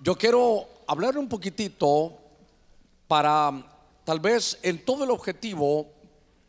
Yo 0.00 0.16
quiero 0.16 0.68
hablar 0.86 1.18
un 1.18 1.28
poquitito 1.28 2.16
para 3.08 3.64
tal 4.04 4.20
vez 4.20 4.58
en 4.62 4.84
todo 4.84 5.02
el 5.02 5.10
objetivo 5.10 5.88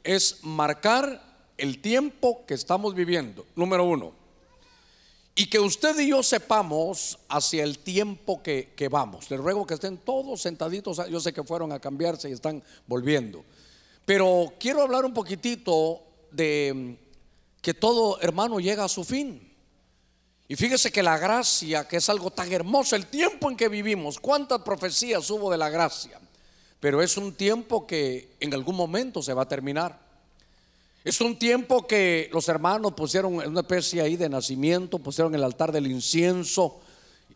es 0.04 0.44
marcar 0.44 1.50
el 1.58 1.82
tiempo 1.82 2.46
que 2.46 2.54
estamos 2.54 2.94
viviendo, 2.94 3.46
número 3.56 3.86
uno. 3.86 4.14
Y 5.36 5.50
que 5.50 5.60
usted 5.60 5.98
y 6.00 6.10
yo 6.10 6.22
sepamos 6.22 7.18
hacia 7.28 7.64
el 7.64 7.80
tiempo 7.80 8.44
que, 8.44 8.88
vamos. 8.92 9.32
Les 9.32 9.40
ruego 9.40 9.66
que 9.66 9.76
estén 9.76 9.98
todos 9.98 10.42
sentaditos. 10.42 11.02
Yo 11.10 11.20
sé 11.20 11.34
que 11.34 11.44
fueron 11.44 11.72
a 11.72 11.80
cambiarse 11.80 12.30
y 12.30 12.34
están 12.34 12.62
volviendo. 12.86 13.44
Pero 14.06 14.54
quiero 14.60 14.82
hablar 14.82 15.06
un 15.06 15.14
poquitito 15.14 16.02
de 16.30 16.98
que 17.62 17.74
todo 17.74 18.20
hermano 18.22 18.60
llega 18.60 18.84
a 18.84 18.90
su 18.90 19.04
fin. 19.04 19.49
Y 20.52 20.56
fíjese 20.56 20.92
que 20.92 21.04
la 21.04 21.20
gracia, 21.20 21.88
que 21.88 21.98
es 21.98 22.10
algo 22.10 22.32
tan 22.32 22.52
hermoso, 22.52 22.96
el 22.96 23.06
tiempo 23.06 23.52
en 23.52 23.56
que 23.56 23.70
vivimos, 23.70 24.20
cuántas 24.20 24.62
profecías 24.64 25.30
hubo 25.30 25.52
de 25.52 25.60
la 25.60 25.70
gracia, 25.70 26.20
pero 26.80 27.04
es 27.04 27.18
un 27.18 27.36
tiempo 27.36 27.86
que 27.86 28.32
en 28.40 28.52
algún 28.56 28.76
momento 28.76 29.22
se 29.22 29.36
va 29.36 29.44
a 29.44 29.48
terminar. 29.48 30.00
Es 31.04 31.22
un 31.22 31.38
tiempo 31.38 31.86
que 31.86 32.32
los 32.34 32.50
hermanos 32.50 32.94
pusieron 32.94 33.36
una 33.36 33.60
especie 33.60 34.02
ahí 34.02 34.18
de 34.18 34.28
nacimiento, 34.28 34.98
pusieron 34.98 35.36
el 35.36 35.44
altar 35.44 35.72
del 35.72 35.86
incienso 35.86 36.80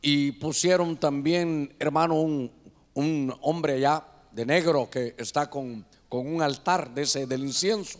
y 0.01 0.31
pusieron 0.31 0.97
también, 0.97 1.75
hermano, 1.77 2.15
un, 2.15 3.35
hombre 3.41 3.73
allá 3.73 4.03
de 4.31 4.43
negro 4.47 4.89
que 4.89 5.13
está 5.19 5.51
con, 5.51 5.85
un 6.09 6.41
altar 6.41 6.91
del 6.95 7.43
incienso. 7.43 7.99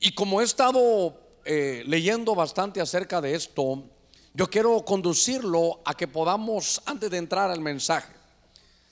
Y 0.00 0.12
como 0.12 0.42
he 0.42 0.44
estado 0.44 1.18
eh, 1.46 1.82
leyendo 1.86 2.34
bastante 2.34 2.82
acerca 2.82 3.22
de 3.22 3.34
esto, 3.34 3.84
yo 4.38 4.48
quiero 4.48 4.84
conducirlo 4.84 5.80
a 5.84 5.94
que 5.94 6.06
podamos, 6.06 6.80
antes 6.86 7.10
de 7.10 7.16
entrar 7.18 7.50
al 7.50 7.60
mensaje, 7.60 8.12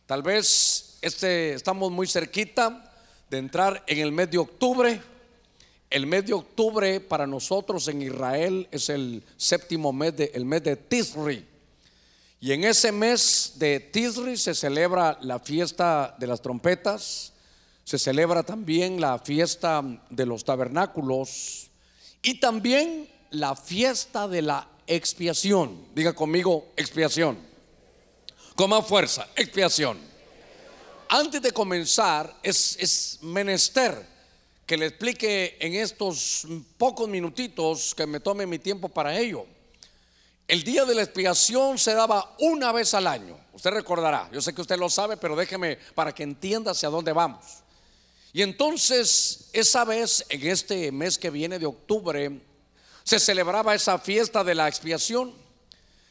tal 0.04 0.20
vez 0.20 0.98
este, 1.00 1.52
estamos 1.52 1.92
muy 1.92 2.08
cerquita 2.08 2.92
de 3.30 3.38
entrar 3.38 3.84
en 3.86 3.98
el 3.98 4.10
mes 4.10 4.28
de 4.28 4.38
octubre. 4.38 5.00
El 5.88 6.08
mes 6.08 6.26
de 6.26 6.32
octubre 6.32 6.98
para 6.98 7.28
nosotros 7.28 7.86
en 7.86 8.02
Israel 8.02 8.66
es 8.72 8.88
el 8.88 9.22
séptimo 9.36 9.92
mes, 9.92 10.16
de, 10.16 10.32
el 10.34 10.44
mes 10.44 10.64
de 10.64 10.74
Tisri. 10.74 11.46
Y 12.40 12.50
en 12.50 12.64
ese 12.64 12.90
mes 12.90 13.52
de 13.54 13.78
Tisri 13.78 14.36
se 14.36 14.52
celebra 14.52 15.16
la 15.20 15.38
fiesta 15.38 16.16
de 16.18 16.26
las 16.26 16.42
trompetas, 16.42 17.32
se 17.84 18.00
celebra 18.00 18.42
también 18.42 19.00
la 19.00 19.20
fiesta 19.20 19.80
de 20.10 20.26
los 20.26 20.44
tabernáculos 20.44 21.70
y 22.20 22.40
también 22.40 23.08
la 23.30 23.54
fiesta 23.54 24.26
de 24.26 24.42
la 24.42 24.70
expiación. 24.86 25.86
Diga 25.94 26.12
conmigo, 26.12 26.72
expiación. 26.76 27.38
Con 28.54 28.70
más 28.70 28.86
fuerza, 28.86 29.28
expiación. 29.36 29.98
Antes 31.08 31.42
de 31.42 31.52
comenzar, 31.52 32.34
es, 32.42 32.76
es 32.80 33.18
menester 33.22 34.06
que 34.66 34.76
le 34.76 34.86
explique 34.86 35.56
en 35.60 35.74
estos 35.74 36.46
pocos 36.76 37.08
minutitos 37.08 37.94
que 37.94 38.06
me 38.06 38.18
tome 38.18 38.46
mi 38.46 38.58
tiempo 38.58 38.88
para 38.88 39.16
ello. 39.16 39.46
El 40.48 40.62
día 40.64 40.84
de 40.84 40.94
la 40.94 41.02
expiación 41.02 41.78
se 41.78 41.94
daba 41.94 42.34
una 42.38 42.72
vez 42.72 42.94
al 42.94 43.06
año. 43.06 43.38
Usted 43.52 43.70
recordará, 43.70 44.28
yo 44.32 44.40
sé 44.40 44.54
que 44.54 44.60
usted 44.60 44.78
lo 44.78 44.90
sabe, 44.90 45.16
pero 45.16 45.36
déjeme 45.36 45.76
para 45.94 46.12
que 46.12 46.22
entienda 46.22 46.72
hacia 46.72 46.88
dónde 46.88 47.12
vamos. 47.12 47.44
Y 48.32 48.42
entonces, 48.42 49.48
esa 49.52 49.84
vez, 49.84 50.24
en 50.28 50.46
este 50.46 50.92
mes 50.92 51.16
que 51.16 51.30
viene 51.30 51.58
de 51.58 51.66
octubre, 51.66 52.40
se 53.06 53.20
celebraba 53.20 53.72
esa 53.72 54.00
fiesta 54.00 54.42
de 54.42 54.56
la 54.56 54.66
expiación. 54.66 55.32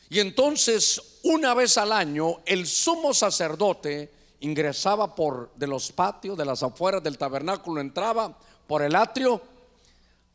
Y 0.10 0.22
entonces, 0.22 1.20
una 1.24 1.54
vez 1.54 1.78
al 1.78 1.92
año, 1.92 2.40
el 2.46 2.66
sumo 2.66 3.14
sacerdote 3.14 4.10
ingresaba 4.40 5.14
por 5.14 5.54
de 5.56 5.68
los 5.68 5.92
patios, 5.92 6.38
de 6.38 6.46
las 6.46 6.64
afueras 6.64 7.04
del 7.04 7.18
tabernáculo, 7.18 7.82
entraba 7.82 8.38
por 8.66 8.82
el 8.82 8.96
atrio, 8.96 9.42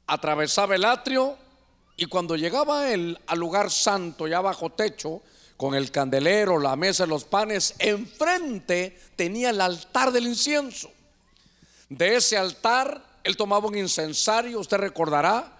atravesaba 0.06 0.75
el 0.75 0.84
atrio 0.84 1.34
y 1.97 2.04
cuando 2.04 2.37
llegaba 2.37 2.93
él 2.93 3.19
al 3.26 3.38
lugar 3.38 3.70
santo, 3.70 4.28
ya 4.28 4.43
bajo 4.43 4.69
techo, 4.69 5.22
con 5.56 5.75
el 5.75 5.91
candelero, 5.91 6.59
la 6.59 6.76
mesa, 6.76 7.06
los 7.06 7.25
panes, 7.25 7.75
enfrente 7.78 8.99
tenía 9.16 9.49
el 9.49 9.62
altar 9.62 10.12
del 10.12 10.26
incienso. 10.26 10.91
De 11.88 12.16
ese 12.16 12.37
altar 12.37 13.03
él 13.25 13.38
tomaba 13.38 13.66
un 13.66 13.78
incensario, 13.78 14.60
usted 14.60 14.76
recordará, 14.76 15.56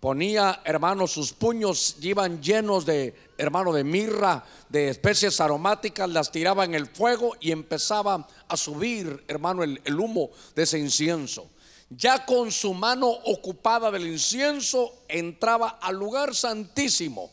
ponía, 0.00 0.62
hermano, 0.64 1.06
sus 1.06 1.32
puños 1.32 1.96
iban 2.00 2.42
llenos 2.42 2.86
de, 2.86 3.14
hermano, 3.36 3.72
de 3.72 3.84
mirra, 3.84 4.44
de 4.68 4.88
especies 4.88 5.40
aromáticas, 5.40 6.08
las 6.08 6.32
tiraba 6.32 6.64
en 6.64 6.74
el 6.74 6.86
fuego 6.86 7.36
y 7.38 7.52
empezaba 7.52 8.26
a 8.48 8.56
subir, 8.56 9.24
hermano, 9.28 9.62
el, 9.62 9.80
el 9.84 10.00
humo 10.00 10.30
de 10.54 10.62
ese 10.62 10.78
incienso. 10.78 11.50
Ya 11.90 12.24
con 12.24 12.50
su 12.50 12.72
mano 12.72 13.08
ocupada 13.08 13.90
del 13.90 14.06
incienso, 14.06 15.02
entraba 15.08 15.78
al 15.82 15.96
lugar 15.96 16.34
santísimo. 16.34 17.30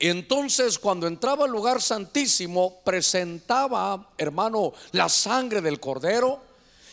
Entonces, 0.00 0.78
cuando 0.78 1.06
entraba 1.06 1.44
al 1.44 1.50
lugar 1.50 1.82
santísimo, 1.82 2.80
presentaba, 2.82 4.12
hermano, 4.16 4.72
la 4.92 5.10
sangre 5.10 5.60
del 5.60 5.78
cordero. 5.78 6.40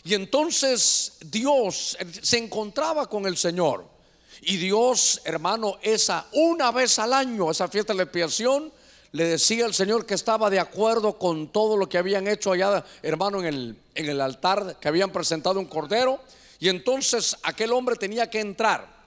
Y 0.04 0.14
entonces 0.14 1.14
Dios 1.26 1.98
se 2.22 2.38
encontraba 2.38 3.08
con 3.08 3.26
el 3.26 3.38
Señor. 3.38 3.97
Y 4.42 4.58
Dios, 4.58 5.22
hermano, 5.26 5.78
esa 5.82 6.26
una 6.34 6.72
vez 6.72 7.00
al 7.00 7.14
año, 7.14 7.52
esa 7.52 7.68
fiesta 7.68 7.94
de 7.94 7.98
la 7.98 8.04
expiación, 8.04 8.72
le 9.12 9.26
decía 9.26 9.66
al 9.66 9.74
Señor 9.74 10.06
que 10.06 10.14
estaba 10.14 10.50
de 10.50 10.60
acuerdo 10.60 11.18
con 11.18 11.48
todo 11.48 11.78
lo 11.78 11.88
que 11.88 11.98
habían 11.98 12.28
hecho 12.28 12.52
allá, 12.52 12.84
hermano, 13.02 13.40
en 13.40 13.46
el, 13.46 13.78
en 13.96 14.10
el 14.10 14.22
altar, 14.22 14.78
que 14.80 14.88
habían 14.88 15.12
presentado 15.12 15.60
un 15.60 15.66
cordero. 15.66 16.20
Y 16.60 16.70
entonces 16.70 17.36
aquel 17.44 17.72
hombre 17.72 17.96
tenía 17.96 18.30
que 18.30 18.40
entrar 18.40 18.98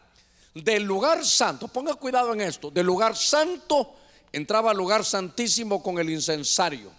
del 0.54 0.82
lugar 0.82 1.24
santo, 1.24 1.68
ponga 1.68 1.94
cuidado 1.94 2.32
en 2.32 2.40
esto, 2.40 2.70
del 2.70 2.86
lugar 2.86 3.16
santo 3.16 3.94
entraba 4.32 4.70
al 4.70 4.76
lugar 4.76 5.04
santísimo 5.04 5.82
con 5.82 5.98
el 5.98 6.10
incensario. 6.10 6.90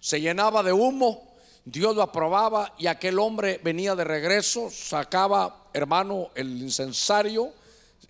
Se 0.00 0.20
llenaba 0.20 0.62
de 0.62 0.72
humo, 0.72 1.32
Dios 1.64 1.94
lo 1.94 2.02
aprobaba 2.02 2.74
y 2.78 2.86
aquel 2.86 3.18
hombre 3.18 3.60
venía 3.62 3.94
de 3.94 4.04
regreso, 4.04 4.68
sacaba, 4.70 5.68
hermano, 5.72 6.30
el 6.34 6.60
incensario 6.60 7.52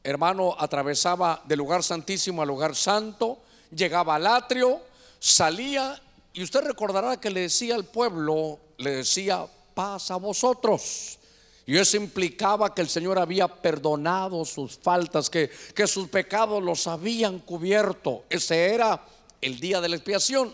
hermano, 0.04 0.54
atravesaba 0.58 1.42
del 1.44 1.58
lugar 1.58 1.82
santísimo 1.82 2.42
al 2.42 2.48
lugar 2.48 2.74
santo, 2.74 3.38
llegaba 3.70 4.16
al 4.16 4.26
atrio, 4.26 4.80
salía 5.18 6.00
y 6.32 6.42
usted 6.42 6.62
recordará 6.62 7.18
que 7.20 7.30
le 7.30 7.42
decía 7.42 7.74
al 7.74 7.84
pueblo, 7.84 8.58
le 8.78 8.90
decía, 8.96 9.46
paz 9.74 10.10
a 10.10 10.16
vosotros. 10.16 11.18
Y 11.64 11.76
eso 11.76 11.96
implicaba 11.96 12.74
que 12.74 12.82
el 12.82 12.88
Señor 12.88 13.18
había 13.18 13.46
perdonado 13.46 14.44
sus 14.44 14.76
faltas, 14.78 15.30
que, 15.30 15.50
que 15.74 15.86
sus 15.86 16.08
pecados 16.08 16.62
los 16.62 16.86
habían 16.86 17.38
cubierto. 17.38 18.24
Ese 18.28 18.74
era 18.74 19.00
el 19.40 19.60
día 19.60 19.80
de 19.80 19.88
la 19.88 19.96
expiación. 19.96 20.52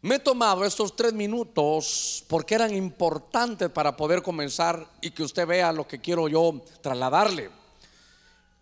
Me 0.00 0.14
he 0.14 0.18
tomado 0.20 0.64
estos 0.64 0.94
tres 0.94 1.12
minutos 1.12 2.24
porque 2.28 2.54
eran 2.54 2.74
importantes 2.74 3.68
para 3.68 3.96
poder 3.96 4.22
comenzar 4.22 4.86
y 5.00 5.10
que 5.10 5.24
usted 5.24 5.46
vea 5.46 5.72
lo 5.72 5.86
que 5.88 6.00
quiero 6.00 6.28
yo 6.28 6.62
trasladarle. 6.80 7.50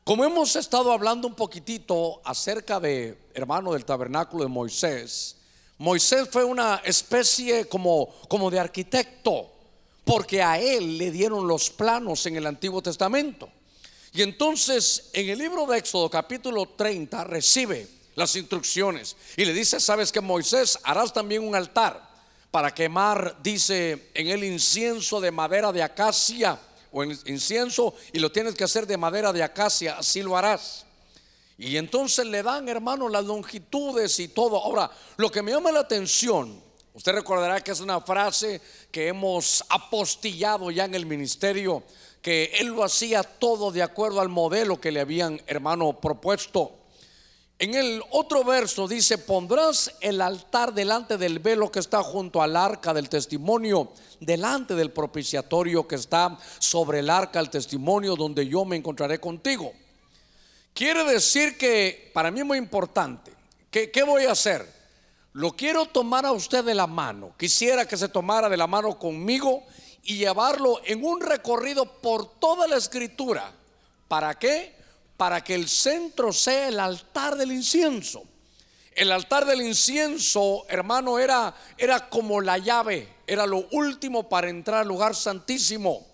Como 0.07 0.25
hemos 0.25 0.55
estado 0.55 0.93
hablando 0.93 1.27
un 1.27 1.35
poquitito 1.35 2.21
acerca 2.25 2.79
de, 2.79 3.19
hermano, 3.35 3.73
del 3.73 3.85
tabernáculo 3.85 4.45
de 4.45 4.49
Moisés, 4.49 5.35
Moisés 5.79 6.29
fue 6.31 6.45
una 6.45 6.77
especie 6.85 7.65
como, 7.65 8.15
como 8.29 8.49
de 8.49 8.61
arquitecto, 8.61 9.51
porque 10.05 10.41
a 10.45 10.61
él 10.61 10.97
le 10.97 11.11
dieron 11.11 11.49
los 11.49 11.71
planos 11.71 12.25
en 12.27 12.37
el 12.37 12.47
Antiguo 12.47 12.81
Testamento. 12.81 13.49
Y 14.13 14.23
entonces 14.23 15.11
en 15.13 15.29
el 15.29 15.41
libro 15.41 15.67
de 15.67 15.79
Éxodo 15.79 16.09
capítulo 16.09 16.67
30 16.77 17.25
recibe 17.25 17.89
las 18.15 18.37
instrucciones 18.37 19.17
y 19.37 19.45
le 19.45 19.53
dice, 19.53 19.81
sabes 19.81 20.13
que 20.13 20.21
Moisés 20.21 20.79
harás 20.85 21.13
también 21.13 21.43
un 21.43 21.57
altar 21.57 22.09
para 22.53 22.73
quemar, 22.73 23.39
dice, 23.43 24.11
en 24.15 24.29
el 24.29 24.45
incienso 24.45 25.21
de 25.21 25.33
madera 25.33 25.73
de 25.73 25.83
acacia 25.83 26.61
o 26.97 27.05
incienso 27.05 27.95
y 28.15 28.19
lo 28.19 28.33
tienes 28.33 28.55
que 28.55 28.65
hacer 28.65 28.87
de 28.87 28.97
madera 28.97 29.31
de 29.31 29.43
acacia, 29.43 29.99
así 29.99 30.23
lo 30.23 30.35
harás. 30.35 30.87
Y 31.59 31.77
entonces 31.77 32.25
le 32.25 32.43
dan, 32.43 32.69
hermano, 32.71 33.09
las 33.11 33.25
longitudes 33.25 34.19
y 34.19 34.29
todo. 34.29 34.57
Ahora, 34.57 34.91
lo 35.19 35.31
que 35.31 35.43
me 35.43 35.53
llama 35.53 35.71
la 35.73 35.81
atención, 35.81 36.59
usted 36.95 37.13
recordará 37.13 37.61
que 37.61 37.73
es 37.73 37.81
una 37.81 38.01
frase 38.01 38.63
que 38.91 39.09
hemos 39.09 39.63
apostillado 39.69 40.71
ya 40.71 40.87
en 40.87 40.95
el 40.95 41.05
ministerio, 41.05 41.83
que 42.23 42.53
él 42.55 42.69
lo 42.69 42.83
hacía 42.83 43.23
todo 43.23 43.71
de 43.71 43.83
acuerdo 43.83 44.23
al 44.23 44.31
modelo 44.31 44.81
que 44.81 44.91
le 44.91 45.01
habían, 45.01 45.41
hermano, 45.47 46.01
propuesto. 46.01 46.73
En 47.59 47.75
el 47.75 48.03
otro 48.11 48.45
verso 48.45 48.87
dice, 48.87 49.17
pondrás 49.17 49.91
el 50.01 50.21
altar 50.21 50.75
delante 50.75 51.17
del 51.17 51.39
velo 51.39 51.71
que 51.71 51.79
está 51.79 52.03
junto 52.03 52.43
al 52.43 52.55
arca 52.55 52.93
del 52.93 53.09
testimonio, 53.09 53.93
delante 54.21 54.75
del 54.75 54.91
propiciatorio 54.91 55.89
que 55.89 55.95
está 55.95 56.39
sobre 56.59 56.99
el 56.99 57.09
arca 57.09 57.39
del 57.39 57.49
testimonio 57.49 58.15
donde 58.15 58.47
yo 58.47 58.65
me 58.65 58.77
encontraré 58.77 59.19
contigo. 59.19 59.73
Quiere 60.75 61.05
decir 61.05 61.57
que 61.57 62.11
para 62.13 62.31
mí 62.31 62.41
es 62.41 62.47
muy 62.47 62.59
importante, 62.59 63.33
¿qué, 63.71 63.91
qué 63.91 64.03
voy 64.03 64.25
a 64.25 64.33
hacer? 64.33 64.77
lo 65.37 65.53
quiero 65.53 65.85
tomar 65.85 66.25
a 66.25 66.33
usted 66.33 66.65
de 66.65 66.75
la 66.75 66.87
mano. 66.87 67.35
Quisiera 67.37 67.87
que 67.87 67.99
se 67.99 68.09
tomara 68.09 68.49
de 68.49 68.57
la 68.57 68.67
mano 68.67 68.99
conmigo 68.99 69.65
y 70.03 70.17
llevarlo 70.17 70.81
en 70.83 71.05
un 71.05 71.21
recorrido 71.21 71.85
por 72.01 72.39
toda 72.39 72.67
la 72.67 72.77
escritura. 72.77 73.53
¿Para 74.09 74.39
qué? 74.39 74.75
Para 75.17 75.43
que 75.43 75.55
el 75.55 75.69
centro 75.69 76.33
sea 76.33 76.69
el 76.69 76.81
altar 76.81 77.37
del 77.37 77.53
incienso. 77.53 78.25
El 78.93 79.13
altar 79.13 79.45
del 79.45 79.61
incienso, 79.61 80.65
hermano, 80.69 81.19
era, 81.19 81.55
era 81.77 82.09
como 82.09 82.41
la 82.41 82.57
llave, 82.57 83.17
era 83.27 83.45
lo 83.47 83.69
último 83.73 84.29
para 84.29 84.49
entrar 84.49 84.81
al 84.81 84.89
lugar 84.89 85.15
santísimo. 85.15 86.07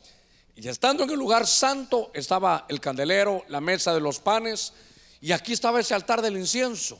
Y 0.57 0.69
estando 0.69 1.05
en 1.05 1.11
el 1.11 1.19
lugar 1.19 1.47
santo 1.47 2.11
estaba 2.13 2.67
el 2.69 2.81
candelero, 2.81 3.45
la 3.49 3.61
mesa 3.61 3.95
de 3.95 4.01
los 4.01 4.19
panes, 4.19 4.73
y 5.21 5.31
aquí 5.31 5.53
estaba 5.53 5.81
ese 5.81 5.95
altar 5.95 6.21
del 6.21 6.37
incienso. 6.37 6.99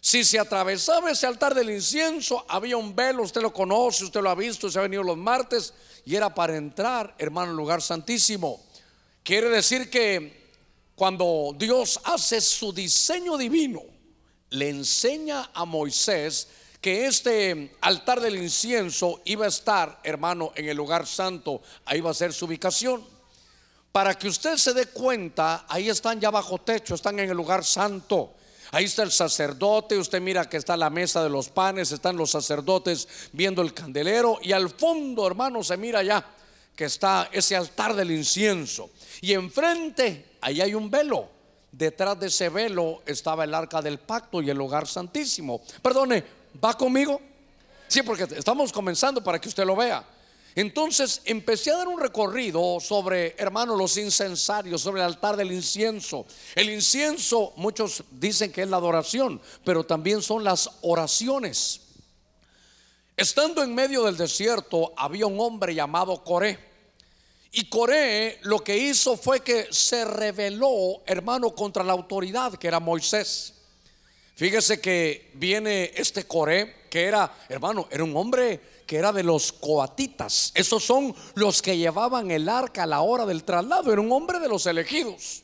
Si 0.00 0.24
se 0.24 0.38
atravesaba 0.38 1.10
ese 1.10 1.26
altar 1.26 1.54
del 1.54 1.70
incienso, 1.70 2.44
había 2.48 2.76
un 2.76 2.96
velo, 2.96 3.22
usted 3.22 3.42
lo 3.42 3.52
conoce, 3.52 4.04
usted 4.04 4.22
lo 4.22 4.30
ha 4.30 4.34
visto, 4.34 4.70
se 4.70 4.78
ha 4.78 4.82
venido 4.82 5.02
los 5.02 5.18
martes, 5.18 5.74
y 6.04 6.16
era 6.16 6.34
para 6.34 6.56
entrar, 6.56 7.14
hermano, 7.18 7.50
al 7.50 7.56
lugar 7.56 7.82
santísimo. 7.82 8.64
Quiere 9.22 9.50
decir 9.50 9.90
que 9.90 10.37
cuando 10.98 11.54
Dios 11.56 12.00
hace 12.02 12.40
su 12.40 12.72
diseño 12.72 13.38
divino, 13.38 13.82
le 14.50 14.68
enseña 14.68 15.48
a 15.54 15.64
Moisés 15.64 16.48
que 16.80 17.06
este 17.06 17.76
altar 17.82 18.20
del 18.20 18.34
incienso 18.34 19.20
iba 19.24 19.44
a 19.44 19.48
estar, 19.48 20.00
hermano, 20.02 20.50
en 20.56 20.68
el 20.68 20.76
lugar 20.76 21.06
santo, 21.06 21.62
ahí 21.84 22.00
va 22.00 22.10
a 22.10 22.14
ser 22.14 22.32
su 22.32 22.46
ubicación. 22.46 23.06
Para 23.92 24.18
que 24.18 24.26
usted 24.26 24.56
se 24.56 24.74
dé 24.74 24.86
cuenta, 24.86 25.66
ahí 25.68 25.88
están 25.88 26.20
ya 26.20 26.32
bajo 26.32 26.58
techo, 26.58 26.96
están 26.96 27.20
en 27.20 27.30
el 27.30 27.36
lugar 27.36 27.64
santo. 27.64 28.34
Ahí 28.72 28.86
está 28.86 29.04
el 29.04 29.12
sacerdote, 29.12 29.96
usted 29.96 30.20
mira 30.20 30.48
que 30.48 30.56
está 30.56 30.76
la 30.76 30.90
mesa 30.90 31.22
de 31.22 31.30
los 31.30 31.48
panes, 31.48 31.92
están 31.92 32.16
los 32.16 32.32
sacerdotes 32.32 33.06
viendo 33.32 33.62
el 33.62 33.72
candelero 33.72 34.40
y 34.42 34.50
al 34.50 34.68
fondo, 34.68 35.28
hermano, 35.28 35.62
se 35.62 35.76
mira 35.76 36.02
ya 36.02 36.26
que 36.78 36.84
está 36.84 37.28
ese 37.32 37.56
altar 37.56 37.92
del 37.96 38.12
incienso. 38.12 38.90
Y 39.20 39.32
enfrente, 39.32 40.36
ahí 40.40 40.60
hay 40.60 40.76
un 40.76 40.88
velo. 40.88 41.28
Detrás 41.72 42.20
de 42.20 42.28
ese 42.28 42.50
velo 42.50 43.02
estaba 43.04 43.42
el 43.42 43.52
arca 43.52 43.82
del 43.82 43.98
pacto 43.98 44.40
y 44.40 44.48
el 44.48 44.56
lugar 44.56 44.86
santísimo. 44.86 45.60
Perdone, 45.82 46.22
¿va 46.64 46.78
conmigo? 46.78 47.20
Sí, 47.88 48.02
porque 48.02 48.28
estamos 48.32 48.72
comenzando 48.72 49.24
para 49.24 49.40
que 49.40 49.48
usted 49.48 49.64
lo 49.64 49.74
vea. 49.74 50.06
Entonces 50.54 51.20
empecé 51.24 51.72
a 51.72 51.78
dar 51.78 51.88
un 51.88 51.98
recorrido 51.98 52.78
sobre, 52.78 53.34
hermano, 53.38 53.74
los 53.74 53.96
incensarios, 53.96 54.80
sobre 54.80 55.00
el 55.00 55.06
altar 55.06 55.36
del 55.36 55.50
incienso. 55.50 56.26
El 56.54 56.70
incienso, 56.70 57.54
muchos 57.56 58.04
dicen 58.12 58.52
que 58.52 58.62
es 58.62 58.68
la 58.68 58.76
adoración, 58.76 59.40
pero 59.64 59.84
también 59.84 60.22
son 60.22 60.44
las 60.44 60.70
oraciones. 60.82 61.80
Estando 63.16 63.64
en 63.64 63.74
medio 63.74 64.04
del 64.04 64.16
desierto, 64.16 64.92
había 64.96 65.26
un 65.26 65.40
hombre 65.40 65.74
llamado 65.74 66.22
Coré. 66.22 66.67
Y 67.52 67.68
Coré 67.68 68.38
lo 68.42 68.60
que 68.60 68.76
hizo 68.76 69.16
fue 69.16 69.40
que 69.40 69.68
se 69.70 70.04
rebeló, 70.04 71.02
hermano, 71.06 71.54
contra 71.54 71.82
la 71.82 71.92
autoridad 71.92 72.54
que 72.54 72.68
era 72.68 72.80
Moisés. 72.80 73.54
Fíjese 74.34 74.80
que 74.80 75.30
viene 75.34 75.92
este 75.96 76.24
Coré, 76.24 76.86
que 76.90 77.04
era, 77.04 77.34
hermano, 77.48 77.88
era 77.90 78.04
un 78.04 78.16
hombre 78.16 78.60
que 78.86 78.96
era 78.96 79.12
de 79.12 79.22
los 79.22 79.52
coatitas. 79.52 80.52
Esos 80.54 80.84
son 80.84 81.14
los 81.34 81.60
que 81.60 81.76
llevaban 81.76 82.30
el 82.30 82.48
arca 82.48 82.84
a 82.84 82.86
la 82.86 83.00
hora 83.00 83.26
del 83.26 83.44
traslado. 83.44 83.92
Era 83.92 84.00
un 84.00 84.12
hombre 84.12 84.38
de 84.38 84.48
los 84.48 84.64
elegidos. 84.66 85.42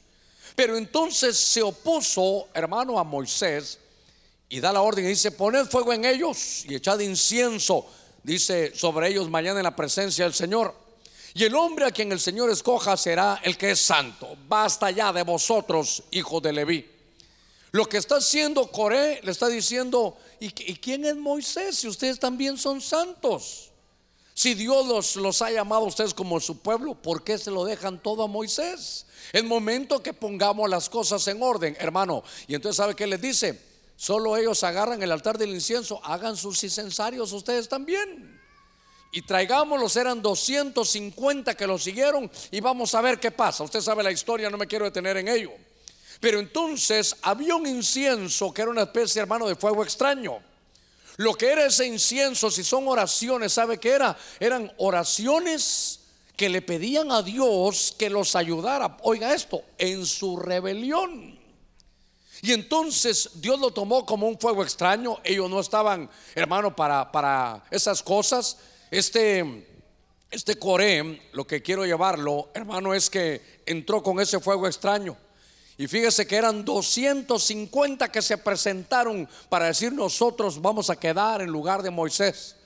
Pero 0.54 0.76
entonces 0.76 1.36
se 1.36 1.62
opuso, 1.62 2.48
hermano, 2.54 2.98
a 2.98 3.04
Moisés 3.04 3.78
y 4.48 4.60
da 4.60 4.72
la 4.72 4.82
orden 4.82 5.04
y 5.04 5.08
dice, 5.08 5.32
poned 5.32 5.66
fuego 5.66 5.92
en 5.92 6.04
ellos 6.04 6.64
y 6.68 6.76
echad 6.76 7.00
incienso, 7.00 7.86
dice, 8.22 8.72
sobre 8.76 9.08
ellos 9.08 9.28
mañana 9.28 9.58
en 9.58 9.64
la 9.64 9.74
presencia 9.74 10.24
del 10.24 10.34
Señor. 10.34 10.83
Y 11.36 11.42
el 11.42 11.54
hombre 11.56 11.84
a 11.84 11.90
quien 11.90 12.12
el 12.12 12.20
Señor 12.20 12.48
escoja 12.50 12.96
será 12.96 13.40
el 13.42 13.58
que 13.58 13.72
es 13.72 13.81
santo. 13.81 14.36
Basta 14.46 14.92
ya 14.92 15.12
de 15.12 15.25
vosotros, 15.25 16.04
hijos 16.12 16.40
de 16.40 16.52
Leví. 16.52 16.88
Lo 17.72 17.88
que 17.88 17.96
está 17.96 18.19
haciendo 18.19 18.70
Coré 18.70 19.20
le 19.25 19.32
está 19.32 19.48
diciendo, 19.48 20.16
¿y, 20.38 20.50
quién 20.50 21.04
es 21.04 21.16
Moisés 21.16 21.76
si 21.78 21.88
ustedes 21.88 22.20
también 22.20 22.56
son 22.56 22.81
santos? 22.81 23.72
Si 24.32 24.54
Dios 24.54 25.16
los, 25.16 25.42
ha 25.42 25.50
llamado 25.50 25.82
a 25.82 25.88
ustedes 25.88 26.14
como 26.14 26.38
su 26.38 26.60
pueblo, 26.60 26.94
¿por 26.94 27.25
qué 27.25 27.37
se 27.37 27.50
lo 27.50 27.64
dejan 27.64 28.00
todo 28.00 28.22
a 28.22 28.28
Moisés? 28.28 29.06
Es 29.32 29.42
momento 29.42 30.00
que 30.04 30.12
pongamos 30.12 30.70
las 30.70 30.88
cosas 30.88 31.26
en 31.26 31.42
orden, 31.42 31.76
hermano. 31.80 32.22
Y 32.46 32.54
entonces, 32.54 32.76
¿sabe 32.76 32.94
qué 32.94 33.08
les 33.08 33.20
dice? 33.20 33.60
Solo 33.96 34.37
ellos 34.37 34.62
agarran 34.62 35.02
el 35.02 35.10
altar 35.10 35.37
del 35.37 35.50
incienso, 35.50 36.00
hagan 36.04 36.37
sus 36.37 36.62
incensarios 36.62 37.32
ustedes 37.32 37.69
también. 37.69 38.33
Y 39.14 39.22
traigámoslos, 39.22 39.94
eran 39.94 40.20
250 40.20 41.55
que 41.55 41.69
lo 41.69 41.78
siguieron 41.78 42.28
y 42.50 42.61
vamos 42.61 42.96
a 42.96 43.00
ver 43.00 43.20
qué 43.20 43.31
pasa. 43.31 43.62
Usted 43.62 43.81
sabe 43.81 44.02
la 44.02 44.11
historia, 44.11 44.50
no 44.50 44.58
me 44.58 44.66
quiero 44.66 44.87
detener 44.87 45.16
en 45.19 45.28
ello. 45.28 45.52
Pero 46.19 46.40
entonces 46.40 47.14
había 47.22 47.55
un 47.55 47.64
incienso 47.64 48.52
que 48.52 48.62
era 48.62 48.72
una 48.72 48.82
especie, 48.82 49.22
hermano, 49.22 49.46
de 49.46 49.55
fuego 49.55 49.84
extraño. 49.84 50.40
Lo 51.19 51.34
que 51.34 51.52
era 51.52 51.64
ese 51.64 51.87
incienso, 51.87 52.50
si 52.50 52.64
son 52.64 52.88
oraciones, 52.88 53.52
¿sabe 53.52 53.78
qué 53.78 53.90
era? 53.90 54.19
Eran 54.40 54.72
oraciones 54.78 56.00
que 56.34 56.49
le 56.49 56.61
pedían 56.61 57.12
a 57.12 57.22
Dios 57.22 57.94
que 57.96 58.11
los 58.11 58.34
ayudara, 58.34 58.96
oiga 59.02 59.32
esto, 59.32 59.62
en 59.78 60.06
su 60.06 60.37
rebelión. 60.38 61.38
Y 62.43 62.52
entonces 62.52 63.31
Dios 63.34 63.61
lo 63.61 63.70
tomó 63.70 64.05
como 64.05 64.26
un 64.26 64.40
fuego 64.40 64.64
extraño. 64.64 65.20
Ellos 65.22 65.49
no 65.49 65.61
estaban, 65.61 66.11
hermano, 66.34 66.75
para, 66.75 67.12
para 67.12 67.62
esas 67.70 68.02
cosas. 68.02 68.58
Este, 68.90 69.66
este 70.31 70.58
Coré, 70.58 71.22
lo 71.32 71.46
que 71.46 71.62
quiero 71.62 71.84
llevarlo, 71.84 72.50
hermano, 72.54 72.94
es 72.94 73.10
que 73.10 73.60
entró 73.66 74.02
con 74.02 74.20
ese 74.20 74.40
fuego 74.40 74.66
extraño. 74.66 75.16
Y 75.76 75.88
fíjese 75.88 76.26
que 76.26 76.36
eran 76.36 76.64
250 76.64 78.10
que 78.10 78.22
se 78.22 78.38
presentaron 78.38 79.28
para 79.48 79.66
decir 79.66 79.92
nosotros 79.92 80.62
vamos 80.62 80.88
a 80.88 80.96
quedar 80.96 81.42
en 81.42 81.50
lugar 81.50 81.82
de 81.82 81.90
Moisés. 81.90 82.56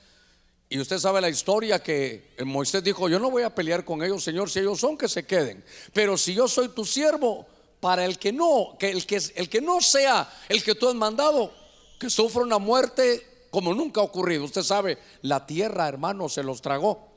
Y 0.69 0.79
usted 0.79 0.99
sabe 0.99 1.19
la 1.19 1.29
historia 1.29 1.81
que 1.81 2.35
Moisés 2.45 2.83
dijo, 2.83 3.09
yo 3.09 3.19
no 3.19 3.31
voy 3.31 3.41
a 3.41 3.55
pelear 3.55 3.83
con 3.83 4.03
ellos, 4.03 4.23
Señor, 4.23 4.51
si 4.51 4.59
ellos 4.59 4.79
son 4.79 4.95
que 4.95 5.07
se 5.07 5.25
queden. 5.25 5.63
Pero 5.93 6.15
si 6.15 6.35
yo 6.35 6.47
soy 6.47 6.69
tu 6.69 6.85
siervo, 6.85 7.47
para 7.79 8.05
el 8.05 8.19
que 8.19 8.31
no, 8.31 8.75
que 8.77 8.91
el 8.91 9.05
que, 9.05 9.21
el 9.35 9.49
que 9.49 9.61
no 9.61 9.81
sea 9.81 10.31
el 10.49 10.63
que 10.63 10.75
tú 10.75 10.89
has 10.89 10.95
mandado, 10.95 11.53
que 11.99 12.09
sufra 12.09 12.43
una 12.43 12.57
muerte 12.57 13.25
como 13.49 13.73
nunca 13.73 14.01
ha 14.01 14.03
ocurrido. 14.03 14.45
Usted 14.45 14.63
sabe, 14.63 14.97
la 15.21 15.45
tierra, 15.45 15.87
hermano, 15.87 16.29
se 16.29 16.43
los 16.43 16.61
tragó. 16.61 17.07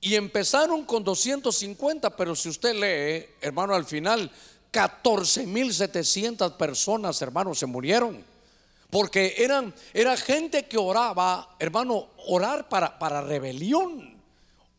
Y 0.00 0.14
empezaron 0.14 0.84
con 0.84 1.02
250, 1.02 2.16
pero 2.16 2.36
si 2.36 2.48
usted 2.48 2.74
lee, 2.74 3.26
hermano, 3.40 3.74
al 3.74 3.84
final 3.84 4.30
14.700 4.72 6.56
personas, 6.56 7.20
hermanos, 7.20 7.58
se 7.58 7.66
murieron. 7.66 8.24
Porque 8.90 9.34
eran, 9.38 9.74
era 9.92 10.16
gente 10.16 10.66
que 10.66 10.78
oraba, 10.78 11.56
hermano, 11.58 12.06
orar 12.28 12.68
para, 12.68 12.98
para 12.98 13.20
rebelión, 13.20 14.16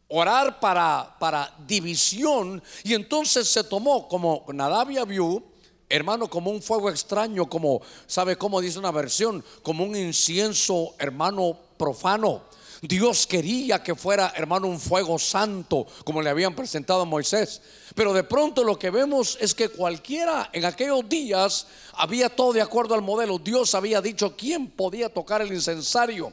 orar 0.07 0.59
para, 0.59 1.15
para 1.19 1.53
división. 1.67 2.63
Y 2.83 2.93
entonces 2.93 3.47
se 3.49 3.63
tomó 3.63 4.07
como 4.07 4.45
Nadabia 4.53 5.05
vio 5.05 5.43
hermano, 5.89 6.29
como 6.29 6.51
un 6.51 6.61
fuego 6.61 6.89
extraño, 6.89 7.49
como, 7.49 7.81
¿sabe 8.07 8.37
cómo 8.37 8.61
dice 8.61 8.79
una 8.79 8.91
versión? 8.91 9.43
Como 9.63 9.83
un 9.83 9.95
incienso, 9.95 10.93
hermano, 10.99 11.57
profano. 11.77 12.43
Dios 12.81 13.27
quería 13.27 13.83
que 13.83 13.95
fuera, 13.95 14.31
hermano, 14.35 14.67
un 14.67 14.79
fuego 14.79 15.19
santo, 15.19 15.85
como 16.05 16.21
le 16.21 16.29
habían 16.29 16.55
presentado 16.55 17.01
a 17.01 17.05
Moisés. 17.05 17.61
Pero 17.93 18.13
de 18.13 18.23
pronto 18.23 18.63
lo 18.63 18.79
que 18.79 18.89
vemos 18.89 19.37
es 19.41 19.53
que 19.53 19.67
cualquiera 19.69 20.49
en 20.53 20.63
aquellos 20.63 21.07
días 21.09 21.67
había 21.93 22.29
todo 22.29 22.53
de 22.53 22.61
acuerdo 22.61 22.95
al 22.95 23.01
modelo. 23.01 23.37
Dios 23.37 23.75
había 23.75 24.01
dicho 24.01 24.35
quién 24.37 24.67
podía 24.69 25.09
tocar 25.09 25.41
el 25.41 25.51
incensario. 25.51 26.31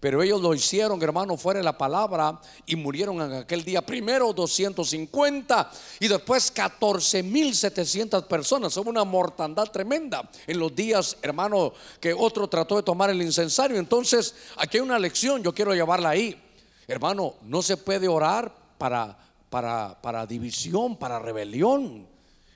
Pero 0.00 0.22
ellos 0.22 0.40
lo 0.40 0.54
hicieron, 0.54 1.02
hermano, 1.02 1.36
fuera 1.36 1.60
la 1.60 1.76
palabra 1.76 2.40
y 2.66 2.76
murieron 2.76 3.20
en 3.20 3.32
aquel 3.32 3.64
día. 3.64 3.82
Primero 3.82 4.32
250 4.32 5.70
y 5.98 6.06
después 6.06 6.54
14.700 6.54 8.24
personas. 8.26 8.76
Hubo 8.76 8.90
una 8.90 9.02
mortandad 9.02 9.66
tremenda 9.66 10.28
en 10.46 10.60
los 10.60 10.74
días, 10.74 11.16
hermano, 11.20 11.72
que 12.00 12.14
otro 12.14 12.46
trató 12.46 12.76
de 12.76 12.84
tomar 12.84 13.10
el 13.10 13.20
incensario. 13.20 13.76
Entonces, 13.76 14.36
aquí 14.56 14.76
hay 14.76 14.82
una 14.84 15.00
lección, 15.00 15.42
yo 15.42 15.52
quiero 15.52 15.74
llevarla 15.74 16.10
ahí. 16.10 16.40
Hermano, 16.86 17.34
no 17.42 17.60
se 17.60 17.76
puede 17.76 18.06
orar 18.06 18.54
para, 18.78 19.18
para, 19.50 20.00
para 20.00 20.24
división, 20.26 20.96
para 20.96 21.18
rebelión. 21.18 22.06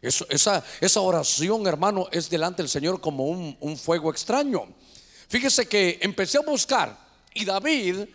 esa, 0.00 0.64
esa 0.80 1.00
oración, 1.00 1.66
hermano, 1.66 2.06
es 2.12 2.30
delante 2.30 2.62
del 2.62 2.68
Señor 2.68 3.00
como 3.00 3.24
un, 3.24 3.56
un 3.58 3.76
fuego 3.76 4.12
extraño. 4.12 4.68
Fíjese 5.26 5.66
que 5.66 5.98
empecé 6.02 6.38
a 6.38 6.42
buscar 6.42 7.02
y 7.34 7.44
David, 7.44 8.06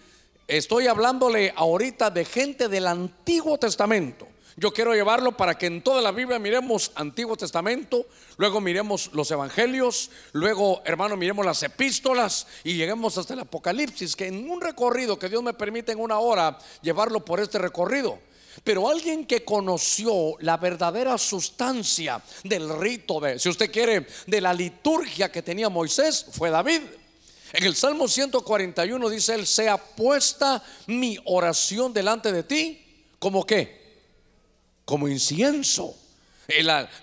estoy 0.47 0.87
hablándole 0.87 1.53
ahorita 1.55 2.09
de 2.09 2.25
gente 2.25 2.67
del 2.69 2.87
Antiguo 2.87 3.57
Testamento. 3.57 4.27
Yo 4.59 4.73
quiero 4.73 4.95
llevarlo 4.95 5.37
para 5.37 5.55
que 5.55 5.67
en 5.67 5.83
toda 5.83 6.01
la 6.01 6.11
Biblia 6.11 6.39
miremos 6.39 6.91
Antiguo 6.95 7.37
Testamento, 7.37 8.07
luego 8.37 8.59
miremos 8.59 9.11
los 9.13 9.29
Evangelios, 9.29 10.09
luego, 10.31 10.81
hermano, 10.83 11.15
miremos 11.15 11.45
las 11.45 11.61
epístolas 11.61 12.47
y 12.63 12.73
lleguemos 12.73 13.19
hasta 13.19 13.35
el 13.35 13.41
Apocalipsis, 13.41 14.15
que 14.15 14.25
en 14.25 14.49
un 14.49 14.59
recorrido 14.59 15.19
que 15.19 15.29
Dios 15.29 15.43
me 15.43 15.53
permite 15.53 15.91
en 15.91 15.99
una 15.99 16.17
hora 16.17 16.57
llevarlo 16.81 17.23
por 17.23 17.39
este 17.39 17.59
recorrido. 17.59 18.17
Pero 18.63 18.89
alguien 18.89 19.27
que 19.27 19.45
conoció 19.45 20.35
la 20.39 20.57
verdadera 20.57 21.19
sustancia 21.19 22.19
del 22.43 22.79
rito 22.79 23.19
de, 23.19 23.37
si 23.37 23.49
usted 23.49 23.71
quiere, 23.71 24.07
de 24.25 24.41
la 24.41 24.55
liturgia 24.55 25.31
que 25.31 25.43
tenía 25.43 25.69
Moisés, 25.69 26.25
fue 26.31 26.49
David. 26.49 26.81
En 27.53 27.63
el 27.63 27.75
Salmo 27.75 28.07
141 28.07 29.09
dice 29.09 29.35
él, 29.35 29.47
sea 29.47 29.77
puesta 29.77 30.63
mi 30.87 31.17
oración 31.25 31.93
delante 31.93 32.31
de 32.31 32.43
ti, 32.43 32.85
como 33.19 33.45
que 33.45 33.77
como 34.87 35.09
incienso. 35.09 35.97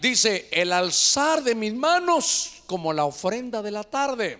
dice, 0.01 0.49
el 0.51 0.73
alzar 0.73 1.43
de 1.43 1.55
mis 1.55 1.75
manos 1.75 2.63
como 2.65 2.95
la 2.95 3.05
ofrenda 3.05 3.61
de 3.61 3.71
la 3.71 3.85
tarde. 3.85 4.39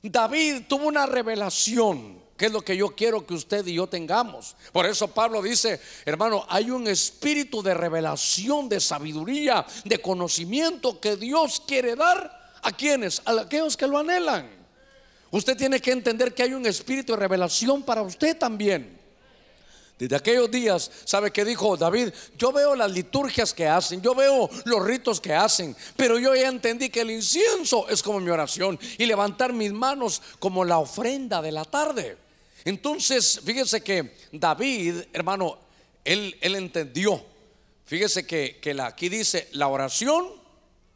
David 0.00 0.62
tuvo 0.68 0.86
una 0.86 1.04
revelación, 1.04 2.22
que 2.36 2.46
es 2.46 2.52
lo 2.52 2.62
que 2.62 2.76
yo 2.76 2.94
quiero 2.94 3.26
que 3.26 3.34
usted 3.34 3.66
y 3.66 3.74
yo 3.74 3.88
tengamos. 3.88 4.54
Por 4.72 4.86
eso 4.86 5.08
Pablo 5.08 5.42
dice, 5.42 5.80
hermano, 6.04 6.46
hay 6.48 6.70
un 6.70 6.86
espíritu 6.86 7.60
de 7.60 7.74
revelación, 7.74 8.68
de 8.68 8.78
sabiduría, 8.78 9.66
de 9.84 10.00
conocimiento 10.00 11.00
que 11.00 11.16
Dios 11.16 11.60
quiere 11.66 11.96
dar 11.96 12.52
a 12.62 12.70
quienes, 12.70 13.20
a 13.24 13.32
aquellos 13.32 13.76
que 13.76 13.88
lo 13.88 13.98
anhelan. 13.98 14.63
Usted 15.34 15.56
tiene 15.56 15.80
que 15.80 15.90
entender 15.90 16.32
que 16.32 16.44
hay 16.44 16.52
un 16.52 16.64
espíritu 16.64 17.12
de 17.12 17.18
revelación 17.18 17.82
para 17.82 18.02
usted 18.02 18.38
también. 18.38 18.96
Desde 19.98 20.14
aquellos 20.14 20.48
días, 20.48 20.88
¿sabe 21.04 21.32
qué 21.32 21.44
dijo 21.44 21.76
David? 21.76 22.10
Yo 22.38 22.52
veo 22.52 22.76
las 22.76 22.92
liturgias 22.92 23.52
que 23.52 23.66
hacen, 23.66 24.00
yo 24.00 24.14
veo 24.14 24.48
los 24.64 24.84
ritos 24.84 25.20
que 25.20 25.34
hacen, 25.34 25.74
pero 25.96 26.20
yo 26.20 26.36
ya 26.36 26.46
entendí 26.46 26.88
que 26.88 27.00
el 27.00 27.10
incienso 27.10 27.88
es 27.88 28.00
como 28.00 28.20
mi 28.20 28.30
oración 28.30 28.78
y 28.96 29.06
levantar 29.06 29.52
mis 29.52 29.72
manos 29.72 30.22
como 30.38 30.64
la 30.64 30.78
ofrenda 30.78 31.42
de 31.42 31.50
la 31.50 31.64
tarde. 31.64 32.16
Entonces, 32.64 33.40
fíjese 33.44 33.80
que 33.80 34.14
David, 34.30 35.02
hermano, 35.12 35.58
él, 36.04 36.36
él 36.42 36.54
entendió. 36.54 37.20
Fíjese 37.86 38.24
que, 38.24 38.60
que 38.62 38.72
la, 38.72 38.86
aquí 38.86 39.08
dice, 39.08 39.48
la 39.50 39.66
oración 39.66 40.28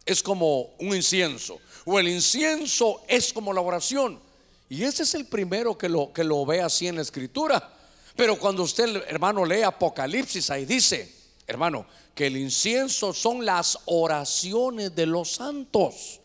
es 0.06 0.22
como 0.22 0.76
un 0.78 0.94
incienso, 0.94 1.60
o 1.84 1.98
el 1.98 2.06
incienso 2.06 3.02
es 3.08 3.32
como 3.32 3.52
la 3.52 3.62
oración. 3.62 4.27
Y 4.68 4.84
ese 4.84 5.04
es 5.04 5.14
el 5.14 5.26
primero 5.26 5.76
que 5.78 5.88
lo, 5.88 6.12
que 6.12 6.24
lo 6.24 6.44
ve 6.44 6.60
así 6.60 6.86
en 6.86 6.96
la 6.96 7.02
escritura. 7.02 7.70
Pero 8.14 8.38
cuando 8.38 8.64
usted, 8.64 9.04
hermano, 9.06 9.44
lee 9.44 9.62
Apocalipsis, 9.62 10.50
ahí 10.50 10.64
dice, 10.64 11.14
hermano, 11.46 11.86
que 12.14 12.26
el 12.26 12.36
incienso 12.36 13.14
son 13.14 13.46
las 13.46 13.78
oraciones 13.86 14.94
de 14.94 15.06
los 15.06 15.32
santos. 15.32 16.20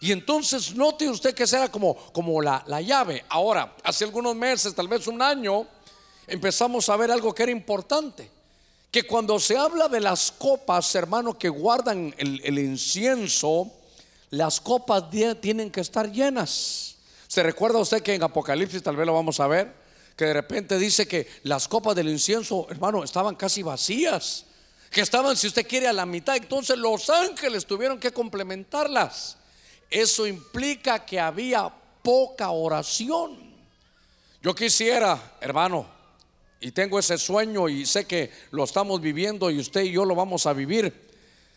Y 0.00 0.12
entonces 0.12 0.74
note 0.74 1.08
usted 1.08 1.34
que 1.34 1.46
será 1.46 1.70
como, 1.70 1.96
como 2.12 2.42
la, 2.42 2.62
la 2.66 2.80
llave. 2.80 3.24
Ahora, 3.28 3.76
hace 3.82 4.04
algunos 4.04 4.34
meses, 4.34 4.74
tal 4.74 4.88
vez 4.88 5.06
un 5.06 5.22
año, 5.22 5.66
empezamos 6.26 6.88
a 6.88 6.96
ver 6.96 7.10
algo 7.10 7.34
que 7.34 7.44
era 7.44 7.52
importante. 7.52 8.28
Que 8.90 9.04
cuando 9.04 9.38
se 9.38 9.56
habla 9.56 9.88
de 9.88 10.00
las 10.00 10.32
copas, 10.32 10.94
hermano, 10.94 11.38
que 11.38 11.48
guardan 11.48 12.14
el, 12.18 12.40
el 12.44 12.58
incienso, 12.58 13.70
las 14.30 14.60
copas 14.60 15.04
tienen 15.40 15.70
que 15.70 15.80
estar 15.80 16.10
llenas. 16.10 16.95
¿Se 17.36 17.42
recuerda 17.42 17.78
usted 17.80 18.02
que 18.02 18.14
en 18.14 18.22
Apocalipsis, 18.22 18.82
tal 18.82 18.96
vez 18.96 19.04
lo 19.04 19.12
vamos 19.12 19.40
a 19.40 19.46
ver? 19.46 19.70
que 20.16 20.24
de 20.24 20.32
repente 20.32 20.78
dice 20.78 21.06
que 21.06 21.28
las 21.42 21.68
copas 21.68 21.94
del 21.94 22.08
incienso, 22.08 22.66
hermano, 22.70 23.04
estaban 23.04 23.34
casi 23.34 23.62
vacías, 23.62 24.46
que 24.90 25.02
estaban, 25.02 25.36
si 25.36 25.48
usted 25.48 25.68
quiere, 25.68 25.86
a 25.86 25.92
la 25.92 26.06
mitad. 26.06 26.34
Entonces 26.34 26.78
los 26.78 27.10
ángeles 27.10 27.66
tuvieron 27.66 28.00
que 28.00 28.10
complementarlas. 28.10 29.36
Eso 29.90 30.26
implica 30.26 31.04
que 31.04 31.20
había 31.20 31.70
poca 32.02 32.52
oración. 32.52 33.36
Yo 34.40 34.54
quisiera, 34.54 35.36
hermano, 35.42 35.86
y 36.58 36.70
tengo 36.70 36.98
ese 36.98 37.18
sueño 37.18 37.68
y 37.68 37.84
sé 37.84 38.06
que 38.06 38.30
lo 38.50 38.64
estamos 38.64 38.98
viviendo 39.02 39.50
y 39.50 39.58
usted 39.58 39.82
y 39.82 39.92
yo 39.92 40.06
lo 40.06 40.14
vamos 40.14 40.46
a 40.46 40.54
vivir, 40.54 41.10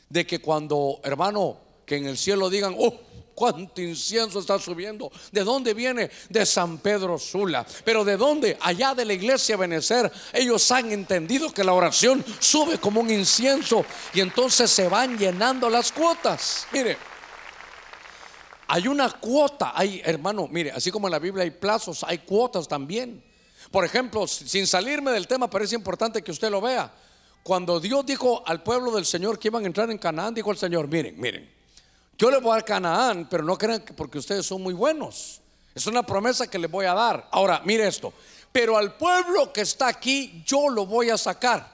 de 0.10 0.28
que 0.28 0.42
cuando, 0.42 1.00
hermano, 1.06 1.58
que 1.86 1.96
en 1.96 2.06
el 2.06 2.18
cielo 2.18 2.50
digan, 2.50 2.76
oh, 2.78 3.00
cuánto 3.40 3.82
incienso 3.82 4.40
está 4.40 4.60
subiendo. 4.60 5.10
¿De 5.32 5.46
dónde 5.46 5.74
viene? 5.74 6.12
De 6.28 6.46
San 6.46 6.78
Pedro 6.80 7.18
Sula. 7.18 7.66
Pero 7.86 8.04
¿de 8.04 8.18
dónde? 8.18 8.58
Allá 8.60 8.94
de 8.94 9.06
la 9.06 9.14
iglesia 9.14 9.56
Benecer. 9.56 10.12
Ellos 10.34 10.70
han 10.74 10.92
entendido 10.92 11.50
que 11.54 11.64
la 11.64 11.72
oración 11.72 12.24
sube 12.40 12.80
como 12.80 13.00
un 13.00 13.10
incienso 13.10 13.86
y 14.14 14.20
entonces 14.20 14.70
se 14.70 14.90
van 14.90 15.18
llenando 15.18 15.70
las 15.70 15.94
cuotas. 15.94 16.68
Mire. 16.74 16.98
Hay 18.68 18.88
una 18.88 19.10
cuota, 19.10 19.72
hay 19.74 20.00
hermano, 20.04 20.48
mire, 20.48 20.72
así 20.72 20.92
como 20.92 21.08
en 21.08 21.12
la 21.12 21.18
Biblia 21.18 21.44
hay 21.44 21.50
plazos, 21.50 22.04
hay 22.04 22.20
cuotas 22.20 22.68
también. 22.68 23.24
Por 23.72 23.84
ejemplo, 23.84 24.28
sin 24.28 24.68
salirme 24.68 25.10
del 25.12 25.28
tema, 25.28 25.50
pero 25.50 25.64
es 25.64 25.74
importante 25.74 26.22
que 26.22 26.32
usted 26.32 26.52
lo 26.52 26.62
vea. 26.62 26.94
Cuando 27.42 27.80
Dios 27.80 28.06
dijo 28.06 28.44
al 28.46 28.62
pueblo 28.62 28.92
del 28.92 29.06
Señor 29.06 29.40
que 29.40 29.48
iban 29.48 29.64
a 29.64 29.68
entrar 29.68 29.90
en 29.90 29.98
Canaán, 29.98 30.36
dijo 30.36 30.52
el 30.52 30.58
Señor, 30.58 30.88
miren, 30.88 31.20
miren, 31.20 31.59
yo 32.20 32.30
les 32.30 32.42
voy 32.42 32.52
a 32.52 32.56
dar 32.56 32.66
Canaán, 32.66 33.28
pero 33.30 33.44
no 33.44 33.58
crean 33.58 33.80
que 33.80 33.94
porque 33.94 34.18
ustedes 34.18 34.46
son 34.46 34.62
muy 34.62 34.74
buenos. 34.74 35.40
Es 35.74 35.88
una 35.88 36.04
promesa 36.04 36.48
que 36.48 36.60
les 36.60 36.70
voy 36.70 36.86
a 36.86 36.94
dar. 36.94 37.30
Ahora, 37.32 37.62
mire 37.64 37.88
esto. 37.88 38.12
Pero 38.52 38.76
al 38.76 38.98
pueblo 38.98 39.54
que 39.54 39.62
está 39.62 39.88
aquí, 39.88 40.44
yo 40.46 40.68
lo 40.68 40.86
voy 40.86 41.10
a 41.12 41.18
sacar. 41.18 41.72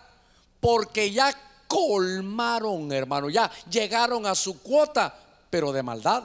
Porque 0.60 1.10
ya 1.10 1.34
colmaron, 1.68 2.92
hermano. 2.92 3.28
Ya 3.32 3.50
llegaron 3.72 4.28
a 4.28 4.36
su 4.36 4.62
cuota, 4.62 5.18
pero 5.50 5.72
de 5.72 5.82
maldad. 5.82 6.24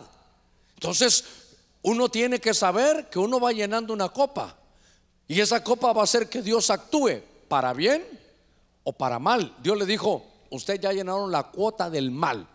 Entonces, 0.75 1.25
uno 1.81 2.11
tiene 2.11 2.41
que 2.41 2.53
saber 2.53 3.09
que 3.09 3.19
uno 3.19 3.41
va 3.41 3.53
llenando 3.53 3.95
una 3.95 4.11
copa. 4.11 4.55
Y 5.29 5.41
esa 5.41 5.65
copa 5.65 5.95
va 5.95 6.03
a 6.03 6.05
hacer 6.05 6.29
que 6.29 6.43
Dios 6.43 6.69
actúe 6.69 7.23
para 7.49 7.73
bien 7.73 8.07
o 8.85 8.93
para 8.93 9.19
mal. 9.19 9.57
Dios 9.63 9.79
le 9.79 9.87
dijo, 9.87 10.27
usted 10.51 10.79
ya 10.79 10.93
llenaron 10.93 11.33
la 11.33 11.45
cuota 11.45 11.89
del 11.89 12.11
mal 12.11 12.47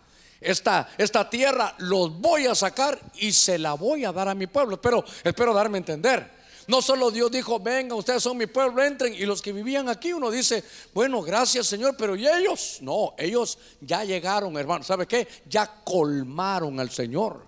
esta, 0.42 0.90
esta 0.98 1.30
tierra 1.30 1.74
los 1.80 2.20
voy 2.20 2.46
a 2.48 2.56
sacar 2.56 3.00
y 3.16 3.32
se 3.32 3.58
la 3.58 3.74
voy 3.74 4.06
a 4.06 4.12
dar 4.12 4.28
a 4.30 4.36
mi 4.36 4.48
pueblo. 4.48 4.80
Pero 4.82 5.04
espero 5.24 5.54
darme 5.54 5.78
a 5.78 5.80
entender. 5.80 6.36
No 6.68 6.82
solo 6.82 7.12
Dios 7.12 7.32
dijo, 7.32 7.60
venga, 7.60 7.96
ustedes 7.96 8.24
son 8.24 8.38
mi 8.38 8.48
pueblo, 8.48 8.84
entren. 8.84 9.14
Y 9.14 9.26
los 9.26 9.42
que 9.42 9.52
vivían 9.52 9.88
aquí, 9.88 10.14
uno 10.14 10.32
dice, 10.32 10.64
bueno, 10.94 11.22
gracias 11.22 11.68
Señor, 11.68 11.96
pero 11.98 12.16
¿y 12.16 12.28
ellos? 12.28 12.80
No, 12.82 13.14
ellos 13.18 13.58
ya 13.82 14.04
llegaron, 14.04 14.58
hermano. 14.58 14.84
¿Sabe 14.84 15.06
qué? 15.06 15.28
Ya 15.48 15.82
colmaron 15.84 16.80
al 16.80 16.90
Señor. 16.90 17.46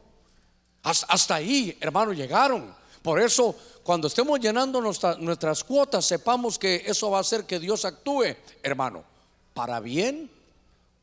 Hasta 0.84 1.36
ahí, 1.36 1.76
hermano, 1.82 2.14
llegaron. 2.14 2.74
Por 3.02 3.20
eso, 3.20 3.56
cuando 3.84 4.08
estemos 4.08 4.40
llenando 4.40 4.82
nuestras 4.82 5.64
cuotas, 5.64 6.06
sepamos 6.06 6.60
que 6.60 6.84
eso 6.86 7.10
va 7.10 7.18
a 7.18 7.22
hacer 7.22 7.46
que 7.46 7.60
Dios 7.60 7.86
actúe, 7.86 8.36
hermano, 8.62 9.04
para 9.54 9.80
bien 9.80 10.37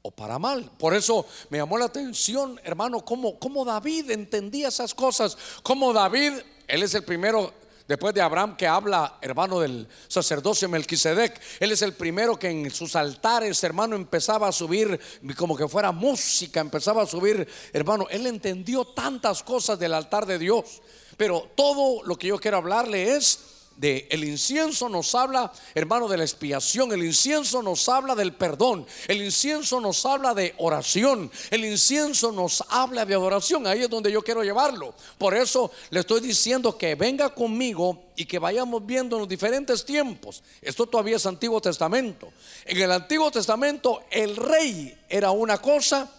o 0.07 0.11
para 0.11 0.39
mal. 0.39 0.71
Por 0.79 0.95
eso 0.95 1.27
me 1.49 1.57
llamó 1.57 1.79
la 1.79 1.87
atención, 1.87 2.61
hermano, 2.63 3.03
cómo, 3.03 3.39
cómo 3.39 3.65
David 3.65 4.11
entendía 4.11 4.69
esas 4.69 4.93
cosas. 4.93 5.37
Cómo 5.63 5.95
David, 5.95 6.33
él 6.67 6.83
es 6.83 6.95
el 6.95 7.05
primero 7.05 7.55
después 7.89 8.13
de 8.15 8.21
Abraham 8.21 8.55
que 8.55 8.67
habla, 8.67 9.17
hermano 9.23 9.61
del 9.61 9.89
sacerdocio 10.09 10.69
Melquisedec, 10.69 11.41
él 11.59 11.73
es 11.73 11.81
el 11.81 11.95
primero 11.95 12.39
que 12.39 12.51
en 12.51 12.71
sus 12.71 12.97
altares, 12.97 13.65
hermano, 13.65 13.97
empezaba 13.97 14.47
a 14.47 14.53
subir 14.53 15.01
como 15.39 15.57
que 15.57 15.69
fuera 15.69 15.91
música, 15.91 16.61
empezaba 16.61 17.03
a 17.03 17.07
subir, 17.07 17.49
hermano, 17.73 18.07
él 18.11 18.27
entendió 18.27 18.85
tantas 18.85 19.43
cosas 19.43 19.79
del 19.79 19.95
altar 19.95 20.27
de 20.27 20.39
Dios. 20.39 20.83
Pero 21.17 21.49
todo 21.55 22.03
lo 22.05 22.17
que 22.17 22.29
yo 22.29 22.39
quiero 22.39 22.59
hablarle 22.59 23.17
es 23.17 23.64
de 23.77 24.07
el 24.11 24.25
incienso 24.25 24.89
nos 24.89 25.15
habla, 25.15 25.53
hermano, 25.75 26.09
de 26.09 26.17
la 26.17 26.25
expiación, 26.25 26.93
el 26.93 27.05
incienso 27.05 27.63
nos 27.63 27.89
habla 27.89 28.15
del 28.15 28.35
perdón, 28.35 28.87
el 29.09 29.23
incienso 29.23 29.81
nos 29.81 30.05
habla 30.07 30.35
de 30.35 30.55
oración, 30.59 31.31
el 31.51 31.65
incienso 31.65 32.33
nos 32.33 32.63
habla 32.69 33.05
de 33.05 33.15
adoración, 33.15 33.67
ahí 33.67 33.83
es 33.83 33.91
donde 33.91 34.13
yo 34.13 34.23
quiero 34.23 34.43
llevarlo. 34.43 34.95
Por 35.19 35.35
eso 35.35 35.71
le 35.91 36.01
estoy 36.01 36.21
diciendo 36.21 36.77
que 36.77 36.95
venga 36.95 37.35
conmigo 37.35 38.05
y 38.17 38.25
que 38.27 38.39
vayamos 38.39 38.85
viendo 38.85 39.17
en 39.17 39.21
los 39.21 39.29
diferentes 39.29 39.85
tiempos. 39.85 40.43
Esto 40.63 40.87
todavía 40.87 41.17
es 41.17 41.27
Antiguo 41.27 41.61
Testamento. 41.61 42.33
En 42.65 42.81
el 42.81 42.93
Antiguo 42.93 43.31
Testamento 43.31 44.03
el 44.11 44.37
rey 44.37 44.97
era 45.09 45.31
una 45.31 45.59
cosa 45.59 46.11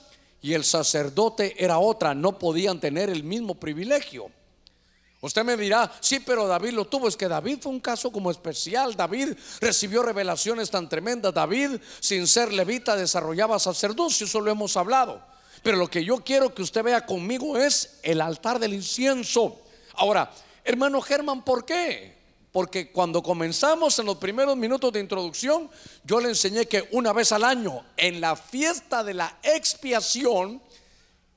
y 0.42 0.54
el 0.54 0.64
sacerdote 0.64 1.56
era 1.64 1.80
otra, 1.80 2.14
no 2.14 2.38
podían 2.38 2.80
tener 2.80 3.10
el 3.10 3.24
mismo 3.24 3.56
privilegio. 3.56 4.30
Usted 5.26 5.44
me 5.44 5.58
dirá, 5.58 5.92
sí, 6.02 6.20
pero 6.20 6.46
David 6.46 6.74
lo 6.74 6.86
tuvo. 6.86 7.08
Es 7.08 7.18
que 7.18 7.28
David 7.28 7.58
fue 7.60 7.72
un 7.72 7.80
caso 7.80 8.12
como 8.12 8.30
especial. 8.30 8.96
David 8.96 9.30
recibió 9.60 10.04
revelaciones 10.04 10.70
tan 10.70 10.88
tremendas. 10.88 11.34
David, 11.34 11.80
sin 12.00 12.28
ser 12.28 12.54
levita, 12.54 12.96
desarrollaba 12.96 13.58
sacerdocio. 13.58 14.28
Eso 14.28 14.40
lo 14.40 14.52
hemos 14.52 14.78
hablado. 14.78 15.20
Pero 15.64 15.78
lo 15.78 15.90
que 15.90 16.06
yo 16.06 16.18
quiero 16.18 16.54
que 16.54 16.62
usted 16.62 16.84
vea 16.84 17.08
conmigo 17.08 17.58
es 17.58 17.98
el 18.04 18.22
altar 18.22 18.60
del 18.60 18.76
incienso. 18.76 19.60
Ahora, 19.96 20.32
hermano 20.64 21.02
Germán, 21.02 21.44
¿por 21.44 21.66
qué? 21.66 22.14
Porque 22.52 22.92
cuando 22.92 23.24
comenzamos 23.24 23.98
en 23.98 24.06
los 24.06 24.18
primeros 24.18 24.56
minutos 24.56 24.94
de 24.94 25.00
introducción, 25.00 25.72
yo 26.04 26.20
le 26.20 26.30
enseñé 26.30 26.68
que 26.68 26.88
una 26.92 27.14
vez 27.14 27.32
al 27.32 27.44
año, 27.44 27.84
en 27.98 28.22
la 28.22 28.36
fiesta 28.36 29.04
de 29.04 29.16
la 29.16 29.40
expiación, 29.42 30.62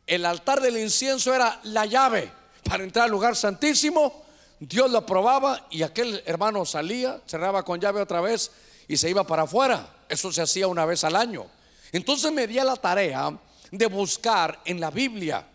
el 0.07 0.27
altar 0.27 0.61
del 0.61 0.77
incienso 0.77 1.35
era 1.35 1.59
la 1.63 1.87
llave 1.87 2.38
para 2.69 2.85
entrar 2.85 3.07
al 3.07 3.11
lugar 3.11 3.35
santísimo. 3.35 4.25
Dios 4.61 4.91
lo 4.91 4.99
aprobaba 4.99 5.67
y 5.71 5.83
aquel 5.83 6.23
hermano 6.27 6.65
salía, 6.65 7.21
cerraba 7.27 7.65
con 7.65 7.81
llave 7.81 8.01
otra 8.01 8.21
vez 8.21 8.51
y 8.89 8.97
se 8.97 9.09
iba 9.09 9.25
para 9.25 9.43
afuera. 9.43 10.05
Eso 10.09 10.33
se 10.33 10.43
hacía 10.43 10.67
una 10.67 10.85
vez 10.85 11.05
al 11.05 11.17
año. 11.17 11.47
Entonces 11.93 12.33
me 12.33 12.47
di 12.47 12.59
a 12.59 12.65
la 12.65 12.77
tarea 12.77 13.39
de 13.71 13.87
buscar 13.87 14.61
en 14.65 14.81
la 14.81 14.91
Biblia 14.91 15.47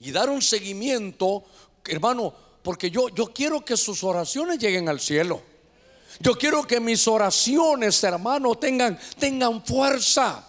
y 0.00 0.10
dar 0.12 0.30
un 0.30 0.42
seguimiento, 0.42 1.44
hermano, 1.86 2.32
porque 2.62 2.90
yo, 2.90 3.08
yo 3.08 3.26
quiero 3.26 3.64
que 3.64 3.76
sus 3.76 4.04
oraciones 4.04 4.58
lleguen 4.58 4.88
al 4.88 5.00
cielo. 5.00 5.42
Yo 6.20 6.38
quiero 6.38 6.66
que 6.66 6.80
mis 6.80 7.08
oraciones, 7.08 8.02
hermano, 8.04 8.54
tengan, 8.54 8.98
tengan 9.18 9.64
fuerza. 9.64 10.46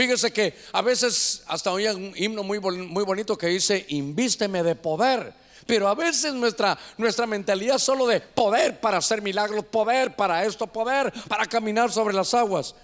Fíjese 0.00 0.32
que 0.32 0.54
a 0.72 0.80
veces 0.80 1.42
hasta 1.46 1.70
oía 1.70 1.94
un 1.94 2.14
himno 2.16 2.42
muy, 2.42 2.58
muy 2.58 3.04
bonito 3.04 3.36
que 3.36 3.48
dice, 3.48 3.84
invísteme 3.90 4.62
de 4.62 4.74
poder. 4.74 5.34
Pero 5.66 5.88
a 5.88 5.94
veces 5.94 6.32
nuestra, 6.32 6.78
nuestra 6.96 7.26
mentalidad 7.26 7.76
solo 7.76 8.06
de 8.06 8.18
poder 8.18 8.80
para 8.80 8.96
hacer 8.96 9.20
milagros, 9.20 9.62
poder 9.66 10.16
para 10.16 10.42
esto, 10.46 10.66
poder 10.66 11.12
para 11.28 11.44
caminar 11.44 11.92
sobre 11.92 12.14
las 12.14 12.32
aguas. 12.32 12.74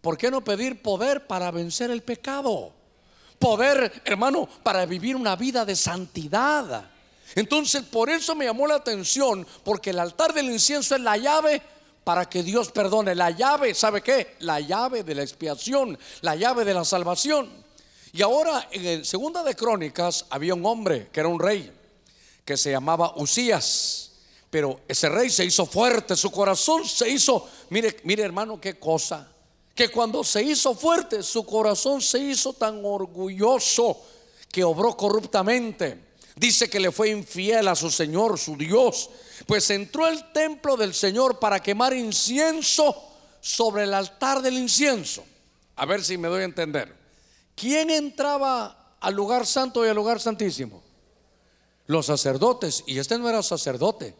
¿Por 0.00 0.16
qué 0.16 0.30
no 0.30 0.44
pedir 0.44 0.80
poder 0.80 1.26
para 1.26 1.50
vencer 1.50 1.90
el 1.90 2.02
pecado? 2.02 2.72
Poder, 3.40 4.00
hermano, 4.04 4.48
para 4.62 4.86
vivir 4.86 5.16
una 5.16 5.34
vida 5.34 5.64
de 5.64 5.74
santidad. 5.74 6.84
Entonces, 7.34 7.82
por 7.82 8.08
eso 8.08 8.36
me 8.36 8.44
llamó 8.44 8.68
la 8.68 8.76
atención, 8.76 9.44
porque 9.64 9.90
el 9.90 9.98
altar 9.98 10.32
del 10.32 10.48
incienso 10.48 10.94
es 10.94 11.00
la 11.00 11.16
llave 11.16 11.60
para 12.04 12.28
que 12.28 12.42
Dios 12.42 12.70
perdone. 12.70 13.14
La 13.14 13.30
llave, 13.30 13.74
¿sabe 13.74 14.02
qué? 14.02 14.36
La 14.40 14.60
llave 14.60 15.04
de 15.04 15.14
la 15.14 15.22
expiación, 15.22 15.98
la 16.20 16.36
llave 16.36 16.64
de 16.64 16.74
la 16.74 16.84
salvación. 16.84 17.50
Y 18.12 18.22
ahora, 18.22 18.68
en 18.70 18.84
el 18.84 19.06
segunda 19.06 19.42
de 19.42 19.56
Crónicas, 19.56 20.26
había 20.30 20.54
un 20.54 20.66
hombre 20.66 21.08
que 21.12 21.20
era 21.20 21.28
un 21.28 21.40
rey, 21.40 21.72
que 22.44 22.56
se 22.56 22.70
llamaba 22.70 23.14
Usías. 23.16 24.10
Pero 24.50 24.80
ese 24.86 25.08
rey 25.08 25.30
se 25.30 25.46
hizo 25.46 25.64
fuerte, 25.64 26.14
su 26.14 26.30
corazón 26.30 26.86
se 26.86 27.08
hizo, 27.08 27.48
mire, 27.70 27.96
mire 28.04 28.22
hermano, 28.22 28.60
qué 28.60 28.78
cosa. 28.78 29.32
Que 29.74 29.88
cuando 29.88 30.22
se 30.22 30.42
hizo 30.42 30.74
fuerte, 30.74 31.22
su 31.22 31.46
corazón 31.46 32.02
se 32.02 32.18
hizo 32.18 32.52
tan 32.52 32.84
orgulloso 32.84 33.98
que 34.50 34.62
obró 34.62 34.94
corruptamente. 34.94 36.12
Dice 36.36 36.68
que 36.68 36.80
le 36.80 36.92
fue 36.92 37.08
infiel 37.08 37.68
a 37.68 37.74
su 37.74 37.90
Señor, 37.90 38.38
su 38.38 38.56
Dios, 38.56 39.08
pues 39.46 39.70
entró 39.70 40.04
al 40.04 40.32
templo 40.32 40.76
del 40.76 40.94
Señor 40.94 41.38
para 41.38 41.60
quemar 41.60 41.92
incienso 41.94 42.94
sobre 43.40 43.84
el 43.84 43.94
altar 43.94 44.42
del 44.42 44.54
incienso. 44.54 45.24
A 45.76 45.86
ver 45.86 46.04
si 46.04 46.16
me 46.16 46.28
doy 46.28 46.42
a 46.42 46.44
entender. 46.44 46.94
¿Quién 47.54 47.90
entraba 47.90 48.96
al 49.00 49.14
lugar 49.14 49.46
santo 49.46 49.84
y 49.84 49.88
al 49.88 49.96
lugar 49.96 50.20
santísimo? 50.20 50.82
Los 51.86 52.06
sacerdotes. 52.06 52.84
Y 52.86 52.98
este 52.98 53.18
no 53.18 53.28
era 53.28 53.42
sacerdote. 53.42 54.14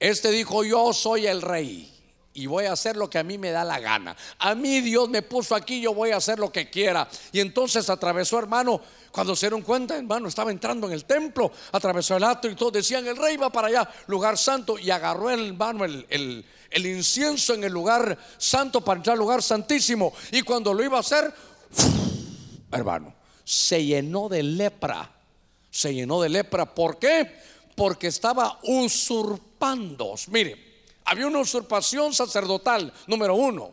Este 0.00 0.30
dijo, 0.30 0.64
yo 0.64 0.92
soy 0.92 1.26
el 1.26 1.42
rey 1.42 1.93
y 2.36 2.46
voy 2.46 2.64
a 2.64 2.72
hacer 2.72 2.96
lo 2.96 3.08
que 3.08 3.18
a 3.18 3.22
mí 3.22 3.38
me 3.38 3.52
da 3.52 3.64
la 3.64 3.78
gana. 3.78 4.16
A 4.40 4.56
mí 4.56 4.80
Dios 4.80 5.08
me 5.08 5.22
puso 5.22 5.54
aquí, 5.54 5.80
yo 5.80 5.94
voy 5.94 6.10
a 6.10 6.16
hacer 6.16 6.40
lo 6.40 6.50
que 6.50 6.68
quiera. 6.68 7.08
Y 7.30 7.38
entonces 7.38 7.88
atravesó, 7.88 8.40
hermano, 8.40 8.80
cuando 9.12 9.36
se 9.36 9.46
dieron 9.46 9.62
cuenta, 9.62 9.96
hermano, 9.96 10.26
estaba 10.26 10.50
entrando 10.50 10.88
en 10.88 10.94
el 10.94 11.04
templo, 11.04 11.52
atravesó 11.70 12.16
el 12.16 12.24
acto 12.24 12.48
y 12.48 12.56
todos 12.56 12.72
decían, 12.72 13.06
el 13.06 13.16
rey 13.16 13.36
va 13.36 13.50
para 13.50 13.68
allá, 13.68 13.88
lugar 14.08 14.36
santo, 14.36 14.76
y 14.76 14.90
agarró 14.90 15.30
el 15.30 15.46
hermano 15.50 15.84
el, 15.84 16.44
incienso 16.74 17.54
en 17.54 17.62
el 17.62 17.72
lugar 17.72 18.18
santo 18.36 18.80
para 18.80 18.98
entrar 18.98 19.14
al 19.14 19.20
lugar 19.20 19.40
santísimo. 19.40 20.12
Y 20.32 20.42
cuando 20.42 20.74
lo 20.74 20.82
iba 20.82 20.96
a 20.96 21.00
hacer, 21.00 21.32
hermano, 22.72 23.14
se 23.44 23.84
llenó 23.84 24.28
de 24.28 24.42
lepra. 24.42 25.08
Se 25.70 25.94
llenó 25.94 26.20
de 26.20 26.30
lepra. 26.30 26.74
¿Por 26.74 26.98
qué? 26.98 27.38
Porque 27.76 28.08
estaba 28.08 28.58
usurpando. 28.64 30.14
Mire, 30.28 30.73
había 31.04 31.26
una 31.26 31.40
usurpación 31.40 32.12
sacerdotal, 32.12 32.92
número 33.06 33.34
uno. 33.34 33.72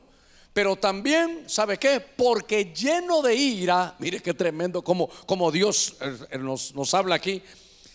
Pero 0.54 0.76
también, 0.76 1.46
¿sabe 1.48 1.78
qué? 1.78 2.02
Porque 2.02 2.74
lleno 2.74 3.22
de 3.22 3.36
ira, 3.36 3.96
mire 4.00 4.22
qué 4.22 4.34
tremendo 4.34 4.82
como, 4.82 5.08
como 5.26 5.50
Dios 5.50 5.96
eh, 6.02 6.18
eh, 6.32 6.38
nos, 6.38 6.76
nos 6.76 6.94
habla 6.94 7.16
aquí, 7.16 7.42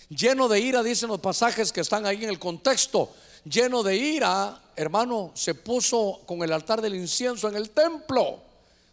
lleno 0.09 0.49
de 0.49 0.61
ira, 0.61 0.83
dicen 0.83 1.11
los 1.11 1.21
pasajes 1.21 1.71
que 1.71 1.83
están 1.83 2.07
ahí 2.07 2.25
en 2.25 2.31
el 2.31 2.39
contexto, 2.39 3.11
lleno 3.45 3.83
de 3.83 3.97
ira, 3.97 4.63
hermano, 4.75 5.33
se 5.35 5.55
puso 5.55 6.23
con 6.25 6.43
el 6.43 6.53
altar 6.53 6.81
del 6.81 6.95
incienso 6.95 7.49
en 7.49 7.57
el 7.57 7.71
templo. 7.71 8.41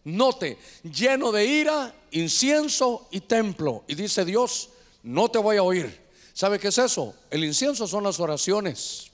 Note, 0.06 0.58
lleno 0.84 1.32
de 1.32 1.46
ira, 1.46 1.96
incienso 2.12 3.08
y 3.12 3.22
templo. 3.22 3.86
Y 3.88 3.96
dice 3.96 4.26
Dios, 4.26 4.70
no 5.04 5.30
te 5.30 5.38
voy 5.38 5.56
a 5.56 5.64
oír. 5.64 6.02
¿Sabe 6.34 6.60
qué 6.60 6.68
es 6.68 6.78
eso? 6.78 7.16
El 7.30 7.46
incienso 7.46 7.88
son 7.88 8.04
las 8.04 8.20
oraciones. 8.20 9.13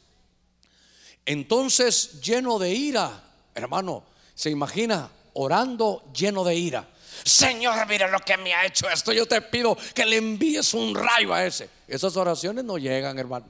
Entonces, 1.30 2.20
lleno 2.22 2.58
de 2.58 2.74
ira, 2.74 3.24
hermano, 3.54 4.04
se 4.34 4.50
imagina 4.50 5.12
orando 5.34 6.04
lleno 6.12 6.44
de 6.44 6.56
ira. 6.56 6.90
Señor, 7.24 7.88
mira 7.88 8.08
lo 8.08 8.18
que 8.18 8.36
me 8.36 8.52
ha 8.52 8.66
hecho 8.66 8.90
esto. 8.90 9.14
Yo 9.14 9.28
te 9.28 9.40
pido 9.40 9.78
que 9.94 10.08
le 10.08 10.18
envíes 10.18 10.74
un 10.74 10.96
rayo 10.96 11.32
a 11.32 11.46
ese. 11.46 11.70
Esas 11.88 12.18
oraciones 12.18 12.66
no 12.66 12.80
llegan, 12.80 13.20
hermano. 13.20 13.46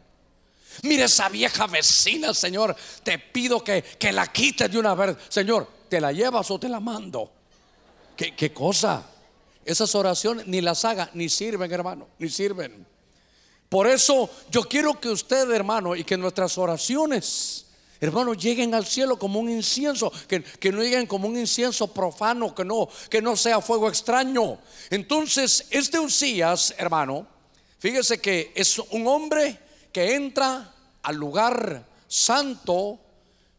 Mira 0.84 1.06
esa 1.06 1.30
vieja 1.30 1.68
vecina, 1.68 2.34
Señor. 2.34 2.76
Te 3.02 3.18
pido 3.18 3.64
que, 3.64 3.82
que 3.82 4.12
la 4.12 4.28
quites 4.28 4.70
de 4.70 4.78
una 4.78 4.94
vez. 4.94 5.16
Señor, 5.30 5.66
¿te 5.88 6.02
la 6.02 6.12
llevas 6.12 6.52
o 6.52 6.60
te 6.60 6.68
la 6.68 6.82
mando? 6.82 7.32
¿Qué, 8.18 8.36
qué 8.36 8.52
cosa? 8.52 9.06
Esas 9.64 9.96
oraciones 9.96 10.46
ni 10.48 10.60
las 10.60 10.84
haga, 10.84 11.12
ni 11.14 11.30
sirven, 11.30 11.72
hermano, 11.72 12.10
ni 12.18 12.28
sirven. 12.28 12.86
Por 13.70 13.88
eso 13.88 14.30
yo 14.52 14.64
quiero 14.64 15.00
que 15.00 15.08
usted, 15.08 15.50
hermano, 15.52 15.96
y 15.96 16.04
que 16.04 16.18
nuestras 16.18 16.58
oraciones 16.58 17.68
Hermanos, 18.02 18.38
lleguen 18.38 18.74
al 18.74 18.86
cielo 18.86 19.20
como 19.20 19.40
un 19.40 19.50
incienso, 19.50 20.12
que, 20.28 20.72
no 20.72 20.82
lleguen 20.82 21.06
como 21.06 21.28
un 21.28 21.38
incienso 21.38 21.88
profano, 21.88 22.56
que 22.56 22.64
no, 22.64 22.88
que 23.10 23.22
no 23.22 23.36
sea 23.36 23.60
fuego 23.60 23.90
extraño. 23.90 24.58
Entonces, 24.90 25.68
este 25.70 26.00
Usías, 26.00 26.74
hermano, 26.78 27.28
fíjese 27.78 28.22
que 28.22 28.54
es 28.56 28.80
un 28.80 29.06
hombre 29.06 29.60
que 29.92 30.16
entra 30.16 30.74
al 31.04 31.16
lugar 31.18 31.86
santo, 32.08 33.00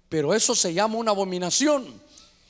pero 0.08 0.32
eso 0.32 0.54
se 0.54 0.72
llama 0.72 0.96
una 0.96 1.10
abominación. 1.10 2.00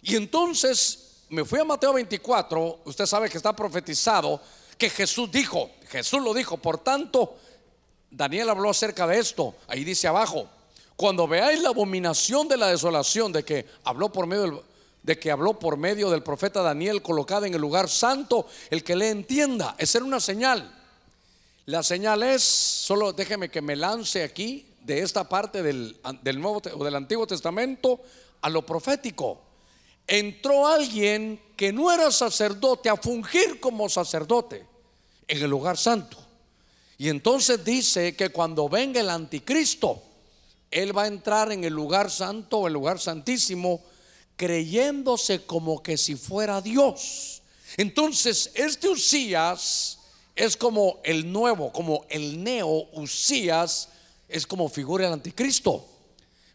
Y 0.03 0.15
entonces 0.15 1.25
me 1.29 1.45
fui 1.45 1.59
a 1.59 1.65
Mateo 1.65 1.93
24, 1.93 2.83
usted 2.85 3.07
sabe 3.07 3.29
que 3.29 3.37
está 3.37 3.55
profetizado 3.55 4.41
que 4.79 4.91
Jesús 4.91 5.31
dijo, 5.31 5.71
Jesús 5.89 6.23
lo 6.23 6.33
dijo, 6.35 6.57
por 6.57 6.79
tanto, 6.79 7.37
Daniel 8.11 8.49
habló 8.49 8.71
acerca 8.71 9.07
de 9.07 9.19
esto, 9.19 9.55
ahí 9.69 9.85
dice 9.85 10.09
abajo, 10.09 10.49
cuando 11.01 11.27
veáis 11.27 11.63
la 11.63 11.71
abominación 11.71 12.47
de 12.47 12.59
la 12.59 12.67
desolación 12.67 13.33
de 13.33 13.43
que 13.43 13.65
habló 13.85 14.13
por 14.13 14.27
medio 14.27 14.43
del, 14.43 14.61
de 15.03 15.19
que 15.19 15.31
habló 15.31 15.59
por 15.59 15.79
medio 15.79 16.11
del 16.11 16.23
profeta 16.23 16.61
Daniel 16.61 17.01
colocada 17.01 17.47
en 17.47 17.55
el 17.55 17.61
lugar 17.63 17.89
santo, 17.89 18.47
el 18.69 18.85
que 18.85 18.95
le 18.95 19.09
entienda, 19.09 19.75
es 19.79 19.89
ser 19.89 20.03
una 20.03 20.21
señal. 20.21 20.71
La 21.65 21.83
señal 21.83 22.23
es, 22.23 22.43
solo 22.43 23.15
déjeme 23.15 23.49
que 23.49 23.63
me 23.63 23.77
lance 23.77 24.23
aquí 24.23 24.67
de 24.83 25.01
esta 25.01 25.27
parte 25.27 25.63
del, 25.63 25.99
del 26.21 26.39
Nuevo 26.39 26.61
o 26.75 26.85
del 26.85 26.95
Antiguo 26.95 27.27
Testamento 27.27 28.03
a 28.43 28.51
lo 28.51 28.67
profético. 28.67 29.41
Entró 30.07 30.67
alguien 30.67 31.41
que 31.57 31.73
no 31.73 31.91
era 31.91 32.11
sacerdote 32.11 32.91
a 32.91 32.99
fungir 32.99 33.59
como 33.59 33.89
sacerdote 33.89 34.67
en 35.27 35.43
el 35.43 35.49
lugar 35.49 35.79
santo. 35.79 36.19
Y 36.99 37.09
entonces 37.09 37.65
dice 37.65 38.15
que 38.15 38.29
cuando 38.29 38.69
venga 38.69 39.01
el 39.01 39.09
anticristo, 39.09 40.03
él 40.71 40.97
va 40.97 41.05
a 41.05 41.09
entrar 41.09 41.51
en 41.53 41.65
el 41.65 41.73
lugar 41.73 42.11
santo 42.11 42.67
el 42.67 42.73
lugar 42.73 42.99
santísimo 42.99 43.83
creyéndose 44.37 45.45
como 45.45 45.83
que 45.83 45.99
si 45.99 46.17
fuera 46.17 46.61
Dios. 46.61 47.43
Entonces, 47.77 48.51
este 48.55 48.89
Usías 48.89 49.99
es 50.35 50.57
como 50.57 51.01
el 51.05 51.31
nuevo, 51.31 51.73
como 51.73 52.07
el 52.09 52.43
neo 52.43 52.89
Usías, 52.93 53.89
es 54.29 54.47
como 54.47 54.69
figura 54.69 55.05
del 55.05 55.15
anticristo. 55.15 55.87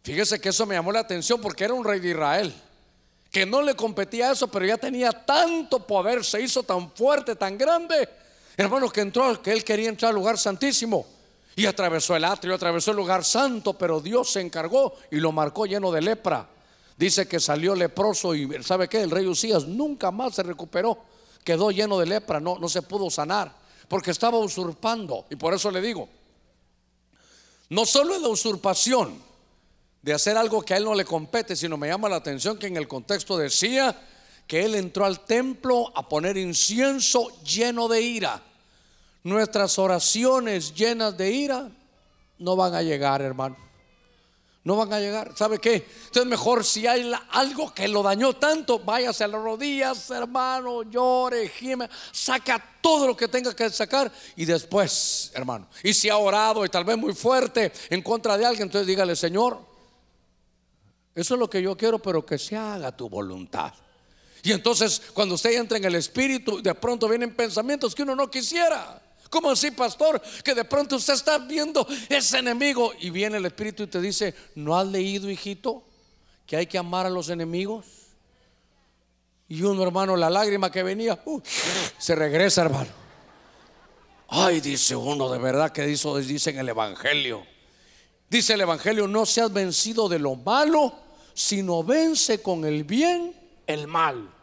Fíjese 0.02 0.40
que 0.40 0.50
eso 0.50 0.66
me 0.66 0.76
llamó 0.76 0.92
la 0.92 1.02
atención 1.02 1.42
porque 1.42 1.64
era 1.64 1.74
un 1.74 1.84
rey 1.84 2.00
de 2.00 2.10
Israel, 2.10 2.54
que 3.32 3.46
no 3.46 3.62
le 3.62 3.76
competía 3.76 4.32
eso, 4.32 4.48
pero 4.48 4.66
ya 4.66 4.78
tenía 4.78 5.12
tanto 5.12 5.86
poder, 5.86 6.24
se 6.24 6.42
hizo 6.42 6.64
tan 6.64 6.92
fuerte, 6.92 7.36
tan 7.36 7.58
grande, 7.58 8.08
hermanos, 8.56 8.94
que 8.94 9.02
entró, 9.02 9.42
que 9.42 9.52
él 9.52 9.64
quería 9.64 9.90
entrar 9.90 10.10
al 10.10 10.16
lugar 10.16 10.38
santísimo. 10.38 11.15
Y 11.56 11.66
atravesó 11.66 12.16
el 12.16 12.26
atrio, 12.26 12.56
atravesó 12.56 12.92
el 12.92 12.98
lugar 12.98 13.24
santo, 13.24 13.74
pero 13.74 14.02
Dios 14.02 14.32
se 14.32 14.42
encargó 14.42 14.96
y 15.10 15.18
lo 15.18 15.32
marcó 15.32 15.66
lleno 15.66 15.92
de 15.92 16.02
lepra. 16.02 16.50
Dice 16.98 17.28
que 17.28 17.40
salió 17.40 17.76
leproso 17.76 18.36
y 18.36 18.64
¿sabe 18.64 18.88
qué? 18.88 19.02
El 19.02 19.12
rey 19.12 19.26
Usías 19.26 19.66
nunca 19.66 20.12
más 20.12 20.36
se 20.36 20.44
recuperó. 20.44 20.98
Quedó 21.44 21.72
lleno 21.72 22.00
de 22.00 22.08
lepra, 22.08 22.40
no, 22.40 22.58
no 22.60 22.68
se 22.68 22.82
pudo 22.82 23.10
sanar, 23.10 23.56
porque 23.88 24.12
estaba 24.12 24.38
usurpando. 24.38 25.26
Y 25.30 25.36
por 25.36 25.54
eso 25.54 25.72
le 25.72 25.82
digo, 25.82 26.10
No 27.70 27.86
solo 27.86 28.16
es 28.16 28.22
la 28.22 28.30
usurpación 28.30 29.22
de 30.02 30.14
hacer 30.14 30.38
algo 30.38 30.62
que 30.62 30.74
a 30.74 30.78
él 30.78 30.86
no 30.86 30.94
le 30.94 31.06
compete, 31.06 31.56
sino 31.56 31.78
me 31.78 31.88
llama 31.88 32.10
la 32.10 32.18
atención 32.18 32.58
que 32.58 32.68
en 32.68 32.78
el 32.78 32.88
contexto 32.88 33.38
decía 33.38 34.00
que 34.46 34.64
él 34.64 34.76
entró 34.76 35.06
al 35.06 35.22
templo 35.22 35.92
a 35.96 36.08
poner 36.08 36.38
incienso 36.38 37.30
lleno 37.44 37.88
de 37.88 38.02
ira. 38.02 38.44
Nuestras 39.26 39.80
oraciones 39.80 40.72
llenas 40.76 41.18
de 41.18 41.32
ira 41.32 41.72
no 42.38 42.56
van 42.56 42.76
a 42.76 42.84
llegar, 42.84 43.24
hermano. 43.24 43.58
No 44.64 44.76
van 44.76 44.94
a 44.94 45.00
llegar. 45.00 45.36
¿Sabe 45.36 45.58
qué? 45.58 45.84
Entonces 46.06 46.28
mejor 46.28 46.64
si 46.64 46.86
hay 46.86 47.12
algo 47.32 47.74
que 47.74 47.88
lo 47.88 48.04
dañó 48.04 48.34
tanto, 48.36 48.78
váyase 48.78 49.24
a 49.24 49.28
las 49.28 49.42
rodillas, 49.42 50.12
hermano, 50.12 50.84
llore, 50.84 51.50
gime, 51.50 51.90
saca 52.12 52.64
todo 52.80 53.08
lo 53.08 53.18
que 53.18 53.28
tenga 53.28 53.56
que 53.56 53.68
sacar 53.72 54.12
y 54.36 54.46
después, 54.46 55.32
hermano. 55.34 55.70
Y 55.82 55.96
si 55.96 56.08
ha 56.08 56.18
orado 56.18 56.64
y 56.64 56.70
tal 56.70 56.86
vez 56.86 56.96
muy 56.96 57.16
fuerte 57.16 57.72
en 57.90 58.04
contra 58.04 58.38
de 58.38 58.46
alguien, 58.46 58.68
entonces 58.68 58.86
dígale, 58.86 59.16
Señor, 59.16 59.58
eso 61.16 61.34
es 61.34 61.40
lo 61.40 61.50
que 61.50 61.64
yo 61.64 61.76
quiero, 61.76 61.98
pero 61.98 62.24
que 62.24 62.38
se 62.38 62.56
haga 62.56 62.96
tu 62.96 63.10
voluntad. 63.10 63.74
Y 64.44 64.52
entonces 64.52 65.02
cuando 65.16 65.34
usted 65.34 65.54
entra 65.54 65.80
en 65.80 65.86
el 65.86 65.96
espíritu, 65.96 66.62
de 66.62 66.76
pronto 66.76 67.10
vienen 67.10 67.36
pensamientos 67.36 67.96
que 67.96 68.04
uno 68.04 68.16
no 68.16 68.30
quisiera. 68.30 69.02
¿Cómo 69.36 69.52
así, 69.52 69.70
pastor? 69.70 70.22
Que 70.46 70.56
de 70.56 70.64
pronto 70.64 70.96
usted 70.96 71.14
está 71.14 71.38
viendo 71.40 71.86
ese 72.08 72.38
enemigo 72.38 72.94
y 73.02 73.10
viene 73.10 73.36
el 73.36 73.46
Espíritu 73.46 73.84
y 73.84 73.88
te 73.88 74.00
dice, 74.00 74.34
¿no 74.56 74.78
has 74.78 74.88
leído, 74.88 75.30
hijito, 75.30 75.84
que 76.46 76.56
hay 76.56 76.68
que 76.68 76.78
amar 76.78 77.06
a 77.06 77.10
los 77.10 77.28
enemigos? 77.28 77.86
Y 79.50 79.62
uno, 79.64 79.84
hermano, 79.84 80.16
la 80.16 80.30
lágrima 80.30 80.72
que 80.72 80.84
venía, 80.84 81.22
uh, 81.26 81.42
se 81.98 82.16
regresa, 82.16 82.62
hermano. 82.62 82.90
Ay, 84.30 84.62
dice 84.62 84.96
uno, 84.96 85.30
de 85.30 85.38
verdad 85.38 85.70
que 85.74 85.84
eso 85.84 86.18
dice 86.18 86.52
en 86.52 86.60
el 86.60 86.70
Evangelio. 86.70 87.46
Dice 88.30 88.54
el 88.54 88.62
Evangelio, 88.62 89.06
no 89.06 89.26
seas 89.26 89.52
vencido 89.52 90.08
de 90.08 90.20
lo 90.20 90.38
malo, 90.38 90.94
sino 91.34 91.84
vence 91.84 92.42
con 92.42 92.64
el 92.64 92.86
bien 92.86 93.36
el 93.68 93.88
mal. 93.88 94.34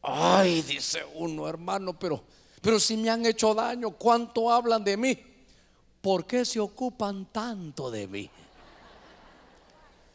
Ay, 0.00 0.62
dice 0.62 1.04
uno, 1.16 1.46
hermano, 1.46 1.98
pero 1.98 2.24
pero 2.66 2.80
si 2.80 2.96
me 2.96 3.08
han 3.10 3.24
hecho 3.24 3.54
daño, 3.54 3.92
¿cuánto 3.92 4.50
hablan 4.50 4.82
de 4.82 4.96
mí? 4.96 5.16
¿Por 6.00 6.26
qué 6.26 6.44
se 6.44 6.58
ocupan 6.58 7.26
tanto 7.26 7.92
de 7.92 8.08
mí? 8.08 8.28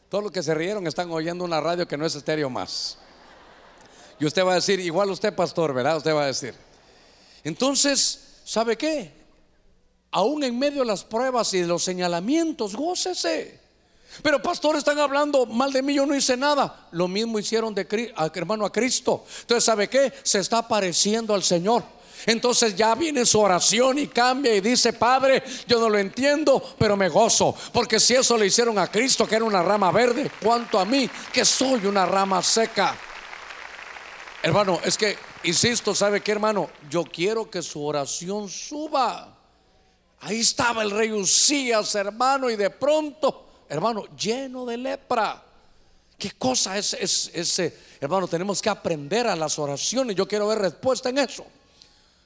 Todos 0.09 0.21
los 0.21 0.33
que 0.33 0.43
se 0.43 0.53
rieron 0.53 0.85
están 0.85 1.09
oyendo 1.11 1.45
una 1.45 1.61
radio 1.61 1.87
que 1.87 1.95
no 1.95 2.05
es 2.05 2.13
estéreo 2.13 2.49
más. 2.49 2.97
Y 4.19 4.25
usted 4.25 4.45
va 4.45 4.51
a 4.51 4.55
decir, 4.55 4.81
igual 4.81 5.09
usted 5.11 5.33
pastor, 5.33 5.73
¿verdad? 5.73 5.95
Usted 5.95 6.13
va 6.13 6.23
a 6.23 6.25
decir. 6.25 6.53
Entonces, 7.45 8.41
¿sabe 8.43 8.77
qué? 8.77 9.13
Aún 10.11 10.43
en 10.43 10.59
medio 10.59 10.81
de 10.81 10.87
las 10.87 11.05
pruebas 11.05 11.53
y 11.53 11.61
de 11.61 11.67
los 11.67 11.85
señalamientos, 11.85 12.75
gócese. 12.75 13.61
Pero 14.21 14.41
pastor, 14.41 14.75
están 14.75 14.99
hablando 14.99 15.45
mal 15.45 15.71
de 15.71 15.81
mí, 15.81 15.93
yo 15.93 16.05
no 16.05 16.13
hice 16.13 16.35
nada. 16.35 16.89
Lo 16.91 17.07
mismo 17.07 17.39
hicieron 17.39 17.73
de 17.73 17.87
hermano 18.35 18.65
a 18.65 18.73
Cristo. 18.73 19.23
Entonces, 19.39 19.63
¿sabe 19.63 19.87
qué? 19.87 20.11
Se 20.21 20.39
está 20.39 20.67
pareciendo 20.67 21.33
al 21.33 21.43
Señor. 21.43 22.00
Entonces 22.25 22.75
ya 22.75 22.95
viene 22.95 23.25
su 23.25 23.39
oración 23.39 23.97
y 23.99 24.07
cambia 24.07 24.55
y 24.55 24.61
dice, 24.61 24.93
Padre, 24.93 25.43
yo 25.67 25.79
no 25.79 25.89
lo 25.89 25.97
entiendo, 25.97 26.61
pero 26.77 26.95
me 26.95 27.09
gozo. 27.09 27.55
Porque 27.73 27.99
si 27.99 28.15
eso 28.15 28.37
le 28.37 28.47
hicieron 28.47 28.77
a 28.77 28.87
Cristo, 28.91 29.27
que 29.27 29.35
era 29.35 29.45
una 29.45 29.63
rama 29.63 29.91
verde, 29.91 30.31
cuanto 30.41 30.79
a 30.79 30.85
mí, 30.85 31.09
que 31.31 31.45
soy 31.45 31.85
una 31.85 32.05
rama 32.05 32.41
seca. 32.41 32.95
Hermano, 34.43 34.79
es 34.83 34.97
que, 34.97 35.17
insisto, 35.43 35.93
¿sabe 35.93 36.21
qué, 36.21 36.31
hermano? 36.31 36.69
Yo 36.89 37.03
quiero 37.03 37.49
que 37.49 37.61
su 37.61 37.83
oración 37.83 38.49
suba. 38.49 39.37
Ahí 40.21 40.39
estaba 40.39 40.83
el 40.83 40.91
rey 40.91 41.11
Usías, 41.11 41.95
hermano, 41.95 42.49
y 42.49 42.55
de 42.55 42.69
pronto, 42.69 43.45
hermano, 43.69 44.05
lleno 44.15 44.65
de 44.65 44.77
lepra. 44.77 45.43
¿Qué 46.17 46.31
cosa 46.31 46.77
es 46.77 46.93
ese? 47.33 47.77
Hermano, 47.99 48.27
tenemos 48.27 48.61
que 48.61 48.69
aprender 48.69 49.25
a 49.25 49.35
las 49.35 49.57
oraciones. 49.57 50.15
Yo 50.15 50.27
quiero 50.27 50.47
ver 50.47 50.59
respuesta 50.59 51.09
en 51.09 51.17
eso. 51.17 51.45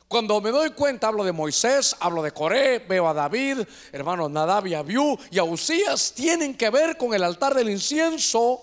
Cuando 0.07 0.39
me 0.39 0.51
doy 0.51 0.69
cuenta, 0.69 1.07
hablo 1.07 1.23
de 1.23 1.31
Moisés, 1.31 1.95
hablo 1.99 2.21
de 2.21 2.31
Coré, 2.31 2.79
veo 2.79 3.07
a 3.07 3.13
David, 3.13 3.59
hermanos 3.91 4.29
Nadab 4.29 4.67
y 4.67 4.75
Abiú 4.75 5.17
y 5.31 5.39
a 5.39 5.43
Usías, 5.43 6.13
tienen 6.13 6.55
que 6.55 6.69
ver 6.69 6.95
con 6.95 7.13
el 7.15 7.23
altar 7.23 7.55
del 7.55 7.69
incienso, 7.69 8.61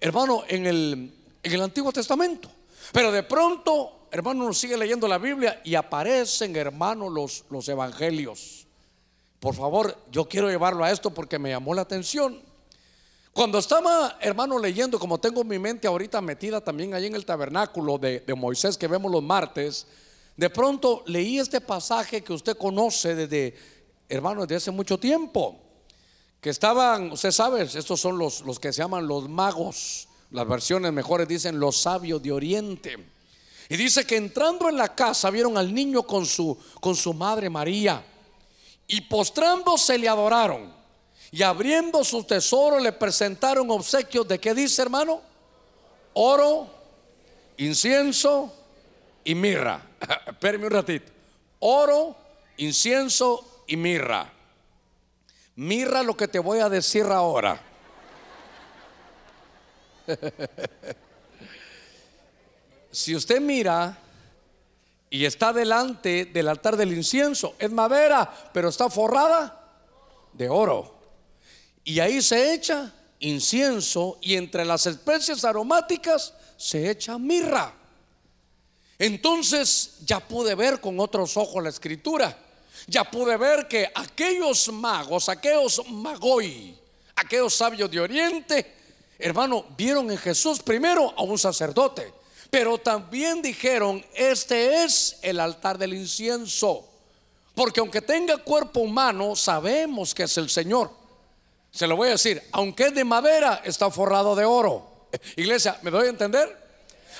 hermano, 0.00 0.44
en 0.46 0.66
el, 0.66 1.14
en 1.42 1.52
el 1.52 1.62
Antiguo 1.62 1.92
Testamento. 1.92 2.48
Pero 2.92 3.10
de 3.10 3.24
pronto, 3.24 4.06
hermano, 4.12 4.44
nos 4.44 4.56
sigue 4.56 4.76
leyendo 4.76 5.08
la 5.08 5.18
Biblia 5.18 5.60
y 5.64 5.74
aparecen, 5.74 6.54
hermano, 6.54 7.10
los, 7.10 7.44
los 7.50 7.68
evangelios. 7.68 8.68
Por 9.40 9.56
favor, 9.56 9.98
yo 10.12 10.28
quiero 10.28 10.48
llevarlo 10.48 10.84
a 10.84 10.92
esto 10.92 11.10
porque 11.10 11.40
me 11.40 11.50
llamó 11.50 11.74
la 11.74 11.82
atención. 11.82 12.40
Cuando 13.32 13.58
estaba, 13.58 14.16
hermano, 14.20 14.60
leyendo, 14.60 15.00
como 15.00 15.18
tengo 15.18 15.42
mi 15.42 15.58
mente 15.58 15.88
ahorita 15.88 16.20
metida 16.20 16.60
también 16.60 16.94
ahí 16.94 17.06
en 17.06 17.16
el 17.16 17.26
tabernáculo 17.26 17.98
de, 17.98 18.20
de 18.20 18.34
Moisés 18.34 18.78
que 18.78 18.86
vemos 18.86 19.10
los 19.10 19.24
martes, 19.24 19.88
de 20.36 20.50
pronto 20.50 21.04
leí 21.06 21.38
este 21.38 21.60
pasaje 21.60 22.22
que 22.22 22.32
usted 22.32 22.56
conoce 22.56 23.14
desde, 23.14 23.56
hermano, 24.08 24.42
desde 24.42 24.56
hace 24.56 24.70
mucho 24.70 24.98
tiempo. 24.98 25.60
Que 26.40 26.50
estaban, 26.50 27.12
usted 27.12 27.30
sabe, 27.30 27.62
estos 27.62 28.00
son 28.00 28.18
los, 28.18 28.42
que 28.60 28.72
se 28.72 28.82
llaman 28.82 29.06
los 29.06 29.28
magos. 29.28 30.08
Las 30.30 30.46
versiones 30.46 30.92
mejores 30.92 31.28
dicen 31.28 31.60
los 31.60 31.80
sabios 31.80 32.22
de 32.22 32.32
Oriente. 32.32 32.96
Y 33.68 33.76
dice 33.76 34.04
que 34.04 34.16
entrando 34.16 34.68
en 34.68 34.76
la 34.76 34.94
casa 34.94 35.30
vieron 35.30 35.56
al 35.56 35.72
niño 35.72 36.02
con 36.02 36.26
su, 36.26 36.58
con 36.80 36.96
su 36.96 37.14
madre 37.14 37.48
María. 37.48 38.04
Y 38.86 39.02
postrándose 39.02 39.96
le 39.96 40.08
adoraron. 40.08 40.74
Y 41.30 41.42
abriendo 41.42 42.04
su 42.04 42.24
tesoro 42.24 42.78
le 42.78 42.92
presentaron 42.92 43.70
obsequios 43.70 44.26
de 44.28 44.38
qué 44.38 44.52
dice 44.52 44.82
hermano? 44.82 45.20
Oro, 46.12 46.68
incienso 47.56 48.52
y 49.24 49.34
mirra. 49.34 49.93
Espérame 50.26 50.64
un 50.64 50.70
ratito. 50.70 51.12
Oro, 51.60 52.16
incienso 52.56 53.64
y 53.66 53.76
mirra. 53.76 54.30
Mirra 55.56 56.02
lo 56.02 56.16
que 56.16 56.28
te 56.28 56.38
voy 56.38 56.58
a 56.58 56.68
decir 56.68 57.04
ahora. 57.06 57.60
si 62.90 63.14
usted 63.14 63.40
mira 63.40 63.98
y 65.08 65.24
está 65.24 65.52
delante 65.52 66.26
del 66.26 66.48
altar 66.48 66.76
del 66.76 66.92
incienso, 66.92 67.54
es 67.58 67.70
madera, 67.70 68.50
pero 68.52 68.68
está 68.68 68.90
forrada 68.90 69.60
de 70.32 70.48
oro. 70.48 70.94
Y 71.84 72.00
ahí 72.00 72.20
se 72.20 72.52
echa 72.52 72.92
incienso 73.20 74.18
y 74.20 74.34
entre 74.34 74.64
las 74.64 74.86
especies 74.86 75.44
aromáticas 75.44 76.34
se 76.56 76.90
echa 76.90 77.18
mirra. 77.18 77.72
Entonces 78.98 79.96
ya 80.04 80.20
pude 80.20 80.54
ver 80.54 80.80
con 80.80 81.00
otros 81.00 81.36
ojos 81.36 81.62
la 81.62 81.70
escritura. 81.70 82.38
Ya 82.86 83.04
pude 83.04 83.36
ver 83.36 83.66
que 83.66 83.90
aquellos 83.94 84.68
magos, 84.72 85.28
aquellos 85.28 85.82
magoi, 85.88 86.76
aquellos 87.16 87.54
sabios 87.54 87.90
de 87.90 88.00
Oriente, 88.00 88.74
hermano, 89.18 89.64
vieron 89.76 90.10
en 90.10 90.18
Jesús 90.18 90.60
primero 90.60 91.14
a 91.16 91.22
un 91.22 91.38
sacerdote, 91.38 92.12
pero 92.50 92.78
también 92.78 93.40
dijeron, 93.40 94.04
este 94.14 94.84
es 94.84 95.16
el 95.22 95.40
altar 95.40 95.78
del 95.78 95.94
incienso. 95.94 96.88
Porque 97.54 97.80
aunque 97.80 98.02
tenga 98.02 98.36
cuerpo 98.38 98.80
humano, 98.80 99.34
sabemos 99.36 100.14
que 100.14 100.24
es 100.24 100.36
el 100.38 100.50
Señor. 100.50 100.90
Se 101.70 101.86
lo 101.86 101.96
voy 101.96 102.08
a 102.08 102.12
decir, 102.12 102.42
aunque 102.52 102.86
es 102.86 102.94
de 102.94 103.04
madera, 103.04 103.62
está 103.64 103.90
forrado 103.90 104.34
de 104.34 104.44
oro. 104.44 105.08
Iglesia, 105.36 105.78
¿me 105.82 105.90
doy 105.90 106.06
a 106.06 106.10
entender? 106.10 106.63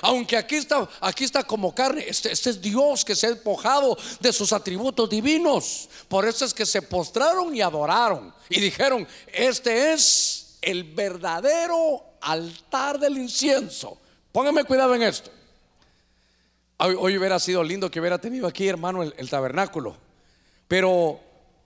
Aunque 0.01 0.37
aquí 0.37 0.55
está, 0.55 0.87
aquí 1.01 1.23
está 1.23 1.43
como 1.43 1.73
carne, 1.73 2.05
este, 2.07 2.31
este, 2.31 2.49
es 2.49 2.61
Dios 2.61 3.03
que 3.03 3.15
se 3.15 3.27
ha 3.27 3.31
despojado 3.31 3.97
de 4.19 4.33
sus 4.33 4.53
atributos 4.53 5.09
divinos. 5.09 5.89
Por 6.07 6.27
eso 6.27 6.45
es 6.45 6.53
que 6.53 6.65
se 6.65 6.81
postraron 6.81 7.55
y 7.55 7.61
adoraron 7.61 8.33
y 8.49 8.59
dijeron, 8.59 9.07
este 9.27 9.93
es 9.93 10.57
el 10.61 10.83
verdadero 10.83 12.03
altar 12.21 12.99
del 12.99 13.17
incienso. 13.17 13.97
Póngame 14.31 14.63
cuidado 14.63 14.95
en 14.95 15.03
esto. 15.03 15.31
Hoy, 16.77 17.17
hubiera 17.17 17.39
sido 17.39 17.63
lindo 17.63 17.89
que 17.89 17.99
hubiera 18.01 18.17
tenido 18.17 18.47
aquí, 18.47 18.67
hermano, 18.67 19.01
el 19.03 19.29
tabernáculo. 19.29 19.95
Pero 20.67 21.19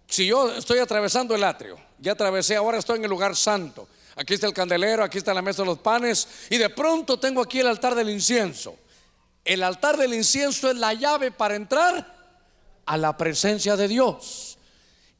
si 0.07 0.27
yo 0.27 0.51
estoy 0.51 0.79
atravesando 0.79 1.35
el 1.35 1.43
atrio, 1.43 1.77
ya 1.99 2.11
atravesé, 2.11 2.55
ahora 2.55 2.77
estoy 2.77 2.97
en 2.97 3.05
el 3.05 3.09
lugar 3.09 3.35
santo 3.35 3.87
aquí 4.15 4.33
está 4.33 4.47
el 4.47 4.53
candelero, 4.53 5.03
aquí 5.03 5.17
está 5.17 5.33
la 5.33 5.41
mesa 5.41 5.63
de 5.63 5.67
los 5.67 5.79
panes, 5.79 6.27
y 6.49 6.57
de 6.57 6.69
pronto 6.69 7.19
tengo 7.19 7.41
aquí 7.41 7.59
el 7.59 7.67
altar 7.67 7.95
del 7.95 8.09
incienso. 8.09 8.75
El 9.45 9.63
altar 9.63 9.97
del 9.97 10.13
incienso 10.13 10.69
es 10.69 10.77
la 10.77 10.93
llave 10.93 11.31
para 11.31 11.55
entrar 11.55 12.15
a 12.85 12.97
la 12.97 13.17
presencia 13.17 13.75
de 13.75 13.87
Dios. 13.87 14.57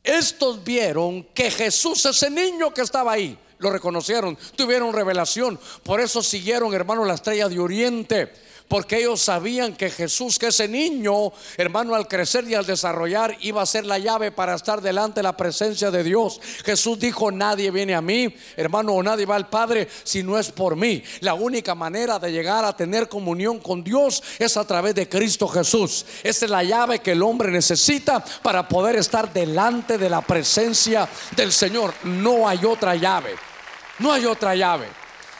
Estos 0.03 0.63
vieron 0.63 1.23
que 1.33 1.51
Jesús, 1.51 2.05
ese 2.05 2.29
niño 2.29 2.73
que 2.73 2.81
estaba 2.81 3.11
ahí, 3.11 3.37
lo 3.59 3.69
reconocieron, 3.69 4.37
tuvieron 4.55 4.93
revelación. 4.93 5.59
Por 5.83 5.99
eso 5.99 6.23
siguieron, 6.23 6.73
hermano, 6.73 7.05
la 7.05 7.15
estrella 7.15 7.49
de 7.49 7.59
Oriente. 7.59 8.33
Porque 8.69 8.99
ellos 8.99 9.19
sabían 9.19 9.75
que 9.75 9.89
Jesús, 9.89 10.37
que 10.37 10.47
ese 10.47 10.67
niño, 10.67 11.33
hermano, 11.57 11.95
al 11.95 12.07
crecer 12.07 12.47
y 12.47 12.53
al 12.53 12.67
desarrollar, 12.67 13.35
iba 13.41 13.63
a 13.63 13.65
ser 13.65 13.85
la 13.85 13.97
llave 13.97 14.31
para 14.31 14.53
estar 14.53 14.79
delante 14.79 15.19
de 15.19 15.23
la 15.23 15.35
presencia 15.35 15.89
de 15.89 16.03
Dios. 16.03 16.39
Jesús 16.63 16.99
dijo, 16.99 17.31
nadie 17.31 17.71
viene 17.71 17.95
a 17.95 18.01
mí, 18.01 18.33
hermano, 18.55 18.93
o 18.93 19.01
nadie 19.01 19.25
va 19.25 19.35
al 19.35 19.49
Padre 19.49 19.89
si 20.03 20.21
no 20.21 20.37
es 20.37 20.51
por 20.51 20.75
mí. 20.75 21.03
La 21.21 21.33
única 21.33 21.73
manera 21.73 22.19
de 22.19 22.31
llegar 22.31 22.63
a 22.63 22.77
tener 22.77 23.09
comunión 23.09 23.59
con 23.59 23.83
Dios 23.83 24.21
es 24.37 24.55
a 24.55 24.65
través 24.65 24.93
de 24.93 25.09
Cristo 25.09 25.47
Jesús. 25.47 26.05
Esa 26.23 26.45
es 26.45 26.51
la 26.51 26.63
llave 26.63 26.99
que 26.99 27.13
el 27.13 27.23
hombre 27.23 27.51
necesita 27.51 28.23
para 28.43 28.67
poder 28.67 28.97
estar 28.97 29.33
delante 29.33 29.97
de 29.97 30.11
la 30.11 30.21
presencia 30.21 31.09
del 31.35 31.51
Señor. 31.51 31.91
No 32.03 32.47
hay 32.47 32.63
otra 32.65 32.93
llave. 32.95 33.35
No 33.97 34.13
hay 34.13 34.25
otra 34.25 34.53
llave. 34.53 34.87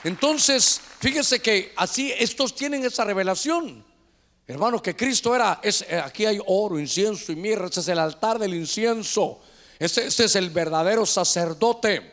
Entonces, 0.02 0.80
fíjese 1.00 1.40
que 1.40 1.72
así 1.76 2.12
estos 2.16 2.54
tienen 2.54 2.84
esa 2.84 3.04
revelación. 3.04 3.84
Hermano, 4.46 4.82
que 4.82 4.96
Cristo 4.96 5.34
era, 5.34 5.60
eh, 5.62 6.02
aquí 6.04 6.26
hay 6.26 6.40
oro, 6.46 6.78
incienso 6.78 7.30
y 7.32 7.36
mirra, 7.36 7.66
ese 7.66 7.80
es 7.80 7.88
el 7.88 7.98
altar 7.98 8.38
del 8.38 8.54
incienso. 8.54 9.40
Este, 9.78 10.06
este 10.06 10.24
es 10.24 10.36
el 10.36 10.50
verdadero 10.50 11.06
sacerdote. 11.06 12.12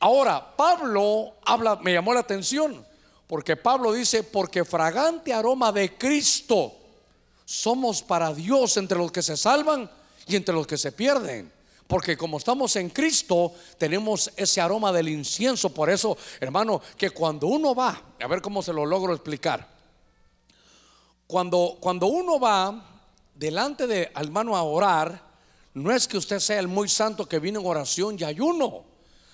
Ahora, 0.00 0.56
Pablo 0.56 1.34
habla, 1.44 1.76
me 1.76 1.92
llamó 1.92 2.14
la 2.14 2.20
atención, 2.20 2.84
porque 3.26 3.56
Pablo 3.56 3.92
dice, 3.92 4.22
porque 4.22 4.64
fragante 4.64 5.32
aroma 5.32 5.70
de 5.70 5.96
Cristo 5.96 6.74
somos 7.44 8.02
para 8.02 8.32
Dios 8.32 8.76
entre 8.76 8.98
los 8.98 9.12
que 9.12 9.22
se 9.22 9.36
salvan 9.36 9.90
y 10.26 10.36
entre 10.36 10.54
los 10.54 10.66
que 10.66 10.78
se 10.78 10.92
pierden. 10.92 11.52
Porque 11.86 12.16
como 12.16 12.38
estamos 12.38 12.76
en 12.76 12.88
Cristo, 12.90 13.52
tenemos 13.78 14.30
ese 14.36 14.60
aroma 14.60 14.90
del 14.90 15.08
incienso. 15.08 15.68
Por 15.68 15.90
eso, 15.90 16.16
hermano, 16.40 16.80
que 16.96 17.10
cuando 17.10 17.46
uno 17.46 17.74
va, 17.74 18.00
a 18.18 18.26
ver 18.26 18.40
cómo 18.40 18.62
se 18.62 18.72
lo 18.72 18.86
logro 18.86 19.12
explicar. 19.12 19.68
Cuando, 21.26 21.76
cuando 21.80 22.06
uno 22.06 22.40
va 22.40 23.02
delante 23.34 23.86
de 23.86 24.10
hermano 24.14 24.56
a 24.56 24.62
orar, 24.62 25.22
no 25.74 25.92
es 25.92 26.08
que 26.08 26.16
usted 26.16 26.38
sea 26.38 26.60
el 26.60 26.68
muy 26.68 26.88
santo 26.88 27.28
que 27.28 27.38
viene 27.38 27.58
en 27.58 27.66
oración 27.66 28.16
y 28.18 28.24
ayuno, 28.24 28.84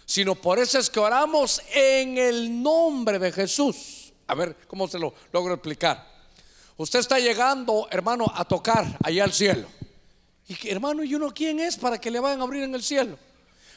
sino 0.06 0.34
por 0.34 0.58
eso 0.58 0.78
es 0.78 0.90
que 0.90 0.98
oramos 0.98 1.62
en 1.72 2.18
el 2.18 2.62
nombre 2.62 3.18
de 3.18 3.30
Jesús. 3.30 4.12
A 4.26 4.34
ver 4.34 4.56
cómo 4.66 4.88
se 4.88 4.98
lo 4.98 5.14
logro 5.32 5.54
explicar. 5.54 6.08
Usted 6.76 7.00
está 7.00 7.18
llegando, 7.18 7.86
hermano, 7.90 8.24
a 8.34 8.44
tocar 8.44 8.96
allá 9.02 9.24
al 9.24 9.32
cielo. 9.32 9.68
Y 10.50 10.68
hermano, 10.68 11.04
¿y 11.04 11.14
uno 11.14 11.32
quién 11.32 11.60
es 11.60 11.76
para 11.76 12.00
que 12.00 12.10
le 12.10 12.18
vayan 12.18 12.40
a 12.40 12.42
abrir 12.42 12.64
en 12.64 12.74
el 12.74 12.82
cielo? 12.82 13.16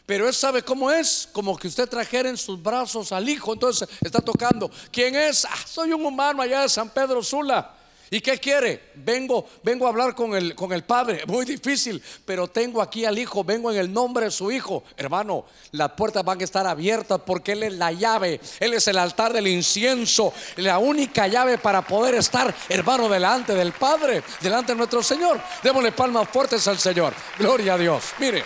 Pero 0.08 0.28
él 0.28 0.34
sabe 0.34 0.64
cómo 0.64 0.90
es, 0.90 1.30
como 1.32 1.56
que 1.56 1.68
usted 1.68 1.88
trajera 1.88 2.30
en 2.30 2.36
sus 2.36 2.62
brazos 2.62 3.12
al 3.12 3.30
hijo, 3.30 3.54
entonces 3.54 3.88
está 4.02 4.20
tocando. 4.20 4.72
¿Quién 4.92 5.14
es? 5.16 5.46
Ah, 5.46 5.56
soy 5.68 5.94
un 5.94 6.04
humano 6.04 6.42
allá 6.42 6.62
de 6.62 6.70
San 6.70 6.90
Pedro 6.90 7.22
Sula. 7.22 7.76
¿Y 8.14 8.22
qué 8.22 8.38
quiere? 8.38 8.92
Vengo, 8.94 9.44
vengo 9.64 9.88
a 9.88 9.90
hablar 9.90 10.14
con 10.14 10.36
el, 10.36 10.54
con 10.54 10.72
el 10.72 10.84
padre. 10.84 11.24
Muy 11.28 11.46
difícil, 11.46 12.00
pero 12.24 12.48
tengo 12.48 12.80
aquí 12.80 13.06
al 13.06 13.18
hijo. 13.18 13.44
Vengo 13.44 13.72
en 13.72 13.80
el 13.80 13.92
nombre 13.92 14.26
de 14.26 14.32
su 14.32 14.52
hijo. 14.52 14.84
Hermano, 14.96 15.46
las 15.72 15.94
puertas 15.94 16.24
van 16.24 16.40
a 16.40 16.44
estar 16.44 16.68
abiertas 16.68 17.20
porque 17.26 17.54
él 17.54 17.64
es 17.64 17.74
la 17.74 17.92
llave. 17.92 18.40
Él 18.60 18.76
es 18.76 18.88
el 18.88 19.00
altar 19.00 19.34
del 19.34 19.48
incienso. 19.48 20.32
La 20.58 20.78
única 20.78 21.26
llave 21.26 21.58
para 21.58 21.82
poder 21.82 22.14
estar, 22.14 22.54
hermano, 22.70 23.10
delante 23.10 23.56
del 23.56 23.72
Padre, 23.72 24.22
delante 24.42 24.74
de 24.74 24.78
nuestro 24.78 25.02
Señor. 25.02 25.42
Démosle 25.64 25.92
palmas 25.92 26.30
fuertes 26.30 26.68
al 26.68 26.78
Señor. 26.78 27.16
Gloria 27.40 27.74
a 27.74 27.78
Dios. 27.80 28.04
Mire. 28.20 28.44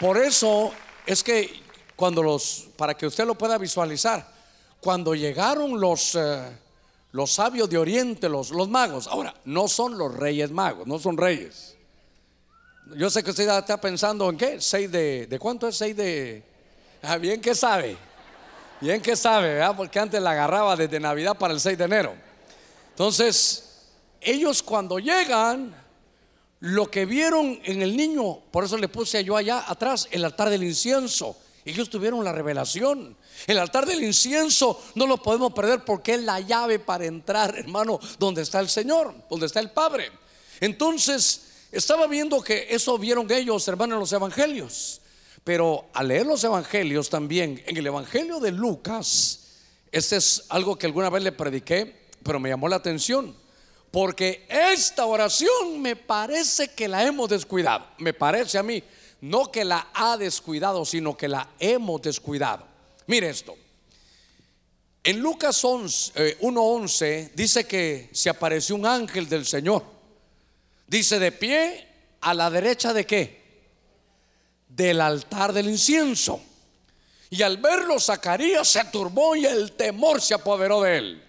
Por 0.00 0.16
eso 0.16 0.72
es 1.04 1.22
que 1.22 1.60
cuando 1.94 2.22
los, 2.22 2.68
para 2.78 2.94
que 2.94 3.06
usted 3.06 3.26
lo 3.26 3.34
pueda 3.34 3.58
visualizar, 3.58 4.31
cuando 4.82 5.14
llegaron 5.14 5.80
los, 5.80 6.16
eh, 6.16 6.58
los 7.12 7.30
sabios 7.30 7.70
de 7.70 7.78
Oriente, 7.78 8.28
los, 8.28 8.50
los 8.50 8.68
magos, 8.68 9.06
ahora, 9.06 9.32
no 9.44 9.68
son 9.68 9.96
los 9.96 10.12
reyes 10.12 10.50
magos, 10.50 10.88
no 10.88 10.98
son 10.98 11.16
reyes. 11.16 11.76
Yo 12.96 13.08
sé 13.08 13.22
que 13.22 13.30
usted 13.30 13.48
está 13.48 13.80
pensando 13.80 14.28
en 14.28 14.36
qué, 14.36 14.60
seis 14.60 14.90
de, 14.90 15.28
¿de 15.28 15.38
cuánto 15.38 15.68
es 15.68 15.76
seis 15.76 15.96
de? 15.96 16.42
Ah, 17.00 17.16
bien 17.16 17.40
que 17.40 17.54
sabe, 17.54 17.96
bien 18.80 19.00
que 19.00 19.14
sabe, 19.14 19.54
¿verdad? 19.54 19.76
porque 19.76 20.00
antes 20.00 20.20
la 20.20 20.32
agarraba 20.32 20.74
desde 20.74 20.98
Navidad 20.98 21.36
para 21.38 21.54
el 21.54 21.60
6 21.60 21.78
de 21.78 21.84
enero. 21.84 22.14
Entonces, 22.90 23.84
ellos 24.20 24.64
cuando 24.64 24.98
llegan, 24.98 25.76
lo 26.58 26.90
que 26.90 27.06
vieron 27.06 27.60
en 27.62 27.82
el 27.82 27.96
niño, 27.96 28.40
por 28.50 28.64
eso 28.64 28.76
le 28.76 28.88
puse 28.88 29.22
yo 29.22 29.36
allá 29.36 29.64
atrás 29.64 30.08
el 30.10 30.24
altar 30.24 30.50
del 30.50 30.64
incienso. 30.64 31.36
Ellos 31.64 31.88
tuvieron 31.88 32.24
la 32.24 32.32
revelación. 32.32 33.16
El 33.46 33.58
altar 33.58 33.86
del 33.86 34.02
incienso 34.02 34.82
no 34.94 35.06
lo 35.06 35.22
podemos 35.22 35.52
perder 35.52 35.84
porque 35.84 36.14
es 36.14 36.22
la 36.22 36.40
llave 36.40 36.78
para 36.78 37.06
entrar, 37.06 37.56
hermano, 37.56 38.00
donde 38.18 38.42
está 38.42 38.60
el 38.60 38.68
Señor, 38.68 39.14
donde 39.30 39.46
está 39.46 39.60
el 39.60 39.70
Padre. 39.70 40.10
Entonces, 40.60 41.42
estaba 41.70 42.06
viendo 42.06 42.42
que 42.42 42.66
eso 42.70 42.98
vieron 42.98 43.30
ellos, 43.30 43.66
hermano, 43.68 43.94
en 43.94 44.00
los 44.00 44.12
evangelios. 44.12 45.00
Pero 45.44 45.86
al 45.94 46.08
leer 46.08 46.26
los 46.26 46.42
evangelios 46.44 47.08
también, 47.08 47.62
en 47.66 47.76
el 47.76 47.86
evangelio 47.86 48.40
de 48.40 48.52
Lucas, 48.52 49.40
este 49.90 50.16
es 50.16 50.44
algo 50.48 50.76
que 50.76 50.86
alguna 50.86 51.10
vez 51.10 51.22
le 51.22 51.32
prediqué, 51.32 52.08
pero 52.22 52.40
me 52.40 52.48
llamó 52.48 52.68
la 52.68 52.76
atención. 52.76 53.36
Porque 53.90 54.46
esta 54.48 55.04
oración 55.06 55.80
me 55.80 55.96
parece 55.96 56.68
que 56.68 56.88
la 56.88 57.04
hemos 57.04 57.28
descuidado. 57.28 57.86
Me 57.98 58.14
parece 58.14 58.58
a 58.58 58.62
mí 58.62 58.82
no 59.22 59.50
que 59.52 59.64
la 59.64 59.88
ha 59.94 60.16
descuidado, 60.16 60.84
sino 60.84 61.16
que 61.16 61.28
la 61.28 61.48
hemos 61.60 62.02
descuidado. 62.02 62.66
Mire 63.06 63.30
esto. 63.30 63.56
En 65.04 65.20
Lucas 65.20 65.62
1.11 65.64 67.02
eh, 67.02 67.30
dice 67.34 67.64
que 67.64 68.10
se 68.12 68.30
apareció 68.30 68.74
un 68.74 68.84
ángel 68.84 69.28
del 69.28 69.46
Señor. 69.46 69.84
Dice 70.86 71.18
de 71.18 71.32
pie 71.32 71.88
a 72.20 72.34
la 72.34 72.50
derecha 72.50 72.92
de 72.92 73.06
qué? 73.06 73.42
Del 74.68 75.00
altar 75.00 75.52
del 75.52 75.68
incienso. 75.68 76.40
Y 77.30 77.42
al 77.42 77.58
verlo 77.58 78.00
Zacarías 78.00 78.68
se 78.68 78.84
turbó 78.86 79.36
y 79.36 79.46
el 79.46 79.72
temor 79.72 80.20
se 80.20 80.34
apoderó 80.34 80.82
de 80.82 80.98
él. 80.98 81.22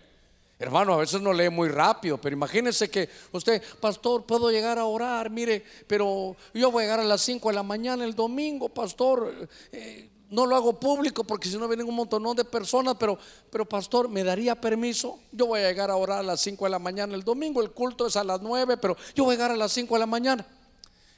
Hermano, 0.63 0.93
a 0.93 0.97
veces 0.97 1.21
no 1.21 1.33
lee 1.33 1.49
muy 1.49 1.67
rápido, 1.67 2.17
pero 2.17 2.33
imagínese 2.33 2.89
que 2.89 3.09
usted, 3.33 3.61
pastor, 3.81 4.23
puedo 4.23 4.49
llegar 4.49 4.79
a 4.79 4.85
orar, 4.85 5.29
mire, 5.29 5.61
pero 5.87 6.37
yo 6.53 6.71
voy 6.71 6.83
a 6.83 6.85
llegar 6.85 6.99
a 7.01 7.03
las 7.03 7.19
5 7.19 7.49
de 7.49 7.55
la 7.55 7.63
mañana 7.63 8.05
el 8.05 8.15
domingo, 8.15 8.69
pastor. 8.69 9.49
Eh, 9.73 10.09
no 10.29 10.45
lo 10.45 10.55
hago 10.55 10.79
público 10.79 11.25
porque 11.25 11.49
si 11.49 11.57
no 11.57 11.67
vienen 11.67 11.85
un 11.85 11.95
montón 11.95 12.23
de 12.33 12.45
personas, 12.45 12.95
pero, 12.97 13.19
pero 13.51 13.67
pastor, 13.67 14.07
¿me 14.07 14.23
daría 14.23 14.55
permiso? 14.55 15.19
Yo 15.33 15.47
voy 15.47 15.59
a 15.59 15.67
llegar 15.67 15.91
a 15.91 15.97
orar 15.97 16.19
a 16.19 16.23
las 16.23 16.39
5 16.39 16.63
de 16.63 16.71
la 16.71 16.79
mañana 16.79 17.13
el 17.13 17.25
domingo, 17.25 17.61
el 17.61 17.71
culto 17.71 18.07
es 18.07 18.15
a 18.15 18.23
las 18.23 18.41
9, 18.41 18.77
pero 18.77 18.95
yo 19.13 19.25
voy 19.25 19.33
a 19.33 19.35
llegar 19.35 19.51
a 19.51 19.57
las 19.57 19.73
5 19.73 19.93
de 19.95 19.99
la 19.99 20.05
mañana. 20.05 20.47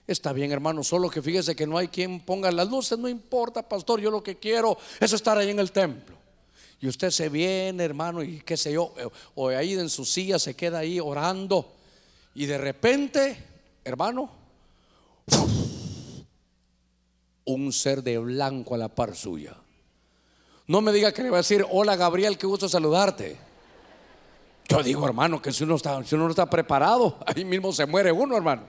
Está 0.08 0.34
bien, 0.34 0.52
hermano, 0.54 0.84
solo 0.84 1.08
que 1.12 1.22
fíjese 1.22 1.56
que 1.56 1.68
no 1.68 1.78
hay 1.78 1.90
quien 1.90 2.20
ponga 2.20 2.52
las 2.52 2.68
luces, 2.68 2.98
no 2.98 3.08
importa, 3.08 3.62
pastor, 3.62 4.02
yo 4.02 4.10
lo 4.10 4.24
que 4.24 4.38
quiero 4.38 4.76
es 5.00 5.14
estar 5.14 5.38
ahí 5.38 5.52
en 5.52 5.60
el 5.60 5.72
templo. 5.72 6.25
Y 6.80 6.88
usted 6.88 7.10
se 7.10 7.30
viene, 7.30 7.84
hermano, 7.84 8.22
y 8.22 8.42
qué 8.42 8.58
sé 8.58 8.74
yo, 8.74 8.94
o 9.34 9.50
ahí 9.50 9.74
en 9.74 9.90
su 9.90 10.06
silla 10.06 10.38
se 10.40 10.56
queda 10.56 10.80
ahí 10.80 11.00
orando. 11.00 11.74
Y 12.34 12.46
de 12.46 12.58
repente, 12.58 13.38
hermano, 13.84 14.30
un 17.46 17.72
ser 17.72 18.04
de 18.04 18.18
blanco 18.18 18.76
a 18.76 18.78
la 18.78 18.90
par 18.90 19.16
suya. 19.16 19.56
No 20.68 20.82
me 20.82 20.92
diga 20.92 21.12
que 21.14 21.24
le 21.24 21.30
va 21.30 21.38
a 21.38 21.42
decir, 21.42 21.66
hola 21.70 21.96
Gabriel, 21.96 22.38
qué 22.38 22.48
gusto 22.48 22.68
saludarte. 22.68 23.38
Yo 24.68 24.82
digo, 24.82 25.06
hermano, 25.06 25.42
que 25.42 25.54
si 25.54 25.64
uno, 25.64 25.76
está, 25.76 26.04
si 26.04 26.16
uno 26.16 26.26
no 26.26 26.32
está 26.32 26.50
preparado, 26.50 27.20
ahí 27.26 27.46
mismo 27.46 27.72
se 27.72 27.86
muere 27.86 28.12
uno, 28.12 28.36
hermano. 28.36 28.64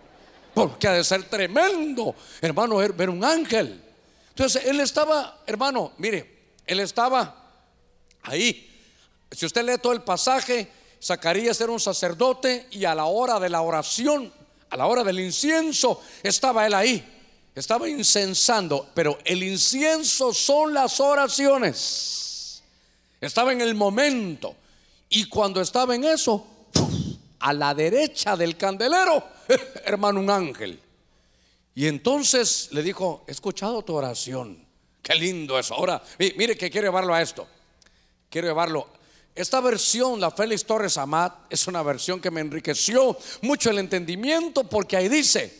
Porque 0.52 0.88
ha 0.88 0.92
de 0.92 1.04
ser 1.04 1.24
tremendo, 1.24 2.14
hermano, 2.40 2.76
ver 2.76 3.10
un 3.10 3.24
ángel. 3.24 3.82
Entonces, 4.28 4.66
él 4.66 4.80
estaba, 4.80 5.38
hermano, 5.46 5.92
mire, 5.98 6.50
él 6.66 6.80
estaba 6.80 7.45
Ahí, 8.26 8.68
si 9.30 9.46
usted 9.46 9.64
lee 9.64 9.78
todo 9.80 9.92
el 9.92 10.02
pasaje, 10.02 10.68
Zacarías 11.02 11.60
era 11.60 11.70
un 11.70 11.80
sacerdote 11.80 12.66
y 12.72 12.84
a 12.84 12.94
la 12.94 13.04
hora 13.04 13.38
de 13.38 13.48
la 13.48 13.62
oración, 13.62 14.32
a 14.70 14.76
la 14.76 14.86
hora 14.86 15.04
del 15.04 15.20
incienso, 15.20 16.00
estaba 16.22 16.66
él 16.66 16.74
ahí. 16.74 17.12
Estaba 17.54 17.88
incensando, 17.88 18.90
pero 18.94 19.18
el 19.24 19.42
incienso 19.42 20.34
son 20.34 20.74
las 20.74 21.00
oraciones. 21.00 22.62
Estaba 23.20 23.52
en 23.52 23.62
el 23.62 23.74
momento. 23.74 24.54
Y 25.08 25.26
cuando 25.28 25.60
estaba 25.60 25.94
en 25.94 26.04
eso, 26.04 26.46
a 27.38 27.52
la 27.52 27.72
derecha 27.74 28.36
del 28.36 28.56
candelero, 28.56 29.24
hermano, 29.84 30.20
un 30.20 30.28
ángel. 30.28 30.80
Y 31.74 31.86
entonces 31.86 32.68
le 32.72 32.82
dijo, 32.82 33.24
he 33.26 33.30
escuchado 33.30 33.82
tu 33.82 33.94
oración. 33.94 34.66
Qué 35.00 35.14
lindo 35.14 35.58
eso. 35.58 35.74
Ahora, 35.74 36.02
mire 36.18 36.56
que 36.56 36.70
quiero 36.70 36.88
llevarlo 36.88 37.14
a 37.14 37.22
esto 37.22 37.46
quiero 38.36 38.48
llevarlo. 38.48 38.86
Esta 39.34 39.62
versión, 39.62 40.20
la 40.20 40.30
Félix 40.30 40.66
Torres 40.66 40.98
Amat, 40.98 41.46
es 41.48 41.66
una 41.68 41.82
versión 41.82 42.20
que 42.20 42.30
me 42.30 42.42
enriqueció 42.42 43.16
mucho 43.40 43.70
el 43.70 43.78
entendimiento 43.78 44.64
porque 44.64 44.94
ahí 44.94 45.08
dice, 45.08 45.58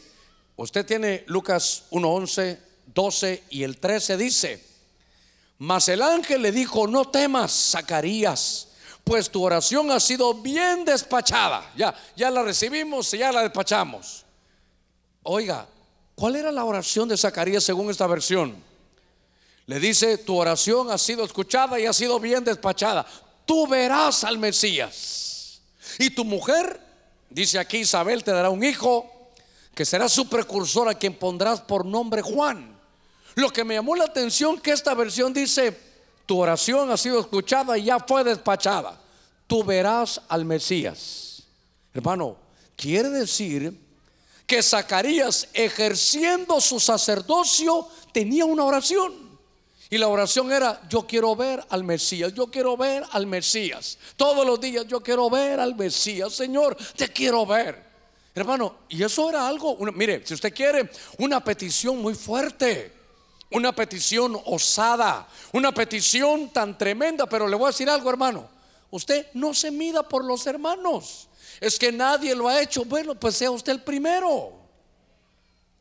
usted 0.56 0.84
tiene 0.84 1.24
Lucas 1.26 1.84
1.11, 1.90 2.58
12 2.92 3.44
y 3.48 3.62
el 3.62 3.78
13 3.78 4.18
dice, 4.18 4.62
Mas 5.56 5.88
el 5.88 6.02
ángel 6.02 6.42
le 6.42 6.52
dijo, 6.52 6.86
no 6.86 7.08
temas, 7.08 7.70
Zacarías, 7.70 8.68
pues 9.04 9.30
tu 9.30 9.42
oración 9.42 9.90
ha 9.90 9.98
sido 9.98 10.34
bien 10.34 10.84
despachada. 10.84 11.72
Ya, 11.78 11.94
ya 12.14 12.30
la 12.30 12.42
recibimos 12.42 13.14
y 13.14 13.18
ya 13.18 13.32
la 13.32 13.40
despachamos. 13.40 14.26
Oiga, 15.22 15.66
¿cuál 16.14 16.36
era 16.36 16.52
la 16.52 16.66
oración 16.66 17.08
de 17.08 17.16
Zacarías 17.16 17.64
según 17.64 17.90
esta 17.90 18.06
versión? 18.06 18.54
Le 19.66 19.80
dice, 19.80 20.18
tu 20.18 20.36
oración 20.36 20.90
ha 20.90 20.98
sido 20.98 21.24
escuchada 21.24 21.78
y 21.80 21.86
ha 21.86 21.92
sido 21.92 22.20
bien 22.20 22.44
despachada. 22.44 23.04
Tú 23.44 23.66
verás 23.66 24.22
al 24.22 24.38
Mesías. 24.38 25.60
Y 25.98 26.10
tu 26.10 26.24
mujer, 26.24 26.80
dice 27.28 27.58
aquí 27.58 27.78
Isabel, 27.78 28.22
te 28.22 28.30
dará 28.30 28.50
un 28.50 28.62
hijo 28.62 29.10
que 29.74 29.84
será 29.84 30.08
su 30.08 30.28
precursor 30.28 30.88
a 30.88 30.94
quien 30.94 31.14
pondrás 31.14 31.60
por 31.60 31.84
nombre 31.84 32.22
Juan. 32.22 32.78
Lo 33.34 33.50
que 33.50 33.64
me 33.64 33.74
llamó 33.74 33.94
la 33.96 34.04
atención 34.04 34.58
que 34.58 34.70
esta 34.70 34.94
versión 34.94 35.32
dice, 35.32 35.78
tu 36.26 36.38
oración 36.40 36.90
ha 36.90 36.96
sido 36.96 37.20
escuchada 37.20 37.76
y 37.76 37.84
ya 37.84 37.98
fue 38.00 38.24
despachada. 38.24 39.00
Tú 39.46 39.62
verás 39.64 40.20
al 40.28 40.44
Mesías. 40.44 41.42
Hermano, 41.92 42.36
quiere 42.76 43.10
decir 43.10 43.78
que 44.46 44.62
Zacarías 44.62 45.48
ejerciendo 45.52 46.60
su 46.60 46.78
sacerdocio 46.78 47.88
tenía 48.12 48.44
una 48.44 48.64
oración. 48.64 49.25
Y 49.88 49.98
la 49.98 50.08
oración 50.08 50.52
era, 50.52 50.80
yo 50.88 51.06
quiero 51.06 51.36
ver 51.36 51.64
al 51.68 51.84
Mesías, 51.84 52.34
yo 52.34 52.48
quiero 52.48 52.76
ver 52.76 53.04
al 53.12 53.26
Mesías. 53.26 53.98
Todos 54.16 54.44
los 54.44 54.60
días 54.60 54.86
yo 54.86 55.00
quiero 55.00 55.30
ver 55.30 55.60
al 55.60 55.76
Mesías. 55.76 56.32
Señor, 56.32 56.76
te 56.96 57.08
quiero 57.08 57.46
ver. 57.46 57.86
Hermano, 58.34 58.80
y 58.88 59.02
eso 59.02 59.30
era 59.30 59.48
algo, 59.48 59.78
mire, 59.94 60.26
si 60.26 60.34
usted 60.34 60.52
quiere, 60.52 60.90
una 61.18 61.42
petición 61.42 62.02
muy 62.02 62.14
fuerte, 62.14 62.92
una 63.50 63.74
petición 63.74 64.38
osada, 64.44 65.26
una 65.52 65.72
petición 65.72 66.50
tan 66.50 66.76
tremenda, 66.76 67.26
pero 67.26 67.48
le 67.48 67.56
voy 67.56 67.64
a 67.64 67.68
decir 67.68 67.88
algo, 67.88 68.10
hermano, 68.10 68.46
usted 68.90 69.28
no 69.32 69.54
se 69.54 69.70
mida 69.70 70.06
por 70.06 70.22
los 70.22 70.46
hermanos, 70.46 71.28
es 71.60 71.78
que 71.78 71.90
nadie 71.90 72.34
lo 72.34 72.46
ha 72.46 72.60
hecho, 72.60 72.84
bueno, 72.84 73.14
pues 73.14 73.36
sea 73.36 73.50
usted 73.50 73.72
el 73.72 73.82
primero. 73.82 74.52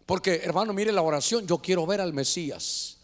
Porque, 0.05 0.35
hermano, 0.43 0.71
mire 0.71 0.93
la 0.93 1.01
oración, 1.01 1.45
yo 1.45 1.57
quiero 1.57 1.85
ver 1.85 1.99
al 1.99 2.13
Mesías. 2.13 2.94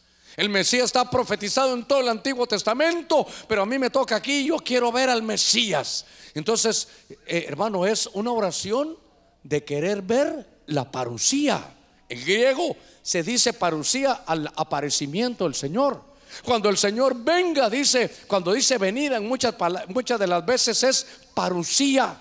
El 0.41 0.49
Mesías 0.49 0.86
está 0.86 1.08
profetizado 1.08 1.75
en 1.75 1.84
todo 1.84 1.99
el 1.99 2.10
Antiguo 2.10 2.47
Testamento, 2.47 3.27
pero 3.47 3.62
a 3.62 3.65
mí 3.67 3.77
me 3.77 3.91
toca 3.91 4.15
aquí, 4.15 4.43
yo 4.43 4.58
quiero 4.58 4.91
ver 4.91 5.08
al 5.08 5.21
Mesías. 5.21 6.04
Entonces, 6.34 6.88
eh, 7.27 7.45
hermano, 7.47 7.86
es 7.86 8.10
una 8.13 8.32
oración 8.32 8.97
de 9.43 9.63
querer 9.63 10.01
ver 10.01 10.63
la 10.65 10.89
parucía. 10.89 11.75
En 12.10 12.25
griego 12.25 12.75
se 13.04 13.21
dice 13.21 13.54
parucía 13.54 14.23
al 14.25 14.51
aparecimiento 14.56 15.43
del 15.43 15.54
Señor. 15.54 16.01
Cuando 16.43 16.69
el 16.69 16.77
Señor 16.80 17.17
venga, 17.17 17.69
dice, 17.69 18.10
cuando 18.25 18.51
dice 18.51 18.80
venida 18.80 19.17
en 19.17 19.27
muchas, 19.27 19.54
muchas 19.89 20.19
de 20.19 20.25
las 20.25 20.43
veces 20.43 20.82
es 20.82 21.08
parucía. 21.36 22.19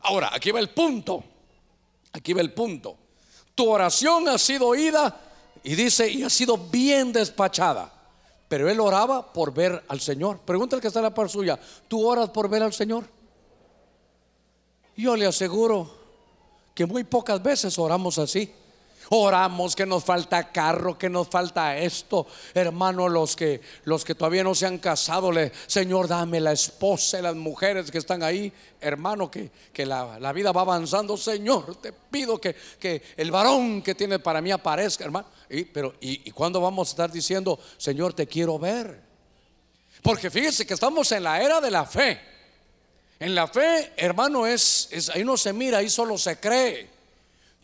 Ahora, 0.00 0.30
aquí 0.32 0.50
va 0.50 0.60
el 0.60 0.70
punto. 0.70 1.22
Aquí 2.10 2.32
va 2.32 2.40
el 2.40 2.54
punto. 2.54 2.96
Tu 3.54 3.68
oración 3.68 4.28
ha 4.30 4.38
sido 4.38 4.68
oída 4.68 5.26
y 5.62 5.74
dice, 5.74 6.10
y 6.10 6.22
ha 6.22 6.30
sido 6.30 6.56
bien 6.56 7.12
despachada. 7.12 7.92
Pero 8.48 8.68
él 8.68 8.80
oraba 8.80 9.32
por 9.32 9.54
ver 9.54 9.84
al 9.86 10.00
Señor. 10.00 10.38
Pregunta 10.40 10.74
el 10.76 10.82
que 10.82 10.88
está 10.88 10.98
en 11.00 11.04
la 11.04 11.14
par 11.14 11.28
suya, 11.28 11.58
¿tú 11.86 12.06
oras 12.06 12.30
por 12.30 12.48
ver 12.48 12.62
al 12.62 12.72
Señor? 12.72 13.04
Yo 14.96 15.16
le 15.16 15.26
aseguro 15.26 15.90
que 16.74 16.84
muy 16.84 17.04
pocas 17.04 17.42
veces 17.42 17.78
oramos 17.78 18.18
así. 18.18 18.52
Oramos 19.12 19.74
que 19.74 19.86
nos 19.86 20.04
falta 20.04 20.52
carro, 20.52 20.96
que 20.96 21.08
nos 21.08 21.28
falta 21.28 21.76
esto. 21.76 22.26
Hermano, 22.54 23.08
los 23.08 23.34
que 23.34 23.60
los 23.84 24.04
que 24.04 24.14
todavía 24.14 24.44
no 24.44 24.54
se 24.54 24.66
han 24.66 24.78
casado, 24.78 25.32
Señor, 25.66 26.06
dame 26.06 26.40
la 26.40 26.52
esposa 26.52 27.18
y 27.18 27.22
las 27.22 27.34
mujeres 27.34 27.90
que 27.90 27.98
están 27.98 28.22
ahí. 28.22 28.52
Hermano, 28.80 29.28
que, 29.28 29.50
que 29.72 29.84
la, 29.84 30.32
vida 30.32 30.52
va 30.52 30.60
avanzando. 30.60 31.16
Señor, 31.16 31.76
te 31.76 31.92
pido 31.92 32.38
que, 32.38 32.54
que, 32.78 33.02
el 33.16 33.32
varón 33.32 33.82
que 33.82 33.96
tiene 33.96 34.20
para 34.20 34.40
mí 34.40 34.52
aparezca, 34.52 35.04
hermano. 35.04 35.26
Y, 35.48 35.64
pero, 35.64 35.94
y, 36.00 36.28
y 36.28 36.30
cuando 36.30 36.60
vamos 36.60 36.88
a 36.88 36.90
estar 36.92 37.10
diciendo, 37.10 37.58
Señor, 37.78 38.14
te 38.14 38.28
quiero 38.28 38.58
ver? 38.60 39.00
Porque 40.02 40.30
fíjese 40.30 40.64
que 40.64 40.74
estamos 40.74 41.10
en 41.12 41.24
la 41.24 41.42
era 41.42 41.60
de 41.60 41.70
la 41.70 41.84
fe. 41.84 42.20
En 43.18 43.34
la 43.34 43.46
fe, 43.48 43.92
hermano, 43.96 44.46
es, 44.46 45.10
ahí 45.12 45.24
no 45.24 45.36
se 45.36 45.52
mira, 45.52 45.78
ahí 45.78 45.90
solo 45.90 46.16
se 46.16 46.38
cree. 46.38 46.99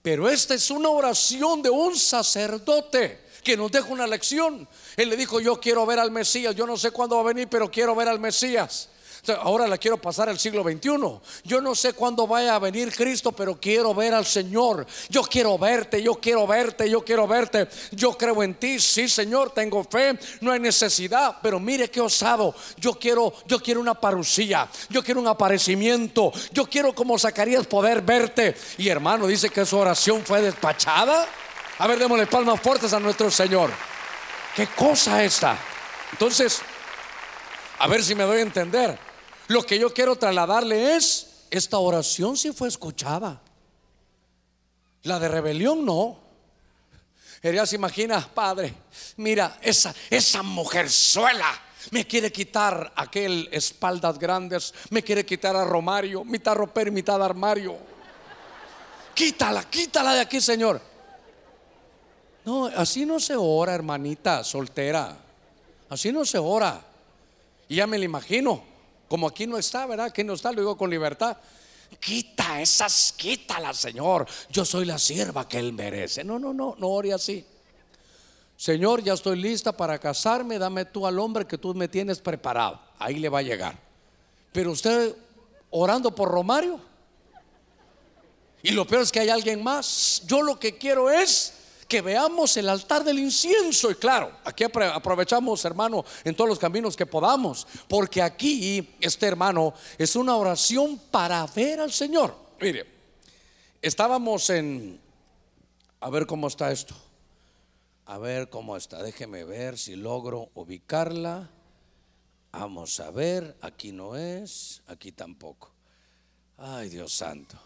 Pero 0.06 0.28
esta 0.28 0.54
es 0.54 0.70
una 0.70 0.88
oración 0.88 1.62
de 1.62 1.68
un 1.68 1.96
sacerdote 1.96 3.22
que 3.42 3.56
nos 3.56 3.72
deja 3.72 3.88
una 3.88 4.06
lección. 4.06 4.68
Él 4.96 5.08
le 5.08 5.16
dijo, 5.16 5.40
yo 5.40 5.58
quiero 5.58 5.84
ver 5.84 5.98
al 5.98 6.12
Mesías, 6.12 6.54
yo 6.54 6.64
no 6.64 6.76
sé 6.76 6.92
cuándo 6.92 7.16
va 7.16 7.22
a 7.22 7.34
venir, 7.34 7.48
pero 7.48 7.68
quiero 7.68 7.92
ver 7.96 8.06
al 8.06 8.20
Mesías. 8.20 8.88
Ahora 9.34 9.66
la 9.66 9.78
quiero 9.78 9.96
pasar 9.96 10.28
al 10.28 10.38
siglo 10.38 10.62
XXI. 10.62 10.88
Yo 11.44 11.60
no 11.60 11.74
sé 11.74 11.92
cuándo 11.92 12.26
vaya 12.26 12.54
a 12.54 12.58
venir 12.58 12.94
Cristo, 12.94 13.32
pero 13.32 13.58
quiero 13.60 13.94
ver 13.94 14.14
al 14.14 14.26
Señor. 14.26 14.86
Yo 15.08 15.22
quiero 15.22 15.58
verte, 15.58 16.02
yo 16.02 16.14
quiero 16.14 16.46
verte, 16.46 16.88
yo 16.88 17.04
quiero 17.04 17.26
verte. 17.26 17.68
Yo 17.92 18.16
creo 18.16 18.42
en 18.42 18.54
ti, 18.54 18.78
sí, 18.78 19.08
Señor, 19.08 19.50
tengo 19.50 19.84
fe, 19.84 20.18
no 20.40 20.52
hay 20.52 20.60
necesidad, 20.60 21.36
pero 21.42 21.58
mire 21.58 21.90
qué 21.90 22.00
osado. 22.00 22.54
Yo 22.76 22.94
quiero, 22.94 23.32
yo 23.46 23.60
quiero 23.60 23.80
una 23.80 23.94
parucía, 23.94 24.68
yo 24.88 25.02
quiero 25.02 25.20
un 25.20 25.28
aparecimiento, 25.28 26.32
yo 26.52 26.66
quiero 26.66 26.94
como 26.94 27.18
Zacarías 27.18 27.66
poder 27.66 28.02
verte. 28.02 28.56
Y 28.78 28.88
hermano, 28.88 29.26
dice 29.26 29.50
que 29.50 29.64
su 29.64 29.76
oración 29.76 30.22
fue 30.24 30.42
despachada. 30.42 31.26
A 31.78 31.86
ver, 31.86 31.98
démosle 31.98 32.26
palmas 32.26 32.60
fuertes 32.60 32.92
a 32.92 33.00
nuestro 33.00 33.30
Señor. 33.30 33.70
¿Qué 34.54 34.68
cosa 34.68 35.22
esta? 35.22 35.58
Entonces, 36.12 36.62
a 37.78 37.86
ver 37.86 38.02
si 38.02 38.14
me 38.14 38.24
doy 38.24 38.38
a 38.38 38.42
entender. 38.42 39.05
Lo 39.48 39.62
que 39.62 39.78
yo 39.78 39.92
quiero 39.92 40.16
trasladarle 40.16 40.96
es, 40.96 41.46
esta 41.50 41.78
oración 41.78 42.36
si 42.36 42.52
fue 42.52 42.68
escuchada. 42.68 43.40
La 45.02 45.18
de 45.18 45.28
rebelión 45.28 45.84
no. 45.84 46.18
Ella 47.42 47.64
se 47.64 47.76
imagina, 47.76 48.28
padre, 48.34 48.74
mira, 49.18 49.58
esa, 49.62 49.94
esa 50.10 50.42
mujerzuela 50.42 51.62
me 51.90 52.06
quiere 52.06 52.32
quitar 52.32 52.92
aquel 52.96 53.48
espaldas 53.52 54.18
grandes, 54.18 54.74
me 54.90 55.02
quiere 55.02 55.24
quitar 55.24 55.54
a 55.54 55.64
Romario, 55.64 56.24
mitad 56.24 56.54
ropero 56.54 56.88
y 56.88 56.94
mitad 56.94 57.22
armario. 57.22 57.76
Quítala, 59.14 59.64
quítala 59.70 60.14
de 60.14 60.20
aquí, 60.20 60.40
Señor. 60.40 60.80
No, 62.44 62.66
así 62.66 63.06
no 63.06 63.18
se 63.18 63.34
ora, 63.36 63.74
hermanita 63.74 64.44
soltera. 64.44 65.16
Así 65.88 66.12
no 66.12 66.24
se 66.24 66.38
ora. 66.38 66.84
Y 67.68 67.76
ya 67.76 67.86
me 67.86 67.98
lo 67.98 68.04
imagino. 68.04 68.62
Como 69.08 69.28
aquí 69.28 69.46
no 69.46 69.56
está, 69.58 69.86
¿verdad? 69.86 70.06
Aquí 70.06 70.24
no 70.24 70.34
está, 70.34 70.50
lo 70.52 70.60
digo 70.60 70.76
con 70.76 70.90
libertad. 70.90 71.36
Quita 72.00 72.60
esas, 72.60 73.12
quítalas, 73.12 73.76
Señor. 73.76 74.26
Yo 74.50 74.64
soy 74.64 74.84
la 74.84 74.98
sierva 74.98 75.48
que 75.48 75.58
Él 75.58 75.72
merece. 75.72 76.24
No, 76.24 76.38
no, 76.38 76.52
no, 76.52 76.74
no 76.78 76.88
ore 76.88 77.12
así. 77.12 77.44
Señor, 78.56 79.02
ya 79.02 79.12
estoy 79.12 79.40
lista 79.40 79.72
para 79.76 79.98
casarme. 79.98 80.58
Dame 80.58 80.84
tú 80.86 81.06
al 81.06 81.18
hombre 81.18 81.46
que 81.46 81.58
tú 81.58 81.74
me 81.74 81.88
tienes 81.88 82.18
preparado. 82.18 82.80
Ahí 82.98 83.16
le 83.16 83.28
va 83.28 83.40
a 83.40 83.42
llegar. 83.42 83.78
Pero 84.52 84.72
usted 84.72 85.14
orando 85.70 86.14
por 86.14 86.28
Romario. 86.30 86.80
Y 88.62 88.72
lo 88.72 88.86
peor 88.86 89.02
es 89.02 89.12
que 89.12 89.20
hay 89.20 89.28
alguien 89.28 89.62
más. 89.62 90.22
Yo 90.26 90.42
lo 90.42 90.58
que 90.58 90.76
quiero 90.76 91.10
es 91.10 91.52
que 91.88 92.00
veamos 92.00 92.56
el 92.56 92.68
altar 92.68 93.04
del 93.04 93.18
incienso. 93.18 93.90
Y 93.90 93.94
claro, 93.94 94.32
aquí 94.44 94.64
aprovechamos, 94.64 95.64
hermano, 95.64 96.04
en 96.24 96.34
todos 96.34 96.48
los 96.48 96.58
caminos 96.58 96.96
que 96.96 97.06
podamos, 97.06 97.66
porque 97.88 98.22
aquí 98.22 98.96
este 99.00 99.26
hermano 99.26 99.74
es 99.98 100.16
una 100.16 100.36
oración 100.36 100.98
para 101.10 101.46
ver 101.46 101.80
al 101.80 101.92
Señor. 101.92 102.34
Mire, 102.60 102.86
estábamos 103.82 104.50
en, 104.50 105.00
a 106.00 106.10
ver 106.10 106.26
cómo 106.26 106.48
está 106.48 106.72
esto. 106.72 106.94
A 108.06 108.18
ver 108.18 108.48
cómo 108.48 108.76
está. 108.76 109.02
Déjeme 109.02 109.42
ver 109.44 109.76
si 109.76 109.96
logro 109.96 110.50
ubicarla. 110.54 111.50
Vamos 112.52 113.00
a 113.00 113.10
ver, 113.10 113.56
aquí 113.60 113.90
no 113.90 114.16
es, 114.16 114.80
aquí 114.86 115.10
tampoco. 115.10 115.72
Ay, 116.56 116.88
Dios 116.88 117.12
santo. 117.12 117.58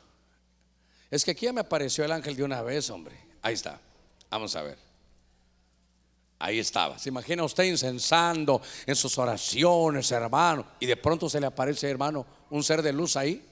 Es 1.10 1.24
que 1.24 1.32
aquí 1.32 1.44
ya 1.44 1.52
me 1.52 1.60
apareció 1.60 2.04
el 2.04 2.12
ángel 2.12 2.36
de 2.36 2.42
una 2.42 2.62
vez, 2.62 2.88
hombre. 2.88 3.16
Ahí 3.42 3.54
está. 3.54 3.80
Vamos 4.30 4.54
a 4.56 4.62
ver. 4.62 4.78
Ahí 6.38 6.58
estaba. 6.58 6.98
¿Se 6.98 7.10
imagina 7.10 7.44
usted 7.44 7.64
incensando 7.64 8.62
en 8.86 8.96
sus 8.96 9.18
oraciones, 9.18 10.10
hermano? 10.10 10.66
Y 10.80 10.86
de 10.86 10.96
pronto 10.96 11.28
se 11.28 11.38
le 11.38 11.46
aparece, 11.46 11.90
hermano, 11.90 12.26
un 12.48 12.64
ser 12.64 12.80
de 12.80 12.92
luz 12.92 13.16
ahí. 13.16 13.44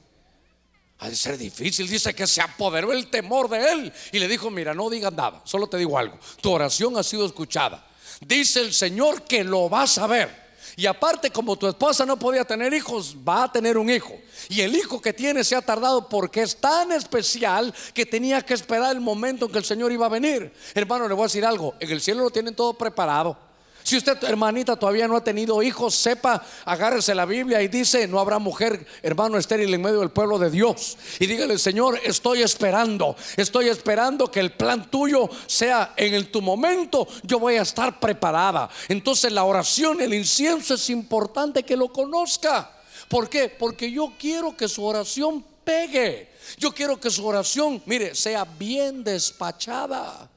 Ha 1.01 1.11
de 1.11 1.17
ser 1.17 1.37
difícil. 1.37 1.87
Dice 1.87 2.15
que 2.15 2.27
se 2.27 2.41
apoderó 2.41 2.93
el 2.93 3.09
temor 3.09 3.51
de 3.51 3.73
él. 3.73 3.93
Y 4.11 4.19
le 4.19 4.27
dijo, 4.27 4.51
mira, 4.51 4.73
no 4.73 4.89
digas 4.89 5.13
nada. 5.13 5.43
Solo 5.45 5.67
te 5.67 5.77
digo 5.77 5.99
algo. 5.99 6.19
Tu 6.41 6.51
oración 6.51 6.97
ha 6.97 7.03
sido 7.03 7.27
escuchada. 7.27 7.87
Dice 8.21 8.61
el 8.61 8.73
Señor 8.73 9.23
que 9.25 9.45
lo 9.45 9.69
vas 9.69 9.99
a 9.99 10.07
ver. 10.07 10.48
Y 10.77 10.87
aparte, 10.87 11.31
como 11.31 11.57
tu 11.57 11.67
esposa 11.67 12.05
no 12.05 12.19
podía 12.19 12.45
tener 12.45 12.73
hijos, 12.75 13.17
va 13.27 13.45
a 13.45 13.53
tener 13.53 13.79
un 13.79 13.91
hijo. 13.91 14.15
Y 14.49 14.61
el 14.61 14.77
hijo 14.77 15.01
que 15.01 15.13
tiene 15.13 15.45
se 15.45 15.57
ha 15.57 15.63
tardado 15.63 16.09
porque 16.09 16.43
es 16.43 16.57
tan 16.57 16.93
especial 16.93 17.75
que 17.95 18.07
tenía 18.07 18.43
que 18.43 18.55
esperar 18.55 18.93
el 18.93 19.01
momento 19.01 19.47
en 19.47 19.53
que 19.53 19.59
el 19.59 19.65
Señor 19.65 19.93
iba 19.93 20.07
a 20.07 20.11
venir. 20.11 20.53
Hermano, 20.75 21.09
le 21.09 21.15
voy 21.15 21.23
a 21.23 21.27
decir 21.27 21.45
algo. 21.45 21.75
En 21.81 21.91
el 21.91 22.01
cielo 22.01 22.23
lo 22.23 22.31
tienen 22.31 22.55
todo 22.55 22.75
preparado. 22.75 23.48
Si 23.89 23.97
usted, 23.97 24.23
hermanita, 24.25 24.77
todavía 24.77 25.09
no 25.09 25.17
ha 25.17 25.25
tenido 25.25 25.63
hijos, 25.63 25.95
sepa, 25.95 26.45
agárrese 26.67 27.15
la 27.15 27.25
Biblia 27.25 27.63
y 27.63 27.69
dice, 27.69 28.07
no 28.07 28.21
habrá 28.21 28.39
mujer, 28.39 28.87
hermano 29.03 29.39
estéril 29.39 29.73
en 29.73 29.81
medio 29.81 30.01
del 30.01 30.11
pueblo 30.11 30.39
de 30.39 30.51
Dios. 30.51 30.99
Y 31.19 31.25
dígale, 31.25 31.57
Señor, 31.57 31.99
estoy 32.05 32.43
esperando, 32.43 33.17
estoy 33.39 33.69
esperando 33.71 34.31
que 34.31 34.41
el 34.41 34.53
plan 34.53 34.91
tuyo 34.91 35.31
sea 35.47 35.95
en 35.97 36.13
el, 36.13 36.31
tu 36.31 36.43
momento, 36.43 37.09
yo 37.23 37.39
voy 37.39 37.55
a 37.55 37.63
estar 37.63 37.99
preparada. 37.99 38.69
Entonces 38.91 39.33
la 39.33 39.45
oración, 39.45 40.03
el 40.03 40.13
incienso 40.13 40.75
es 40.75 40.91
importante 40.91 41.63
que 41.63 41.75
lo 41.75 41.91
conozca. 41.91 42.71
¿Por 43.09 43.31
qué? 43.31 43.49
Porque 43.49 43.91
yo 43.91 44.13
quiero 44.19 44.55
que 44.55 44.69
su 44.69 44.85
oración 44.85 45.43
pegue. 45.65 46.29
Yo 46.59 46.75
quiero 46.75 47.01
que 47.01 47.09
su 47.09 47.27
oración, 47.27 47.83
mire, 47.87 48.15
sea 48.15 48.45
bien 48.45 49.03
despachada. 49.03 50.29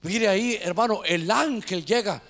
Mire 0.00 0.26
ahí, 0.26 0.58
hermano, 0.62 1.02
el 1.04 1.30
ángel 1.30 1.84
llega. 1.84 2.22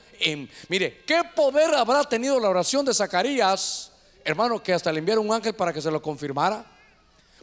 Mire, 0.69 1.03
¿qué 1.07 1.23
poder 1.35 1.75
habrá 1.75 2.05
tenido 2.05 2.39
la 2.39 2.49
oración 2.49 2.85
de 2.85 2.95
Zacarías? 2.95 3.91
Hermano, 4.25 4.63
que 4.63 4.73
hasta 4.73 4.93
le 4.93 5.01
enviaron 5.01 5.29
un 5.29 5.35
ángel 5.35 5.55
para 5.55 5.73
que 5.73 5.83
se 5.83 5.91
lo 5.91 6.01
confirmara. 6.01 6.65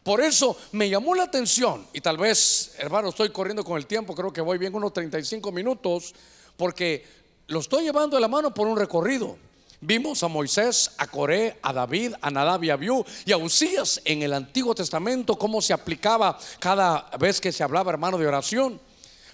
Por 0.04 0.22
eso 0.22 0.58
me 0.72 0.90
llamó 0.90 1.14
la 1.14 1.24
atención, 1.24 1.86
y 1.94 2.00
tal 2.00 2.18
vez, 2.18 2.74
hermano, 2.78 3.10
estoy 3.10 3.30
corriendo 3.32 3.64
con 3.64 3.78
el 3.78 3.86
tiempo, 3.86 4.16
creo 4.16 4.32
que 4.32 4.42
voy 4.42 4.58
bien 4.58 4.74
unos 4.74 4.94
35 4.94 5.52
minutos, 5.52 6.16
porque 6.56 7.06
lo 7.48 7.60
estoy 7.60 7.84
llevando 7.84 8.16
de 8.16 8.22
la 8.22 8.28
mano 8.28 8.54
por 8.54 8.68
un 8.68 8.78
recorrido. 8.78 9.38
Vimos 9.82 10.24
a 10.24 10.28
Moisés, 10.28 10.92
a 10.98 11.08
Coré, 11.08 11.58
a 11.62 11.72
David, 11.72 12.14
a 12.22 12.30
Nadab 12.30 12.64
y 12.64 12.70
a 12.70 12.74
Abiú 12.74 13.06
y 13.26 13.32
a 13.32 13.38
Usías 13.38 14.02
en 14.04 14.22
el 14.24 14.34
Antiguo 14.34 14.76
Testamento, 14.76 15.38
cómo 15.38 15.62
se 15.62 15.74
aplicaba 15.74 16.38
cada 16.60 17.10
vez 17.18 17.40
que 17.40 17.52
se 17.52 17.64
hablaba, 17.64 17.92
hermano, 17.92 18.18
de 18.18 18.28
oración. 18.28 18.80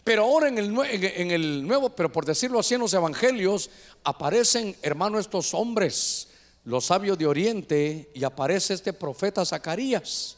Pero 0.06 0.22
ahora 0.22 0.49
en 0.49 0.60
el, 0.60 0.72
en 0.88 1.32
el 1.32 1.68
nuevo, 1.68 1.89
pero 1.89 2.12
por 2.12 2.26
decirlo 2.26 2.60
así, 2.60 2.76
en 2.76 2.82
los 2.82 2.93
evangelios 2.93 3.72
aparecen, 4.03 4.76
hermano, 4.84 5.18
estos 5.18 5.56
hombres, 5.56 6.28
los 6.64 6.86
sabios 6.86 7.18
de 7.18 7.26
Oriente, 7.26 8.12
y 8.14 8.24
aparece 8.24 8.76
este 8.76 8.93
profeta 8.93 9.43
Zacarías. 9.43 10.38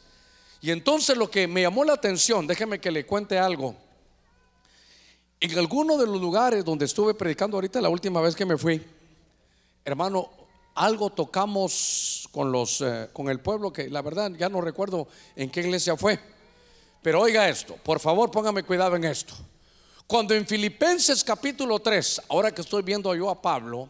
Y 0.61 0.71
entonces 0.71 1.17
lo 1.17 1.29
que 1.29 1.49
me 1.49 1.63
llamó 1.63 1.83
la 1.83 1.91
atención, 1.91 2.47
déjeme 2.47 2.79
que 2.79 2.89
le 2.91 3.05
cuente 3.05 3.37
algo. 3.37 3.75
En 5.41 5.59
alguno 5.59 5.97
de 5.97 6.05
los 6.05 6.21
lugares 6.21 6.63
donde 6.63 6.85
estuve 6.85 7.13
predicando 7.13 7.57
ahorita 7.57 7.81
la 7.81 7.89
última 7.89 8.21
vez 8.21 8.37
que 8.37 8.45
me 8.45 8.57
fui, 8.57 8.81
hermano, 9.83 10.29
algo 10.75 11.09
tocamos 11.09 12.29
con 12.31 12.53
los 12.53 12.79
eh, 12.79 13.09
con 13.11 13.27
el 13.27 13.41
pueblo 13.41 13.73
que 13.73 13.89
la 13.89 14.01
verdad 14.01 14.31
ya 14.31 14.47
no 14.47 14.61
recuerdo 14.61 15.09
en 15.35 15.49
qué 15.49 15.59
iglesia 15.59 15.97
fue. 15.97 16.17
Pero 17.01 17.19
oiga 17.19 17.49
esto, 17.49 17.75
por 17.83 17.99
favor, 17.99 18.31
póngame 18.31 18.63
cuidado 18.63 18.95
en 18.95 19.03
esto. 19.03 19.35
Cuando 20.07 20.33
en 20.33 20.47
Filipenses 20.47 21.21
capítulo 21.21 21.79
3, 21.79 22.21
ahora 22.29 22.53
que 22.53 22.61
estoy 22.61 22.81
viendo 22.81 23.13
yo 23.13 23.29
a 23.29 23.41
Pablo, 23.41 23.89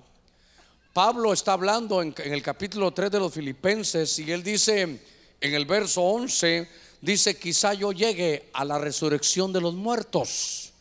Pablo 0.91 1.32
está 1.32 1.53
hablando 1.53 2.01
en, 2.01 2.15
el 2.18 2.41
capítulo 2.41 2.91
3 2.91 3.11
de 3.11 3.20
los 3.20 3.32
Filipenses 3.32 4.18
y 4.18 4.32
él 4.32 4.41
dice 4.41 4.82
en 4.82 5.53
el 5.53 5.68
verso 5.68 6.01
11, 6.01 6.68
dice, 7.01 7.38
quizá 7.38 7.76
yo 7.76 7.91
llegue 7.91 8.49
a 8.53 8.65
la 8.65 8.80
resurrección 8.80 9.53
de 9.53 9.61
los 9.61 9.76
muertos. 9.76 10.74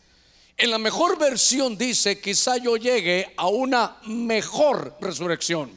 En 0.56 0.70
la 0.70 0.78
mejor 0.78 1.18
versión 1.18 1.76
dice, 1.76 2.18
quizá 2.18 2.56
yo 2.56 2.78
llegue 2.78 3.34
a 3.36 3.48
una 3.48 3.98
mejor 4.06 4.96
resurrección. 5.02 5.70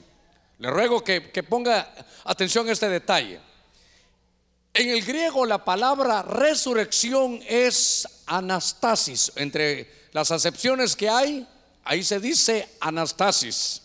Le 0.60 0.70
ruego 0.70 1.04
que, 1.04 1.20
ponga 1.44 1.94
atención 2.24 2.70
a 2.70 2.72
este 2.72 2.88
detalle. 2.88 3.42
En 4.74 4.90
el 4.90 5.04
griego 5.04 5.46
la 5.46 5.64
palabra 5.66 6.22
resurrección 6.22 7.42
es 7.48 8.08
anastasis. 8.26 9.32
Entre 9.36 9.92
las 10.12 10.32
acepciones 10.32 10.96
que 10.96 11.10
hay, 11.10 11.48
ahí 11.84 12.04
se 12.04 12.20
dice 12.20 12.68
anastasis. 12.80 13.82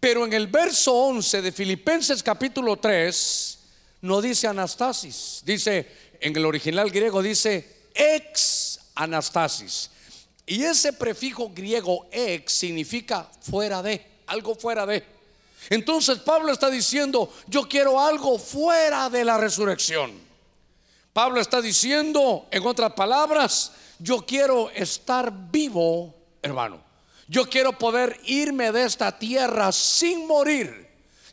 Pero 0.00 0.24
en 0.24 0.32
el 0.32 0.48
verso 0.48 0.92
11 0.92 1.42
de 1.42 1.52
Filipenses 1.52 2.22
capítulo 2.22 2.76
3 2.76 3.58
no 4.02 4.20
dice 4.20 4.46
anastasis. 4.46 5.42
Dice, 5.44 5.86
en 6.20 6.36
el 6.36 6.44
original 6.44 6.90
griego 6.90 7.22
dice 7.22 7.88
ex 7.94 8.80
anastasis. 8.94 9.90
Y 10.46 10.62
ese 10.62 10.92
prefijo 10.92 11.50
griego 11.50 12.06
ex 12.12 12.52
significa 12.52 13.28
fuera 13.40 13.82
de, 13.82 14.04
algo 14.26 14.54
fuera 14.54 14.86
de. 14.86 15.15
Entonces 15.70 16.18
Pablo 16.18 16.52
está 16.52 16.70
diciendo, 16.70 17.32
yo 17.46 17.62
quiero 17.62 18.00
algo 18.00 18.38
fuera 18.38 19.10
de 19.10 19.24
la 19.24 19.38
resurrección. 19.38 20.12
Pablo 21.12 21.40
está 21.40 21.60
diciendo, 21.60 22.46
en 22.50 22.66
otras 22.66 22.92
palabras, 22.92 23.72
yo 23.98 24.24
quiero 24.26 24.70
estar 24.70 25.32
vivo, 25.50 26.14
hermano. 26.42 26.80
Yo 27.28 27.48
quiero 27.48 27.72
poder 27.72 28.20
irme 28.24 28.70
de 28.70 28.84
esta 28.84 29.18
tierra 29.18 29.72
sin 29.72 30.26
morir 30.26 30.86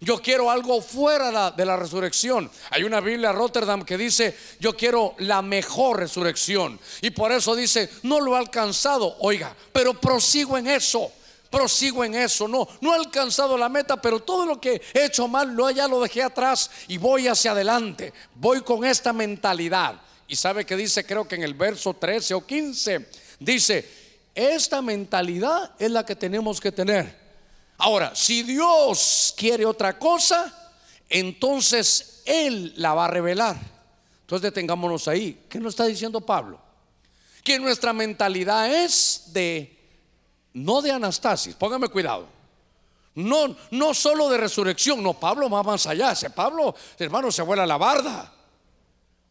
yo 0.03 0.21
quiero 0.21 0.51
algo 0.51 0.81
fuera 0.81 1.51
de 1.51 1.65
la 1.65 1.77
resurrección. 1.77 2.51
Hay 2.69 2.83
una 2.83 2.99
Biblia 2.99 3.31
Rotterdam 3.31 3.83
que 3.83 3.97
dice, 3.97 4.37
yo 4.59 4.75
quiero 4.75 5.15
la 5.19 5.41
mejor 5.41 5.99
resurrección. 5.99 6.79
Y 7.01 7.11
por 7.11 7.31
eso 7.31 7.55
dice, 7.55 7.89
no 8.03 8.19
lo 8.19 8.35
he 8.35 8.39
alcanzado, 8.39 9.15
oiga, 9.19 9.55
pero 9.71 9.93
prosigo 9.93 10.57
en 10.57 10.67
eso. 10.67 11.11
Prosigo 11.53 12.03
en 12.03 12.15
eso, 12.15 12.47
no, 12.47 12.67
no 12.81 12.95
he 12.95 12.97
alcanzado 12.97 13.55
la 13.55 13.69
meta, 13.69 14.01
pero 14.01 14.19
todo 14.19 14.43
lo 14.43 14.59
que 14.59 14.81
he 14.91 15.05
hecho 15.05 15.27
mal, 15.27 15.53
lo, 15.53 15.69
ya 15.69 15.87
lo 15.87 16.01
dejé 16.01 16.23
atrás 16.23 16.71
y 16.87 16.97
voy 16.97 17.27
hacia 17.27 17.51
adelante. 17.51 18.11
Voy 18.33 18.61
con 18.61 18.83
esta 18.83 19.13
mentalidad. 19.13 20.01
Y 20.27 20.35
sabe 20.35 20.65
que 20.65 20.75
dice, 20.75 21.05
creo 21.05 21.27
que 21.27 21.35
en 21.35 21.43
el 21.43 21.53
verso 21.53 21.93
13 21.93 22.33
o 22.33 22.43
15, 22.43 23.07
dice, 23.39 23.87
esta 24.33 24.81
mentalidad 24.81 25.75
es 25.77 25.91
la 25.91 26.03
que 26.03 26.15
tenemos 26.15 26.59
que 26.59 26.71
tener. 26.71 27.15
Ahora, 27.77 28.15
si 28.15 28.41
Dios 28.41 29.35
quiere 29.37 29.63
otra 29.63 29.99
cosa, 29.99 30.71
entonces 31.07 32.23
Él 32.25 32.73
la 32.77 32.95
va 32.95 33.05
a 33.05 33.09
revelar. 33.09 33.57
Entonces 34.21 34.41
detengámonos 34.41 35.07
ahí. 35.07 35.43
¿Qué 35.47 35.59
nos 35.59 35.73
está 35.73 35.85
diciendo 35.85 36.19
Pablo? 36.19 36.59
Que 37.43 37.59
nuestra 37.59 37.93
mentalidad 37.93 38.73
es 38.73 39.25
de, 39.33 39.82
no 40.53 40.81
de 40.81 40.91
anastasis, 40.91 41.55
póngame 41.55 41.87
cuidado. 41.87 42.27
No, 43.15 43.55
no 43.71 43.93
solo 43.93 44.29
de 44.29 44.37
resurrección, 44.37 45.03
no, 45.03 45.13
Pablo 45.13 45.49
va 45.49 45.61
más 45.61 45.85
allá. 45.85 46.11
Ese 46.11 46.29
Pablo, 46.29 46.75
hermano, 46.97 47.31
se 47.31 47.41
vuela 47.43 47.65
la 47.65 47.77
barda. 47.77 48.31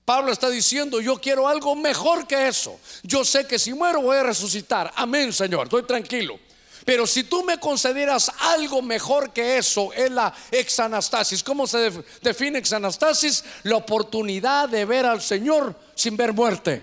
Pablo 0.04 0.32
está 0.32 0.50
diciendo, 0.50 1.00
yo 1.00 1.16
quiero 1.16 1.48
algo 1.48 1.74
mejor 1.74 2.26
que 2.26 2.48
eso. 2.48 2.78
Yo 3.02 3.24
sé 3.24 3.46
que 3.46 3.58
si 3.58 3.72
muero 3.72 4.02
voy 4.02 4.18
a 4.18 4.22
resucitar. 4.24 4.92
Amén, 4.96 5.32
Señor, 5.32 5.64
estoy 5.64 5.84
tranquilo. 5.84 6.38
Pero 6.84 7.06
si 7.06 7.24
tú 7.24 7.44
me 7.44 7.58
consideras 7.58 8.30
algo 8.40 8.82
mejor 8.82 9.32
que 9.32 9.58
eso, 9.58 9.92
es 9.92 10.10
la 10.10 10.34
exanastasis. 10.50 11.42
¿Cómo 11.44 11.66
se 11.66 11.92
define 12.20 12.58
exanastasis? 12.58 13.44
La 13.62 13.76
oportunidad 13.76 14.68
de 14.68 14.84
ver 14.84 15.06
al 15.06 15.22
Señor 15.22 15.74
sin 15.94 16.16
ver 16.16 16.32
muerte. 16.32 16.82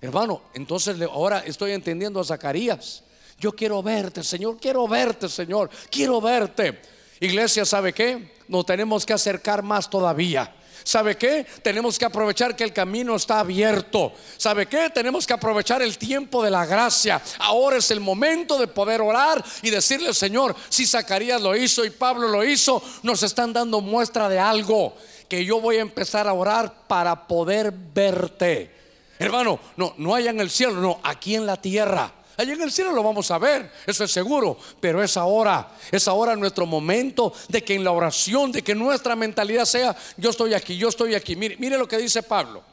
Hermano, 0.00 0.42
entonces 0.54 0.96
ahora 1.02 1.40
estoy 1.40 1.72
entendiendo 1.72 2.20
a 2.20 2.24
Zacarías. 2.24 3.02
Yo 3.42 3.50
quiero 3.50 3.82
verte, 3.82 4.22
Señor, 4.22 4.56
quiero 4.60 4.86
verte, 4.86 5.28
Señor, 5.28 5.68
quiero 5.90 6.20
verte. 6.20 6.80
Iglesia, 7.18 7.64
¿sabe 7.64 7.92
qué? 7.92 8.34
Nos 8.46 8.64
tenemos 8.64 9.04
que 9.04 9.12
acercar 9.12 9.64
más 9.64 9.90
todavía. 9.90 10.54
¿Sabe 10.84 11.16
qué? 11.16 11.44
Tenemos 11.60 11.98
que 11.98 12.04
aprovechar 12.04 12.54
que 12.54 12.62
el 12.62 12.72
camino 12.72 13.16
está 13.16 13.40
abierto. 13.40 14.12
¿Sabe 14.36 14.66
qué? 14.66 14.90
Tenemos 14.90 15.26
que 15.26 15.32
aprovechar 15.32 15.82
el 15.82 15.98
tiempo 15.98 16.40
de 16.44 16.52
la 16.52 16.64
gracia. 16.66 17.20
Ahora 17.40 17.78
es 17.78 17.90
el 17.90 17.98
momento 17.98 18.56
de 18.58 18.68
poder 18.68 19.00
orar 19.00 19.44
y 19.60 19.70
decirle, 19.70 20.14
Señor, 20.14 20.54
si 20.68 20.86
Zacarías 20.86 21.42
lo 21.42 21.56
hizo 21.56 21.84
y 21.84 21.90
Pablo 21.90 22.28
lo 22.28 22.44
hizo, 22.44 22.80
nos 23.02 23.24
están 23.24 23.52
dando 23.52 23.80
muestra 23.80 24.28
de 24.28 24.38
algo 24.38 24.94
que 25.28 25.44
yo 25.44 25.60
voy 25.60 25.78
a 25.78 25.82
empezar 25.82 26.28
a 26.28 26.32
orar 26.32 26.72
para 26.86 27.26
poder 27.26 27.72
verte. 27.72 28.70
Hermano, 29.18 29.58
no, 29.76 29.94
no 29.98 30.14
hay 30.14 30.28
en 30.28 30.38
el 30.38 30.48
cielo, 30.48 30.74
no, 30.74 31.00
aquí 31.02 31.34
en 31.34 31.44
la 31.44 31.56
tierra. 31.56 32.21
Allí 32.42 32.50
en 32.50 32.62
el 32.62 32.72
cielo 32.72 32.90
lo 32.90 33.04
vamos 33.04 33.30
a 33.30 33.38
ver, 33.38 33.70
eso 33.86 34.02
es 34.02 34.10
seguro, 34.10 34.58
pero 34.80 35.00
es 35.00 35.16
ahora, 35.16 35.76
es 35.92 36.08
ahora 36.08 36.34
nuestro 36.34 36.66
momento 36.66 37.32
de 37.48 37.62
que 37.62 37.76
en 37.76 37.84
la 37.84 37.92
oración, 37.92 38.50
de 38.50 38.62
que 38.62 38.74
nuestra 38.74 39.14
mentalidad 39.14 39.64
sea, 39.64 39.96
yo 40.16 40.30
estoy 40.30 40.52
aquí, 40.52 40.76
yo 40.76 40.88
estoy 40.88 41.14
aquí. 41.14 41.36
Mire, 41.36 41.56
mire 41.58 41.78
lo 41.78 41.86
que 41.86 41.98
dice 41.98 42.20
Pablo. 42.24 42.64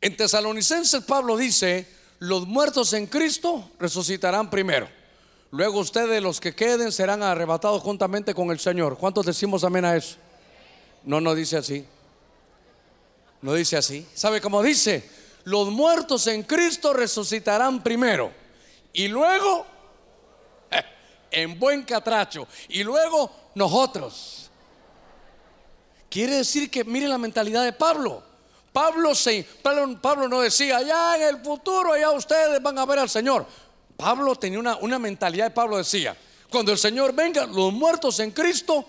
En 0.00 0.16
Tesalonicenses 0.16 1.02
Pablo 1.02 1.36
dice, 1.36 1.88
los 2.20 2.46
muertos 2.46 2.92
en 2.92 3.08
Cristo 3.08 3.72
resucitarán 3.80 4.48
primero. 4.48 4.88
Luego 5.50 5.80
ustedes 5.80 6.22
los 6.22 6.38
que 6.38 6.54
queden 6.54 6.92
serán 6.92 7.24
arrebatados 7.24 7.82
juntamente 7.82 8.34
con 8.34 8.52
el 8.52 8.60
Señor. 8.60 8.98
¿Cuántos 8.98 9.26
decimos 9.26 9.64
amén 9.64 9.84
a 9.84 9.96
eso? 9.96 10.14
No, 11.02 11.20
no 11.20 11.34
dice 11.34 11.56
así. 11.56 11.84
No 13.40 13.52
dice 13.54 13.76
así. 13.76 14.06
¿Sabe 14.14 14.40
cómo 14.40 14.62
dice? 14.62 15.21
Los 15.44 15.70
muertos 15.70 16.26
en 16.26 16.42
Cristo 16.42 16.92
resucitarán 16.92 17.82
primero. 17.82 18.32
Y 18.92 19.08
luego, 19.08 19.66
en 21.30 21.58
buen 21.58 21.82
catracho. 21.82 22.46
Y 22.68 22.84
luego 22.84 23.30
nosotros. 23.54 24.50
Quiere 26.08 26.36
decir 26.36 26.70
que 26.70 26.84
mire 26.84 27.08
la 27.08 27.18
mentalidad 27.18 27.64
de 27.64 27.72
Pablo. 27.72 28.22
Pablo, 28.72 29.14
se, 29.14 29.46
Pablo, 29.62 30.00
Pablo 30.00 30.28
no 30.28 30.40
decía, 30.40 30.80
ya 30.82 31.16
en 31.16 31.22
el 31.22 31.42
futuro, 31.42 31.96
ya 31.96 32.10
ustedes 32.10 32.62
van 32.62 32.78
a 32.78 32.86
ver 32.86 32.98
al 33.00 33.10
Señor. 33.10 33.46
Pablo 33.96 34.34
tenía 34.36 34.58
una, 34.58 34.76
una 34.76 34.98
mentalidad, 34.98 35.52
Pablo 35.52 35.76
decía, 35.76 36.16
cuando 36.50 36.72
el 36.72 36.78
Señor 36.78 37.14
venga, 37.14 37.46
los 37.46 37.72
muertos 37.72 38.18
en 38.20 38.30
Cristo 38.30 38.84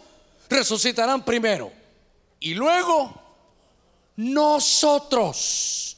resucitarán 0.50 1.24
primero. 1.24 1.72
Y 2.40 2.54
luego 2.54 3.14
nosotros, 4.18 5.98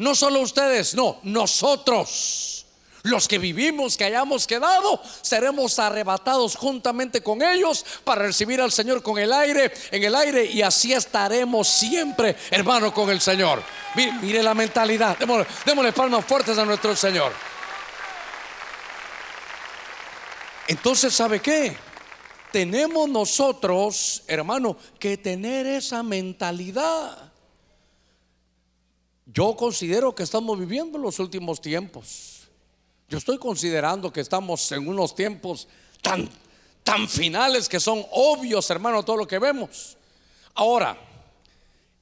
no 0.00 0.14
solo 0.14 0.40
ustedes, 0.40 0.94
no, 0.94 1.18
nosotros. 1.24 2.64
Los 3.02 3.28
que 3.28 3.38
vivimos, 3.38 3.98
que 3.98 4.04
hayamos 4.04 4.46
quedado, 4.46 5.00
seremos 5.20 5.78
arrebatados 5.78 6.56
juntamente 6.56 7.22
con 7.22 7.42
ellos 7.42 7.84
para 8.02 8.22
recibir 8.22 8.62
al 8.62 8.72
Señor 8.72 9.02
con 9.02 9.18
el 9.18 9.30
aire, 9.30 9.72
en 9.90 10.02
el 10.02 10.14
aire, 10.14 10.46
y 10.46 10.62
así 10.62 10.94
estaremos 10.94 11.68
siempre, 11.68 12.34
hermano, 12.50 12.94
con 12.94 13.10
el 13.10 13.20
Señor. 13.20 13.62
Mire, 13.94 14.42
la 14.42 14.54
mentalidad. 14.54 15.18
Démosle, 15.18 15.46
démosle 15.66 15.92
palmas 15.92 16.24
fuertes 16.24 16.56
a 16.56 16.64
nuestro 16.64 16.96
Señor. 16.96 17.32
Entonces, 20.66 21.14
¿sabe 21.14 21.40
qué? 21.40 21.76
Tenemos 22.52 23.06
nosotros, 23.06 24.22
hermano, 24.26 24.78
que 24.98 25.18
tener 25.18 25.66
esa 25.66 26.02
mentalidad. 26.02 27.29
Yo 29.32 29.56
considero 29.56 30.14
que 30.14 30.24
estamos 30.24 30.58
viviendo 30.58 30.98
los 30.98 31.18
últimos 31.18 31.60
tiempos. 31.60 32.48
Yo 33.08 33.18
estoy 33.18 33.38
considerando 33.38 34.12
que 34.12 34.20
estamos 34.20 34.70
en 34.72 34.88
unos 34.88 35.14
tiempos 35.14 35.68
tan, 36.02 36.28
tan 36.82 37.08
finales 37.08 37.68
que 37.68 37.78
son 37.78 38.04
obvios, 38.12 38.68
hermano, 38.70 39.04
todo 39.04 39.18
lo 39.18 39.28
que 39.28 39.38
vemos. 39.38 39.96
Ahora, 40.54 40.98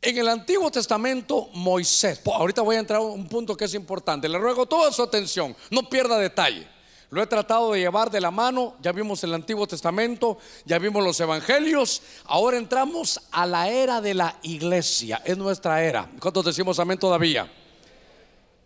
en 0.01 0.17
el 0.17 0.29
Antiguo 0.29 0.71
Testamento, 0.71 1.51
Moisés, 1.55 2.21
ahorita 2.25 2.63
voy 2.63 2.77
a 2.77 2.81
entrar 2.81 3.01
a 3.01 3.03
un 3.03 3.29
punto 3.29 3.57
que 3.57 3.65
es 3.67 3.75
importante, 3.75 4.29
le 4.29 4.39
ruego 4.39 4.67
toda 4.67 4.93
su 4.93 5.03
atención, 5.03 5.55
no 5.71 5.89
pierda 5.89 6.19
detalle. 6.19 6.69
Lo 7.11 7.23
he 7.23 7.27
tratado 7.27 7.73
de 7.73 7.81
llevar 7.81 8.11
de 8.11 8.21
la 8.21 8.31
mano, 8.31 8.75
ya 8.83 8.93
vimos 8.93 9.25
el 9.25 9.33
Antiguo 9.33 9.67
Testamento, 9.67 10.39
ya 10.67 10.79
vimos 10.79 11.03
los 11.03 11.19
Evangelios, 11.19 12.03
ahora 12.25 12.59
entramos 12.59 13.19
a 13.31 13.47
la 13.47 13.69
era 13.71 14.03
de 14.03 14.13
la 14.13 14.37
iglesia, 14.43 15.23
es 15.25 15.39
nuestra 15.39 15.83
era. 15.83 16.11
¿Cuántos 16.21 16.45
decimos 16.45 16.79
amén 16.79 16.99
todavía? 16.99 17.51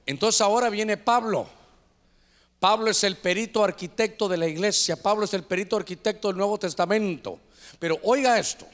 Entonces 0.05 0.41
ahora 0.41 0.71
viene 0.71 0.97
Pablo. 0.97 1.47
Pablo 2.59 2.91
es 2.91 3.05
el 3.05 3.17
perito 3.17 3.63
arquitecto 3.63 4.29
de 4.29 4.37
la 4.37 4.49
iglesia, 4.49 5.01
Pablo 5.01 5.25
es 5.25 5.35
el 5.35 5.45
perito 5.45 5.77
arquitecto 5.77 6.29
del 6.29 6.37
Nuevo 6.37 6.59
Testamento. 6.59 7.39
Pero 7.79 7.99
oiga 8.03 8.39
esto, 8.39 8.67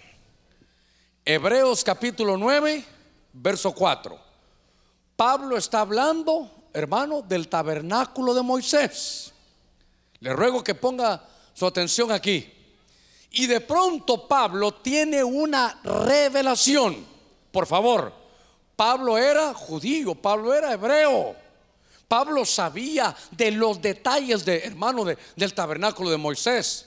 Hebreos 1.24 1.84
capítulo 1.84 2.38
9, 2.38 2.84
verso 3.34 3.72
4. 3.72 4.18
Pablo 5.14 5.58
está 5.58 5.80
hablando, 5.80 6.50
hermano, 6.72 7.20
del 7.20 7.48
tabernáculo 7.48 8.32
de 8.32 8.42
Moisés. 8.42 9.34
Le 10.20 10.32
ruego 10.32 10.62
que 10.64 10.74
ponga 10.74 11.22
su 11.54 11.66
atención 11.66 12.12
aquí. 12.12 12.52
Y 13.30 13.46
de 13.46 13.60
pronto 13.60 14.26
Pablo 14.26 14.72
tiene 14.74 15.22
una 15.22 15.80
revelación. 15.82 17.06
Por 17.52 17.66
favor, 17.66 18.12
Pablo 18.74 19.18
era 19.18 19.52
judío, 19.54 20.14
Pablo 20.14 20.54
era 20.54 20.72
hebreo. 20.72 21.36
Pablo 22.06 22.44
sabía 22.44 23.14
de 23.32 23.50
los 23.50 23.82
detalles 23.82 24.44
de 24.44 24.64
hermano 24.64 25.04
del 25.04 25.54
tabernáculo 25.54 26.10
de 26.10 26.16
Moisés. 26.16 26.86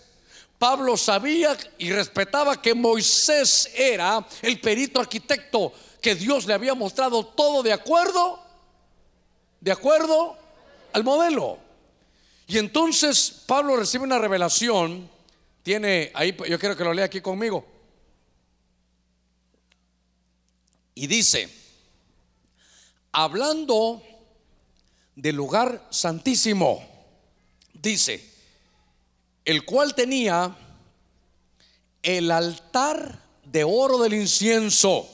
Pablo 0.58 0.98
sabía 0.98 1.58
y 1.78 1.92
respetaba 1.92 2.62
que 2.62 2.74
Moisés 2.74 3.70
era 3.76 4.26
el 4.42 4.60
perito 4.60 5.00
arquitecto 5.00 5.74
que 6.02 6.16
Dios 6.16 6.46
le 6.46 6.54
había 6.54 6.74
mostrado 6.74 7.26
todo 7.26 7.62
de 7.62 7.74
acuerdo, 7.74 8.40
de 9.60 9.72
acuerdo 9.72 10.38
al 10.94 11.04
modelo. 11.04 11.58
Y 12.52 12.58
entonces 12.58 13.44
Pablo 13.46 13.78
recibe 13.78 14.04
una 14.04 14.20
revelación, 14.20 15.10
tiene 15.64 16.12
ahí, 16.14 16.36
yo 16.50 16.60
quiero 16.60 16.76
que 16.76 16.84
lo 16.84 16.94
lea 16.94 17.06
aquí 17.06 17.22
conmigo. 17.22 17.66
Y 20.94 21.08
dice, 21.08 21.50
hablando 23.14 24.04
del 25.16 25.38
lugar 25.38 25.88
santísimo, 25.92 26.86
dice, 27.72 28.22
el 29.46 29.64
cual 29.64 29.96
tenía 29.96 30.54
el 32.04 32.32
altar 32.32 33.24
de 33.46 33.64
oro 33.64 33.98
del 33.98 34.16
incienso 34.16 35.10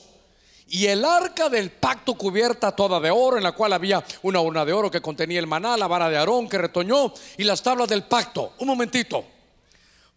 y 0.70 0.86
el 0.86 1.04
arca 1.04 1.48
del 1.48 1.70
pacto 1.70 2.14
cubierta 2.14 2.72
toda 2.72 3.00
de 3.00 3.10
oro, 3.10 3.38
en 3.38 3.42
la 3.42 3.52
cual 3.52 3.72
había 3.72 4.04
una 4.22 4.40
urna 4.40 4.66
de 4.66 4.74
oro 4.74 4.90
que 4.90 5.00
contenía 5.00 5.40
el 5.40 5.46
maná, 5.46 5.76
la 5.78 5.86
vara 5.86 6.10
de 6.10 6.18
Aarón 6.18 6.48
que 6.48 6.58
retoñó 6.58 7.12
y 7.38 7.44
las 7.44 7.62
tablas 7.62 7.88
del 7.88 8.04
pacto. 8.04 8.52
Un 8.58 8.68
momentito. 8.68 9.24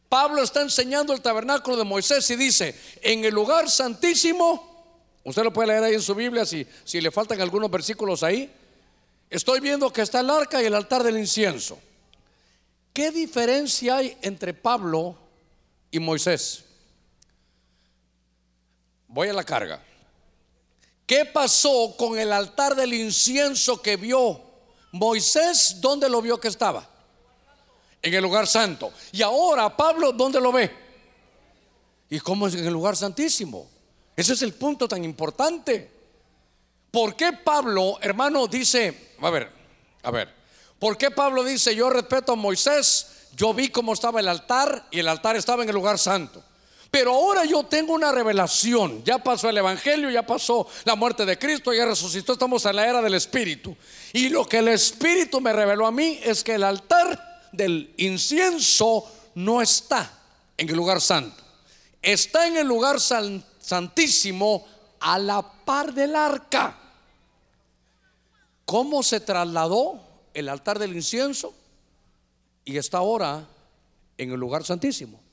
Pablo 0.10 0.44
está 0.44 0.62
enseñando 0.62 1.14
el 1.14 1.22
tabernáculo 1.22 1.78
de 1.78 1.86
Moisés 1.86 2.30
y 2.32 2.36
dice, 2.36 2.78
en 3.02 3.24
el 3.24 3.34
lugar 3.34 3.70
santísimo, 3.70 5.22
usted 5.24 5.42
lo 5.44 5.54
puede 5.54 5.70
leer 5.70 5.84
ahí 5.86 5.94
en 5.94 6.02
su 6.02 6.14
Biblia 6.14 6.46
si, 6.46 6.68
si 6.84 7.00
le 7.00 7.12
faltan 7.12 7.40
algunos 7.40 7.72
versículos 7.72 8.22
ahí, 8.22 8.52
estoy 9.30 9.62
viendo 9.62 9.92
que 9.94 10.02
está 10.02 10.20
el 10.20 10.30
arca 10.30 10.62
y 10.62 10.66
el 10.66 10.76
altar 10.76 11.02
del 11.04 11.18
incienso. 11.18 11.80
¿Qué 12.92 13.12
diferencia 13.12 13.98
hay 13.98 14.18
entre 14.22 14.54
Pablo 14.54 15.16
y 15.92 16.00
Moisés? 16.00 16.66
Voy 19.08 19.30
a 19.30 19.34
la 19.34 19.46
carga. 19.46 19.82
¿Qué 21.12 21.26
pasó 21.26 21.94
con 21.98 22.18
el 22.18 22.32
altar 22.32 22.74
del 22.74 22.94
incienso 22.94 23.82
que 23.82 23.98
vio 23.98 24.42
Moisés? 24.94 25.82
¿Dónde 25.82 26.08
lo 26.08 26.22
vio 26.22 26.40
que 26.40 26.48
estaba? 26.48 26.88
En 28.02 28.14
el 28.14 28.24
lugar 28.24 28.48
santo. 28.48 28.94
Y 29.12 29.22
ahora 29.22 29.76
Pablo, 29.76 30.14
¿dónde 30.14 30.40
lo 30.40 30.54
ve? 30.54 30.74
¿Y 32.10 32.18
cómo 32.22 32.48
es 32.48 32.54
en 32.54 32.66
el 32.66 32.72
lugar 32.72 32.96
santísimo? 32.96 33.68
Ese 34.16 34.32
es 34.32 34.42
el 34.42 34.54
punto 34.54 34.88
tan 34.88 35.04
importante. 35.04 35.92
¿Por 36.90 37.14
qué 37.18 37.34
Pablo, 37.34 37.98
hermano, 38.00 38.48
dice, 38.48 39.16
a 39.20 39.30
ver, 39.30 39.52
a 40.04 40.12
ver, 40.12 40.34
¿por 40.80 40.98
qué 40.98 41.12
Pablo 41.12 41.44
dice, 41.44 41.76
yo 41.76 41.90
respeto 41.90 42.32
a 42.32 42.36
Moisés, 42.38 43.28
yo 43.36 43.54
vi 43.54 43.68
cómo 43.68 43.92
estaba 43.92 44.22
el 44.22 44.30
altar 44.30 44.88
y 44.92 45.00
el 45.00 45.10
altar 45.10 45.36
estaba 45.36 45.64
en 45.64 45.68
el 45.68 45.76
lugar 45.76 46.00
santo? 46.00 46.42
Pero 46.92 47.14
ahora 47.14 47.46
yo 47.46 47.64
tengo 47.64 47.94
una 47.94 48.12
revelación. 48.12 49.02
Ya 49.06 49.18
pasó 49.18 49.50
el 49.50 49.58
Evangelio, 49.58 50.10
ya 50.10 50.28
pasó 50.28 50.68
la 50.84 50.96
muerte 50.96 51.26
de 51.26 51.40
Cristo, 51.40 51.74
ya 51.74 51.86
resucitó, 51.86 52.34
estamos 52.34 52.66
en 52.66 52.76
la 52.76 52.86
era 52.86 53.02
del 53.02 53.14
Espíritu. 53.14 53.76
Y 54.12 54.28
lo 54.28 54.46
que 54.46 54.58
el 54.58 54.68
Espíritu 54.68 55.40
me 55.40 55.54
reveló 55.54 55.88
a 55.88 55.92
mí 55.92 56.20
es 56.22 56.44
que 56.44 56.56
el 56.56 56.66
altar 56.66 57.50
del 57.54 57.94
incienso 57.96 59.10
no 59.36 59.62
está 59.62 60.20
en 60.58 60.68
el 60.68 60.76
lugar 60.76 61.00
santo. 61.00 61.42
Está 62.02 62.46
en 62.48 62.58
el 62.58 62.68
lugar 62.68 63.00
santísimo 63.00 64.68
a 65.00 65.18
la 65.18 65.42
par 65.42 65.94
del 65.94 66.14
arca. 66.14 66.78
¿Cómo 68.66 69.02
se 69.02 69.22
trasladó 69.22 70.02
el 70.34 70.50
altar 70.50 70.78
del 70.78 70.94
incienso? 70.94 71.54
Y 72.66 72.76
está 72.76 72.98
ahora 72.98 73.48
en 74.18 74.32
el 74.32 74.40
lugar 74.40 74.66
santísimo. 74.66 75.31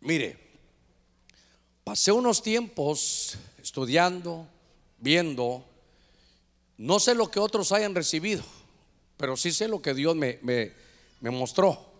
Mire, 0.00 0.38
pasé 1.84 2.10
unos 2.12 2.42
tiempos 2.42 3.36
estudiando, 3.62 4.46
viendo, 4.98 5.64
no 6.78 6.98
sé 6.98 7.14
lo 7.14 7.30
que 7.30 7.38
otros 7.38 7.72
hayan 7.72 7.94
recibido, 7.94 8.42
pero 9.18 9.36
sí 9.36 9.52
sé 9.52 9.68
lo 9.68 9.82
que 9.82 9.92
Dios 9.92 10.16
me, 10.16 10.38
me, 10.40 11.30
mostró. 11.30 11.90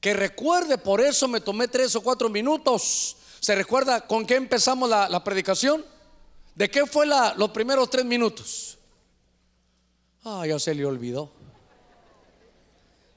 Que 0.00 0.12
recuerde, 0.12 0.76
por 0.76 1.00
eso 1.00 1.28
me 1.28 1.40
tomé 1.40 1.68
tres 1.68 1.96
o 1.96 2.02
cuatro 2.02 2.28
minutos. 2.28 3.16
¿Se 3.40 3.54
recuerda 3.54 4.06
con 4.06 4.26
qué 4.26 4.36
empezamos 4.36 4.90
la, 4.90 5.24
predicación? 5.24 5.84
¿De 6.54 6.70
qué 6.70 6.84
fue 6.84 7.06
la, 7.06 7.34
los 7.38 7.50
primeros 7.50 7.88
tres 7.88 8.04
minutos? 8.04 8.76
Ah, 10.24 10.46
ya 10.46 10.58
se 10.58 10.74
le 10.74 10.84
olvidó. 10.84 11.32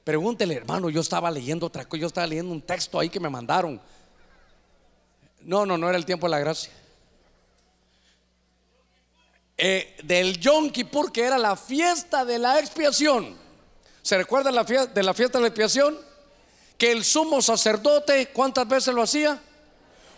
Pregúntele, 0.04 0.54
hermano, 0.54 0.90
yo 0.90 1.00
estaba 1.00 1.30
leyendo 1.30 1.66
otra 1.66 1.86
cosa, 1.86 2.00
yo 2.02 2.06
estaba 2.06 2.26
leyendo 2.26 2.52
un 2.52 2.60
texto 2.60 3.00
ahí 3.00 3.08
que 3.08 3.18
me 3.18 3.30
mandaron. 3.30 3.80
No, 5.40 5.64
no, 5.64 5.78
no 5.78 5.88
era 5.88 5.96
el 5.96 6.04
tiempo 6.04 6.26
de 6.26 6.30
la 6.30 6.38
gracia. 6.38 6.70
Eh, 9.56 9.96
del 10.02 10.38
Yom 10.38 10.70
Kippur, 10.70 11.10
que 11.10 11.22
era 11.22 11.38
la 11.38 11.56
fiesta 11.56 12.24
de 12.24 12.38
la 12.38 12.58
expiación. 12.58 13.34
¿Se 14.02 14.18
recuerda 14.18 14.50
la 14.50 14.64
fiesta, 14.64 14.92
de 14.92 15.02
la 15.02 15.14
fiesta 15.14 15.38
de 15.38 15.42
la 15.42 15.48
expiación? 15.48 15.98
Que 16.76 16.92
el 16.92 17.02
sumo 17.02 17.40
sacerdote, 17.40 18.28
¿cuántas 18.28 18.68
veces 18.68 18.94
lo 18.94 19.02
hacía? 19.02 19.40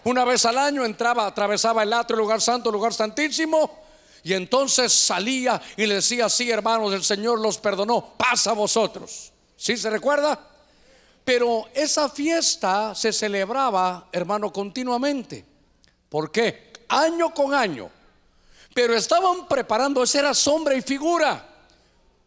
Una 0.03 0.25
vez 0.25 0.45
al 0.47 0.59
año 0.59 0.85
entraba, 0.85 1.27
atravesaba 1.27 1.85
el 1.85 1.93
atrio, 1.93 2.17
el 2.17 2.23
lugar 2.23 2.41
santo, 2.41 2.71
el 2.71 2.75
lugar 2.75 2.93
santísimo, 2.93 3.85
y 4.25 4.33
entonces 4.33 4.93
salía 4.93 5.61
y 5.77 5.87
le 5.87 5.97
decía, 5.97 6.29
sí, 6.29 6.51
hermanos, 6.51 6.93
el 6.93 7.05
Señor 7.05 7.41
los 7.41 7.59
perdonó, 7.59 8.15
pasa 8.17 8.51
a 8.51 8.55
vosotros. 8.55 9.33
¿Sí 9.57 9.77
se 9.77 9.91
recuerda? 9.91 10.39
Pero 11.25 11.65
esa 11.75 12.09
fiesta 12.09 12.95
se 12.95 13.13
celebraba, 13.13 14.09
hermano, 14.13 14.53
continuamente. 14.53 15.45
¿Por 16.09 16.31
qué? 16.31 16.73
Año 16.89 17.35
con 17.35 17.53
año. 17.53 17.91
Pero 18.73 18.95
estaban 18.95 19.49
preparando, 19.49 20.03
esa 20.03 20.21
era 20.21 20.35
sombra 20.35 20.75
y 20.75 20.83
figura. 20.83 21.56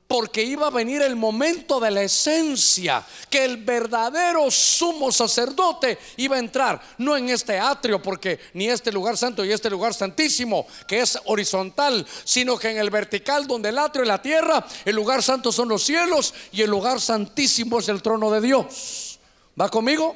Porque 0.10 0.42
iba 0.42 0.66
a 0.66 0.72
venir 0.72 1.04
el 1.04 1.16
momento 1.16 1.80
de 1.80 1.92
la 1.92 2.02
esencia, 2.02 3.06
que 3.30 3.46
el 3.46 3.58
verdadero 3.58 4.50
sumo 4.50 5.12
sacerdote 5.12 6.00
iba 6.18 6.36
a 6.36 6.40
entrar, 6.40 6.82
no 6.98 7.16
en 7.16 7.30
este 7.30 7.60
atrio, 7.60 8.02
porque 8.02 8.40
ni 8.56 8.68
este 8.68 8.92
lugar 8.92 9.18
santo 9.18 9.46
y 9.46 9.52
este 9.52 9.70
lugar 9.70 9.94
santísimo, 9.94 10.66
que 10.88 11.02
es 11.02 11.20
horizontal, 11.26 12.08
sino 12.24 12.58
que 12.58 12.72
en 12.72 12.80
el 12.80 12.90
vertical 12.90 13.46
donde 13.46 13.70
el 13.70 13.78
atrio 13.78 14.04
y 14.04 14.08
la 14.08 14.20
tierra, 14.20 14.66
el 14.84 14.96
lugar 14.96 15.22
santo 15.22 15.52
son 15.52 15.70
los 15.70 15.84
cielos 15.84 16.34
y 16.52 16.64
el 16.64 16.72
lugar 16.72 17.00
santísimo 17.00 17.78
es 17.78 17.88
el 17.88 18.02
trono 18.02 18.32
de 18.32 18.42
Dios. 18.42 19.20
¿Va 19.62 19.70
conmigo? 19.70 20.16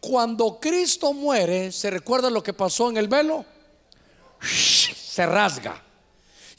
Cuando 0.00 0.58
Cristo 0.58 1.12
muere, 1.12 1.70
¿se 1.70 1.90
recuerda 1.90 2.28
lo 2.28 2.42
que 2.42 2.54
pasó 2.54 2.90
en 2.90 2.96
el 2.96 3.06
velo? 3.06 3.44
Se 4.40 5.24
rasga 5.26 5.80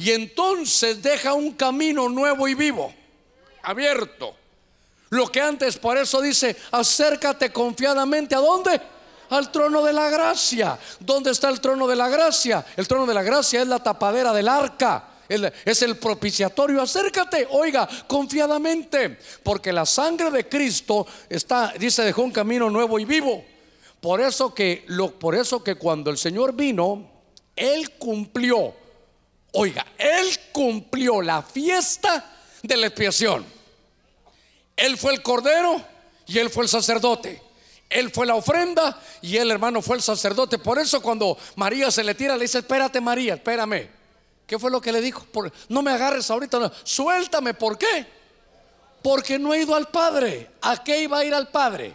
y 0.02 0.10
entonces 0.10 1.00
deja 1.04 1.34
un 1.34 1.52
camino 1.52 2.10
nuevo 2.10 2.48
y 2.48 2.56
vivo, 2.56 2.92
abierto. 3.62 4.34
Lo 5.10 5.28
que 5.28 5.40
antes, 5.40 5.78
por 5.78 5.96
eso 5.96 6.20
dice, 6.22 6.58
acércate 6.72 7.52
confiadamente 7.54 8.34
a 8.34 8.40
dónde? 8.40 8.82
Al 9.30 9.52
trono 9.52 9.84
de 9.84 9.94
la 9.94 10.10
gracia. 10.10 10.80
¿Dónde 11.00 11.30
está 11.30 11.50
el 11.50 11.62
trono 11.62 11.86
de 11.86 11.96
la 11.96 12.10
gracia? 12.10 12.66
El 12.76 12.88
trono 12.88 13.06
de 13.06 13.14
la 13.14 13.22
gracia 13.22 13.62
es 13.62 13.68
la 13.68 13.78
tapadera 13.78 14.34
del 14.34 14.48
arca. 14.48 15.08
Es 15.30 15.84
el 15.84 15.98
propiciatorio. 15.98 16.82
Acércate, 16.82 17.48
oiga, 17.52 17.88
confiadamente, 18.08 19.20
porque 19.44 19.72
la 19.72 19.86
sangre 19.86 20.32
de 20.32 20.50
Cristo 20.50 21.06
está, 21.30 21.74
dice, 21.78 22.02
dejó 22.02 22.24
un 22.24 22.32
camino 22.32 22.72
nuevo 22.72 22.98
y 22.98 23.06
vivo. 23.06 23.46
Por 24.00 24.20
eso 24.20 24.52
que, 24.52 24.84
lo, 24.88 25.12
por 25.12 25.36
eso 25.36 25.64
que 25.64 25.76
cuando 25.76 26.10
el 26.10 26.18
Señor 26.18 26.54
vino, 26.54 27.08
él 27.56 27.92
cumplió 28.00 28.81
Oiga, 29.54 29.86
él 29.98 30.28
cumplió 30.52 31.22
la 31.22 31.42
fiesta 31.42 32.26
de 32.64 32.78
la 32.78 32.88
expiación. 32.88 33.46
Él 34.76 34.98
fue 34.98 35.14
el 35.14 35.22
cordero 35.22 35.84
y 36.26 36.40
él 36.40 36.50
fue 36.50 36.64
el 36.64 36.70
sacerdote. 36.70 37.42
Él 37.90 38.10
fue 38.10 38.26
la 38.26 38.36
ofrenda 38.36 39.02
y 39.22 39.36
el 39.36 39.52
hermano 39.52 39.82
fue 39.82 39.98
el 39.98 40.02
sacerdote. 40.02 40.58
Por 40.58 40.80
eso 40.80 41.02
cuando 41.02 41.38
María 41.56 41.92
se 41.92 42.04
le 42.04 42.16
tira, 42.16 42.36
le 42.38 42.44
dice, 42.44 42.60
espérate 42.60 43.02
María, 43.02 43.34
espérame. 43.34 43.90
¿Qué 44.48 44.58
fue 44.58 44.72
lo 44.72 44.82
que 44.82 44.92
le 44.92 45.02
dijo? 45.02 45.26
no 45.68 45.82
me 45.82 45.92
agarres 45.92 46.30
ahorita, 46.32 46.72
suéltame. 46.84 47.54
¿Por 47.54 47.78
qué? 47.78 48.06
Porque 49.04 49.38
no 49.38 49.54
he 49.54 49.62
ido 49.62 49.76
al 49.76 49.90
Padre. 49.90 50.52
¿A 50.62 50.82
qué 50.82 51.04
iba 51.04 51.20
a 51.20 51.26
ir 51.26 51.34
al 51.34 51.50
Padre? 51.50 51.94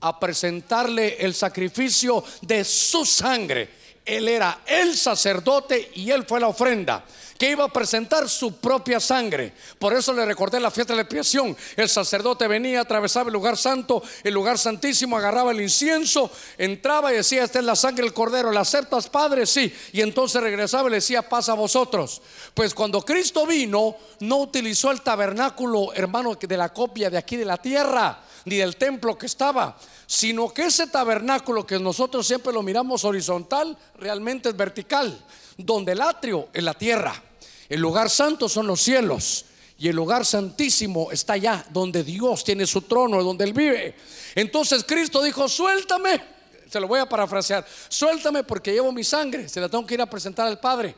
A 0.00 0.20
presentarle 0.20 1.16
el 1.18 1.34
sacrificio 1.34 2.22
de 2.42 2.62
su 2.64 3.04
sangre 3.04 3.83
él 4.04 4.28
era 4.28 4.60
el 4.66 4.96
sacerdote 4.96 5.90
y 5.94 6.10
él 6.10 6.24
fue 6.26 6.40
la 6.40 6.48
ofrenda 6.48 7.04
que 7.38 7.50
iba 7.50 7.64
a 7.64 7.72
presentar 7.72 8.28
su 8.28 8.56
propia 8.56 9.00
sangre. 9.00 9.52
Por 9.78 9.92
eso 9.92 10.12
le 10.12 10.24
recordé 10.24 10.60
la 10.60 10.70
fiesta 10.70 10.92
de 10.92 10.98
la 10.98 11.02
expiación. 11.02 11.56
El 11.76 11.88
sacerdote 11.88 12.46
venía, 12.48 12.80
atravesaba 12.80 13.28
el 13.28 13.32
lugar 13.32 13.56
santo, 13.56 14.02
el 14.22 14.34
lugar 14.34 14.58
santísimo, 14.58 15.16
agarraba 15.16 15.52
el 15.52 15.60
incienso, 15.60 16.30
entraba 16.58 17.12
y 17.12 17.16
decía, 17.16 17.44
esta 17.44 17.58
es 17.58 17.64
la 17.64 17.76
sangre 17.76 18.04
del 18.04 18.14
cordero, 18.14 18.50
¿la 18.50 18.60
aceptas, 18.60 19.08
Padre? 19.08 19.46
Sí. 19.46 19.74
Y 19.92 20.00
entonces 20.00 20.42
regresaba 20.42 20.88
y 20.88 20.92
le 20.92 20.96
decía, 20.96 21.28
pasa 21.28 21.52
a 21.52 21.56
vosotros. 21.56 22.22
Pues 22.54 22.74
cuando 22.74 23.02
Cristo 23.02 23.46
vino, 23.46 23.96
no 24.20 24.38
utilizó 24.38 24.90
el 24.90 25.02
tabernáculo, 25.02 25.92
hermano, 25.94 26.34
de 26.34 26.56
la 26.56 26.72
copia 26.72 27.10
de 27.10 27.18
aquí 27.18 27.36
de 27.36 27.44
la 27.44 27.56
tierra, 27.58 28.20
ni 28.44 28.56
del 28.56 28.76
templo 28.76 29.16
que 29.18 29.26
estaba 29.26 29.76
sino 30.06 30.52
que 30.52 30.66
ese 30.66 30.86
tabernáculo 30.86 31.66
que 31.66 31.78
nosotros 31.78 32.26
siempre 32.26 32.52
lo 32.52 32.62
miramos 32.62 33.04
horizontal, 33.04 33.76
realmente 33.98 34.50
es 34.50 34.56
vertical, 34.56 35.18
donde 35.56 35.92
el 35.92 36.00
atrio 36.00 36.48
es 36.52 36.62
la 36.62 36.74
tierra, 36.74 37.22
el 37.68 37.80
lugar 37.80 38.10
santo 38.10 38.48
son 38.48 38.66
los 38.66 38.80
cielos 38.80 39.46
y 39.78 39.88
el 39.88 39.96
lugar 39.96 40.24
santísimo 40.24 41.10
está 41.10 41.34
allá, 41.34 41.64
donde 41.70 42.04
Dios 42.04 42.44
tiene 42.44 42.66
su 42.66 42.82
trono, 42.82 43.22
donde 43.22 43.44
Él 43.44 43.52
vive. 43.52 43.94
Entonces 44.34 44.84
Cristo 44.84 45.22
dijo, 45.22 45.48
suéltame, 45.48 46.22
se 46.70 46.80
lo 46.80 46.88
voy 46.88 47.00
a 47.00 47.08
parafrasear, 47.08 47.66
suéltame 47.88 48.44
porque 48.44 48.72
llevo 48.72 48.92
mi 48.92 49.04
sangre, 49.04 49.48
se 49.48 49.60
la 49.60 49.68
tengo 49.68 49.86
que 49.86 49.94
ir 49.94 50.00
a 50.00 50.06
presentar 50.06 50.46
al 50.46 50.60
Padre. 50.60 50.94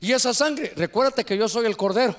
Y 0.00 0.12
esa 0.12 0.32
sangre, 0.32 0.72
recuérdate 0.76 1.24
que 1.24 1.36
yo 1.36 1.48
soy 1.48 1.66
el 1.66 1.76
Cordero, 1.76 2.14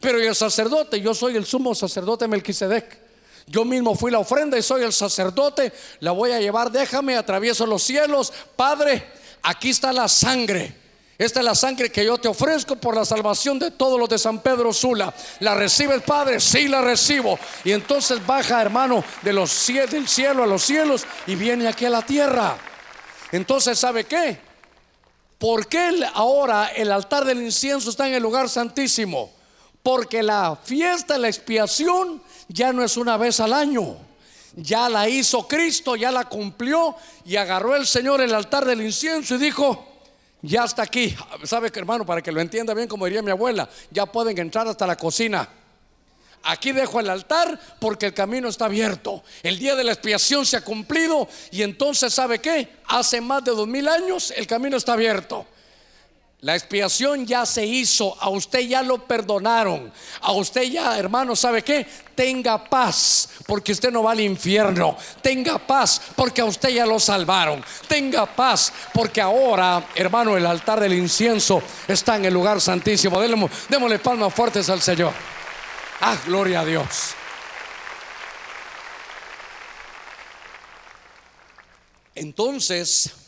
pero 0.00 0.20
el 0.20 0.34
sacerdote, 0.34 1.00
yo 1.00 1.14
soy 1.14 1.36
el 1.36 1.44
sumo 1.44 1.74
sacerdote 1.74 2.28
Melquisedec. 2.28 3.04
Yo 3.46 3.64
mismo 3.64 3.94
fui 3.94 4.10
la 4.10 4.18
ofrenda 4.18 4.56
y 4.56 4.62
soy 4.62 4.82
el 4.82 4.92
sacerdote. 4.92 5.72
La 6.00 6.12
voy 6.12 6.32
a 6.32 6.40
llevar, 6.40 6.70
déjame, 6.70 7.14
atravieso 7.14 7.66
los 7.66 7.82
cielos. 7.82 8.32
Padre, 8.56 9.06
aquí 9.42 9.70
está 9.70 9.92
la 9.92 10.08
sangre. 10.08 10.83
Esta 11.16 11.40
es 11.40 11.44
la 11.44 11.54
sangre 11.54 11.92
que 11.92 12.04
yo 12.04 12.18
te 12.18 12.26
ofrezco 12.26 12.74
por 12.74 12.96
la 12.96 13.04
salvación 13.04 13.58
de 13.58 13.70
todos 13.70 14.00
los 14.00 14.08
de 14.08 14.18
San 14.18 14.40
Pedro 14.40 14.72
Sula. 14.72 15.14
¿La 15.40 15.54
recibe 15.54 15.94
el 15.94 16.02
Padre? 16.02 16.40
Sí, 16.40 16.66
la 16.66 16.80
recibo. 16.80 17.38
Y 17.62 17.70
entonces 17.70 18.24
baja, 18.26 18.60
hermano, 18.60 19.04
de 19.22 19.32
los 19.32 19.66
del 19.66 20.08
cielo 20.08 20.42
a 20.42 20.46
los 20.46 20.64
cielos 20.64 21.06
y 21.26 21.36
viene 21.36 21.68
aquí 21.68 21.84
a 21.84 21.90
la 21.90 22.02
tierra. 22.02 22.56
Entonces, 23.30 23.78
¿sabe 23.78 24.04
qué? 24.04 24.38
¿Por 25.38 25.68
qué 25.68 26.04
ahora 26.14 26.68
el 26.68 26.90
altar 26.90 27.24
del 27.24 27.42
incienso 27.42 27.90
está 27.90 28.08
en 28.08 28.14
el 28.14 28.22
lugar 28.22 28.48
santísimo? 28.48 29.30
Porque 29.84 30.22
la 30.22 30.58
fiesta, 30.64 31.16
la 31.18 31.28
expiación 31.28 32.22
ya 32.48 32.72
no 32.72 32.82
es 32.82 32.96
una 32.96 33.16
vez 33.16 33.38
al 33.38 33.52
año. 33.52 33.96
Ya 34.56 34.88
la 34.88 35.08
hizo 35.08 35.46
Cristo, 35.46 35.94
ya 35.94 36.10
la 36.10 36.24
cumplió 36.24 36.96
y 37.24 37.36
agarró 37.36 37.76
el 37.76 37.86
Señor 37.86 38.20
el 38.20 38.34
altar 38.34 38.64
del 38.64 38.82
incienso 38.82 39.34
y 39.34 39.38
dijo, 39.38 39.93
ya 40.44 40.64
está 40.64 40.82
aquí. 40.82 41.16
¿Sabe 41.44 41.72
que 41.72 41.78
hermano? 41.78 42.04
Para 42.04 42.20
que 42.20 42.30
lo 42.30 42.40
entienda 42.40 42.74
bien, 42.74 42.86
como 42.86 43.06
diría 43.06 43.22
mi 43.22 43.30
abuela, 43.30 43.68
ya 43.90 44.06
pueden 44.06 44.38
entrar 44.38 44.68
hasta 44.68 44.86
la 44.86 44.96
cocina. 44.96 45.48
Aquí 46.42 46.72
dejo 46.72 47.00
el 47.00 47.08
altar 47.08 47.58
porque 47.80 48.06
el 48.06 48.14
camino 48.14 48.48
está 48.48 48.66
abierto. 48.66 49.24
El 49.42 49.58
día 49.58 49.74
de 49.74 49.84
la 49.84 49.92
expiación 49.92 50.44
se 50.44 50.58
ha 50.58 50.60
cumplido 50.60 51.26
y 51.50 51.62
entonces, 51.62 52.12
¿sabe 52.12 52.40
qué? 52.40 52.68
Hace 52.86 53.22
más 53.22 53.42
de 53.44 53.52
dos 53.52 53.66
mil 53.66 53.88
años 53.88 54.32
el 54.36 54.46
camino 54.46 54.76
está 54.76 54.92
abierto. 54.92 55.46
La 56.44 56.54
expiación 56.54 57.26
ya 57.26 57.46
se 57.46 57.64
hizo, 57.64 58.14
a 58.20 58.28
usted 58.28 58.60
ya 58.60 58.82
lo 58.82 58.98
perdonaron, 58.98 59.90
a 60.20 60.32
usted 60.32 60.64
ya, 60.64 60.98
hermano, 60.98 61.34
¿sabe 61.34 61.62
qué? 61.62 61.86
Tenga 62.14 62.62
paz, 62.68 63.30
porque 63.46 63.72
usted 63.72 63.90
no 63.90 64.02
va 64.02 64.12
al 64.12 64.20
infierno. 64.20 64.94
Tenga 65.22 65.56
paz, 65.58 66.02
porque 66.14 66.42
a 66.42 66.44
usted 66.44 66.68
ya 66.68 66.84
lo 66.84 67.00
salvaron. 67.00 67.64
Tenga 67.88 68.26
paz, 68.26 68.74
porque 68.92 69.22
ahora, 69.22 69.88
hermano, 69.94 70.36
el 70.36 70.44
altar 70.44 70.80
del 70.80 70.92
incienso 70.92 71.62
está 71.88 72.16
en 72.16 72.26
el 72.26 72.34
lugar 72.34 72.60
santísimo. 72.60 73.18
Démosle, 73.18 73.56
démosle 73.70 73.98
palmas 73.98 74.34
fuertes 74.34 74.68
al 74.68 74.82
Señor. 74.82 75.14
Ah, 76.02 76.14
gloria 76.26 76.60
a 76.60 76.64
Dios. 76.66 77.14
Entonces, 82.14 83.23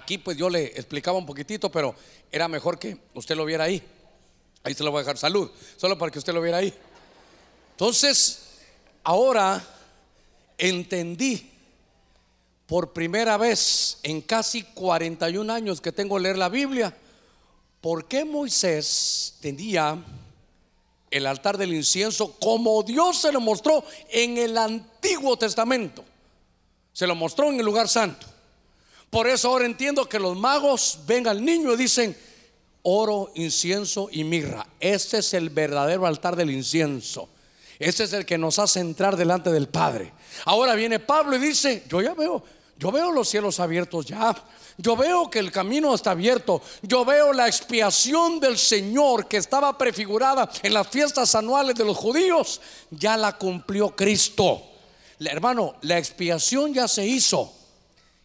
Aquí 0.00 0.16
pues 0.16 0.36
yo 0.38 0.48
le 0.48 0.64
explicaba 0.64 1.18
un 1.18 1.26
poquitito, 1.26 1.70
pero 1.70 1.94
era 2.32 2.48
mejor 2.48 2.78
que 2.78 2.96
usted 3.12 3.36
lo 3.36 3.44
viera 3.44 3.64
ahí. 3.64 3.82
Ahí 4.62 4.72
se 4.72 4.82
lo 4.82 4.90
voy 4.90 5.00
a 5.00 5.02
dejar 5.02 5.18
salud, 5.18 5.50
solo 5.76 5.98
para 5.98 6.10
que 6.10 6.18
usted 6.18 6.32
lo 6.32 6.40
viera 6.40 6.56
ahí. 6.56 6.72
Entonces, 7.72 8.40
ahora 9.04 9.62
entendí 10.56 11.50
por 12.66 12.94
primera 12.94 13.36
vez 13.36 13.98
en 14.02 14.22
casi 14.22 14.62
41 14.62 15.52
años 15.52 15.82
que 15.82 15.92
tengo 15.92 16.18
leer 16.18 16.38
la 16.38 16.48
Biblia, 16.48 16.96
por 17.82 18.08
qué 18.08 18.24
Moisés 18.24 19.34
tenía 19.40 20.02
el 21.10 21.26
altar 21.26 21.58
del 21.58 21.74
incienso 21.74 22.32
como 22.38 22.82
Dios 22.82 23.20
se 23.20 23.32
lo 23.32 23.40
mostró 23.40 23.84
en 24.08 24.38
el 24.38 24.56
Antiguo 24.56 25.36
Testamento. 25.36 26.04
Se 26.92 27.06
lo 27.06 27.14
mostró 27.14 27.50
en 27.50 27.58
el 27.58 27.66
lugar 27.66 27.86
santo. 27.86 28.29
Por 29.10 29.26
eso 29.26 29.48
ahora 29.48 29.66
entiendo 29.66 30.08
que 30.08 30.20
los 30.20 30.36
magos 30.36 31.00
ven 31.06 31.26
al 31.26 31.44
niño 31.44 31.72
y 31.72 31.76
dicen, 31.76 32.16
oro, 32.82 33.32
incienso 33.34 34.08
y 34.10 34.22
mirra. 34.22 34.66
Este 34.78 35.18
es 35.18 35.34
el 35.34 35.50
verdadero 35.50 36.06
altar 36.06 36.36
del 36.36 36.50
incienso. 36.50 37.28
Este 37.78 38.04
es 38.04 38.12
el 38.12 38.24
que 38.24 38.38
nos 38.38 38.58
hace 38.58 38.78
entrar 38.78 39.16
delante 39.16 39.50
del 39.50 39.68
Padre. 39.68 40.12
Ahora 40.44 40.74
viene 40.74 41.00
Pablo 41.00 41.36
y 41.36 41.40
dice, 41.40 41.84
yo 41.88 42.00
ya 42.00 42.14
veo, 42.14 42.44
yo 42.78 42.92
veo 42.92 43.10
los 43.10 43.28
cielos 43.28 43.58
abiertos 43.58 44.06
ya. 44.06 44.34
Yo 44.76 44.96
veo 44.96 45.28
que 45.28 45.40
el 45.40 45.50
camino 45.50 45.94
está 45.94 46.12
abierto. 46.12 46.62
Yo 46.80 47.04
veo 47.04 47.32
la 47.32 47.48
expiación 47.48 48.40
del 48.40 48.56
Señor 48.56 49.26
que 49.26 49.36
estaba 49.36 49.76
prefigurada 49.76 50.48
en 50.62 50.72
las 50.72 50.88
fiestas 50.88 51.34
anuales 51.34 51.74
de 51.74 51.84
los 51.84 51.96
judíos. 51.96 52.60
Ya 52.90 53.16
la 53.16 53.36
cumplió 53.36 53.94
Cristo. 53.94 54.62
Hermano, 55.18 55.74
la 55.82 55.98
expiación 55.98 56.72
ya 56.72 56.88
se 56.88 57.06
hizo. 57.06 57.59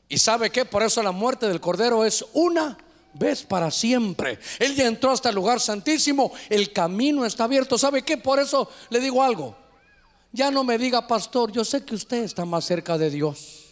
Y 0.07 0.17
sabe 0.17 0.49
que 0.49 0.65
por 0.65 0.83
eso 0.83 1.01
la 1.01 1.11
muerte 1.11 1.47
del 1.47 1.61
Cordero 1.61 2.05
es 2.05 2.25
una 2.33 2.77
vez 3.13 3.43
para 3.43 3.71
siempre. 3.71 4.39
Él 4.59 4.75
ya 4.75 4.87
entró 4.87 5.11
hasta 5.11 5.29
el 5.29 5.35
lugar 5.35 5.59
santísimo, 5.59 6.31
el 6.49 6.71
camino 6.71 7.25
está 7.25 7.45
abierto. 7.45 7.77
¿Sabe 7.77 8.03
qué? 8.03 8.17
Por 8.17 8.39
eso 8.39 8.69
le 8.89 8.99
digo 8.99 9.23
algo. 9.23 9.55
Ya 10.31 10.51
no 10.51 10.63
me 10.63 10.77
diga, 10.77 11.07
pastor, 11.07 11.51
yo 11.51 11.63
sé 11.63 11.83
que 11.85 11.95
usted 11.95 12.23
está 12.23 12.45
más 12.45 12.65
cerca 12.65 12.97
de 12.97 13.09
Dios. 13.09 13.65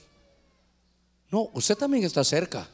No, 1.29 1.49
usted 1.53 1.75
también 1.75 2.03
está 2.03 2.23
cerca. 2.23 2.67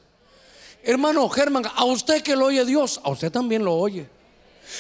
Hermano 0.84 1.28
Germán, 1.30 1.66
a 1.76 1.84
usted 1.86 2.22
que 2.22 2.36
lo 2.36 2.46
oye 2.46 2.64
Dios, 2.66 3.02
a 3.04 3.10
usted 3.10 3.32
también 3.32 3.64
lo 3.64 3.76
oye. 3.76 4.08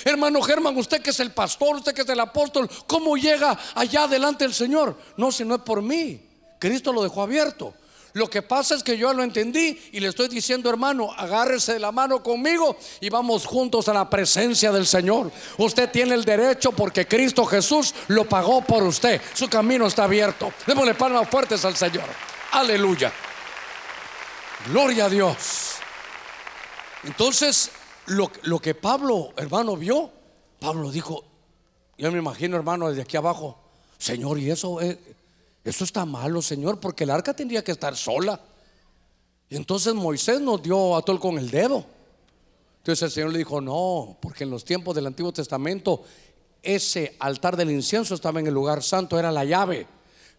Hermano 0.05 0.41
Germán, 0.41 0.77
usted 0.77 1.01
que 1.01 1.09
es 1.09 1.19
el 1.19 1.31
pastor, 1.31 1.77
usted 1.77 1.93
que 1.93 2.01
es 2.01 2.09
el 2.09 2.19
apóstol, 2.19 2.69
¿cómo 2.85 3.17
llega 3.17 3.57
allá 3.75 4.07
delante 4.07 4.43
del 4.43 4.53
Señor? 4.53 4.95
No, 5.17 5.31
si 5.31 5.43
no 5.43 5.55
es 5.55 5.61
por 5.61 5.81
mí. 5.81 6.21
Cristo 6.59 6.93
lo 6.93 7.03
dejó 7.03 7.23
abierto. 7.23 7.73
Lo 8.13 8.29
que 8.29 8.41
pasa 8.41 8.75
es 8.75 8.83
que 8.83 8.97
yo 8.97 9.13
lo 9.13 9.23
entendí 9.23 9.79
y 9.91 9.99
le 9.99 10.07
estoy 10.07 10.27
diciendo, 10.27 10.69
hermano, 10.69 11.11
agárrese 11.15 11.73
de 11.73 11.79
la 11.79 11.91
mano 11.91 12.23
conmigo 12.23 12.77
y 13.01 13.09
vamos 13.09 13.45
juntos 13.45 13.87
a 13.87 13.93
la 13.93 14.09
presencia 14.09 14.71
del 14.71 14.87
Señor. 14.87 15.31
Usted 15.57 15.89
tiene 15.91 16.15
el 16.15 16.25
derecho 16.25 16.71
porque 16.71 17.07
Cristo 17.07 17.45
Jesús 17.45 17.93
lo 18.07 18.25
pagó 18.25 18.61
por 18.61 18.83
usted. 18.83 19.21
Su 19.33 19.47
camino 19.47 19.85
está 19.85 20.05
abierto. 20.05 20.51
Démosle 20.65 20.95
palmas 20.95 21.29
fuertes 21.29 21.63
al 21.65 21.75
Señor. 21.75 22.05
Aleluya. 22.51 23.13
Gloria 24.67 25.05
a 25.05 25.09
Dios. 25.09 25.75
Entonces, 27.03 27.71
lo, 28.07 28.31
lo 28.43 28.59
que 28.59 28.75
Pablo, 28.75 29.33
hermano, 29.37 29.77
vio, 29.77 30.11
Pablo 30.59 30.91
dijo, 30.91 31.23
yo 31.97 32.11
me 32.11 32.17
imagino, 32.17 32.57
hermano, 32.57 32.89
desde 32.89 33.03
aquí 33.03 33.17
abajo, 33.17 33.59
Señor, 33.97 34.39
y 34.39 34.49
eso 34.49 34.81
es 34.81 34.97
eso 35.63 35.83
está 35.83 36.05
malo, 36.05 36.41
Señor, 36.41 36.79
porque 36.79 37.03
el 37.03 37.09
arca 37.09 37.35
tendría 37.35 37.63
que 37.63 37.71
estar 37.71 37.95
sola. 37.95 38.39
Y 39.49 39.55
entonces 39.55 39.93
Moisés 39.93 40.39
nos 40.39 40.61
dio 40.61 40.95
a 40.95 41.01
todo 41.01 41.19
con 41.19 41.37
el 41.37 41.49
dedo. 41.49 41.85
Entonces 42.77 43.03
el 43.03 43.11
Señor 43.11 43.31
le 43.31 43.39
dijo, 43.39 43.59
no, 43.59 44.17
porque 44.21 44.45
en 44.45 44.51
los 44.51 44.63
tiempos 44.63 44.95
del 44.95 45.07
Antiguo 45.07 45.33
Testamento 45.33 46.03
ese 46.61 47.15
altar 47.19 47.55
del 47.57 47.71
incienso 47.71 48.15
estaba 48.15 48.39
en 48.39 48.47
el 48.47 48.53
lugar 48.53 48.83
santo, 48.83 49.19
era 49.19 49.31
la 49.31 49.45
llave. 49.45 49.87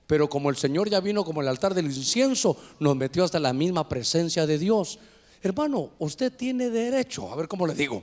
Pero 0.06 0.28
como 0.28 0.50
el 0.50 0.56
Señor 0.56 0.88
ya 0.88 1.00
vino 1.00 1.24
como 1.24 1.40
el 1.40 1.48
altar 1.48 1.74
del 1.74 1.86
incienso, 1.86 2.56
nos 2.78 2.96
metió 2.96 3.24
hasta 3.24 3.38
la 3.38 3.52
misma 3.52 3.88
presencia 3.88 4.46
de 4.46 4.58
Dios. 4.58 4.98
Hermano, 5.42 5.90
usted 5.98 6.32
tiene 6.32 6.70
derecho, 6.70 7.30
a 7.30 7.36
ver 7.36 7.46
cómo 7.46 7.66
le 7.66 7.74
digo, 7.74 8.02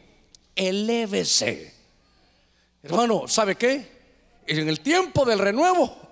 elévese. 0.55 1.73
Hermano, 2.83 3.27
¿sabe 3.27 3.55
qué? 3.55 3.97
En 4.45 4.67
el 4.67 4.79
tiempo 4.79 5.25
del 5.25 5.39
renuevo 5.39 6.06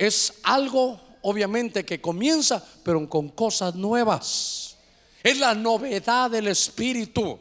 es 0.00 0.32
algo, 0.44 0.98
obviamente, 1.20 1.84
que 1.84 2.00
comienza, 2.00 2.64
pero 2.82 3.06
con 3.06 3.28
cosas 3.28 3.74
nuevas. 3.74 4.78
Es 5.22 5.38
la 5.38 5.54
novedad 5.54 6.30
del 6.30 6.48
Espíritu. 6.48 7.38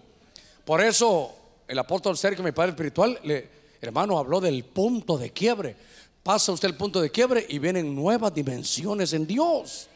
Por 0.66 0.82
eso 0.82 1.34
el 1.66 1.80
apóstol 1.80 2.18
Sergio, 2.18 2.44
mi 2.44 2.52
padre 2.52 2.72
espiritual, 2.72 3.18
le, 3.24 3.48
hermano, 3.80 4.20
habló 4.20 4.42
del 4.42 4.66
punto 4.66 5.18
de 5.18 5.32
quiebre. 5.32 5.74
Pasa 6.22 6.52
usted 6.52 6.68
el 6.68 6.76
punto 6.76 7.00
de 7.00 7.10
quiebre 7.10 7.46
y 7.48 7.60
vienen 7.60 7.96
nuevas 7.96 8.34
dimensiones 8.34 9.14
en 9.14 9.26
Dios. 9.26 9.88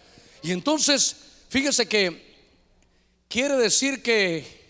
Y 0.41 0.53
entonces, 0.53 1.17
fíjese 1.49 1.85
que 1.85 2.33
quiere 3.27 3.57
decir 3.57 4.01
que 4.01 4.63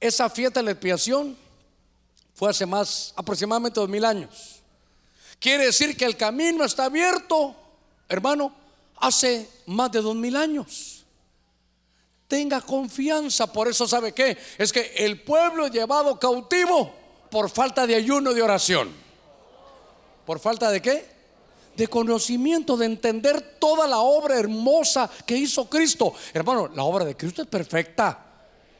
esa 0.00 0.30
fiesta 0.30 0.60
de 0.60 0.64
la 0.64 0.70
expiación 0.70 1.36
fue 2.32 2.48
hace 2.48 2.64
más, 2.64 3.12
aproximadamente 3.16 3.78
dos 3.78 3.88
mil 3.90 4.06
años. 4.06 4.57
Quiere 5.38 5.66
decir 5.66 5.96
que 5.96 6.04
el 6.04 6.16
camino 6.16 6.64
está 6.64 6.86
abierto, 6.86 7.54
hermano, 8.08 8.52
hace 8.96 9.48
más 9.66 9.90
de 9.92 10.00
dos 10.00 10.16
mil 10.16 10.36
años. 10.36 11.04
Tenga 12.26 12.60
confianza, 12.60 13.50
por 13.50 13.68
eso 13.68 13.86
sabe 13.86 14.12
que 14.12 14.36
es 14.58 14.72
que 14.72 14.92
el 14.96 15.22
pueblo 15.22 15.66
es 15.66 15.72
llevado 15.72 16.18
cautivo 16.18 16.92
por 17.30 17.48
falta 17.48 17.86
de 17.86 17.94
ayuno 17.94 18.34
de 18.34 18.42
oración. 18.42 18.92
¿Por 20.26 20.40
falta 20.40 20.70
de 20.70 20.82
qué? 20.82 21.06
De 21.74 21.86
conocimiento, 21.86 22.76
de 22.76 22.86
entender 22.86 23.56
toda 23.58 23.86
la 23.86 23.98
obra 24.00 24.38
hermosa 24.38 25.08
que 25.24 25.36
hizo 25.36 25.70
Cristo. 25.70 26.12
Hermano, 26.34 26.68
la 26.74 26.82
obra 26.82 27.04
de 27.04 27.16
Cristo 27.16 27.42
es 27.42 27.48
perfecta. 27.48 28.26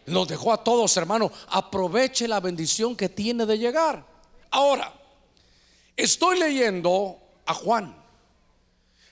Nos 0.07 0.29
dejó 0.29 0.53
a 0.53 0.63
todos, 0.63 0.95
hermano. 0.97 1.31
Aproveche 1.49 2.27
la 2.29 2.41
bendición 2.41 2.97
que 2.97 3.09
tiene 3.09 3.47
de 3.47 3.59
llegar. 3.59 4.05
Ahora, 4.51 4.93
Estoy 5.99 6.39
leyendo 6.39 7.19
a 7.45 7.53
Juan, 7.53 7.93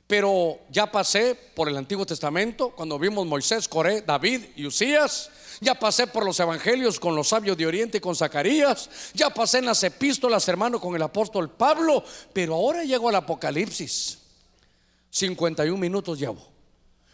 pero 0.07 0.61
ya 0.71 0.87
pasé 0.93 1.35
por 1.35 1.69
el 1.69 1.77
Antiguo 1.77 2.07
Testamento 2.07 2.71
cuando 2.71 2.97
vimos 2.97 3.27
Moisés, 3.27 3.67
Coré, 3.67 4.03
David 4.03 4.45
y 4.55 4.67
Usías. 4.67 5.29
Ya 5.61 5.75
pasé 5.75 6.07
por 6.07 6.25
los 6.25 6.39
evangelios 6.39 7.01
con 7.01 7.17
los 7.17 7.27
sabios 7.27 7.57
de 7.57 7.67
Oriente 7.67 8.01
con 8.01 8.15
Zacarías. 8.15 8.89
Ya 9.15 9.31
pasé 9.31 9.59
en 9.59 9.65
las 9.65 9.83
epístolas, 9.83 10.47
hermano, 10.47 10.81
con 10.81 10.95
el 10.95 11.03
apóstol 11.03 11.51
Pablo. 11.51 12.05
Pero 12.33 12.55
ahora 12.55 12.85
llego 12.85 13.09
al 13.09 13.17
Apocalipsis. 13.17 14.19
51 15.11 15.77
minutos 15.77 16.21
llevo. 16.21 16.47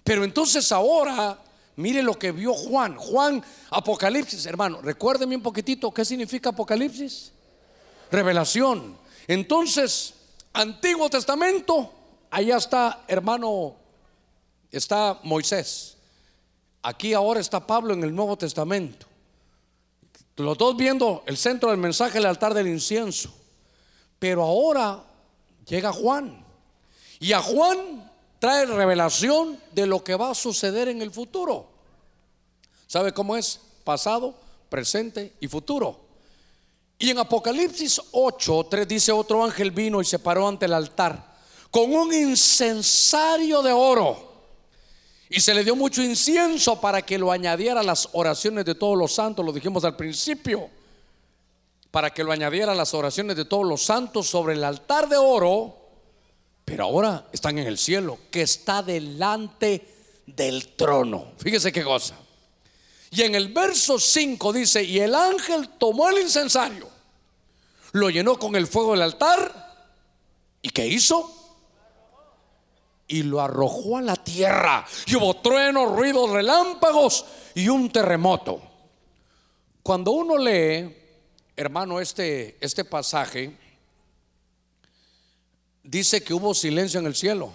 Pero 0.05 0.23
entonces 0.23 0.71
ahora, 0.71 1.43
mire 1.77 2.03
lo 2.03 2.19
que 2.19 2.31
vio 2.31 2.53
Juan. 2.53 2.97
Juan, 2.97 3.43
Apocalipsis, 3.71 4.45
hermano. 4.45 4.83
Recuérdeme 4.83 5.35
un 5.35 5.43
poquitito 5.43 5.91
qué 5.95 6.05
significa 6.05 6.51
Apocalipsis. 6.51 7.33
Revelación. 8.11 9.01
Entonces, 9.27 10.15
Antiguo 10.53 11.09
Testamento, 11.09 11.93
allá 12.31 12.57
está, 12.57 13.05
hermano, 13.09 13.77
está 14.71 15.21
Moisés. 15.23 15.97
Aquí 16.83 17.15
ahora 17.15 17.41
está 17.41 17.67
Pablo 17.67 17.95
en 17.95 18.03
el 18.03 18.15
Nuevo 18.15 18.37
Testamento. 18.37 19.07
Los 20.37 20.59
dos 20.59 20.77
viendo 20.77 21.23
el 21.27 21.37
centro 21.37 21.71
del 21.71 21.79
mensaje, 21.79 22.19
el 22.19 22.27
altar 22.27 22.55
del 22.55 22.67
incienso. 22.67 23.33
Pero 24.19 24.43
ahora 24.43 25.05
llega 25.67 25.93
Juan. 25.93 26.45
Y 27.21 27.33
a 27.33 27.41
Juan 27.41 28.11
trae 28.39 28.67
revelación 28.67 29.61
de 29.73 29.87
lo 29.87 30.03
que 30.03 30.17
va 30.17 30.31
a 30.31 30.35
suceder 30.35 30.89
en 30.89 31.03
el 31.03 31.13
futuro. 31.13 31.69
¿Sabe 32.89 33.13
cómo 33.13 33.37
es? 33.37 33.61
Pasado, 33.85 34.35
presente 34.69 35.35
y 35.41 35.49
futuro. 35.49 36.02
Y 37.03 37.11
en 37.11 37.19
Apocalipsis 37.19 38.01
8, 38.13 38.69
3 38.71 38.87
dice, 38.87 39.11
otro 39.11 39.43
ángel 39.43 39.73
vino 39.73 40.01
y 40.01 40.05
se 40.05 40.21
paró 40.21 40.47
ante 40.47 40.67
el 40.67 40.73
altar 40.73 41.35
con 41.69 41.93
un 41.93 42.15
incensario 42.15 43.61
de 43.61 43.73
oro. 43.73 44.31
Y 45.29 45.41
se 45.41 45.53
le 45.53 45.65
dio 45.65 45.75
mucho 45.75 46.01
incienso 46.01 46.81
para 46.81 47.03
que 47.03 47.19
lo 47.19 47.33
añadiera 47.33 47.81
a 47.81 47.83
las 47.83 48.09
oraciones 48.13 48.65
de 48.67 48.77
todos 48.77 48.97
los 48.97 49.13
santos, 49.13 49.45
lo 49.45 49.53
dijimos 49.53 49.85
al 49.85 49.97
principio, 49.97 50.71
para 51.91 52.11
que 52.11 52.23
lo 52.23 52.31
añadiera 52.31 52.71
a 52.71 52.77
las 52.77 52.95
oraciones 52.95 53.35
de 53.35 53.47
todos 53.47 53.67
los 53.67 53.83
santos 53.83 54.29
sobre 54.29 54.55
el 54.55 54.63
altar 54.63 55.09
de 55.09 55.17
oro, 55.17 55.77
pero 56.65 56.85
ahora 56.85 57.27
están 57.33 57.59
en 57.59 57.67
el 57.67 57.79
cielo, 57.79 58.17
que 58.31 58.43
está 58.43 58.81
delante 58.81 59.89
del 60.25 60.77
trono. 60.77 61.33
Fíjese 61.37 61.73
qué 61.73 61.83
cosa. 61.83 62.15
Y 63.11 63.23
en 63.23 63.35
el 63.35 63.49
verso 63.49 63.99
5 63.99 64.53
dice, 64.53 64.85
y 64.85 65.01
el 65.01 65.17
ángel 65.17 65.69
tomó 65.81 66.09
el 66.09 66.21
incensario 66.21 66.92
lo 67.93 68.11
llenó 68.11 68.39
con 68.39 68.57
el 68.57 68.67
fuego 68.67 68.93
del 68.93 69.03
altar. 69.03 69.87
¿Y 70.61 70.71
qué 70.71 70.87
hizo? 70.87 71.31
Y 73.07 73.23
lo 73.23 73.41
arrojó 73.41 73.99
a 73.99 74.03
la 74.03 74.17
tierra. 74.17 74.87
Y 75.07 75.17
hubo 75.17 75.37
truenos, 75.37 75.95
ruidos, 75.95 76.31
relámpagos 76.31 77.25
y 77.55 77.69
un 77.69 77.91
terremoto. 77.91 78.63
Cuando 79.83 80.13
uno 80.13 80.39
lee, 80.39 80.97
hermano, 81.57 82.01
este, 82.01 82.57
este 82.61 82.85
pasaje, 82.85 83.57
dice 85.83 86.23
que 86.23 86.33
hubo 86.33 86.55
silencio 86.55 87.01
en 87.01 87.07
el 87.07 87.15
cielo. 87.15 87.53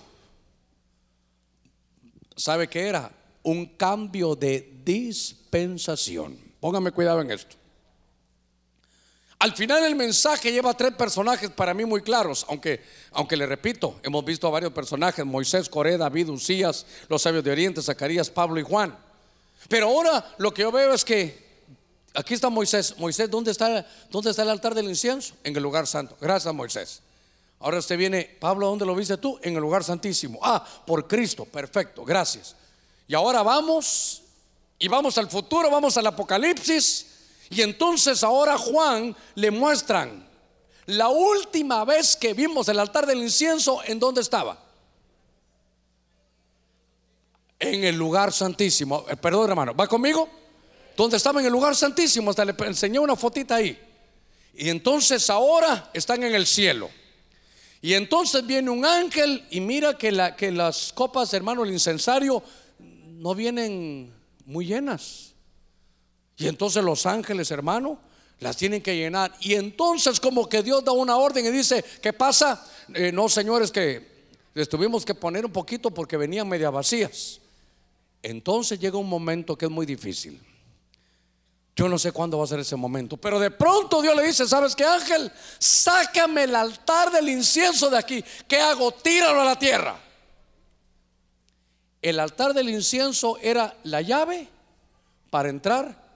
¿Sabe 2.35 2.67
qué 2.67 2.87
era? 2.87 3.11
Un 3.41 3.65
cambio 3.77 4.35
de 4.35 4.81
dispensación. 4.83 6.37
Póngame 6.59 6.91
cuidado 6.91 7.21
en 7.21 7.31
esto. 7.31 7.55
Al 9.39 9.53
final 9.53 9.85
el 9.85 9.95
mensaje 9.95 10.51
lleva 10.51 10.73
tres 10.73 10.93
personajes 10.93 11.51
para 11.51 11.73
mí 11.75 11.85
muy 11.85 12.01
claros, 12.01 12.45
aunque, 12.49 12.83
aunque 13.11 13.37
le 13.37 13.45
repito, 13.45 13.99
hemos 14.01 14.25
visto 14.25 14.47
a 14.47 14.49
varios 14.49 14.73
personajes, 14.73 15.23
Moisés, 15.23 15.69
Coré, 15.69 15.95
David, 15.95 16.29
Usías, 16.29 16.87
los 17.07 17.21
sabios 17.21 17.43
de 17.43 17.51
Oriente, 17.51 17.81
Zacarías, 17.83 18.31
Pablo 18.31 18.59
y 18.59 18.63
Juan. 18.63 18.97
Pero 19.69 19.89
ahora 19.89 20.33
lo 20.39 20.51
que 20.51 20.63
yo 20.63 20.71
veo 20.71 20.91
es 20.91 21.05
que 21.05 21.45
aquí 22.15 22.33
está 22.33 22.49
Moisés. 22.49 22.97
Moisés, 22.97 23.29
¿dónde 23.29 23.51
está, 23.51 23.85
dónde 24.09 24.31
está 24.31 24.41
el 24.41 24.49
altar 24.49 24.73
del 24.73 24.89
incienso? 24.89 25.35
En 25.43 25.55
el 25.55 25.61
lugar 25.61 25.85
santo. 25.85 26.17
Gracias, 26.19 26.51
Moisés. 26.53 27.01
Ahora 27.59 27.77
usted 27.77 27.97
viene, 27.97 28.37
Pablo, 28.39 28.67
¿dónde 28.67 28.85
lo 28.85 28.95
viste 28.95 29.17
tú? 29.17 29.39
En 29.43 29.53
el 29.53 29.61
lugar 29.61 29.83
santísimo. 29.83 30.39
Ah, 30.41 30.65
por 30.85 31.07
Cristo, 31.07 31.45
perfecto, 31.45 32.03
gracias. 32.03 32.55
Y 33.07 33.13
ahora 33.13 33.43
vamos, 33.43 34.23
y 34.79 34.87
vamos 34.87 35.17
al 35.17 35.29
futuro, 35.29 35.69
vamos 35.69 35.95
al 35.97 36.07
Apocalipsis. 36.07 37.16
Y 37.49 37.61
entonces 37.61 38.23
ahora 38.23 38.57
Juan 38.57 39.15
le 39.35 39.51
muestran 39.51 40.27
la 40.87 41.09
última 41.09 41.83
vez 41.83 42.15
que 42.15 42.33
vimos 42.33 42.69
el 42.69 42.79
altar 42.79 43.05
del 43.05 43.19
incienso, 43.19 43.81
¿en 43.85 43.99
dónde 43.99 44.21
estaba? 44.21 44.57
En 47.59 47.83
el 47.83 47.95
lugar 47.97 48.31
santísimo. 48.31 49.05
Eh, 49.09 49.17
perdón, 49.17 49.49
hermano, 49.49 49.75
¿va 49.75 49.85
conmigo? 49.85 50.29
Donde 50.95 51.17
estaba 51.17 51.41
en 51.41 51.45
el 51.45 51.51
lugar 51.51 51.75
santísimo, 51.75 52.29
hasta 52.29 52.45
le 52.45 52.55
enseñé 52.65 52.99
una 52.99 53.17
fotita 53.17 53.55
ahí. 53.55 53.77
Y 54.53 54.69
entonces 54.69 55.29
ahora 55.29 55.89
están 55.93 56.23
en 56.23 56.33
el 56.33 56.47
cielo. 56.47 56.89
Y 57.81 57.93
entonces 57.93 58.45
viene 58.47 58.69
un 58.69 58.85
ángel 58.85 59.45
y 59.49 59.59
mira 59.59 59.97
que, 59.97 60.33
que 60.37 60.51
las 60.51 60.93
copas, 60.93 61.33
hermano, 61.33 61.65
el 61.65 61.71
incensario, 61.71 62.41
no 62.79 63.35
vienen 63.35 64.13
muy 64.45 64.65
llenas. 64.65 65.26
Y 66.37 66.47
entonces 66.47 66.83
los 66.83 67.05
ángeles, 67.05 67.51
hermano, 67.51 67.99
Las 68.39 68.55
tienen 68.55 68.83
que 68.83 68.95
llenar. 68.95 69.33
Y 69.39 69.55
entonces 69.55 70.19
como 70.19 70.47
que 70.47 70.61
Dios 70.61 70.85
da 70.85 70.91
una 70.91 71.17
orden 71.17 71.43
y 71.47 71.49
dice, 71.49 71.83
¿qué 72.01 72.13
pasa? 72.13 72.63
Eh, 72.93 73.11
no, 73.11 73.27
señores, 73.27 73.71
que 73.71 74.29
les 74.53 74.69
tuvimos 74.69 75.03
que 75.03 75.15
poner 75.15 75.43
un 75.43 75.51
poquito 75.51 75.89
porque 75.89 76.17
venían 76.17 76.47
media 76.47 76.69
vacías. 76.69 77.39
Entonces 78.21 78.79
llega 78.79 78.95
un 78.97 79.09
momento 79.09 79.57
que 79.57 79.65
es 79.65 79.71
muy 79.71 79.87
difícil. 79.87 80.39
Yo 81.75 81.89
no 81.89 81.97
sé 81.97 82.11
cuándo 82.11 82.37
va 82.37 82.43
a 82.43 82.47
ser 82.47 82.59
ese 82.59 82.75
momento, 82.75 83.17
pero 83.17 83.39
de 83.39 83.49
pronto 83.49 84.03
Dios 84.03 84.15
le 84.15 84.27
dice, 84.27 84.47
¿sabes 84.47 84.75
qué 84.75 84.83
ángel? 84.85 85.31
Sácame 85.57 86.43
el 86.43 86.55
altar 86.55 87.11
del 87.11 87.29
incienso 87.29 87.89
de 87.89 87.97
aquí. 87.97 88.23
¿Qué 88.47 88.59
hago? 88.59 88.91
Tíralo 88.91 89.41
a 89.41 89.45
la 89.45 89.57
tierra. 89.57 89.99
El 92.01 92.19
altar 92.19 92.53
del 92.53 92.69
incienso 92.69 93.39
era 93.41 93.75
la 93.83 94.01
llave 94.01 94.47
para 95.31 95.49
entrar 95.49 96.06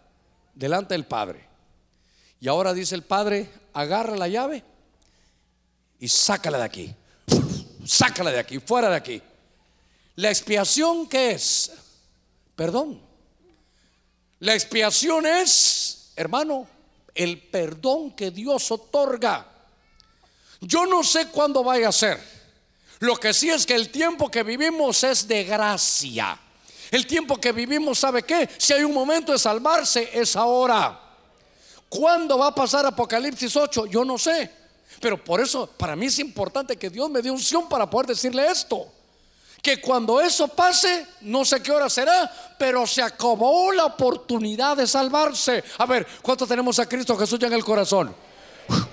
delante 0.53 0.93
del 0.93 1.05
Padre. 1.05 1.47
Y 2.39 2.47
ahora 2.47 2.73
dice 2.73 2.95
el 2.95 3.03
Padre, 3.03 3.49
agarra 3.73 4.15
la 4.15 4.27
llave 4.27 4.63
y 5.99 6.07
sácala 6.07 6.57
de 6.57 6.63
aquí. 6.63 6.95
Sácala 7.85 8.31
de 8.31 8.39
aquí, 8.39 8.59
fuera 8.59 8.89
de 8.89 8.95
aquí. 8.95 9.21
La 10.15 10.29
expiación 10.29 11.07
que 11.07 11.31
es 11.31 11.71
perdón. 12.55 13.01
La 14.39 14.53
expiación 14.53 15.25
es, 15.25 16.11
hermano, 16.15 16.67
el 17.13 17.39
perdón 17.39 18.11
que 18.11 18.31
Dios 18.31 18.71
otorga. 18.71 19.47
Yo 20.59 20.85
no 20.85 21.03
sé 21.03 21.27
cuándo 21.27 21.63
vaya 21.63 21.89
a 21.89 21.91
ser. 21.91 22.19
Lo 22.99 23.15
que 23.17 23.33
sí 23.33 23.49
es 23.49 23.65
que 23.65 23.73
el 23.73 23.89
tiempo 23.89 24.29
que 24.29 24.43
vivimos 24.43 25.03
es 25.03 25.27
de 25.27 25.43
gracia. 25.43 26.39
El 26.91 27.07
tiempo 27.07 27.37
que 27.37 27.53
vivimos, 27.53 27.99
¿sabe 27.99 28.23
qué? 28.23 28.49
Si 28.57 28.73
hay 28.73 28.83
un 28.83 28.93
momento 28.93 29.31
de 29.31 29.39
salvarse, 29.39 30.09
es 30.13 30.35
ahora. 30.35 30.99
¿Cuándo 31.87 32.37
va 32.37 32.47
a 32.47 32.55
pasar 32.55 32.85
Apocalipsis 32.85 33.55
8? 33.55 33.85
Yo 33.85 34.03
no 34.03 34.17
sé. 34.17 34.51
Pero 34.99 35.23
por 35.23 35.39
eso, 35.39 35.67
para 35.67 35.95
mí 35.95 36.07
es 36.07 36.19
importante 36.19 36.75
que 36.75 36.89
Dios 36.89 37.09
me 37.09 37.21
dé 37.21 37.31
unción 37.31 37.69
para 37.69 37.89
poder 37.89 38.07
decirle 38.07 38.45
esto. 38.45 38.87
Que 39.61 39.79
cuando 39.79 40.19
eso 40.19 40.49
pase, 40.49 41.07
no 41.21 41.45
sé 41.45 41.63
qué 41.63 41.71
hora 41.71 41.89
será, 41.89 42.29
pero 42.59 42.85
se 42.85 43.01
acabó 43.01 43.71
la 43.71 43.85
oportunidad 43.85 44.75
de 44.75 44.85
salvarse. 44.85 45.63
A 45.77 45.85
ver, 45.85 46.05
¿cuántos 46.21 46.49
tenemos 46.49 46.77
a 46.79 46.89
Cristo 46.89 47.15
Jesús 47.17 47.39
ya 47.39 47.47
en 47.47 47.53
el 47.53 47.63
corazón? 47.63 48.13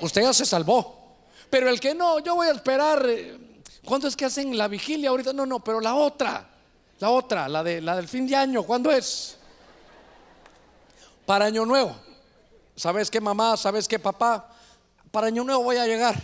Usted 0.01 0.23
ya 0.23 0.33
se 0.33 0.47
salvó. 0.47 1.17
Pero 1.51 1.69
el 1.69 1.81
que 1.81 1.95
no, 1.95 2.21
yo 2.21 2.37
voy 2.37 2.47
a 2.47 2.53
esperar. 2.53 3.05
Eh, 3.09 3.39
¿Cuándo 3.85 4.07
es 4.07 4.15
que 4.15 4.27
hacen 4.27 4.57
la 4.57 4.69
vigilia 4.69 5.11
ahorita? 5.11 5.33
No, 5.33 5.47
no, 5.47 5.59
pero 5.61 5.81
la 5.81 5.95
otra. 5.95 6.49
La 7.01 7.11
otra, 7.11 7.49
la, 7.49 7.63
de, 7.63 7.81
la 7.81 7.97
del 7.97 8.09
fin 8.09 8.27
de 8.27 8.35
año, 8.35 8.63
¿cuándo 8.65 8.91
es? 8.91 9.37
Para 11.25 11.45
Año 11.47 11.65
Nuevo. 11.65 11.97
¿Sabes 12.75 13.11
qué 13.11 13.21
mamá? 13.21 13.57
¿Sabes 13.57 13.87
qué 13.87 13.99
papá? 13.99 14.51
Para 15.11 15.29
Año 15.29 15.45
Nuevo 15.45 15.63
voy 15.63 15.77
a 15.77 15.87
llegar. 15.87 16.21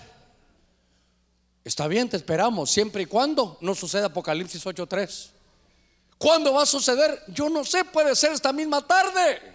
Está 1.65 1.89
bien, 1.89 2.09
te 2.09 2.17
esperamos, 2.17 2.71
siempre 2.71 3.05
y 3.05 3.07
cuando 3.07 3.57
no 3.61 3.75
suceda 3.75 4.07
Apocalipsis 4.07 4.65
8.3. 4.65 5.31
¿Cuándo 6.19 6.53
va 6.53 6.63
a 6.63 6.67
suceder? 6.67 7.23
Yo 7.29 7.49
no 7.49 7.65
sé, 7.65 7.85
puede 7.85 8.15
ser 8.15 8.33
esta 8.33 8.53
misma 8.53 8.87
tarde. 8.87 9.55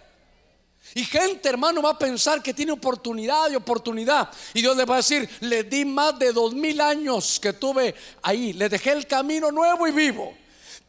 Y 0.95 1.03
gente, 1.03 1.49
hermano, 1.49 1.81
va 1.81 1.91
a 1.91 1.97
pensar 1.97 2.41
que 2.41 2.53
tiene 2.53 2.71
oportunidad 2.71 3.51
y 3.51 3.55
oportunidad. 3.55 4.29
Y 4.53 4.61
Dios 4.61 4.75
le 4.75 4.85
va 4.85 4.95
a 4.95 4.97
decir, 4.97 5.29
le 5.41 5.63
di 5.63 5.85
más 5.85 6.17
de 6.17 6.31
dos 6.31 6.53
mil 6.53 6.81
años 6.81 7.39
que 7.39 7.53
tuve 7.53 7.93
ahí. 8.23 8.53
Le 8.53 8.69
dejé 8.69 8.91
el 8.93 9.05
camino 9.05 9.51
nuevo 9.51 9.87
y 9.87 9.91
vivo. 9.91 10.33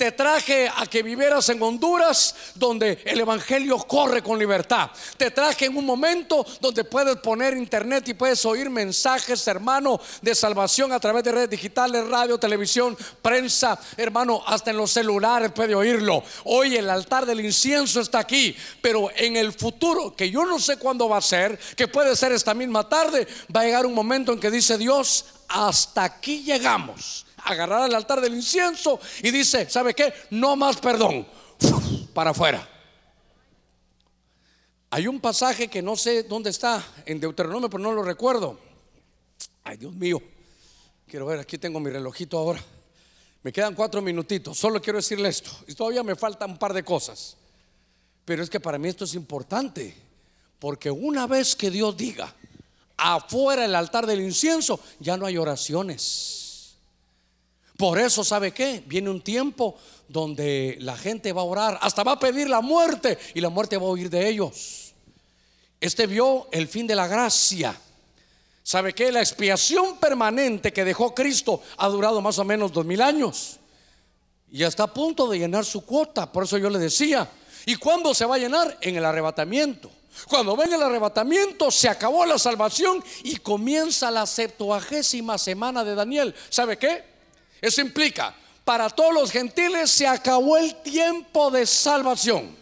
Te 0.01 0.13
traje 0.13 0.67
a 0.75 0.87
que 0.87 1.03
vivieras 1.03 1.51
en 1.51 1.63
Honduras, 1.63 2.35
donde 2.55 3.03
el 3.05 3.21
Evangelio 3.21 3.77
corre 3.77 4.23
con 4.23 4.39
libertad. 4.39 4.89
Te 5.19 5.31
traje 5.31 5.67
en 5.67 5.77
un 5.77 5.85
momento 5.85 6.47
donde 6.59 6.85
puedes 6.85 7.17
poner 7.17 7.55
internet 7.55 8.09
y 8.09 8.15
puedes 8.15 8.43
oír 8.47 8.71
mensajes, 8.71 9.47
hermano, 9.47 10.01
de 10.23 10.35
salvación 10.35 10.91
a 10.93 11.01
través 11.01 11.23
de 11.25 11.33
redes 11.33 11.51
digitales, 11.51 12.09
radio, 12.09 12.39
televisión, 12.39 12.97
prensa, 13.21 13.79
hermano, 13.99 14.43
hasta 14.47 14.71
en 14.71 14.79
los 14.79 14.91
celulares 14.91 15.53
puede 15.53 15.75
oírlo. 15.75 16.25
Hoy 16.45 16.77
el 16.77 16.89
altar 16.89 17.27
del 17.27 17.45
incienso 17.45 18.01
está 18.01 18.21
aquí, 18.21 18.57
pero 18.81 19.11
en 19.15 19.37
el 19.37 19.53
futuro, 19.53 20.17
que 20.17 20.31
yo 20.31 20.47
no 20.47 20.59
sé 20.59 20.79
cuándo 20.79 21.11
va 21.11 21.19
a 21.19 21.21
ser, 21.21 21.59
que 21.77 21.89
puede 21.89 22.17
ser 22.17 22.33
esta 22.33 22.55
misma 22.55 22.89
tarde, 22.89 23.29
va 23.55 23.61
a 23.61 23.65
llegar 23.65 23.85
un 23.85 23.93
momento 23.93 24.33
en 24.33 24.41
que 24.41 24.51
dice 24.51 24.79
Dios, 24.79 25.27
hasta 25.47 26.05
aquí 26.05 26.43
llegamos 26.43 27.27
agarrar 27.45 27.83
al 27.83 27.95
altar 27.95 28.21
del 28.21 28.35
incienso 28.35 29.01
y 29.23 29.31
dice, 29.31 29.69
¿sabe 29.69 29.95
qué? 29.95 30.13
No 30.31 30.57
más 30.57 30.79
perdón. 30.79 31.27
Para 32.15 32.31
afuera. 32.31 32.69
Hay 34.91 35.07
un 35.07 35.21
pasaje 35.21 35.69
que 35.69 35.83
no 35.83 35.95
sé 35.95 36.25
dónde 36.25 36.51
está 36.51 36.85
en 37.07 37.21
Deuteronomio, 37.21 37.71
pero 37.71 37.83
no 37.83 37.93
lo 37.93 38.03
recuerdo. 38.03 38.59
Ay, 39.63 39.77
Dios 39.77 39.95
mío. 39.95 40.21
Quiero 41.07 41.27
ver, 41.27 41.39
aquí 41.39 41.59
tengo 41.59 41.79
mi 41.79 41.91
relojito 41.91 42.39
ahora. 42.39 42.63
Me 43.43 43.53
quedan 43.53 43.75
cuatro 43.75 44.03
minutitos. 44.03 44.59
Solo 44.59 44.83
quiero 44.83 44.99
decirle 44.99 45.29
esto. 45.29 45.51
Y 45.67 45.75
todavía 45.75 46.03
me 46.03 46.17
faltan 46.17 46.53
un 46.53 46.59
par 46.59 46.73
de 46.73 46.83
cosas. 46.83 47.37
Pero 48.25 48.43
es 48.43 48.51
que 48.51 48.61
para 48.61 48.79
mí 48.79 48.89
esto 48.89 49.05
es 49.05 49.15
importante. 49.15 49.97
Porque 50.59 50.91
una 50.91 51.27
vez 51.27 51.57
que 51.57 51.71
Dios 51.71 51.97
diga, 51.97 52.35
afuera 52.97 53.65
el 53.65 53.75
altar 53.75 54.07
del 54.07 54.21
incienso, 54.21 54.81
ya 54.99 55.17
no 55.17 55.25
hay 55.25 55.39
oraciones. 55.39 56.40
Por 57.81 57.99
eso, 57.99 58.23
¿sabe 58.23 58.53
qué? 58.53 58.83
Viene 58.85 59.09
un 59.09 59.23
tiempo 59.23 59.75
donde 60.07 60.77
la 60.81 60.99
gente 60.99 61.33
va 61.33 61.41
a 61.41 61.45
orar, 61.45 61.79
hasta 61.81 62.03
va 62.03 62.13
a 62.13 62.19
pedir 62.19 62.47
la 62.47 62.61
muerte 62.61 63.17
y 63.33 63.41
la 63.41 63.49
muerte 63.49 63.79
va 63.79 63.85
a 63.85 63.91
huir 63.93 64.11
de 64.11 64.29
ellos. 64.29 64.93
Este 65.81 66.07
vio 66.07 66.47
el 66.53 66.69
fin 66.69 66.87
de 66.87 66.95
la 66.95 67.07
gracia. 67.07 67.75
¿Sabe 68.63 68.93
qué? 68.93 69.11
La 69.11 69.21
expiación 69.21 69.97
permanente 69.97 70.75
que 70.75 70.85
dejó 70.85 71.15
Cristo 71.15 71.63
ha 71.79 71.89
durado 71.89 72.21
más 72.21 72.39
o 72.39 72.45
menos 72.45 72.71
dos 72.71 72.85
mil 72.85 73.01
años. 73.01 73.57
Y 74.53 74.63
está 74.63 74.83
a 74.83 74.93
punto 74.93 75.27
de 75.27 75.39
llenar 75.39 75.65
su 75.65 75.81
cuota. 75.81 76.31
Por 76.31 76.45
eso 76.45 76.59
yo 76.59 76.69
le 76.69 76.79
decía, 76.79 77.31
¿y 77.65 77.77
cuándo 77.77 78.13
se 78.13 78.27
va 78.27 78.35
a 78.35 78.39
llenar? 78.39 78.77
En 78.83 78.95
el 78.95 79.07
arrebatamiento. 79.07 79.91
Cuando 80.29 80.55
venga 80.55 80.77
el 80.77 80.83
arrebatamiento, 80.83 81.71
se 81.71 81.89
acabó 81.89 82.27
la 82.27 82.39
salvación 82.39 83.03
y 83.25 83.37
comienza 83.37 84.11
la 84.11 84.27
septuagésima 84.27 85.39
semana 85.39 85.83
de 85.83 85.95
Daniel. 85.95 86.35
¿Sabe 86.51 86.77
qué? 86.77 87.10
Eso 87.61 87.81
implica, 87.81 88.35
para 88.65 88.89
todos 88.89 89.13
los 89.13 89.31
gentiles 89.31 89.91
se 89.91 90.07
acabó 90.07 90.57
el 90.57 90.77
tiempo 90.83 91.51
de 91.51 91.67
salvación. 91.67 92.57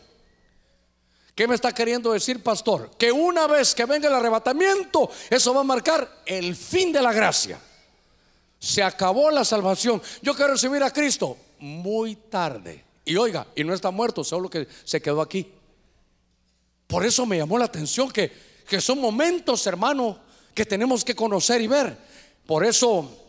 ¿Qué 1.34 1.46
me 1.46 1.55
está 1.55 1.72
queriendo 1.72 2.12
decir, 2.12 2.42
pastor? 2.42 2.90
Que 2.99 3.12
una 3.12 3.46
vez 3.46 3.72
que 3.74 3.84
venga 3.84 4.09
el 4.09 4.14
arrebatamiento, 4.14 5.09
eso 5.30 5.55
va 5.55 5.61
a 5.61 5.64
marcar 5.64 6.22
el 6.26 6.57
fin 6.57 6.92
de 6.92 7.01
la 7.01 7.12
gracia. 7.12 7.61
Se 8.59 8.82
acabó 8.82 9.30
la 9.30 9.44
salvación. 9.44 10.03
Yo 10.20 10.34
quiero 10.34 10.55
recibir 10.55 10.82
a 10.82 10.92
Cristo 10.92 11.36
muy 11.61 12.16
tarde. 12.16 12.84
Y 13.05 13.16
oiga, 13.16 13.46
y 13.55 13.62
no 13.62 13.72
está 13.72 13.92
muerto, 13.92 14.24
solo 14.24 14.51
que 14.51 14.66
se 14.82 15.01
quedó 15.01 15.20
aquí. 15.20 15.49
Por 16.88 17.07
eso 17.07 17.24
me 17.24 17.38
llamó 17.38 17.57
la 17.57 17.66
atención 17.66 18.11
que, 18.11 18.32
que 18.68 18.80
son 18.80 19.01
momentos, 19.01 19.64
hermano, 19.66 20.18
que 20.55 20.66
tenemos 20.66 21.05
que 21.05 21.14
conocer 21.14 21.61
y 21.61 21.68
ver. 21.68 21.96
Por 22.46 22.64
eso 22.64 23.28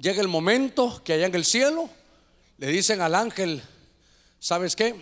Llega 0.00 0.20
el 0.20 0.28
momento 0.28 1.02
que 1.02 1.14
allá 1.14 1.26
en 1.26 1.34
el 1.34 1.44
cielo 1.44 1.90
le 2.58 2.68
dicen 2.68 3.00
al 3.00 3.16
ángel, 3.16 3.60
¿sabes 4.38 4.76
qué? 4.76 4.94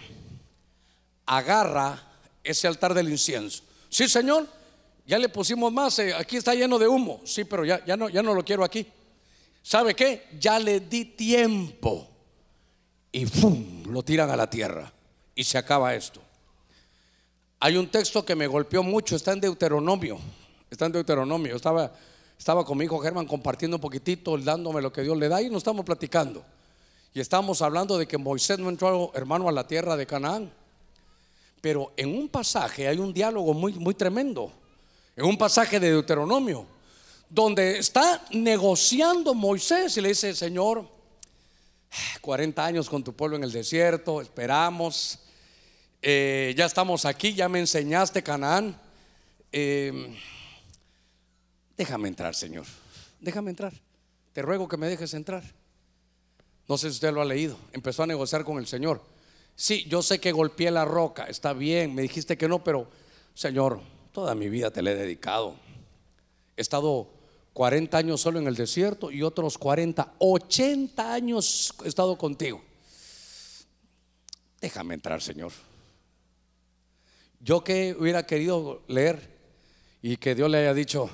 Agarra 1.26 2.02
ese 2.42 2.66
altar 2.66 2.94
del 2.94 3.10
incienso. 3.10 3.62
Sí, 3.90 4.08
Señor, 4.08 4.46
ya 5.06 5.18
le 5.18 5.28
pusimos 5.28 5.70
más, 5.70 5.98
eh, 5.98 6.14
aquí 6.14 6.36
está 6.36 6.54
lleno 6.54 6.78
de 6.78 6.88
humo. 6.88 7.20
Sí, 7.24 7.44
pero 7.44 7.64
ya, 7.64 7.84
ya, 7.84 7.96
no, 7.96 8.08
ya 8.08 8.22
no 8.22 8.34
lo 8.34 8.42
quiero 8.42 8.64
aquí. 8.64 8.86
¿Sabe 9.62 9.94
qué? 9.94 10.28
Ya 10.40 10.58
le 10.58 10.80
di 10.80 11.04
tiempo. 11.04 12.08
Y 13.12 13.26
¡pum! 13.26 13.84
lo 13.90 14.02
tiran 14.02 14.30
a 14.30 14.36
la 14.36 14.48
tierra. 14.48 14.90
Y 15.34 15.44
se 15.44 15.58
acaba 15.58 15.94
esto. 15.94 16.22
Hay 17.60 17.76
un 17.76 17.90
texto 17.90 18.24
que 18.24 18.34
me 18.34 18.46
golpeó 18.46 18.82
mucho, 18.82 19.16
está 19.16 19.32
en 19.32 19.40
Deuteronomio. 19.40 20.18
Está 20.70 20.86
en 20.86 20.92
Deuteronomio. 20.92 21.56
estaba 21.56 21.92
estaba 22.38 22.64
con 22.64 22.78
mi 22.78 22.84
hijo 22.84 22.98
Germán 22.98 23.26
compartiendo 23.26 23.76
un 23.76 23.80
poquitito, 23.80 24.36
dándome 24.38 24.82
lo 24.82 24.92
que 24.92 25.02
Dios 25.02 25.16
le 25.16 25.28
da 25.28 25.40
y 25.42 25.48
nos 25.48 25.58
estamos 25.58 25.84
platicando. 25.84 26.44
Y 27.14 27.20
estamos 27.20 27.62
hablando 27.62 27.96
de 27.96 28.06
que 28.06 28.18
Moisés 28.18 28.58
no 28.58 28.68
entró, 28.68 29.10
hermano, 29.14 29.48
a 29.48 29.52
la 29.52 29.66
tierra 29.66 29.96
de 29.96 30.06
Canaán. 30.06 30.52
Pero 31.62 31.92
en 31.96 32.14
un 32.14 32.28
pasaje 32.28 32.86
hay 32.86 32.98
un 32.98 33.12
diálogo 33.12 33.54
muy, 33.54 33.72
muy 33.72 33.94
tremendo. 33.94 34.52
En 35.16 35.24
un 35.24 35.38
pasaje 35.38 35.80
de 35.80 35.90
Deuteronomio, 35.90 36.66
donde 37.30 37.78
está 37.78 38.22
negociando 38.32 39.34
Moisés 39.34 39.96
y 39.96 40.02
le 40.02 40.10
dice, 40.10 40.34
Señor, 40.34 40.86
40 42.20 42.64
años 42.64 42.88
con 42.88 43.02
tu 43.02 43.14
pueblo 43.14 43.36
en 43.36 43.44
el 43.44 43.52
desierto, 43.52 44.20
esperamos, 44.20 45.18
eh, 46.02 46.54
ya 46.56 46.66
estamos 46.66 47.04
aquí, 47.04 47.32
ya 47.34 47.48
me 47.48 47.60
enseñaste 47.60 48.22
Canaán. 48.22 48.78
Eh, 49.50 50.14
Déjame 51.76 52.08
entrar, 52.08 52.34
Señor. 52.34 52.64
Déjame 53.20 53.50
entrar. 53.50 53.72
Te 54.32 54.42
ruego 54.42 54.68
que 54.68 54.76
me 54.76 54.88
dejes 54.88 55.14
entrar. 55.14 55.42
No 56.68 56.76
sé 56.78 56.88
si 56.88 56.94
usted 56.94 57.12
lo 57.12 57.20
ha 57.20 57.24
leído. 57.24 57.56
Empezó 57.72 58.02
a 58.02 58.06
negociar 58.06 58.44
con 58.44 58.58
el 58.58 58.66
Señor. 58.66 59.02
Sí, 59.54 59.84
yo 59.88 60.02
sé 60.02 60.18
que 60.18 60.32
golpeé 60.32 60.70
la 60.70 60.84
roca. 60.84 61.24
Está 61.24 61.52
bien. 61.52 61.94
Me 61.94 62.02
dijiste 62.02 62.36
que 62.36 62.48
no, 62.48 62.62
pero 62.62 62.88
Señor, 63.34 63.80
toda 64.12 64.34
mi 64.34 64.48
vida 64.48 64.70
te 64.70 64.82
la 64.82 64.92
he 64.92 64.94
dedicado. 64.94 65.56
He 66.56 66.62
estado 66.62 67.08
40 67.52 67.96
años 67.96 68.20
solo 68.20 68.38
en 68.38 68.46
el 68.46 68.54
desierto 68.54 69.10
y 69.10 69.22
otros 69.22 69.56
40, 69.58 70.14
80 70.18 71.12
años 71.12 71.74
he 71.84 71.88
estado 71.88 72.18
contigo. 72.18 72.62
Déjame 74.60 74.94
entrar, 74.94 75.22
Señor. 75.22 75.52
Yo 77.40 77.62
que 77.62 77.96
hubiera 77.98 78.26
querido 78.26 78.82
leer 78.88 79.36
y 80.02 80.16
que 80.16 80.34
Dios 80.34 80.50
le 80.50 80.58
haya 80.58 80.74
dicho, 80.74 81.08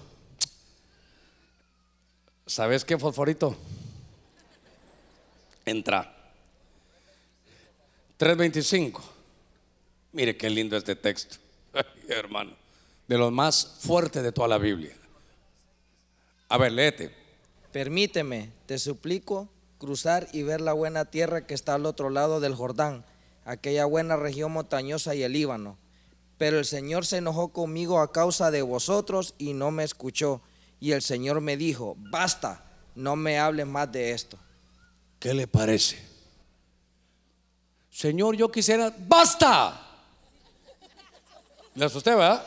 ¿sabes 2.47 2.85
qué, 2.85 2.99
Fosforito? 2.99 3.57
Entra. 5.65 6.15
3.25. 8.19 9.01
Mire 10.13 10.37
qué 10.37 10.51
lindo 10.51 10.77
este 10.77 10.95
texto, 10.95 11.37
hermano. 12.09 12.53
De 13.09 13.19
los 13.19 13.33
más 13.33 13.79
fuertes 13.81 14.23
de 14.23 14.33
toda 14.33 14.49
la 14.49 14.59
Biblia. 14.59 14.95
A 16.49 16.59
ver, 16.59 16.73
léete. 16.73 17.15
Permíteme, 17.73 18.53
te 18.67 18.79
suplico, 18.79 19.49
cruzar 19.79 20.29
y 20.33 20.43
ver 20.43 20.61
la 20.61 20.75
buena 20.75 21.07
tierra 21.07 21.47
que 21.47 21.55
está 21.55 21.75
al 21.75 21.87
otro 21.87 22.11
lado 22.11 22.41
del 22.41 22.55
Jordán, 22.55 23.05
aquella 23.45 23.87
buena 23.87 24.17
región 24.17 24.53
montañosa 24.53 25.15
y 25.15 25.23
el 25.23 25.33
Líbano. 25.33 25.79
Pero 26.37 26.59
el 26.59 26.67
Señor 26.67 27.07
se 27.07 27.17
enojó 27.17 27.49
conmigo 27.49 28.01
a 28.01 28.13
causa 28.13 28.51
de 28.51 28.63
vosotros 28.63 29.35
y 29.39 29.55
no 29.55 29.71
me 29.71 29.85
escuchó. 29.85 30.43
Y 30.83 30.91
el 30.91 31.01
Señor 31.01 31.41
me 31.41 31.57
dijo, 31.57 31.95
basta, 31.97 32.61
no 32.97 33.15
me 33.15 33.39
hables 33.39 33.69
más 33.69 33.93
de 33.93 34.11
esto. 34.11 34.37
¿Qué 35.21 35.33
le 35.33 35.47
parece? 35.47 35.97
Señor, 37.89 38.35
yo 38.35 38.51
quisiera, 38.51 38.93
basta. 38.99 39.81
¿Le 41.77 41.85
asusté, 41.85 42.11
verdad? 42.11 42.45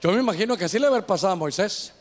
Yo 0.00 0.10
me 0.10 0.18
imagino 0.18 0.56
que 0.56 0.64
así 0.64 0.76
le 0.76 0.88
haber 0.88 1.06
pasado 1.06 1.34
a 1.34 1.36
Moisés. 1.36 1.92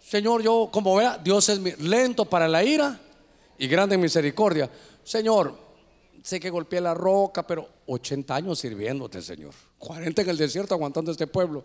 Señor, 0.00 0.42
yo, 0.42 0.70
como 0.72 0.96
vea, 0.96 1.18
Dios 1.18 1.50
es 1.50 1.78
lento 1.78 2.24
para 2.24 2.48
la 2.48 2.64
ira 2.64 2.98
y 3.58 3.68
grande 3.68 3.96
en 3.96 4.00
misericordia. 4.00 4.70
Señor, 5.04 5.54
sé 6.22 6.40
que 6.40 6.48
golpeé 6.48 6.80
la 6.80 6.94
roca, 6.94 7.46
pero 7.46 7.68
80 7.84 8.34
años 8.34 8.58
sirviéndote, 8.58 9.20
Señor. 9.20 9.52
40 9.76 10.22
en 10.22 10.28
el 10.30 10.38
desierto 10.38 10.72
aguantando 10.72 11.12
este 11.12 11.26
pueblo. 11.26 11.62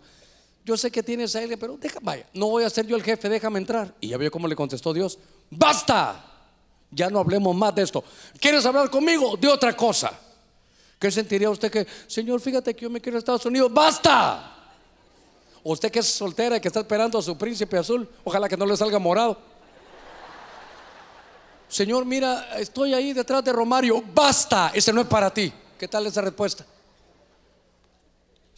Yo 0.64 0.76
sé 0.76 0.90
que 0.90 1.02
tienes 1.02 1.34
a 1.34 1.40
pero 1.58 1.76
deja, 1.76 1.98
vaya, 2.00 2.26
no 2.34 2.46
voy 2.48 2.64
a 2.64 2.70
ser 2.70 2.86
yo 2.86 2.94
el 2.94 3.02
jefe, 3.02 3.28
déjame 3.28 3.58
entrar. 3.58 3.92
Y 4.00 4.08
ya 4.08 4.16
vio 4.16 4.30
cómo 4.30 4.46
le 4.46 4.54
contestó 4.54 4.92
Dios: 4.92 5.18
¡Basta! 5.50 6.24
Ya 6.90 7.08
no 7.08 7.18
hablemos 7.18 7.56
más 7.56 7.74
de 7.74 7.82
esto. 7.82 8.04
¿Quieres 8.38 8.64
hablar 8.66 8.90
conmigo? 8.90 9.36
De 9.36 9.48
otra 9.48 9.74
cosa. 9.74 10.12
¿Qué 10.98 11.10
sentiría 11.10 11.50
usted 11.50 11.70
que, 11.70 11.86
Señor, 12.06 12.40
fíjate 12.40 12.74
que 12.74 12.82
yo 12.82 12.90
me 12.90 13.00
quiero 13.00 13.16
a 13.16 13.18
Estados 13.18 13.44
Unidos? 13.46 13.72
¡Basta! 13.72 14.56
Usted 15.64 15.90
que 15.90 16.00
es 16.00 16.06
soltera 16.06 16.56
y 16.56 16.60
que 16.60 16.68
está 16.68 16.80
esperando 16.80 17.18
a 17.18 17.22
su 17.22 17.36
príncipe 17.36 17.78
azul, 17.78 18.08
ojalá 18.22 18.48
que 18.48 18.56
no 18.56 18.66
le 18.66 18.76
salga 18.76 18.98
morado. 18.98 19.38
Señor, 21.68 22.04
mira, 22.04 22.58
estoy 22.58 22.92
ahí 22.92 23.12
detrás 23.12 23.42
de 23.42 23.52
Romario. 23.52 24.02
Basta, 24.14 24.70
ese 24.74 24.92
no 24.92 25.00
es 25.00 25.06
para 25.06 25.32
ti. 25.32 25.52
¿Qué 25.78 25.88
tal 25.88 26.06
esa 26.06 26.20
respuesta? 26.20 26.66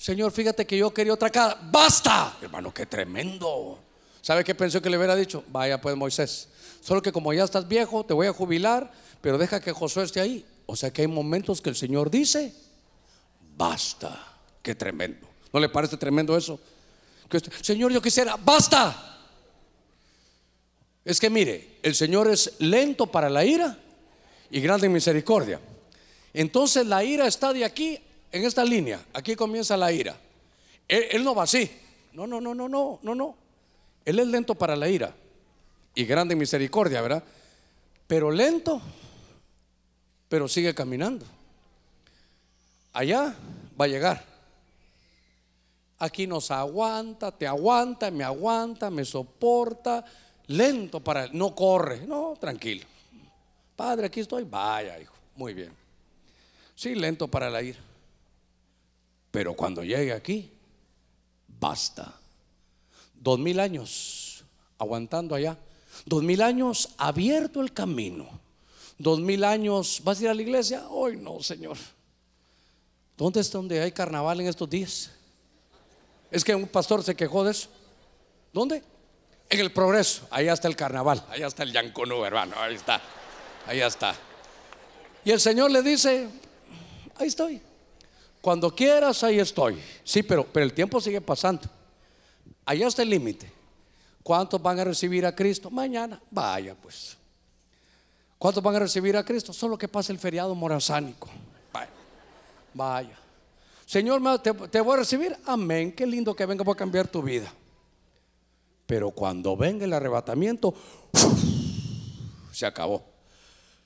Señor, 0.05 0.33
fíjate 0.33 0.67
que 0.67 0.77
yo 0.77 0.93
quería 0.93 1.15
otra 1.15 1.31
cara. 1.31 1.59
Basta, 1.73 2.37
hermano, 2.43 2.75
qué 2.75 2.85
tremendo. 2.85 3.79
¿Sabe 4.21 4.45
qué 4.45 4.55
pensó 4.55 4.83
que 4.83 4.91
le 4.91 4.99
hubiera 4.99 5.17
dicho? 5.17 5.43
Vaya 5.49 5.81
pues 5.81 5.97
Moisés. 5.97 6.47
Solo 6.83 7.01
que 7.01 7.11
como 7.11 7.33
ya 7.33 7.43
estás 7.43 7.67
viejo, 7.67 8.05
te 8.05 8.13
voy 8.13 8.27
a 8.27 8.35
jubilar, 8.35 8.93
pero 9.23 9.39
deja 9.39 9.61
que 9.61 9.73
Josué 9.73 10.05
esté 10.05 10.21
ahí. 10.21 10.45
O 10.67 10.77
sea 10.77 10.93
que 10.93 11.01
hay 11.01 11.09
momentos 11.09 11.63
que 11.63 11.71
el 11.71 11.75
Señor 11.75 12.11
dice, 12.11 12.53
basta. 13.57 14.37
Qué 14.61 14.75
tremendo. 14.75 15.27
¿No 15.51 15.59
le 15.59 15.71
parece 15.71 15.97
tremendo 15.97 16.37
eso? 16.37 16.61
Señor, 17.63 17.91
yo 17.91 18.03
quisiera, 18.03 18.37
basta. 18.37 19.23
Es 21.03 21.19
que 21.19 21.31
mire, 21.31 21.79
el 21.83 21.95
Señor 21.95 22.31
es 22.31 22.57
lento 22.59 23.07
para 23.07 23.31
la 23.31 23.43
ira 23.43 23.79
y 24.51 24.61
grande 24.61 24.87
en 24.87 24.93
misericordia. 24.93 25.63
Entonces 26.35 26.87
la 26.87 27.03
ira 27.03 27.27
está 27.27 27.55
de 27.55 27.65
aquí, 27.65 28.03
en 28.35 28.45
esta 28.45 28.65
línea. 28.65 29.01
Aquí 29.13 29.37
comienza 29.37 29.77
la 29.77 29.93
ira. 29.93 30.17
Él, 30.89 31.23
no 31.23 31.37
va 31.37 31.45
así. 31.45 31.71
No, 32.13 32.27
no, 32.27 32.41
no, 32.41 32.53
no, 32.53 32.69
no, 32.69 32.99
no, 33.01 33.15
no. 33.15 33.37
Él 34.05 34.19
es 34.19 34.27
lento 34.27 34.57
para 34.57 34.75
la 34.75 34.89
ira 34.89 35.15
y 35.95 36.05
grande 36.05 36.35
misericordia, 36.35 37.01
¿verdad? 37.01 37.23
Pero 38.09 38.33
lento, 38.33 38.83
pero 40.29 40.49
sigue 40.49 40.75
caminando. 40.75 41.25
Allá 42.93 43.37
va 43.81 43.85
a 43.85 43.89
llegar. 43.89 44.25
Aquí 46.01 46.27
nos 46.27 46.51
aguanta, 46.51 47.31
te 47.31 47.47
aguanta, 47.47 48.11
me 48.11 48.25
aguanta, 48.25 48.91
me 48.91 49.05
soporta. 49.05 50.05
Lento 50.49 50.99
para 50.99 51.29
no 51.29 51.55
corre, 51.55 52.05
no, 52.05 52.37
tranquilo. 52.39 52.85
Padre, 53.77 54.09
aquí 54.09 54.21
estoy, 54.21 54.43
vaya, 54.43 54.99
hijo, 54.99 55.15
muy 55.37 55.55
bien. 55.55 55.73
Sí, 56.75 56.97
lento 56.97 57.29
para 57.29 57.49
la 57.49 57.63
ira. 57.63 57.94
Pero 59.35 59.55
cuando 59.55 59.83
llegue 59.83 60.13
aquí, 60.13 60.49
basta. 61.59 62.15
Dos 63.15 63.37
mil 63.37 63.59
años 63.59 64.45
aguantando 64.79 65.35
allá. 65.35 65.59
Dos 66.07 66.23
mil 66.23 66.41
años 66.41 66.91
abierto 66.99 67.61
el 67.61 67.73
camino. 67.73 68.29
Dos 68.97 69.19
mil 69.19 69.43
años, 69.43 70.01
¿vas 70.05 70.21
a 70.21 70.23
ir 70.23 70.29
a 70.29 70.35
la 70.35 70.43
iglesia? 70.43 70.87
Hoy 70.89 71.17
no, 71.17 71.43
Señor. 71.43 71.77
¿Dónde 73.17 73.41
es 73.41 73.51
donde 73.51 73.83
hay 73.83 73.91
carnaval 73.91 74.39
en 74.39 74.47
estos 74.47 74.71
días? 74.71 75.11
Es 76.31 76.45
que 76.45 76.55
un 76.55 76.69
pastor 76.69 77.03
se 77.03 77.17
quejó 77.17 77.43
de 77.43 77.51
eso. 77.51 77.69
¿Dónde? 78.53 78.85
En 79.51 79.59
el 79.59 79.73
progreso. 79.73 80.29
Ahí 80.31 80.47
está 80.47 80.69
el 80.69 80.77
carnaval. 80.77 81.27
Ahí 81.29 81.43
está 81.43 81.65
el 81.65 81.73
Yanconú, 81.73 82.25
hermano. 82.25 82.55
Ahí 82.57 82.77
está. 82.77 83.03
Ahí 83.67 83.81
está. 83.81 84.15
Y 85.25 85.33
el 85.33 85.41
Señor 85.41 85.73
le 85.73 85.83
dice, 85.83 86.29
ahí 87.17 87.27
estoy. 87.27 87.61
Cuando 88.45 88.75
quieras, 88.75 89.25
ahí 89.25 89.39
estoy. 89.41 89.81
Sí, 90.05 90.23
pero, 90.23 90.45
pero 90.45 90.67
el 90.67 90.75
tiempo 90.75 91.01
sigue 91.01 91.23
pasando. 91.23 91.63
Allá 92.67 92.89
está 92.89 93.01
el 93.01 93.09
límite. 93.09 93.51
¿Cuántos 94.23 94.61
van 94.61 94.79
a 94.81 94.85
recibir 94.85 95.25
a 95.25 95.35
Cristo? 95.35 95.71
Mañana. 95.71 96.21
Vaya, 96.31 96.75
pues. 96.75 97.17
¿Cuántos 98.37 98.63
van 98.63 98.77
a 98.77 98.81
recibir 98.81 99.17
a 99.17 99.25
Cristo? 99.25 99.55
Solo 99.55 99.79
que 99.79 99.89
pase 99.89 100.13
el 100.13 100.19
feriado 100.19 100.55
morazánico. 100.55 101.31
Vaya. 102.75 103.19
Señor, 103.87 104.21
te, 104.43 104.81
voy 104.83 104.93
a 104.93 104.99
recibir. 104.99 105.35
Amén. 105.47 105.93
Qué 105.93 106.07
lindo 106.07 106.37
que 106.37 106.45
venga 106.45 106.71
a 106.71 106.75
cambiar 106.75 107.09
tu 107.09 107.23
vida. 107.23 107.51
Pero 108.85 109.11
cuando 109.13 109.57
venga 109.57 109.87
el 109.87 109.93
arrebatamiento, 109.95 110.75
se 112.53 112.67
acabó. 112.67 113.07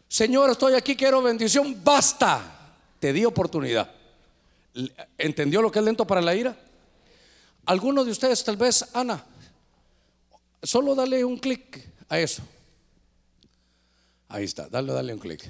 Señor, 0.08 0.50
estoy 0.50 0.74
aquí, 0.74 0.96
quiero 0.96 1.22
bendición. 1.22 1.80
Basta. 1.84 2.74
Te 2.98 3.12
di 3.12 3.24
oportunidad. 3.24 3.97
¿Entendió 5.16 5.62
lo 5.62 5.70
que 5.70 5.78
es 5.78 5.84
lento 5.84 6.06
para 6.06 6.20
la 6.20 6.34
ira? 6.34 6.56
Algunos 7.66 8.06
de 8.06 8.12
ustedes, 8.12 8.42
tal 8.44 8.56
vez, 8.56 8.84
Ana, 8.94 9.24
solo 10.62 10.94
dale 10.94 11.24
un 11.24 11.38
clic 11.38 11.86
a 12.08 12.18
eso. 12.18 12.42
Ahí 14.28 14.44
está, 14.44 14.68
dale, 14.68 14.92
dale 14.92 15.12
un 15.12 15.18
clic. 15.18 15.48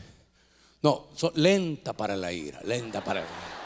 No, 0.82 1.08
lenta 1.34 1.92
para 1.92 2.16
la 2.16 2.32
ira, 2.32 2.60
lenta 2.62 3.02
para 3.02 3.20
la 3.20 3.26
ira. 3.26 3.58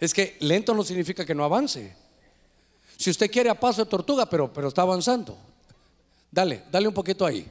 Es 0.00 0.12
que 0.12 0.36
lento 0.40 0.74
no 0.74 0.82
significa 0.82 1.24
que 1.24 1.34
no 1.34 1.44
avance. 1.44 1.94
Si 2.96 3.10
usted 3.10 3.30
quiere 3.30 3.50
a 3.50 3.58
paso 3.58 3.84
de 3.84 3.90
tortuga, 3.90 4.26
pero, 4.26 4.52
pero 4.52 4.68
está 4.68 4.82
avanzando, 4.82 5.36
dale, 6.30 6.64
dale 6.70 6.88
un 6.88 6.94
poquito 6.94 7.24
ahí. 7.24 7.48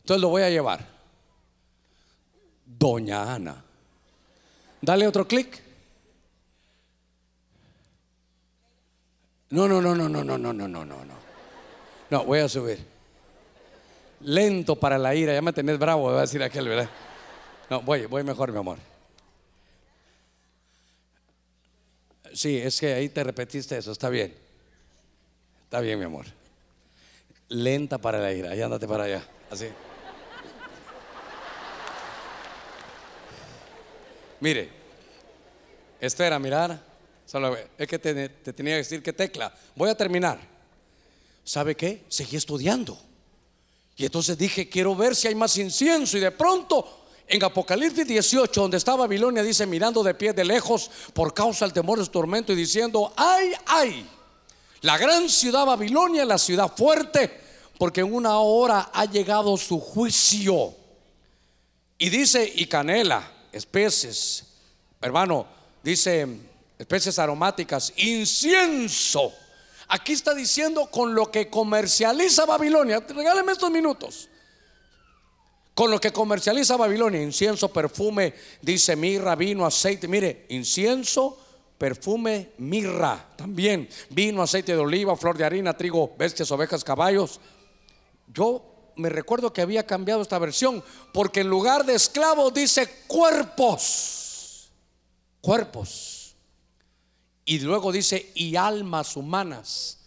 Entonces 0.00 0.20
lo 0.20 0.28
voy 0.28 0.42
a 0.42 0.50
llevar. 0.50 0.86
Doña 2.64 3.34
Ana. 3.34 3.65
Dale 4.86 5.08
otro 5.08 5.26
clic. 5.26 5.60
No, 9.50 9.66
no, 9.66 9.80
no, 9.82 9.96
no, 9.96 10.08
no, 10.08 10.22
no, 10.22 10.38
no, 10.38 10.52
no, 10.52 10.68
no, 10.68 10.84
no, 10.84 11.04
no. 11.04 11.14
No, 12.08 12.24
voy 12.24 12.38
a 12.38 12.48
subir. 12.48 12.78
Lento 14.20 14.76
para 14.76 14.96
la 14.96 15.12
ira, 15.12 15.34
ya 15.34 15.42
me 15.42 15.52
tenés 15.52 15.76
bravo, 15.76 16.12
va 16.12 16.18
a 16.18 16.20
decir 16.20 16.40
aquel, 16.40 16.68
¿verdad? 16.68 16.88
No, 17.68 17.82
voy, 17.82 18.06
voy 18.06 18.22
mejor, 18.22 18.52
mi 18.52 18.58
amor. 18.58 18.78
Sí, 22.32 22.56
es 22.56 22.78
que 22.78 22.94
ahí 22.94 23.08
te 23.08 23.24
repetiste 23.24 23.76
eso, 23.76 23.90
está 23.90 24.08
bien. 24.08 24.32
Está 25.64 25.80
bien, 25.80 25.98
mi 25.98 26.04
amor. 26.04 26.26
Lenta 27.48 27.98
para 27.98 28.20
la 28.20 28.32
ira, 28.32 28.52
ahí 28.52 28.62
andate 28.62 28.86
para 28.86 29.02
allá, 29.02 29.26
así. 29.50 29.66
Mire, 34.40 34.70
espera, 36.00 36.38
mirar. 36.38 36.82
Solo 37.24 37.56
es 37.76 37.88
que 37.88 37.98
te, 37.98 38.28
te, 38.28 38.52
tenía 38.52 38.74
que 38.74 38.78
decir 38.78 39.02
que 39.02 39.12
tecla. 39.12 39.52
Voy 39.74 39.90
a 39.90 39.96
terminar. 39.96 40.38
¿Sabe 41.44 41.74
qué? 41.74 42.04
Seguí 42.08 42.36
estudiando. 42.36 42.98
Y 43.96 44.04
entonces 44.04 44.36
dije, 44.36 44.68
quiero 44.68 44.94
ver 44.94 45.16
si 45.16 45.28
hay 45.28 45.34
más 45.34 45.56
incienso. 45.56 46.16
Y 46.16 46.20
de 46.20 46.30
pronto 46.30 47.04
En 47.28 47.42
Apocalipsis 47.42 48.06
18, 48.06 48.60
donde 48.60 48.76
está 48.76 48.94
Babilonia, 48.94 49.42
dice, 49.42 49.66
mirando 49.66 50.02
de 50.04 50.14
pie 50.14 50.32
de 50.32 50.44
lejos 50.44 50.88
por 51.12 51.34
causa 51.34 51.64
del 51.64 51.72
temor 51.72 51.98
de 51.98 52.06
tormento 52.06 52.52
y 52.52 52.56
diciendo, 52.56 53.12
ay, 53.16 53.52
ay, 53.66 54.08
la 54.82 54.96
gran 54.96 55.28
ciudad 55.28 55.66
Babilonia, 55.66 56.24
la 56.24 56.38
ciudad 56.38 56.72
fuerte, 56.76 57.40
porque 57.78 58.02
en 58.02 58.14
una 58.14 58.38
hora 58.38 58.90
ha 58.92 59.06
llegado 59.06 59.56
su 59.56 59.80
juicio. 59.80 60.72
Y 61.98 62.10
dice, 62.10 62.52
y 62.54 62.66
canela, 62.66 63.28
especies, 63.52 64.44
hermano, 65.00 65.46
dice, 65.82 66.26
especies 66.78 67.18
aromáticas, 67.18 67.92
incienso. 67.96 69.32
Aquí 69.88 70.12
está 70.12 70.34
diciendo 70.34 70.90
con 70.90 71.14
lo 71.14 71.30
que 71.30 71.48
comercializa 71.48 72.44
Babilonia. 72.44 73.00
Regáleme 73.00 73.52
estos 73.52 73.70
minutos. 73.70 74.28
Con 75.74 75.90
lo 75.90 76.00
que 76.00 76.10
comercializa 76.10 76.76
Babilonia, 76.76 77.22
incienso, 77.22 77.68
perfume, 77.72 78.34
dice 78.62 78.96
mirra, 78.96 79.36
vino, 79.36 79.66
aceite. 79.66 80.08
Mire, 80.08 80.46
incienso, 80.48 81.38
perfume, 81.78 82.52
mirra, 82.58 83.28
también 83.36 83.88
vino, 84.10 84.42
aceite 84.42 84.72
de 84.72 84.78
oliva, 84.78 85.16
flor 85.16 85.36
de 85.36 85.44
harina, 85.44 85.76
trigo, 85.76 86.14
bestias, 86.18 86.50
ovejas, 86.50 86.82
caballos. 86.82 87.40
Yo 88.32 88.75
me 88.96 89.08
recuerdo 89.08 89.52
que 89.52 89.60
había 89.60 89.86
cambiado 89.86 90.22
esta 90.22 90.38
versión 90.38 90.82
porque 91.12 91.40
en 91.40 91.48
lugar 91.48 91.84
de 91.84 91.94
esclavos 91.94 92.52
dice 92.52 93.04
cuerpos, 93.06 94.70
cuerpos. 95.40 96.34
Y 97.44 97.60
luego 97.60 97.92
dice 97.92 98.32
y 98.34 98.56
almas 98.56 99.16
humanas. 99.16 99.98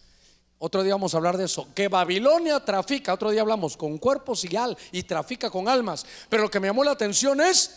Otro 0.58 0.84
día 0.84 0.94
vamos 0.94 1.14
a 1.14 1.18
hablar 1.18 1.38
de 1.38 1.46
eso. 1.46 1.70
Que 1.74 1.88
Babilonia 1.88 2.60
trafica. 2.60 3.14
Otro 3.14 3.32
día 3.32 3.42
hablamos 3.42 3.78
con 3.78 3.98
cuerpos 3.98 4.44
y 4.44 4.58
al 4.58 4.78
y 4.92 5.04
trafica 5.04 5.50
con 5.50 5.70
almas. 5.70 6.06
Pero 6.28 6.44
lo 6.44 6.52
que 6.52 6.60
me 6.60 6.68
llamó 6.68 6.84
la 6.84 6.92
atención 6.92 7.40
es 7.40 7.72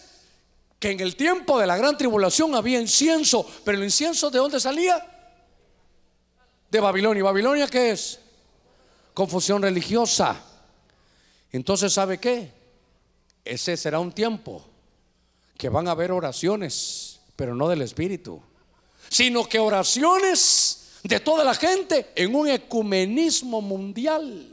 que 0.80 0.90
en 0.90 0.98
el 0.98 1.14
tiempo 1.14 1.60
de 1.60 1.66
la 1.68 1.76
gran 1.76 1.96
tribulación 1.96 2.56
había 2.56 2.80
incienso. 2.80 3.46
Pero 3.64 3.78
el 3.78 3.84
incienso 3.84 4.30
de 4.30 4.38
dónde 4.40 4.58
salía? 4.58 5.00
De 6.68 6.80
Babilonia. 6.80 7.20
¿Y 7.20 7.22
Babilonia 7.22 7.68
qué 7.68 7.92
es? 7.92 8.18
Confusión 9.14 9.62
religiosa. 9.62 10.51
Entonces, 11.52 11.92
¿sabe 11.92 12.18
qué? 12.18 12.50
Ese 13.44 13.76
será 13.76 13.98
un 13.98 14.12
tiempo 14.12 14.64
que 15.56 15.68
van 15.68 15.86
a 15.86 15.92
haber 15.92 16.10
oraciones, 16.10 17.20
pero 17.36 17.54
no 17.54 17.68
del 17.68 17.82
Espíritu, 17.82 18.42
sino 19.08 19.48
que 19.48 19.58
oraciones 19.58 21.00
de 21.02 21.20
toda 21.20 21.44
la 21.44 21.54
gente 21.54 22.12
en 22.14 22.34
un 22.34 22.48
ecumenismo 22.48 23.60
mundial. 23.60 24.48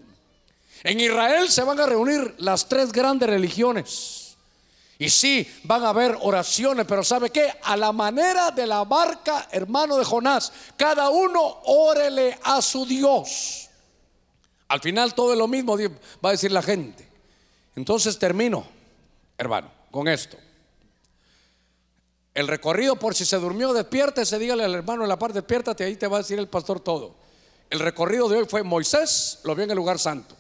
En 0.83 0.99
Israel 0.99 1.49
se 1.49 1.63
van 1.63 1.79
a 1.79 1.85
reunir 1.85 2.35
las 2.39 2.67
tres 2.67 2.91
grandes 2.91 3.29
religiones. 3.29 4.35
Y 4.97 5.09
sí, 5.09 5.47
van 5.63 5.85
a 5.85 5.89
haber 5.89 6.17
oraciones, 6.21 6.85
pero 6.85 7.05
¿sabe 7.05 7.29
qué? 7.29 7.53
A 7.63 7.77
la 7.77 7.93
manera 7.93 8.51
de 8.51 8.67
la 8.67 8.83
barca, 8.83 9.47
hermano 9.49 9.97
de 9.97 10.03
Jonás, 10.03 10.51
cada 10.75 11.09
uno 11.09 11.61
órele 11.65 12.37
a 12.43 12.61
su 12.61 12.85
Dios. 12.85 13.68
Al 14.69 14.79
final 14.79 15.13
todo 15.13 15.33
es 15.33 15.37
lo 15.37 15.47
mismo, 15.47 15.77
va 16.23 16.29
a 16.29 16.31
decir 16.31 16.51
la 16.51 16.61
gente. 16.61 17.07
Entonces 17.75 18.17
termino, 18.17 18.65
hermano, 19.37 19.71
con 19.91 20.07
esto. 20.07 20.37
El 22.33 22.47
recorrido, 22.47 22.95
por 22.95 23.15
si 23.15 23.25
se 23.25 23.37
durmió, 23.37 23.73
despiértese, 23.73 24.37
dígale 24.37 24.63
al 24.63 24.75
hermano 24.75 25.03
en 25.03 25.09
la 25.09 25.19
parte, 25.19 25.39
despiértate, 25.39 25.83
ahí 25.83 25.95
te 25.95 26.07
va 26.07 26.17
a 26.17 26.21
decir 26.21 26.37
el 26.39 26.47
pastor 26.47 26.79
todo. 26.79 27.15
El 27.69 27.79
recorrido 27.79 28.29
de 28.29 28.37
hoy 28.37 28.45
fue 28.45 28.63
Moisés, 28.63 29.39
lo 29.43 29.55
vio 29.55 29.65
en 29.65 29.71
el 29.71 29.75
lugar 29.75 29.99
santo. 29.99 30.35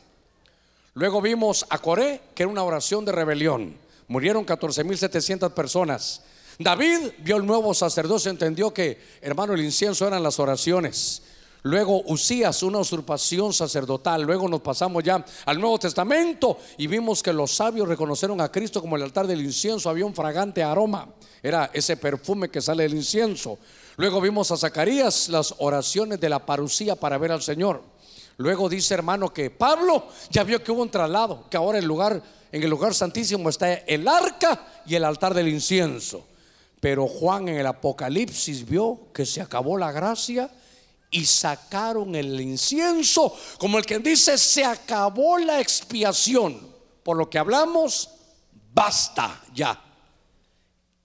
Luego 0.93 1.21
vimos 1.21 1.65
a 1.69 1.79
Coré, 1.79 2.21
que 2.35 2.43
era 2.43 2.51
una 2.51 2.63
oración 2.63 3.05
de 3.05 3.11
rebelión. 3.11 3.77
Murieron 4.07 4.45
14.700 4.45 5.51
personas. 5.53 6.21
David 6.57 7.11
vio 7.19 7.37
el 7.37 7.45
nuevo 7.45 7.73
sacerdocio, 7.73 8.29
entendió 8.29 8.73
que, 8.73 9.01
hermano, 9.21 9.53
el 9.53 9.61
incienso 9.61 10.07
eran 10.07 10.21
las 10.21 10.39
oraciones. 10.39 11.23
Luego 11.63 12.03
Usías, 12.05 12.63
una 12.63 12.79
usurpación 12.79 13.51
sacerdotal. 13.51 14.23
Luego 14.23 14.47
nos 14.47 14.61
pasamos 14.61 15.03
ya 15.03 15.25
al 15.45 15.59
Nuevo 15.59 15.77
Testamento 15.77 16.57
y 16.77 16.87
vimos 16.87 17.21
que 17.21 17.33
los 17.33 17.51
sabios 17.51 17.87
reconocieron 17.87 18.39
a 18.39 18.49
Cristo 18.49 18.79
como 18.79 18.95
el 18.95 19.03
altar 19.03 19.27
del 19.27 19.41
incienso. 19.41 19.89
Había 19.89 20.05
un 20.05 20.15
fragante 20.15 20.63
aroma. 20.63 21.09
Era 21.43 21.69
ese 21.73 21.97
perfume 21.97 22.49
que 22.49 22.61
sale 22.61 22.83
del 22.83 22.93
incienso. 22.93 23.59
Luego 23.97 24.21
vimos 24.21 24.51
a 24.51 24.57
Zacarías 24.57 25.27
las 25.27 25.53
oraciones 25.57 26.19
de 26.21 26.29
la 26.29 26.45
parucía 26.45 26.95
para 26.95 27.17
ver 27.17 27.33
al 27.33 27.41
Señor. 27.41 27.81
Luego 28.37 28.69
dice 28.69 28.93
hermano 28.93 29.33
que 29.33 29.49
Pablo 29.49 30.07
ya 30.29 30.45
vio 30.45 30.63
que 30.63 30.71
hubo 30.71 30.81
un 30.81 30.89
traslado, 30.89 31.43
que 31.49 31.57
ahora 31.57 31.77
el 31.77 31.83
lugar, 31.83 32.21
en 32.53 32.63
el 32.63 32.69
lugar 32.69 32.93
santísimo 32.93 33.49
está 33.49 33.73
el 33.73 34.07
arca 34.07 34.65
y 34.85 34.95
el 34.95 35.03
altar 35.03 35.33
del 35.33 35.49
incienso. 35.49 36.25
Pero 36.79 37.05
Juan 37.05 37.49
en 37.49 37.57
el 37.57 37.67
Apocalipsis 37.67 38.65
vio 38.65 39.11
que 39.13 39.25
se 39.25 39.41
acabó 39.41 39.77
la 39.77 39.91
gracia 39.91 40.49
y 41.11 41.25
sacaron 41.25 42.15
el 42.15 42.39
incienso, 42.39 43.35
como 43.57 43.77
el 43.77 43.85
que 43.85 43.99
dice, 43.99 44.37
se 44.37 44.63
acabó 44.63 45.37
la 45.37 45.59
expiación. 45.59 46.69
Por 47.03 47.17
lo 47.17 47.29
que 47.29 47.39
hablamos, 47.39 48.09
basta 48.73 49.41
ya. 49.53 49.81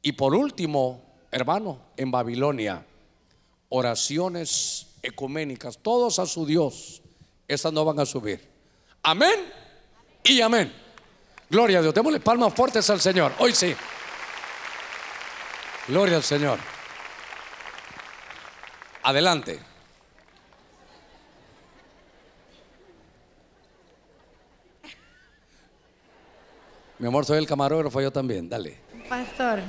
Y 0.02 0.12
por 0.12 0.34
último, 0.34 1.02
hermano, 1.30 1.80
en 1.96 2.11
Babilonia, 2.11 2.84
oraciones 3.70 4.88
ecuménicas, 5.02 5.78
todos 5.78 6.18
a 6.18 6.26
su 6.26 6.44
Dios, 6.44 7.02
esas 7.48 7.72
no 7.72 7.84
van 7.84 8.00
a 8.00 8.07
subir. 8.07 8.46
Amén 9.02 9.52
y 10.22 10.40
amén. 10.40 10.72
Gloria 11.48 11.78
a 11.78 11.82
Dios. 11.82 11.94
Démosle 11.94 12.20
palmas 12.20 12.52
fuertes 12.52 12.88
al 12.90 13.00
Señor. 13.00 13.32
Hoy 13.38 13.55
sí. 13.55 13.74
Gloria 15.88 16.16
al 16.16 16.22
Señor. 16.22 16.59
Adelante. 19.02 19.74
Mi 27.05 27.09
amor, 27.09 27.26
soy 27.26 27.36
el 27.36 27.46
camarógrafo, 27.46 28.00
yo 28.00 28.11
también. 28.11 28.48
Dale. 28.48 28.78
Pastor, 29.11 29.61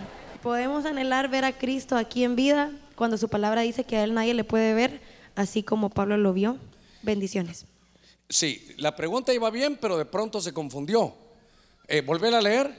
¿podemos 0.42 0.86
anhelar 0.86 1.28
ver 1.28 1.44
a 1.44 1.52
Cristo 1.52 1.98
aquí 1.98 2.24
en 2.24 2.38
vida 2.38 2.72
cuando 2.96 3.18
su 3.18 3.28
palabra 3.28 3.60
dice 3.60 3.84
que 3.84 3.98
a 3.98 4.06
él 4.06 4.14
nadie 4.14 4.34
le 4.34 4.46
puede 4.46 4.74
ver, 4.74 5.02
así 5.36 5.62
como 5.62 5.90
Pablo 5.90 6.16
lo 6.16 6.32
vio? 6.32 6.58
Bendiciones. 7.02 7.66
Sí, 8.30 8.66
la 8.78 8.96
pregunta 8.96 9.34
iba 9.34 9.50
bien, 9.50 9.78
pero 9.82 9.98
de 9.98 10.06
pronto 10.06 10.40
se 10.40 10.54
confundió. 10.54 11.14
Eh, 11.90 12.00
¿Volver 12.00 12.34
a 12.36 12.42
leer? 12.42 12.74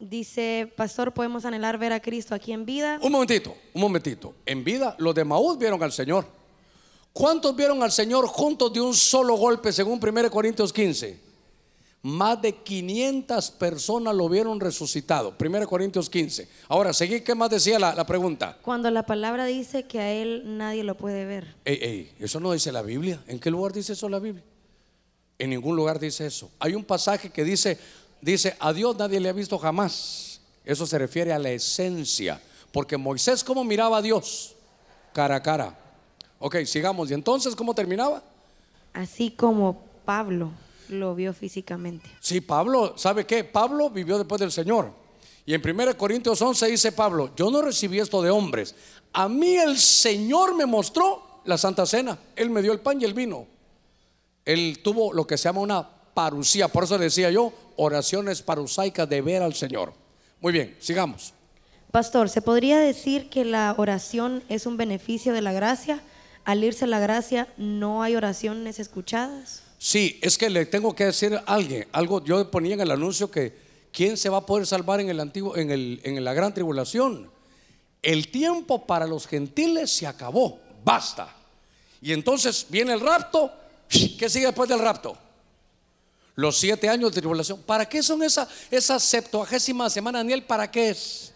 Dice, 0.00 0.68
pastor, 0.76 1.14
¿podemos 1.14 1.44
anhelar 1.44 1.78
ver 1.78 1.92
a 1.92 2.00
Cristo 2.00 2.34
aquí 2.34 2.50
en 2.50 2.66
vida? 2.66 2.98
Un 3.00 3.12
momentito, 3.12 3.54
un 3.74 3.80
momentito. 3.80 4.34
En 4.44 4.64
vida, 4.64 4.96
los 4.98 5.14
de 5.14 5.24
Maús 5.24 5.56
vieron 5.56 5.80
al 5.84 5.92
Señor. 5.92 6.26
¿Cuántos 7.12 7.54
vieron 7.54 7.80
al 7.80 7.92
Señor 7.92 8.26
juntos 8.26 8.72
de 8.72 8.80
un 8.80 8.92
solo 8.92 9.36
golpe, 9.36 9.70
según 9.70 10.00
1 10.02 10.30
Corintios 10.32 10.72
15? 10.72 11.30
Más 12.02 12.42
de 12.42 12.52
500 12.52 13.52
personas 13.52 14.12
lo 14.12 14.28
vieron 14.28 14.58
resucitado. 14.58 15.36
1 15.38 15.66
Corintios 15.68 16.10
15. 16.10 16.48
Ahora, 16.68 16.92
seguí, 16.92 17.20
¿qué 17.20 17.36
más 17.36 17.48
decía 17.48 17.78
la, 17.78 18.04
pregunta? 18.04 18.58
Cuando 18.60 18.90
la 18.90 19.04
palabra 19.04 19.44
dice 19.44 19.84
que 19.84 20.00
a 20.00 20.10
él 20.10 20.42
nadie 20.58 20.82
lo 20.82 20.96
puede 20.96 21.24
ver. 21.24 21.54
Ey, 21.64 21.78
ey, 21.80 22.12
eso 22.18 22.40
no 22.40 22.50
dice 22.50 22.72
la 22.72 22.82
Biblia. 22.82 23.22
¿En 23.28 23.38
qué 23.38 23.52
lugar 23.52 23.72
dice 23.72 23.92
eso 23.92 24.08
la 24.08 24.18
Biblia? 24.18 24.42
En 25.38 25.50
ningún 25.50 25.76
lugar 25.76 26.00
dice 26.00 26.26
eso. 26.26 26.50
Hay 26.58 26.74
un 26.74 26.82
pasaje 26.84 27.30
que 27.30 27.44
dice, 27.44 27.78
dice, 28.20 28.56
a 28.58 28.72
Dios 28.72 28.96
nadie 28.96 29.20
le 29.20 29.28
ha 29.28 29.32
visto 29.32 29.56
jamás. 29.56 30.40
Eso 30.64 30.86
se 30.88 30.98
refiere 30.98 31.32
a 31.32 31.38
la 31.38 31.50
esencia. 31.50 32.40
Porque 32.72 32.96
Moisés, 32.96 33.44
¿cómo 33.44 33.62
miraba 33.62 33.98
a 33.98 34.02
Dios? 34.02 34.56
Cara 35.12 35.36
a 35.36 35.42
cara. 35.42 35.78
Ok, 36.40 36.64
sigamos. 36.64 37.12
¿Y 37.12 37.14
entonces 37.14 37.54
cómo 37.54 37.74
terminaba? 37.74 38.24
Así 38.92 39.30
como 39.30 39.80
Pablo 40.04 40.50
lo 40.88 41.14
vio 41.14 41.32
físicamente. 41.32 42.08
Sí, 42.20 42.40
Pablo, 42.40 42.94
¿sabe 42.96 43.26
qué? 43.26 43.44
Pablo 43.44 43.90
vivió 43.90 44.18
después 44.18 44.40
del 44.40 44.52
Señor. 44.52 44.92
Y 45.44 45.54
en 45.54 45.62
1 45.64 45.96
Corintios 45.96 46.40
11 46.40 46.68
dice 46.68 46.92
Pablo, 46.92 47.32
yo 47.36 47.50
no 47.50 47.62
recibí 47.62 47.98
esto 47.98 48.22
de 48.22 48.30
hombres. 48.30 48.74
A 49.12 49.28
mí 49.28 49.56
el 49.56 49.78
Señor 49.78 50.54
me 50.54 50.66
mostró 50.66 51.40
la 51.44 51.58
Santa 51.58 51.84
Cena. 51.86 52.18
Él 52.36 52.50
me 52.50 52.62
dio 52.62 52.72
el 52.72 52.80
pan 52.80 53.00
y 53.00 53.04
el 53.04 53.14
vino. 53.14 53.46
Él 54.44 54.80
tuvo 54.82 55.12
lo 55.12 55.26
que 55.26 55.36
se 55.36 55.44
llama 55.44 55.60
una 55.60 55.88
parucía. 56.14 56.68
Por 56.68 56.84
eso 56.84 56.98
decía 56.98 57.30
yo, 57.30 57.52
oraciones 57.76 58.42
parusaicas 58.42 59.08
de 59.08 59.20
ver 59.20 59.42
al 59.42 59.54
Señor. 59.54 59.92
Muy 60.40 60.52
bien, 60.52 60.76
sigamos. 60.80 61.34
Pastor, 61.90 62.28
¿se 62.28 62.40
podría 62.40 62.78
decir 62.78 63.28
que 63.28 63.44
la 63.44 63.74
oración 63.76 64.42
es 64.48 64.66
un 64.66 64.76
beneficio 64.76 65.32
de 65.32 65.42
la 65.42 65.52
gracia? 65.52 66.00
Al 66.44 66.64
irse 66.64 66.86
la 66.86 67.00
gracia, 67.00 67.52
¿no 67.56 68.02
hay 68.02 68.16
oraciones 68.16 68.80
escuchadas? 68.80 69.61
Sí, 69.84 70.20
es 70.22 70.38
que 70.38 70.48
le 70.48 70.64
tengo 70.64 70.94
que 70.94 71.06
decir 71.06 71.34
a 71.34 71.40
alguien, 71.52 71.88
algo 71.90 72.22
yo 72.22 72.48
ponía 72.52 72.74
en 72.74 72.82
el 72.82 72.92
anuncio 72.92 73.28
que 73.28 73.52
quién 73.92 74.16
se 74.16 74.28
va 74.28 74.36
a 74.38 74.46
poder 74.46 74.64
salvar 74.64 75.00
en 75.00 75.08
el 75.08 75.18
antiguo 75.18 75.56
en, 75.56 75.72
el, 75.72 76.00
en 76.04 76.22
la 76.22 76.32
gran 76.34 76.54
tribulación. 76.54 77.28
El 78.00 78.28
tiempo 78.28 78.86
para 78.86 79.08
los 79.08 79.26
gentiles 79.26 79.90
se 79.90 80.06
acabó, 80.06 80.60
basta. 80.84 81.34
Y 82.00 82.12
entonces 82.12 82.64
viene 82.68 82.92
el 82.92 83.00
rapto, 83.00 83.50
¿qué 83.88 84.28
sigue 84.30 84.46
después 84.46 84.68
del 84.68 84.78
rapto? 84.78 85.18
Los 86.36 86.58
siete 86.58 86.88
años 86.88 87.12
de 87.12 87.20
tribulación. 87.20 87.60
¿Para 87.62 87.88
qué 87.88 88.04
son 88.04 88.22
esa, 88.22 88.48
esa 88.70 89.00
septuagésima 89.00 89.90
semana, 89.90 90.18
Daniel? 90.18 90.44
¿Para 90.44 90.70
qué 90.70 90.90
es? 90.90 91.32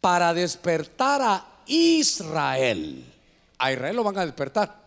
Para 0.00 0.34
despertar 0.34 1.22
a 1.22 1.46
Israel. 1.66 3.04
A 3.58 3.70
Israel 3.70 3.94
lo 3.94 4.02
van 4.02 4.18
a 4.18 4.26
despertar. 4.26 4.79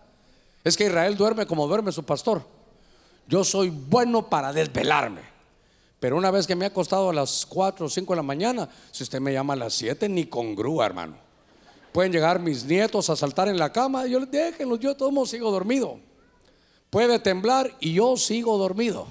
Es 0.64 0.78
que 0.78 0.86
Israel 0.86 1.18
duerme 1.18 1.46
como 1.46 1.68
duerme 1.68 1.92
su 1.92 2.04
pastor. 2.04 2.46
Yo 3.28 3.44
soy 3.44 3.70
bueno 3.70 4.30
para 4.30 4.54
desvelarme. 4.54 5.22
Pero 6.00 6.18
una 6.18 6.32
vez 6.32 6.46
que 6.46 6.56
me 6.56 6.66
ha 6.66 6.68
acostado 6.68 7.10
a 7.10 7.14
las 7.14 7.46
4 7.46 7.86
o 7.86 7.90
5 7.90 8.14
de 8.14 8.18
la 8.18 8.24
mañana, 8.24 8.70
si 8.92 9.04
usted 9.04 9.22
me 9.22 9.32
llama 9.32 9.54
a 9.54 9.58
las 9.58 9.74
7, 9.74 10.10
ni 10.10 10.26
con 10.26 10.56
grúa, 10.56 10.86
hermano. 10.86 11.16
Pueden 11.94 12.12
llegar 12.12 12.40
mis 12.40 12.66
nietos 12.66 13.10
a 13.10 13.16
saltar 13.16 13.48
en 13.48 13.58
la 13.58 13.72
cama, 13.72 14.06
yo 14.08 14.20
les 14.20 14.30
déjenlos, 14.30 14.80
yo 14.80 14.98
todo 14.98 15.26
sigo 15.26 15.52
dormido. 15.52 16.00
Puede 16.90 17.20
temblar 17.20 17.76
y 17.80 17.94
yo 17.94 18.18
sigo 18.18 18.58
dormido. 18.58 19.08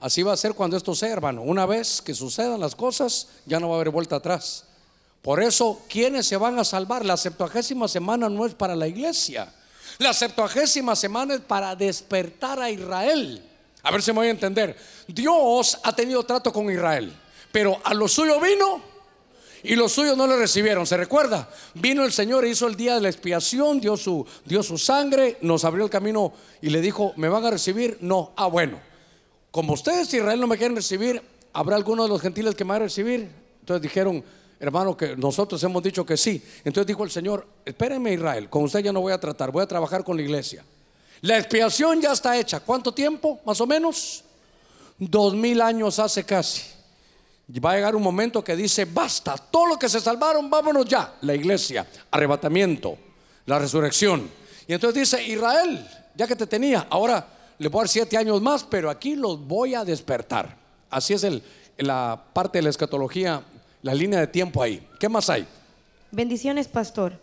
Así 0.00 0.22
va 0.22 0.32
a 0.32 0.36
ser 0.36 0.54
cuando 0.54 0.76
esto 0.76 0.94
sea, 0.94 1.12
hermano. 1.12 1.42
Una 1.42 1.64
vez 1.64 2.02
que 2.02 2.14
sucedan 2.14 2.60
las 2.60 2.76
cosas, 2.76 3.28
ya 3.46 3.58
no 3.58 3.68
va 3.68 3.74
a 3.74 3.76
haber 3.76 3.90
vuelta 3.90 4.16
atrás. 4.16 4.66
Por 5.22 5.42
eso, 5.42 5.80
¿quiénes 5.88 6.26
se 6.26 6.36
van 6.36 6.58
a 6.58 6.64
salvar? 6.64 7.04
La 7.04 7.16
septuagésima 7.16 7.88
semana 7.88 8.28
no 8.28 8.46
es 8.46 8.54
para 8.54 8.76
la 8.76 8.86
iglesia. 8.86 9.52
La 9.98 10.12
septuagésima 10.12 10.94
semana 10.94 11.34
es 11.34 11.40
para 11.40 11.74
despertar 11.74 12.60
a 12.60 12.70
Israel. 12.70 13.42
A 13.82 13.90
ver 13.90 14.00
si 14.00 14.12
me 14.12 14.18
voy 14.18 14.28
a 14.28 14.30
entender. 14.30 14.76
Dios 15.08 15.78
ha 15.82 15.94
tenido 15.94 16.22
trato 16.22 16.52
con 16.52 16.70
Israel, 16.70 17.12
pero 17.50 17.80
a 17.82 17.94
lo 17.94 18.06
suyo 18.06 18.40
vino 18.40 18.80
y 19.62 19.74
los 19.74 19.92
suyos 19.92 20.16
no 20.16 20.28
le 20.28 20.36
recibieron. 20.36 20.86
¿Se 20.86 20.96
recuerda? 20.96 21.48
Vino 21.74 22.04
el 22.04 22.12
Señor, 22.12 22.46
hizo 22.46 22.68
el 22.68 22.76
día 22.76 22.94
de 22.94 23.00
la 23.00 23.08
expiación, 23.08 23.80
dio 23.80 23.96
su, 23.96 24.24
dio 24.44 24.62
su 24.62 24.78
sangre, 24.78 25.36
nos 25.40 25.64
abrió 25.64 25.84
el 25.84 25.90
camino 25.90 26.32
y 26.62 26.70
le 26.70 26.80
dijo, 26.80 27.12
¿me 27.16 27.28
van 27.28 27.44
a 27.44 27.50
recibir? 27.50 27.98
No. 28.00 28.32
Ah, 28.36 28.46
bueno. 28.46 28.80
Como 29.50 29.72
ustedes, 29.72 30.12
Israel, 30.14 30.38
no 30.38 30.46
me 30.46 30.58
quieren 30.58 30.76
recibir, 30.76 31.20
¿habrá 31.52 31.74
alguno 31.74 32.04
de 32.04 32.08
los 32.08 32.20
gentiles 32.20 32.54
que 32.54 32.64
me 32.64 32.70
va 32.70 32.76
a 32.76 32.80
recibir? 32.80 33.28
Entonces 33.60 33.82
dijeron, 33.82 34.22
hermano, 34.60 34.96
que 34.96 35.16
nosotros 35.16 35.62
hemos 35.62 35.82
dicho 35.82 36.04
que 36.04 36.16
sí. 36.16 36.42
Entonces 36.64 36.86
dijo 36.86 37.04
el 37.04 37.10
Señor, 37.10 37.46
espérenme 37.64 38.12
Israel, 38.12 38.48
con 38.48 38.64
usted 38.64 38.80
ya 38.80 38.92
no 38.92 39.00
voy 39.00 39.12
a 39.12 39.20
tratar, 39.20 39.50
voy 39.50 39.62
a 39.62 39.66
trabajar 39.66 40.04
con 40.04 40.16
la 40.16 40.22
iglesia. 40.22 40.64
La 41.20 41.38
expiación 41.38 42.00
ya 42.00 42.12
está 42.12 42.36
hecha. 42.36 42.60
¿Cuánto 42.60 42.92
tiempo? 42.92 43.40
Más 43.44 43.60
o 43.60 43.66
menos. 43.66 44.24
Dos 44.98 45.34
mil 45.34 45.60
años 45.60 45.98
hace 45.98 46.24
casi. 46.24 46.62
Va 47.64 47.72
a 47.72 47.74
llegar 47.76 47.96
un 47.96 48.02
momento 48.02 48.44
que 48.44 48.54
dice, 48.54 48.84
basta, 48.84 49.36
todo 49.36 49.66
lo 49.66 49.78
que 49.78 49.88
se 49.88 50.00
salvaron, 50.00 50.50
vámonos 50.50 50.84
ya. 50.86 51.14
La 51.22 51.34
iglesia, 51.34 51.86
arrebatamiento, 52.10 52.98
la 53.46 53.58
resurrección. 53.58 54.28
Y 54.66 54.74
entonces 54.74 55.00
dice, 55.00 55.24
Israel, 55.26 55.88
ya 56.14 56.26
que 56.26 56.36
te 56.36 56.46
tenía, 56.46 56.86
ahora 56.90 57.26
le 57.58 57.68
voy 57.68 57.80
a 57.80 57.82
dar 57.82 57.88
siete 57.88 58.16
años 58.16 58.42
más, 58.42 58.64
pero 58.64 58.90
aquí 58.90 59.16
los 59.16 59.40
voy 59.46 59.74
a 59.74 59.84
despertar. 59.84 60.56
Así 60.90 61.14
es 61.14 61.24
el, 61.24 61.42
la 61.78 62.22
parte 62.32 62.58
de 62.58 62.62
la 62.62 62.70
escatología, 62.70 63.42
la 63.88 63.94
línea 63.94 64.20
de 64.20 64.26
tiempo 64.26 64.62
ahí. 64.62 64.86
¿Qué 65.00 65.08
más 65.08 65.30
hay? 65.30 65.48
Bendiciones, 66.10 66.68
pastor. 66.68 67.18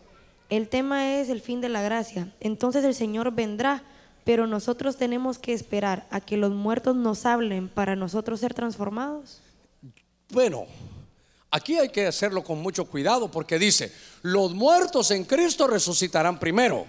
El 0.49 0.67
tema 0.67 1.19
es 1.19 1.29
el 1.29 1.39
fin 1.39 1.61
de 1.61 1.69
la 1.69 1.83
gracia. 1.83 2.33
Entonces 2.39 2.83
el 2.83 2.95
Señor 2.95 3.31
vendrá, 3.31 3.83
pero 4.23 4.47
nosotros 4.47 4.97
tenemos 4.97 5.37
que 5.37 5.53
esperar 5.53 6.07
a 6.09 6.21
que 6.21 6.37
los 6.37 6.51
muertos 6.51 6.95
nos 6.95 7.27
hablen 7.27 7.69
para 7.69 7.95
nosotros 7.95 8.39
ser 8.39 8.55
transformados. 8.55 9.41
Bueno, 10.31 10.65
aquí 11.51 11.77
hay 11.77 11.89
que 11.89 12.07
hacerlo 12.07 12.43
con 12.43 12.59
mucho 12.63 12.85
cuidado 12.85 13.29
porque 13.29 13.59
dice, 13.59 13.91
los 14.23 14.55
muertos 14.55 15.11
en 15.11 15.23
Cristo 15.23 15.67
resucitarán 15.67 16.39
primero. 16.39 16.87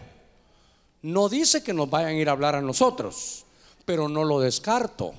No 1.03 1.28
dice 1.28 1.62
que 1.62 1.74
nos 1.74 1.90
vayan 1.90 2.12
a 2.12 2.15
ir 2.15 2.31
a 2.31 2.32
hablar 2.32 2.55
a 2.55 2.62
nosotros, 2.62 3.44
pero 3.85 4.09
no 4.09 4.24
lo 4.24 4.40
descarto. 4.40 5.12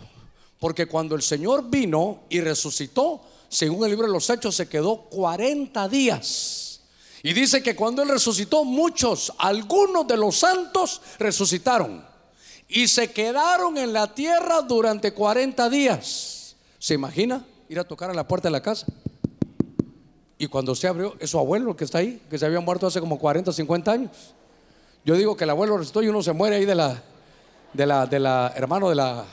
Porque 0.59 0.87
cuando 0.87 1.13
el 1.13 1.21
Señor 1.21 1.69
vino 1.69 2.21
y 2.29 2.41
resucitó, 2.41 3.21
según 3.49 3.83
el 3.83 3.91
libro 3.91 4.07
de 4.07 4.13
los 4.13 4.29
Hechos, 4.29 4.55
se 4.55 4.67
quedó 4.67 5.03
40 5.09 5.87
días. 5.89 6.81
Y 7.23 7.33
dice 7.33 7.63
que 7.63 7.75
cuando 7.75 8.03
Él 8.03 8.09
resucitó, 8.09 8.63
muchos, 8.63 9.33
algunos 9.37 10.07
de 10.07 10.17
los 10.17 10.37
santos 10.37 11.01
resucitaron. 11.19 12.05
Y 12.67 12.87
se 12.87 13.11
quedaron 13.11 13.77
en 13.77 13.93
la 13.93 14.13
tierra 14.13 14.61
durante 14.61 15.13
40 15.13 15.69
días. 15.69 16.55
¿Se 16.79 16.93
imagina? 16.93 17.45
ir 17.69 17.79
a 17.79 17.83
tocar 17.83 18.09
a 18.09 18.13
la 18.13 18.27
puerta 18.27 18.47
de 18.47 18.51
la 18.51 18.61
casa. 18.61 18.85
Y 20.37 20.47
cuando 20.47 20.75
se 20.75 20.87
abrió, 20.87 21.15
es 21.19 21.31
su 21.31 21.39
abuelo 21.39 21.75
que 21.75 21.83
está 21.83 21.99
ahí, 21.99 22.21
que 22.29 22.37
se 22.37 22.45
había 22.45 22.59
muerto 22.59 22.87
hace 22.87 22.99
como 22.99 23.17
40, 23.17 23.51
50 23.51 23.91
años. 23.91 24.11
Yo 25.03 25.15
digo 25.15 25.35
que 25.35 25.45
el 25.45 25.49
abuelo 25.49 25.77
resucitó 25.77 26.03
y 26.03 26.09
uno 26.09 26.21
se 26.21 26.33
muere 26.33 26.57
ahí 26.57 26.65
de 26.65 26.75
la, 26.75 27.01
de 27.73 27.85
la, 27.85 28.05
de 28.05 28.19
la, 28.19 28.53
hermano, 28.55 28.89
de 28.89 28.95
la 28.95 29.25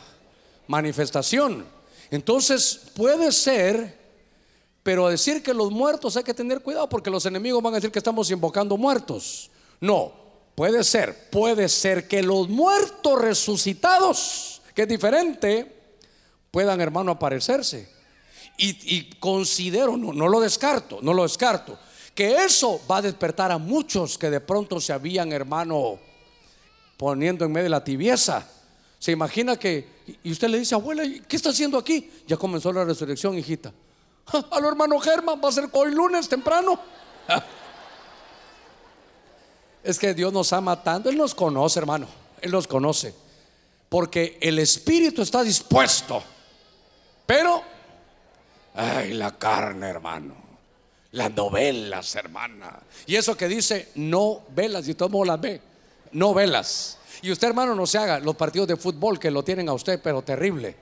manifestación. 0.66 1.64
Entonces 2.10 2.80
puede 2.94 3.32
ser, 3.32 3.98
pero 4.84 5.08
decir 5.08 5.42
que 5.42 5.54
los 5.54 5.72
muertos 5.72 6.14
hay 6.18 6.22
que 6.22 6.34
tener 6.34 6.60
cuidado 6.60 6.88
porque 6.90 7.10
los 7.10 7.24
enemigos 7.24 7.62
van 7.62 7.72
a 7.72 7.76
decir 7.76 7.90
que 7.90 7.98
estamos 7.98 8.30
invocando 8.30 8.76
muertos. 8.76 9.50
No, 9.80 10.12
puede 10.54 10.84
ser, 10.84 11.30
puede 11.30 11.70
ser 11.70 12.06
que 12.06 12.22
los 12.22 12.50
muertos 12.50 13.18
resucitados, 13.18 14.60
que 14.74 14.82
es 14.82 14.88
diferente, 14.88 15.74
puedan, 16.50 16.82
hermano, 16.82 17.12
aparecerse. 17.12 17.88
Y, 18.58 19.04
considero, 19.18 19.96
no, 19.96 20.28
lo 20.28 20.38
descarto, 20.38 20.98
no 21.00 21.14
lo 21.14 21.22
descarto, 21.22 21.78
que 22.14 22.44
eso 22.44 22.78
va 22.88 22.98
a 22.98 23.02
despertar 23.02 23.50
a 23.50 23.58
muchos 23.58 24.18
que 24.18 24.28
de 24.28 24.40
pronto 24.40 24.80
se 24.82 24.92
habían, 24.92 25.32
hermano, 25.32 25.98
poniendo 26.98 27.46
en 27.46 27.52
medio 27.52 27.70
la 27.70 27.82
tibieza. 27.82 28.46
Se 28.98 29.12
imagina 29.12 29.56
que, 29.56 29.88
y 30.22 30.30
usted 30.30 30.48
le 30.48 30.58
dice, 30.58 30.74
abuela, 30.74 31.04
¿qué 31.26 31.36
está 31.36 31.48
haciendo 31.48 31.78
aquí? 31.78 32.10
Ya 32.28 32.36
comenzó 32.36 32.70
la 32.70 32.84
resurrección, 32.84 33.36
hijita. 33.38 33.72
A 34.50 34.60
lo 34.60 34.68
hermano 34.68 34.98
Germán, 35.00 35.40
va 35.42 35.48
a 35.48 35.52
ser 35.52 35.68
hoy 35.72 35.92
lunes 35.92 36.28
temprano. 36.28 36.78
Es 39.82 39.98
que 39.98 40.14
Dios 40.14 40.32
nos 40.32 40.50
ama 40.54 40.82
tanto, 40.82 41.10
Él 41.10 41.18
nos 41.18 41.34
conoce, 41.34 41.78
hermano, 41.78 42.06
Él 42.40 42.50
nos 42.50 42.66
conoce. 42.66 43.14
Porque 43.90 44.38
el 44.40 44.58
espíritu 44.58 45.20
está 45.20 45.42
dispuesto, 45.42 46.22
pero 47.26 47.62
Ay, 48.74 49.14
la 49.14 49.38
carne, 49.38 49.88
hermano. 49.88 50.34
Las 51.12 51.32
novelas, 51.32 52.14
hermana. 52.16 52.80
Y 53.06 53.14
eso 53.14 53.36
que 53.36 53.46
dice 53.46 53.90
no 53.94 54.42
velas, 54.50 54.88
y 54.88 54.94
todo 54.94 55.08
mundo 55.08 55.26
las 55.26 55.40
ve. 55.40 55.60
No 56.10 56.34
velas. 56.34 56.98
Y 57.22 57.30
usted, 57.30 57.48
hermano, 57.48 57.74
no 57.74 57.86
se 57.86 57.98
haga 57.98 58.18
los 58.18 58.34
partidos 58.34 58.66
de 58.66 58.76
fútbol 58.76 59.20
que 59.20 59.30
lo 59.30 59.44
tienen 59.44 59.68
a 59.68 59.72
usted, 59.72 60.00
pero 60.02 60.22
terrible. 60.22 60.74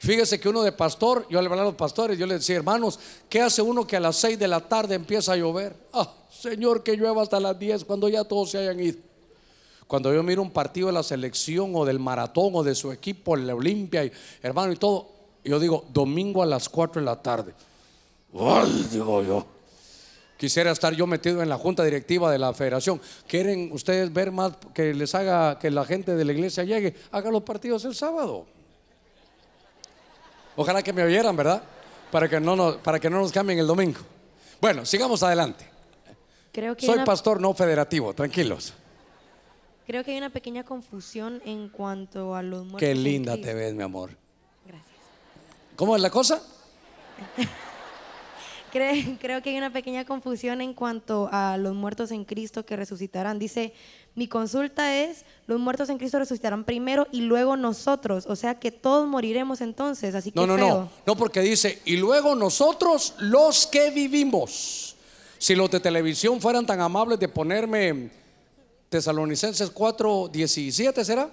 Fíjese 0.00 0.40
que 0.40 0.48
uno 0.48 0.62
de 0.62 0.72
pastor, 0.72 1.26
yo 1.28 1.42
le 1.42 1.46
hablaba 1.46 1.60
a 1.60 1.66
los 1.66 1.74
pastores, 1.74 2.18
yo 2.18 2.26
le 2.26 2.34
decía, 2.34 2.56
hermanos, 2.56 2.98
¿qué 3.28 3.42
hace 3.42 3.60
uno 3.60 3.86
que 3.86 3.98
a 3.98 4.00
las 4.00 4.16
6 4.16 4.38
de 4.38 4.48
la 4.48 4.60
tarde 4.60 4.94
empieza 4.94 5.34
a 5.34 5.36
llover? 5.36 5.76
Ah, 5.92 6.10
Señor, 6.30 6.82
que 6.82 6.96
llueva 6.96 7.20
hasta 7.20 7.38
las 7.38 7.58
10 7.58 7.84
cuando 7.84 8.08
ya 8.08 8.24
todos 8.24 8.50
se 8.50 8.58
hayan 8.58 8.80
ido. 8.80 8.98
Cuando 9.86 10.14
yo 10.14 10.22
miro 10.22 10.40
un 10.40 10.52
partido 10.52 10.86
de 10.86 10.94
la 10.94 11.02
selección 11.02 11.72
o 11.74 11.84
del 11.84 11.98
maratón 11.98 12.50
o 12.54 12.62
de 12.62 12.74
su 12.74 12.92
equipo, 12.92 13.36
la 13.36 13.54
Olimpia, 13.54 14.02
y, 14.02 14.10
hermano, 14.42 14.72
y 14.72 14.76
todo, 14.76 15.06
yo 15.44 15.60
digo, 15.60 15.84
domingo 15.92 16.42
a 16.42 16.46
las 16.46 16.70
4 16.70 17.02
de 17.02 17.04
la 17.04 17.20
tarde. 17.20 17.52
¡Ay! 18.32 18.88
Digo 18.90 19.22
yo. 19.22 19.44
Quisiera 20.38 20.70
estar 20.70 20.94
yo 20.94 21.06
metido 21.06 21.42
en 21.42 21.50
la 21.50 21.58
junta 21.58 21.84
directiva 21.84 22.32
de 22.32 22.38
la 22.38 22.54
federación. 22.54 22.98
¿Quieren 23.28 23.70
ustedes 23.70 24.10
ver 24.10 24.32
más 24.32 24.52
que 24.72 24.94
les 24.94 25.14
haga 25.14 25.58
que 25.58 25.70
la 25.70 25.84
gente 25.84 26.16
de 26.16 26.24
la 26.24 26.32
iglesia 26.32 26.64
llegue? 26.64 26.94
Haga 27.10 27.30
los 27.30 27.42
partidos 27.42 27.84
el 27.84 27.94
sábado. 27.94 28.46
Ojalá 30.60 30.82
que 30.82 30.92
me 30.92 31.02
oyeran, 31.02 31.34
¿verdad? 31.34 31.62
Para 32.10 32.28
que 32.28 32.38
no 32.38 32.54
nos, 32.54 32.76
para 32.76 33.00
que 33.00 33.08
no 33.08 33.18
nos 33.18 33.32
cambien 33.32 33.58
el 33.58 33.66
domingo. 33.66 34.00
Bueno, 34.60 34.84
sigamos 34.84 35.22
adelante. 35.22 35.64
Creo 36.52 36.76
que 36.76 36.84
Soy 36.84 36.98
pastor 37.02 37.40
no 37.40 37.54
federativo, 37.54 38.12
tranquilos. 38.12 38.74
Creo 39.86 40.04
que 40.04 40.10
hay 40.10 40.18
una 40.18 40.28
pequeña 40.28 40.62
confusión 40.62 41.40
en 41.46 41.70
cuanto 41.70 42.34
a 42.34 42.42
los 42.42 42.60
muertos. 42.64 42.80
Qué 42.80 42.94
linda 42.94 43.36
te 43.40 43.54
ves, 43.54 43.72
mi 43.74 43.82
amor. 43.82 44.10
Gracias. 44.66 44.92
¿Cómo 45.76 45.96
es 45.96 46.02
la 46.02 46.10
cosa? 46.10 46.42
Cre- 48.72 49.18
Creo 49.20 49.42
que 49.42 49.50
hay 49.50 49.56
una 49.56 49.72
pequeña 49.72 50.04
confusión 50.04 50.60
en 50.60 50.74
cuanto 50.74 51.28
a 51.32 51.56
los 51.56 51.74
muertos 51.74 52.10
en 52.10 52.24
Cristo 52.24 52.66
que 52.66 52.76
resucitarán. 52.76 53.38
Dice, 53.38 53.72
mi 54.14 54.28
consulta 54.28 54.96
es, 55.02 55.24
los 55.46 55.58
muertos 55.60 55.88
en 55.88 55.98
Cristo 55.98 56.18
resucitarán 56.18 56.64
primero 56.64 57.06
y 57.12 57.22
luego 57.22 57.56
nosotros. 57.56 58.26
O 58.26 58.36
sea 58.36 58.58
que 58.58 58.70
todos 58.70 59.08
moriremos 59.08 59.60
entonces, 59.60 60.14
así 60.14 60.30
que 60.32 60.38
No, 60.38 60.46
no, 60.46 60.56
feo. 60.56 60.68
no. 60.68 60.90
No, 61.06 61.16
porque 61.16 61.40
dice, 61.40 61.80
y 61.84 61.96
luego 61.96 62.34
nosotros 62.34 63.14
los 63.18 63.66
que 63.66 63.90
vivimos. 63.90 64.96
Si 65.38 65.54
los 65.54 65.70
de 65.70 65.80
televisión 65.80 66.40
fueran 66.40 66.66
tan 66.66 66.80
amables 66.80 67.18
de 67.18 67.28
ponerme 67.28 68.10
Tesalonicenses 68.90 69.72
4:17, 69.72 71.04
¿será? 71.04 71.30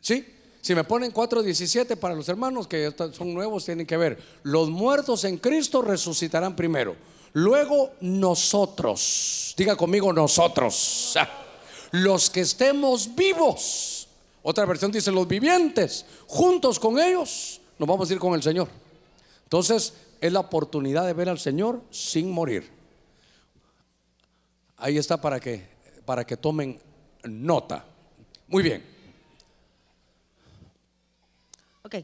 ¿Sí? 0.00 0.24
Si 0.60 0.74
me 0.74 0.84
ponen 0.84 1.12
4:17 1.12 1.96
para 1.96 2.14
los 2.14 2.28
hermanos 2.28 2.66
que 2.66 2.92
son 3.12 3.34
nuevos, 3.34 3.64
tienen 3.64 3.86
que 3.86 3.96
ver. 3.96 4.18
Los 4.42 4.70
muertos 4.70 5.24
en 5.24 5.36
Cristo 5.38 5.82
resucitarán 5.82 6.56
primero. 6.56 6.96
Luego 7.32 7.92
nosotros. 8.00 9.54
Diga 9.56 9.76
conmigo 9.76 10.12
nosotros. 10.12 11.14
Ah. 11.16 11.28
Los 11.92 12.28
que 12.28 12.40
estemos 12.40 13.14
vivos 13.14 14.08
Otra 14.42 14.64
versión 14.64 14.90
dice 14.90 15.10
los 15.10 15.26
vivientes, 15.28 16.06
juntos 16.26 16.78
con 16.78 16.98
ellos, 16.98 17.60
nos 17.78 17.88
vamos 17.88 18.08
a 18.08 18.12
ir 18.12 18.18
con 18.18 18.34
el 18.34 18.42
Señor. 18.42 18.68
Entonces, 19.44 19.92
es 20.20 20.32
la 20.32 20.40
oportunidad 20.40 21.06
de 21.06 21.12
ver 21.12 21.28
al 21.28 21.38
Señor 21.38 21.82
sin 21.90 22.30
morir. 22.30 22.70
Ahí 24.76 24.96
está 24.96 25.20
para 25.20 25.40
que, 25.40 25.66
para 26.04 26.24
que 26.24 26.36
tomen 26.36 26.80
nota. 27.24 27.84
Muy 28.46 28.62
bien. 28.62 28.84
Ok. 31.82 31.96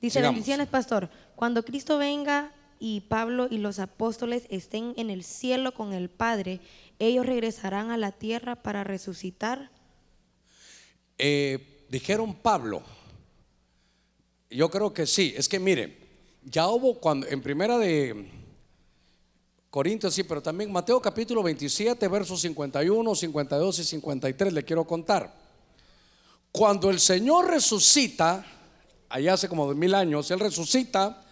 Dice, 0.00 0.18
Sigamos. 0.18 0.34
bendiciones, 0.34 0.68
pastor. 0.68 1.08
Cuando 1.36 1.64
Cristo 1.64 1.98
venga 1.98 2.50
y 2.78 3.02
Pablo 3.02 3.48
y 3.50 3.58
los 3.58 3.78
apóstoles 3.78 4.44
estén 4.50 4.94
en 4.96 5.10
el 5.10 5.24
cielo 5.24 5.72
con 5.72 5.92
el 5.92 6.08
Padre, 6.08 6.60
ellos 6.98 7.26
regresarán 7.26 7.90
a 7.90 7.96
la 7.96 8.12
tierra 8.12 8.56
para 8.56 8.84
resucitar. 8.84 9.70
Eh, 11.18 11.86
dijeron 11.88 12.34
Pablo. 12.34 12.82
Yo 14.50 14.70
creo 14.70 14.92
que 14.92 15.06
sí. 15.06 15.34
Es 15.36 15.48
que 15.48 15.58
mire, 15.58 15.98
ya 16.44 16.68
hubo 16.68 17.00
cuando 17.00 17.26
en 17.26 17.42
primera 17.42 17.78
de 17.78 18.30
Corintios, 19.70 20.14
sí, 20.14 20.22
pero 20.22 20.40
también 20.40 20.70
Mateo 20.70 21.00
capítulo 21.00 21.42
27, 21.42 22.06
versos 22.06 22.40
51, 22.40 23.14
52 23.14 23.78
y 23.80 23.84
53 23.84 24.52
le 24.52 24.64
quiero 24.64 24.84
contar. 24.86 25.34
Cuando 26.52 26.90
el 26.90 27.00
Señor 27.00 27.50
resucita, 27.50 28.46
allá 29.08 29.32
hace 29.32 29.48
como 29.48 29.66
dos 29.66 29.74
mil 29.74 29.92
años, 29.92 30.30
Él 30.30 30.38
resucita, 30.38 31.23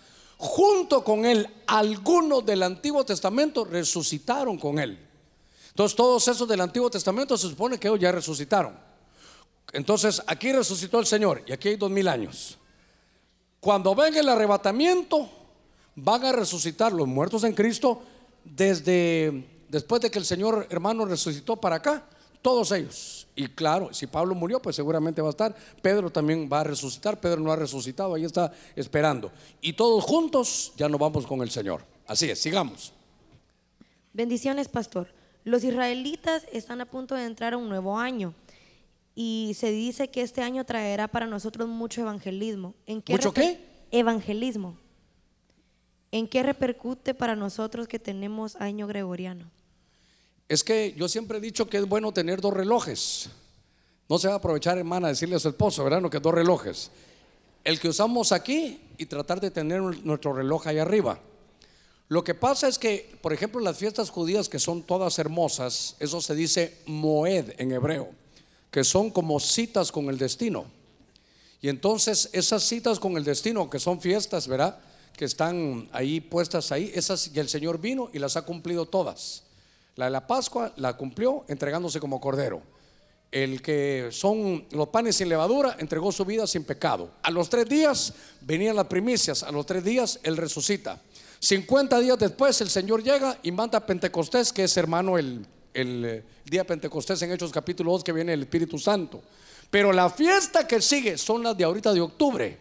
junto 0.42 1.04
con 1.04 1.24
Él, 1.24 1.48
algunos 1.68 2.44
del 2.44 2.64
Antiguo 2.64 3.04
Testamento 3.04 3.64
resucitaron 3.64 4.58
con 4.58 4.80
Él. 4.80 4.98
Entonces 5.68 5.96
todos 5.96 6.26
esos 6.26 6.48
del 6.48 6.60
Antiguo 6.60 6.90
Testamento 6.90 7.38
se 7.38 7.48
supone 7.48 7.78
que 7.78 7.86
ellos 7.86 8.00
ya 8.00 8.10
resucitaron. 8.10 8.76
Entonces 9.72 10.20
aquí 10.26 10.52
resucitó 10.52 10.98
el 10.98 11.06
Señor 11.06 11.44
y 11.46 11.52
aquí 11.52 11.68
hay 11.68 11.76
dos 11.76 11.92
mil 11.92 12.08
años. 12.08 12.58
Cuando 13.60 13.94
venga 13.94 14.18
el 14.18 14.28
arrebatamiento, 14.28 15.30
van 15.94 16.24
a 16.24 16.32
resucitar 16.32 16.92
los 16.92 17.06
muertos 17.06 17.44
en 17.44 17.54
Cristo 17.54 18.02
desde 18.42 19.46
después 19.68 20.02
de 20.02 20.10
que 20.10 20.18
el 20.18 20.24
Señor 20.24 20.66
hermano 20.70 21.04
resucitó 21.04 21.54
para 21.54 21.76
acá, 21.76 22.04
todos 22.42 22.72
ellos. 22.72 23.21
Y 23.34 23.48
claro, 23.48 23.94
si 23.94 24.06
Pablo 24.06 24.34
murió, 24.34 24.60
pues 24.60 24.76
seguramente 24.76 25.22
va 25.22 25.28
a 25.28 25.30
estar. 25.30 25.56
Pedro 25.80 26.10
también 26.10 26.48
va 26.52 26.60
a 26.60 26.64
resucitar. 26.64 27.18
Pedro 27.18 27.40
no 27.40 27.50
ha 27.50 27.56
resucitado, 27.56 28.14
ahí 28.14 28.24
está 28.24 28.52
esperando. 28.76 29.32
Y 29.62 29.72
todos 29.72 30.04
juntos 30.04 30.72
ya 30.76 30.88
nos 30.88 31.00
vamos 31.00 31.26
con 31.26 31.40
el 31.40 31.50
Señor. 31.50 31.82
Así 32.06 32.28
es, 32.30 32.38
sigamos. 32.40 32.92
Bendiciones, 34.12 34.68
pastor. 34.68 35.08
Los 35.44 35.64
israelitas 35.64 36.46
están 36.52 36.80
a 36.80 36.86
punto 36.86 37.14
de 37.14 37.24
entrar 37.24 37.54
a 37.54 37.56
un 37.56 37.68
nuevo 37.68 37.98
año 37.98 38.34
y 39.14 39.52
se 39.56 39.70
dice 39.72 40.08
que 40.08 40.22
este 40.22 40.42
año 40.42 40.64
traerá 40.64 41.08
para 41.08 41.26
nosotros 41.26 41.68
mucho 41.68 42.02
evangelismo. 42.02 42.74
¿En 42.86 43.02
¿Mucho 43.08 43.32
reper- 43.32 43.34
qué? 43.34 43.60
Evangelismo. 43.90 44.76
¿En 46.10 46.28
qué 46.28 46.42
repercute 46.42 47.14
para 47.14 47.34
nosotros 47.34 47.88
que 47.88 47.98
tenemos 47.98 48.56
año 48.56 48.86
gregoriano? 48.86 49.50
Es 50.48 50.64
que 50.64 50.94
yo 50.96 51.08
siempre 51.08 51.38
he 51.38 51.40
dicho 51.40 51.68
que 51.68 51.78
es 51.78 51.88
bueno 51.88 52.12
tener 52.12 52.40
dos 52.40 52.52
relojes. 52.52 53.30
No 54.08 54.18
se 54.18 54.28
va 54.28 54.34
a 54.34 54.36
aprovechar, 54.36 54.76
hermana, 54.76 55.08
a 55.08 55.10
decirle 55.10 55.36
a 55.36 55.38
su 55.38 55.48
esposo, 55.48 55.88
que 56.10 56.20
dos 56.20 56.34
relojes. 56.34 56.90
El 57.64 57.80
que 57.80 57.88
usamos 57.88 58.32
aquí 58.32 58.80
y 58.98 59.06
tratar 59.06 59.40
de 59.40 59.50
tener 59.50 59.80
nuestro 59.80 60.32
reloj 60.32 60.66
ahí 60.66 60.78
arriba. 60.78 61.18
Lo 62.08 62.22
que 62.22 62.34
pasa 62.34 62.68
es 62.68 62.78
que, 62.78 63.16
por 63.22 63.32
ejemplo, 63.32 63.60
las 63.60 63.78
fiestas 63.78 64.10
judías 64.10 64.48
que 64.48 64.58
son 64.58 64.82
todas 64.82 65.18
hermosas, 65.18 65.96
eso 65.98 66.20
se 66.20 66.34
dice 66.34 66.76
moed 66.84 67.54
en 67.56 67.72
hebreo, 67.72 68.10
que 68.70 68.84
son 68.84 69.10
como 69.10 69.40
citas 69.40 69.90
con 69.90 70.10
el 70.10 70.18
destino. 70.18 70.66
Y 71.62 71.68
entonces 71.68 72.28
esas 72.32 72.64
citas 72.64 72.98
con 72.98 73.16
el 73.16 73.24
destino, 73.24 73.70
que 73.70 73.78
son 73.78 74.00
fiestas, 74.00 74.46
¿verdad? 74.46 74.78
Que 75.16 75.24
están 75.24 75.88
ahí 75.92 76.20
puestas 76.20 76.70
ahí, 76.70 76.90
esas 76.94 77.30
y 77.32 77.40
el 77.40 77.48
Señor 77.48 77.80
vino 77.80 78.10
y 78.12 78.18
las 78.18 78.36
ha 78.36 78.42
cumplido 78.42 78.84
todas. 78.84 79.44
La 79.96 80.06
de 80.06 80.10
la 80.10 80.26
Pascua 80.26 80.72
la 80.76 80.96
cumplió 80.96 81.44
entregándose 81.48 82.00
como 82.00 82.20
cordero. 82.20 82.62
El 83.30 83.62
que 83.62 84.08
son 84.10 84.66
los 84.72 84.88
panes 84.88 85.16
sin 85.16 85.28
levadura 85.28 85.76
entregó 85.78 86.12
su 86.12 86.24
vida 86.24 86.46
sin 86.46 86.64
pecado. 86.64 87.10
A 87.22 87.30
los 87.30 87.48
tres 87.48 87.66
días 87.66 88.12
venían 88.42 88.76
las 88.76 88.86
primicias, 88.86 89.42
a 89.42 89.50
los 89.50 89.64
tres 89.64 89.82
días 89.82 90.20
Él 90.22 90.36
resucita. 90.36 91.00
50 91.40 91.98
días 92.00 92.18
después 92.18 92.60
el 92.60 92.70
Señor 92.70 93.02
llega 93.02 93.38
y 93.42 93.50
manda 93.50 93.78
a 93.78 93.86
Pentecostés, 93.86 94.52
que 94.52 94.64
es 94.64 94.76
hermano 94.76 95.18
el, 95.18 95.44
el, 95.74 96.04
eh, 96.04 96.24
día 96.44 96.60
de 96.60 96.66
Pentecostés 96.66 97.20
en 97.22 97.32
Hechos 97.32 97.50
capítulo 97.50 97.92
2 97.92 98.04
que 98.04 98.12
viene 98.12 98.34
el 98.34 98.42
Espíritu 98.42 98.78
Santo. 98.78 99.22
Pero 99.70 99.92
la 99.92 100.10
fiesta 100.10 100.66
que 100.66 100.80
sigue 100.82 101.16
son 101.16 101.42
las 101.42 101.56
de 101.56 101.64
ahorita 101.64 101.92
de 101.92 102.00
octubre, 102.00 102.58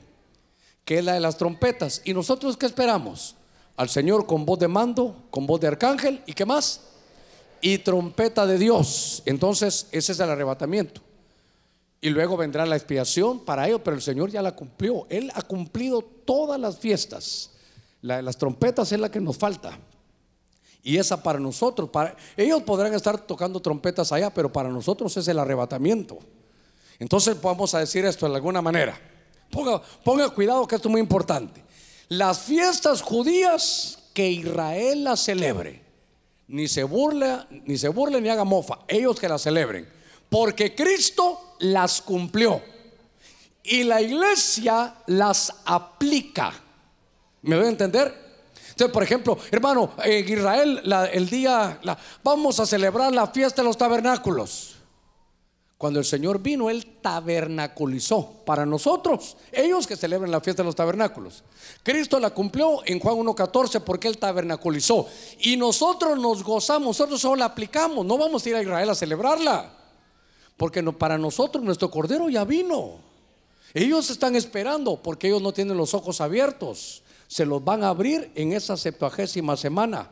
que 0.85 0.99
es 0.99 1.05
la 1.05 1.13
de 1.13 1.19
las 1.19 1.37
trompetas. 1.37 2.01
¿Y 2.05 2.13
nosotros 2.13 2.55
qué 2.55 2.65
esperamos? 2.65 3.35
Al 3.75 3.89
Señor 3.89 4.25
con 4.25 4.45
voz 4.45 4.59
de 4.59 4.67
mando, 4.67 5.27
con 5.29 5.45
voz 5.45 5.59
de 5.59 5.67
arcángel 5.67 6.21
y 6.25 6.33
qué 6.33 6.45
más? 6.45 6.90
Y 7.61 7.77
trompeta 7.79 8.45
de 8.45 8.57
Dios. 8.57 9.23
Entonces 9.25 9.87
ese 9.91 10.11
es 10.11 10.19
el 10.19 10.29
arrebatamiento. 10.29 11.01
Y 12.01 12.09
luego 12.09 12.35
vendrá 12.35 12.65
la 12.65 12.75
expiación 12.75 13.39
para 13.39 13.67
ellos, 13.67 13.81
pero 13.83 13.95
el 13.95 14.01
Señor 14.01 14.31
ya 14.31 14.41
la 14.41 14.55
cumplió. 14.55 15.05
Él 15.09 15.31
ha 15.35 15.43
cumplido 15.43 16.01
todas 16.01 16.59
las 16.59 16.79
fiestas. 16.79 17.51
Las 18.01 18.37
trompetas 18.37 18.91
es 18.91 18.99
la 18.99 19.11
que 19.11 19.19
nos 19.19 19.37
falta. 19.37 19.77
Y 20.83 20.97
esa 20.97 21.21
para 21.21 21.39
nosotros, 21.39 21.89
para, 21.89 22.15
ellos 22.35 22.63
podrán 22.63 22.93
estar 22.95 23.19
tocando 23.19 23.59
trompetas 23.59 24.11
allá, 24.11 24.33
pero 24.33 24.51
para 24.51 24.69
nosotros 24.69 25.15
es 25.15 25.27
el 25.27 25.37
arrebatamiento. 25.37 26.17
Entonces 26.97 27.39
vamos 27.39 27.75
a 27.75 27.79
decir 27.79 28.03
esto 28.05 28.27
de 28.27 28.35
alguna 28.35 28.63
manera. 28.63 28.99
Ponga, 29.51 29.81
ponga 30.03 30.29
cuidado 30.29 30.65
que 30.65 30.75
esto 30.75 30.87
es 30.87 30.91
muy 30.91 31.01
importante. 31.01 31.63
Las 32.09 32.39
fiestas 32.39 33.01
judías 33.01 33.99
que 34.13 34.29
Israel 34.29 35.03
las 35.03 35.19
celebre, 35.23 35.80
ni 36.51 36.67
se 36.67 36.83
burla, 36.83 37.47
ni 37.49 37.77
se 37.77 37.87
burle 37.87 38.19
ni 38.21 38.29
haga 38.29 38.43
mofa, 38.43 38.79
ellos 38.87 39.19
que 39.19 39.27
las 39.29 39.41
celebren, 39.41 39.87
porque 40.29 40.75
Cristo 40.75 41.55
las 41.59 42.01
cumplió 42.01 42.61
y 43.63 43.83
la 43.83 44.01
iglesia 44.01 44.95
las 45.07 45.53
aplica. 45.65 46.51
¿Me 47.43 47.55
doy 47.55 47.65
a 47.65 47.69
entender? 47.69 48.13
Entonces, 48.69 48.91
por 48.93 49.03
ejemplo, 49.03 49.37
hermano, 49.49 49.93
en 50.03 50.27
Israel 50.27 50.81
la- 50.83 51.05
el 51.05 51.29
día, 51.29 51.79
la- 51.83 51.97
vamos 52.23 52.59
a 52.59 52.65
celebrar 52.65 53.13
la 53.13 53.27
fiesta 53.27 53.61
de 53.61 53.67
los 53.67 53.77
tabernáculos. 53.77 54.75
Cuando 55.81 55.97
el 55.97 56.05
Señor 56.05 56.43
vino, 56.43 56.69
Él 56.69 56.85
tabernaculizó 57.01 58.43
para 58.45 58.67
nosotros, 58.67 59.35
ellos 59.51 59.87
que 59.87 59.95
celebran 59.95 60.29
la 60.29 60.39
fiesta 60.39 60.61
de 60.61 60.67
los 60.67 60.75
tabernáculos. 60.75 61.43
Cristo 61.81 62.19
la 62.19 62.29
cumplió 62.29 62.85
en 62.85 62.99
Juan 62.99 63.15
1.14 63.15 63.81
porque 63.81 64.07
Él 64.07 64.19
tabernaculizó. 64.19 65.07
Y 65.39 65.57
nosotros 65.57 66.19
nos 66.19 66.43
gozamos, 66.43 66.89
nosotros 66.89 67.19
solo 67.19 67.37
la 67.37 67.45
aplicamos, 67.45 68.05
no 68.05 68.15
vamos 68.15 68.45
a 68.45 68.49
ir 68.49 68.55
a 68.57 68.61
Israel 68.61 68.91
a 68.91 68.93
celebrarla. 68.93 69.73
Porque 70.55 70.83
para 70.83 71.17
nosotros 71.17 71.63
nuestro 71.63 71.89
Cordero 71.89 72.29
ya 72.29 72.45
vino. 72.45 72.99
Ellos 73.73 74.11
están 74.11 74.35
esperando 74.35 75.01
porque 75.01 75.29
ellos 75.29 75.41
no 75.41 75.51
tienen 75.51 75.77
los 75.77 75.95
ojos 75.95 76.21
abiertos. 76.21 77.01
Se 77.27 77.43
los 77.43 77.65
van 77.65 77.83
a 77.83 77.89
abrir 77.89 78.31
en 78.35 78.53
esa 78.53 78.77
septuagésima 78.77 79.57
semana. 79.57 80.11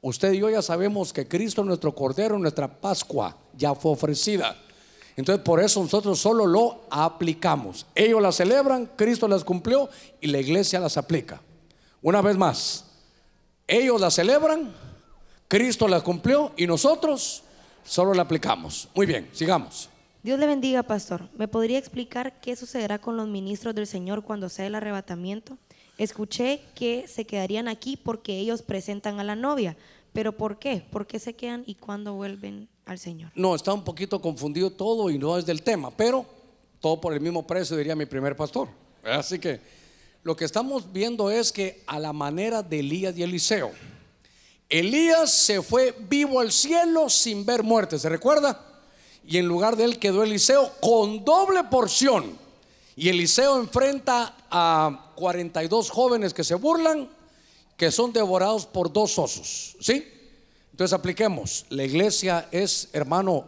Usted 0.00 0.32
y 0.32 0.38
yo 0.38 0.50
ya 0.50 0.60
sabemos 0.60 1.12
que 1.12 1.28
Cristo, 1.28 1.62
nuestro 1.62 1.94
Cordero, 1.94 2.36
nuestra 2.36 2.80
Pascua, 2.80 3.36
ya 3.56 3.76
fue 3.76 3.92
ofrecida. 3.92 4.56
Entonces 5.18 5.44
por 5.44 5.60
eso 5.60 5.82
nosotros 5.82 6.20
solo 6.20 6.46
lo 6.46 6.82
aplicamos. 6.90 7.86
Ellos 7.92 8.22
la 8.22 8.30
celebran, 8.30 8.88
Cristo 8.94 9.26
las 9.26 9.42
cumplió 9.42 9.88
y 10.20 10.28
la 10.28 10.38
iglesia 10.38 10.78
las 10.78 10.96
aplica. 10.96 11.42
Una 12.00 12.22
vez 12.22 12.36
más, 12.36 12.84
ellos 13.66 14.00
la 14.00 14.12
celebran, 14.12 14.72
Cristo 15.48 15.88
las 15.88 16.04
cumplió 16.04 16.52
y 16.56 16.68
nosotros 16.68 17.42
solo 17.82 18.14
la 18.14 18.22
aplicamos. 18.22 18.88
Muy 18.94 19.06
bien, 19.06 19.28
sigamos. 19.32 19.90
Dios 20.22 20.38
le 20.38 20.46
bendiga, 20.46 20.84
pastor. 20.84 21.28
¿Me 21.36 21.48
podría 21.48 21.78
explicar 21.78 22.38
qué 22.40 22.54
sucederá 22.54 23.00
con 23.00 23.16
los 23.16 23.26
ministros 23.26 23.74
del 23.74 23.88
Señor 23.88 24.22
cuando 24.22 24.48
sea 24.48 24.68
el 24.68 24.76
arrebatamiento? 24.76 25.58
Escuché 25.96 26.60
que 26.76 27.08
se 27.08 27.24
quedarían 27.24 27.66
aquí 27.66 27.96
porque 27.96 28.38
ellos 28.38 28.62
presentan 28.62 29.18
a 29.18 29.24
la 29.24 29.34
novia, 29.34 29.76
pero 30.12 30.36
¿por 30.36 30.60
qué? 30.60 30.86
¿Por 30.92 31.08
qué 31.08 31.18
se 31.18 31.34
quedan 31.34 31.64
y 31.66 31.74
cuándo 31.74 32.14
vuelven 32.14 32.68
al 32.88 32.98
Señor? 32.98 33.30
No, 33.34 33.54
está 33.54 33.72
un 33.72 33.84
poquito 33.84 34.20
confundido 34.20 34.70
todo 34.70 35.10
y 35.10 35.18
no 35.18 35.38
es 35.38 35.46
del 35.46 35.62
tema, 35.62 35.90
pero 35.90 36.24
todo 36.80 37.00
por 37.00 37.12
el 37.12 37.20
mismo 37.20 37.46
precio, 37.46 37.76
diría 37.76 37.94
mi 37.94 38.06
primer 38.06 38.34
pastor. 38.34 38.68
Así 39.04 39.38
que 39.38 39.60
lo 40.22 40.34
que 40.34 40.44
estamos 40.44 40.90
viendo 40.92 41.30
es 41.30 41.52
que 41.52 41.82
a 41.86 41.98
la 41.98 42.12
manera 42.12 42.62
de 42.62 42.80
Elías 42.80 43.16
y 43.16 43.22
Eliseo, 43.22 43.70
Elías 44.68 45.32
se 45.32 45.62
fue 45.62 45.94
vivo 46.08 46.40
al 46.40 46.50
cielo 46.50 47.08
sin 47.08 47.44
ver 47.44 47.62
muerte, 47.62 47.98
¿se 47.98 48.08
recuerda? 48.08 48.64
Y 49.26 49.36
en 49.36 49.46
lugar 49.46 49.76
de 49.76 49.84
él 49.84 49.98
quedó 49.98 50.22
Eliseo 50.22 50.72
con 50.80 51.24
doble 51.24 51.64
porción. 51.64 52.38
Y 52.96 53.08
Eliseo 53.10 53.60
enfrenta 53.60 54.34
a 54.50 55.12
42 55.14 55.90
jóvenes 55.90 56.34
que 56.34 56.42
se 56.42 56.54
burlan, 56.54 57.08
que 57.76 57.90
son 57.90 58.12
devorados 58.12 58.66
por 58.66 58.92
dos 58.92 59.18
osos, 59.18 59.76
¿sí? 59.80 60.17
Entonces 60.78 60.96
apliquemos, 60.96 61.66
la 61.70 61.82
iglesia 61.82 62.46
es, 62.52 62.88
hermano, 62.92 63.46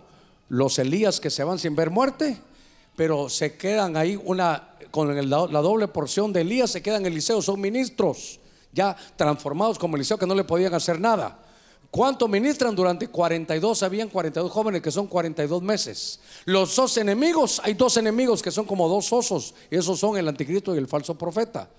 los 0.48 0.80
Elías 0.80 1.20
que 1.20 1.30
se 1.30 1.44
van 1.44 1.60
sin 1.60 1.76
ver 1.76 1.88
muerte, 1.88 2.36
pero 2.96 3.28
se 3.28 3.56
quedan 3.56 3.96
ahí 3.96 4.20
una 4.24 4.70
con 4.90 5.30
la 5.30 5.60
doble 5.60 5.86
porción 5.86 6.32
de 6.32 6.40
Elías, 6.40 6.72
se 6.72 6.82
quedan 6.82 7.02
en 7.02 7.12
Eliseo, 7.12 7.40
son 7.40 7.60
ministros 7.60 8.40
ya 8.72 8.96
transformados 9.14 9.78
como 9.78 9.94
Eliseo 9.94 10.18
que 10.18 10.26
no 10.26 10.34
le 10.34 10.42
podían 10.42 10.74
hacer 10.74 10.98
nada. 10.98 11.38
¿Cuánto 11.92 12.26
ministran 12.26 12.74
durante 12.74 13.06
42? 13.06 13.80
Habían 13.84 14.08
42 14.08 14.50
jóvenes 14.50 14.82
que 14.82 14.90
son 14.90 15.06
42 15.06 15.62
meses. 15.62 16.18
Los 16.46 16.74
dos 16.74 16.96
enemigos, 16.96 17.62
hay 17.62 17.74
dos 17.74 17.96
enemigos 17.96 18.42
que 18.42 18.50
son 18.50 18.64
como 18.64 18.88
dos 18.88 19.12
osos, 19.12 19.54
y 19.70 19.76
esos 19.76 20.00
son 20.00 20.16
el 20.16 20.26
anticristo 20.26 20.74
y 20.74 20.78
el 20.78 20.88
falso 20.88 21.16
profeta. 21.16 21.70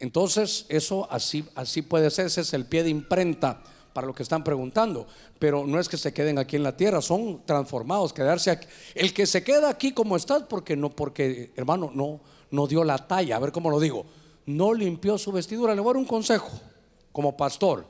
Entonces, 0.00 0.64
eso 0.70 1.06
así, 1.10 1.44
así 1.54 1.82
puede 1.82 2.10
ser, 2.10 2.24
ese 2.24 2.40
es 2.40 2.54
el 2.54 2.64
pie 2.64 2.84
de 2.84 2.88
imprenta 2.88 3.62
para 3.94 4.06
lo 4.06 4.12
que 4.12 4.22
están 4.22 4.44
preguntando. 4.44 5.06
Pero 5.38 5.66
no 5.66 5.80
es 5.80 5.88
que 5.88 5.96
se 5.96 6.12
queden 6.12 6.38
aquí 6.38 6.56
en 6.56 6.64
la 6.64 6.76
tierra, 6.76 7.00
son 7.00 7.40
transformados, 7.46 8.12
quedarse 8.12 8.50
aquí. 8.50 8.66
El 8.94 9.14
que 9.14 9.24
se 9.24 9.42
queda 9.42 9.70
aquí 9.70 9.92
como 9.92 10.16
está, 10.16 10.46
porque 10.46 10.76
no, 10.76 10.90
porque 10.90 11.52
hermano, 11.56 11.90
no, 11.94 12.20
no 12.50 12.66
dio 12.66 12.84
la 12.84 12.98
talla, 12.98 13.36
a 13.36 13.38
ver 13.38 13.52
cómo 13.52 13.70
lo 13.70 13.80
digo, 13.80 14.04
no 14.44 14.74
limpió 14.74 15.16
su 15.16 15.32
vestidura. 15.32 15.74
Le 15.74 15.80
voy 15.80 15.90
a 15.90 15.94
dar 15.94 16.00
un 16.02 16.06
consejo 16.06 16.50
como 17.12 17.36
pastor. 17.36 17.86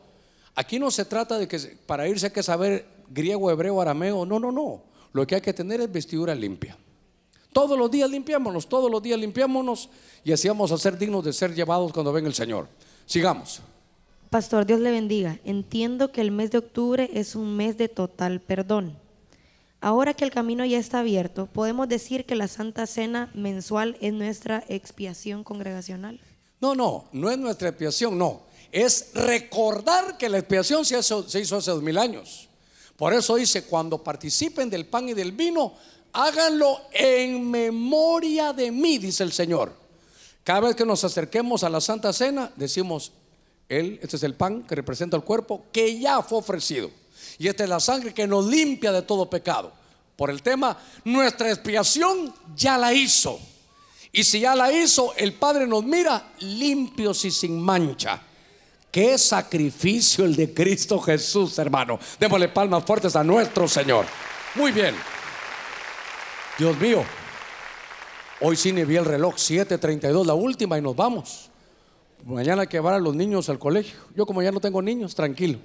Aquí 0.54 0.78
no 0.78 0.92
se 0.92 1.04
trata 1.04 1.38
de 1.38 1.48
que 1.48 1.58
para 1.86 2.06
irse 2.06 2.26
hay 2.26 2.32
que 2.32 2.42
saber 2.42 2.86
griego, 3.08 3.50
hebreo, 3.50 3.80
arameo, 3.80 4.24
no, 4.24 4.38
no, 4.38 4.52
no. 4.52 4.82
Lo 5.12 5.26
que 5.26 5.36
hay 5.36 5.40
que 5.40 5.52
tener 5.52 5.80
es 5.80 5.90
vestidura 5.90 6.34
limpia. 6.34 6.76
Todos 7.52 7.78
los 7.78 7.90
días 7.90 8.10
limpiámonos, 8.10 8.68
todos 8.68 8.90
los 8.90 9.02
días 9.02 9.18
limpiámonos 9.18 9.88
y 10.24 10.32
así 10.32 10.48
vamos 10.48 10.72
a 10.72 10.78
ser 10.78 10.98
dignos 10.98 11.24
de 11.24 11.32
ser 11.32 11.54
llevados 11.54 11.92
cuando 11.92 12.12
venga 12.12 12.28
el 12.28 12.34
Señor. 12.34 12.68
Sigamos. 13.06 13.62
Pastor, 14.34 14.66
Dios 14.66 14.80
le 14.80 14.90
bendiga. 14.90 15.38
Entiendo 15.44 16.10
que 16.10 16.20
el 16.20 16.32
mes 16.32 16.50
de 16.50 16.58
octubre 16.58 17.08
es 17.14 17.36
un 17.36 17.56
mes 17.56 17.78
de 17.78 17.88
total 17.88 18.40
perdón. 18.40 18.98
Ahora 19.80 20.12
que 20.12 20.24
el 20.24 20.32
camino 20.32 20.64
ya 20.64 20.76
está 20.76 20.98
abierto, 20.98 21.46
podemos 21.46 21.88
decir 21.88 22.26
que 22.26 22.34
la 22.34 22.48
Santa 22.48 22.88
Cena 22.88 23.30
mensual 23.32 23.96
es 24.00 24.12
nuestra 24.12 24.64
expiación 24.66 25.44
congregacional. 25.44 26.20
No, 26.60 26.74
no, 26.74 27.04
no 27.12 27.30
es 27.30 27.38
nuestra 27.38 27.68
expiación, 27.68 28.18
no. 28.18 28.42
Es 28.72 29.12
recordar 29.14 30.18
que 30.18 30.28
la 30.28 30.38
expiación 30.38 30.84
se 30.84 30.98
hizo, 30.98 31.24
hace 31.56 31.70
dos 31.70 31.80
mil 31.80 31.96
años. 31.96 32.48
Por 32.96 33.14
eso 33.14 33.36
dice, 33.36 33.62
cuando 33.62 34.02
participen 34.02 34.68
del 34.68 34.86
pan 34.86 35.08
y 35.10 35.14
del 35.14 35.30
vino, 35.30 35.74
háganlo 36.12 36.80
en 36.92 37.48
memoria 37.48 38.52
de 38.52 38.72
mí, 38.72 38.98
dice 38.98 39.22
el 39.22 39.30
Señor. 39.30 39.72
Cada 40.42 40.58
vez 40.58 40.74
que 40.74 40.84
nos 40.84 41.04
acerquemos 41.04 41.62
a 41.62 41.68
la 41.68 41.80
Santa 41.80 42.12
Cena, 42.12 42.50
decimos, 42.56 43.12
Él, 43.68 43.98
este 44.02 44.16
es 44.16 44.22
el 44.22 44.34
pan 44.34 44.62
que 44.62 44.74
representa 44.74 45.16
el 45.16 45.24
cuerpo 45.24 45.66
que 45.72 45.98
ya 45.98 46.22
fue 46.22 46.38
ofrecido. 46.38 46.90
Y 47.38 47.48
esta 47.48 47.64
es 47.64 47.70
la 47.70 47.80
sangre 47.80 48.12
que 48.12 48.26
nos 48.26 48.46
limpia 48.46 48.92
de 48.92 49.02
todo 49.02 49.28
pecado. 49.28 49.72
Por 50.16 50.30
el 50.30 50.42
tema, 50.42 50.78
nuestra 51.04 51.50
expiación 51.50 52.32
ya 52.54 52.78
la 52.78 52.92
hizo. 52.92 53.40
Y 54.12 54.22
si 54.22 54.40
ya 54.40 54.54
la 54.54 54.72
hizo, 54.72 55.12
el 55.16 55.32
Padre 55.32 55.66
nos 55.66 55.84
mira 55.84 56.32
limpios 56.40 57.24
y 57.24 57.30
sin 57.30 57.60
mancha. 57.60 58.22
Qué 58.92 59.18
sacrificio 59.18 60.24
el 60.24 60.36
de 60.36 60.54
Cristo 60.54 61.00
Jesús, 61.00 61.58
hermano. 61.58 61.98
Démosle 62.20 62.48
palmas 62.48 62.84
fuertes 62.84 63.16
a 63.16 63.24
nuestro 63.24 63.66
Señor. 63.66 64.06
Muy 64.54 64.70
bien. 64.70 64.94
Dios 66.56 66.78
mío. 66.78 67.04
Hoy 68.40 68.56
sí 68.56 68.70
ni 68.70 68.84
vi 68.84 68.96
el 68.96 69.04
reloj, 69.04 69.34
7:32, 69.36 70.24
la 70.24 70.34
última 70.34 70.78
y 70.78 70.80
nos 70.80 70.94
vamos. 70.94 71.50
Mañana 72.24 72.62
hay 72.62 72.68
que 72.68 72.78
llevar 72.78 72.94
a 72.94 72.98
los 72.98 73.14
niños 73.14 73.48
al 73.48 73.58
colegio. 73.58 73.98
Yo 74.16 74.24
como 74.24 74.42
ya 74.42 74.50
no 74.50 74.60
tengo 74.60 74.80
niños, 74.80 75.14
tranquilo. 75.14 75.58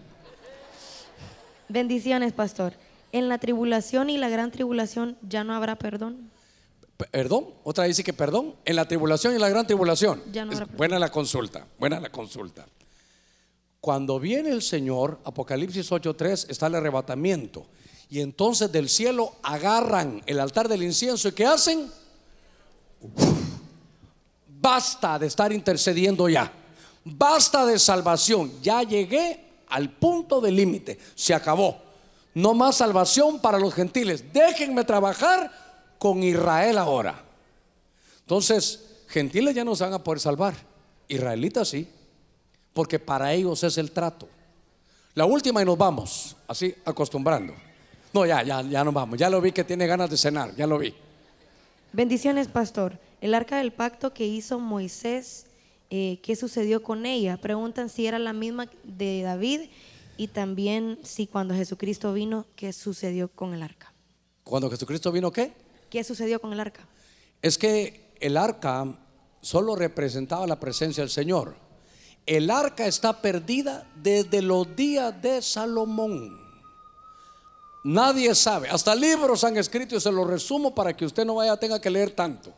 Bendiciones, 1.69 2.34
pastor. 2.34 2.73
En 3.11 3.30
la 3.30 3.38
tribulación 3.38 4.10
y 4.10 4.18
la 4.18 4.30
gran 4.30 4.52
tribulación 4.52 5.18
ya 5.22 5.44
no 5.44 5.53
habrá 5.53 5.77
perdón. 5.77 6.30
Perdón, 7.11 7.45
otra 7.64 7.86
dice 7.86 8.03
que 8.03 8.11
perdón, 8.11 8.56
en 8.65 8.76
la 8.76 8.86
tribulación 8.88 9.34
y 9.34 9.40
la 9.40 9.48
gran 9.48 9.65
tribulación. 9.65 10.22
Ya 10.34 10.44
no 10.44 10.52
habrá 10.52 10.65
perdón. 10.65 10.77
buena 10.77 10.99
la 10.99 11.10
consulta, 11.10 11.65
buena 11.80 11.99
la 11.99 12.10
consulta. 12.10 12.65
Cuando 13.80 14.19
viene 14.19 14.49
el 14.49 14.61
Señor, 14.61 15.19
Apocalipsis 15.23 15.90
8:3 15.90 16.49
está 16.49 16.68
el 16.68 16.76
arrebatamiento. 16.76 17.65
Y 18.10 18.19
entonces 18.19 18.72
del 18.72 18.90
cielo 18.90 19.36
agarran 19.44 20.22
el 20.26 20.40
altar 20.40 20.68
del 20.68 20.84
incienso 20.84 21.30
y 21.30 21.31
¿qué 21.31 21.45
hacen? 21.45 21.90
Basta 24.61 25.18
de 25.18 25.27
estar 25.27 25.52
intercediendo 25.53 26.27
ya. 26.27 26.52
Basta 27.06 27.65
de 27.65 27.80
salvación. 27.80 28.52
Ya 28.61 28.84
llegué 28.84 29.40
al 29.69 29.90
punto 29.90 30.41
de 30.41 30.52
límite. 30.52 30.99
Se 31.15 31.34
acabó. 31.34 31.77
No 32.34 32.53
más 32.53 32.76
salvación 32.76 33.40
para 33.40 33.57
los 33.57 33.73
gentiles. 33.73 34.34
Déjenme 34.34 34.84
trabajar 34.84 35.52
con 35.98 36.22
Israel 36.23 36.77
ahora. 36.77 37.23
Entonces, 38.22 38.84
gentiles 39.07 39.56
ya 39.56 39.64
no 39.64 39.76
se 39.76 39.84
van 39.86 39.94
a 39.94 40.03
poder 40.03 40.19
salvar. 40.19 40.53
Israelitas 41.07 41.69
sí. 41.69 41.88
Porque 42.73 42.99
para 42.99 43.34
ellos 43.34 43.64
es 43.64 43.77
el 43.77 43.91
trato. 43.91 44.27
La 45.15 45.26
última 45.26 45.61
y 45.61 45.65
nos 45.65 45.77
vamos. 45.77 46.36
Así 46.48 46.76
acostumbrando. 46.86 47.53
No, 48.14 48.26
ya, 48.26 48.44
ya, 48.44 48.61
ya 48.61 48.84
nos 48.84 48.94
vamos. 48.94 49.18
Ya 49.18 49.30
lo 49.30 49.40
vi 49.40 49.52
que 49.52 49.64
tiene 49.64 49.88
ganas 49.88 50.10
de 50.10 50.18
cenar. 50.18 50.53
Ya 50.56 50.68
lo 50.68 50.77
vi. 50.77 50.94
Bendiciones, 51.94 52.48
pastor. 52.48 52.99
El 53.21 53.33
arca 53.33 53.57
del 53.57 53.73
pacto 53.73 54.13
que 54.13 54.25
hizo 54.25 54.59
Moisés, 54.59 55.45
eh, 55.89 56.19
¿qué 56.23 56.35
sucedió 56.35 56.81
con 56.81 57.05
ella? 57.05 57.37
Preguntan 57.37 57.89
si 57.89 58.07
era 58.07 58.17
la 58.17 58.31
misma 58.31 58.69
de 58.83 59.21
David 59.23 59.69
y 60.15 60.27
también 60.27 60.99
si 61.03 61.27
cuando 61.27 61.53
Jesucristo 61.53 62.13
vino, 62.13 62.45
¿qué 62.55 62.71
sucedió 62.71 63.27
con 63.27 63.53
el 63.53 63.61
arca? 63.61 63.93
Cuando 64.43 64.69
Jesucristo 64.69 65.11
vino, 65.11 65.31
¿qué? 65.31 65.53
¿Qué 65.89 66.03
sucedió 66.03 66.39
con 66.39 66.53
el 66.53 66.59
arca? 66.59 66.87
Es 67.41 67.57
que 67.57 68.13
el 68.19 68.37
arca 68.37 68.85
solo 69.41 69.75
representaba 69.75 70.47
la 70.47 70.59
presencia 70.59 71.03
del 71.03 71.09
Señor. 71.09 71.55
El 72.25 72.49
arca 72.49 72.85
está 72.85 73.21
perdida 73.21 73.87
desde 73.95 74.41
los 74.41 74.75
días 74.75 75.21
de 75.21 75.41
Salomón. 75.41 76.39
Nadie 77.83 78.35
sabe, 78.35 78.69
hasta 78.69 78.93
libros 78.93 79.43
han 79.43 79.57
escrito 79.57 79.95
y 79.95 80.01
se 80.01 80.11
los 80.11 80.27
resumo 80.27 80.75
para 80.75 80.95
que 80.95 81.05
usted 81.05 81.25
no 81.25 81.35
vaya 81.35 81.57
tenga 81.57 81.79
que 81.79 81.89
leer 81.89 82.11
tanto. 82.11 82.53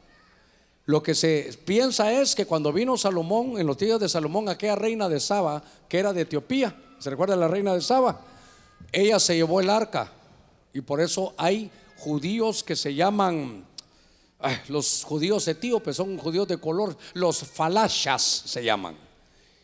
Lo 0.92 1.02
que 1.02 1.16
se 1.16 1.58
piensa 1.64 2.12
es 2.12 2.36
que 2.36 2.46
cuando 2.46 2.74
vino 2.74 2.98
Salomón, 2.98 3.58
en 3.58 3.66
los 3.66 3.78
días 3.78 3.98
de 3.98 4.10
Salomón, 4.10 4.50
aquella 4.50 4.76
reina 4.76 5.08
de 5.08 5.22
Saba, 5.22 5.64
que 5.88 5.98
era 5.98 6.12
de 6.12 6.24
Etiopía, 6.24 6.76
¿se 7.00 7.10
recuerda 7.10 7.38
la 7.38 7.48
reina 7.48 7.74
de 7.74 7.80
Saba? 7.80 8.20
Ella 8.92 9.18
se 9.18 9.36
llevó 9.36 9.62
el 9.62 9.70
arca 9.70 10.12
y 10.74 10.82
por 10.82 11.00
eso 11.00 11.34
hay 11.38 11.72
judíos 11.98 12.62
que 12.62 12.76
se 12.76 12.94
llaman 12.94 13.66
los 14.68 15.06
judíos 15.06 15.48
etíopes 15.48 15.96
son 15.96 16.18
judíos 16.18 16.50
de 16.50 16.58
color, 16.58 16.98
los 17.14 17.40
falashas 17.40 18.44
se 18.46 18.62
llaman. 18.62 18.98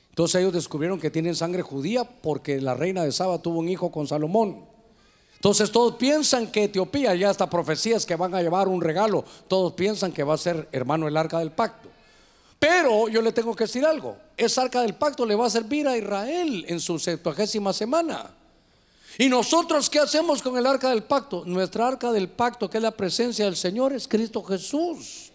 Entonces 0.08 0.40
ellos 0.40 0.54
descubrieron 0.54 0.98
que 0.98 1.12
tienen 1.12 1.36
sangre 1.36 1.62
judía 1.62 2.06
porque 2.06 2.62
la 2.62 2.74
reina 2.74 3.04
de 3.04 3.12
Saba 3.12 3.41
tuvo 3.41 3.60
un 3.60 3.68
hijo 3.68 3.91
con 3.91 4.08
Salomón. 4.08 4.64
Entonces 5.38 5.72
todos 5.72 5.96
piensan 5.96 6.48
que 6.48 6.64
Etiopía, 6.64 7.14
ya 7.14 7.30
hasta 7.30 7.48
profecías 7.48 8.08
que 8.08 8.16
van 8.16 8.34
a 8.34 8.42
llevar 8.42 8.68
un 8.68 8.82
regalo, 8.82 9.24
todos 9.48 9.74
piensan 9.74 10.12
que 10.12 10.24
va 10.24 10.34
a 10.34 10.38
ser 10.38 10.68
hermano 10.72 11.08
el 11.08 11.16
arca 11.16 11.38
del 11.38 11.52
pacto. 11.52 11.90
Pero 12.58 13.08
yo 13.08 13.22
le 13.22 13.32
tengo 13.32 13.56
que 13.56 13.66
decir 13.66 13.86
algo, 13.86 14.18
esa 14.36 14.64
arca 14.64 14.82
del 14.82 14.96
pacto 14.96 15.28
le 15.28 15.36
va 15.36 15.46
a 15.46 15.50
servir 15.50 15.88
a 15.88 15.96
Israel 15.96 16.66
en 16.68 16.80
su 16.80 16.98
septuagésima 16.98 17.72
semana. 17.72 18.32
¿Y 19.20 19.30
nosotros 19.30 19.92
qué 19.92 20.00
hacemos 20.00 20.42
con 20.42 20.58
el 20.58 20.66
arca 20.66 20.90
del 20.90 21.04
pacto? 21.04 21.44
Nuestra 21.46 21.88
arca 21.88 22.12
del 22.12 22.30
pacto, 22.30 22.68
que 22.68 22.78
es 22.78 22.84
la 22.84 22.92
presencia 22.92 23.46
del 23.46 23.56
Señor, 23.56 23.94
es 23.94 24.08
Cristo 24.08 24.44
Jesús. 24.44 25.32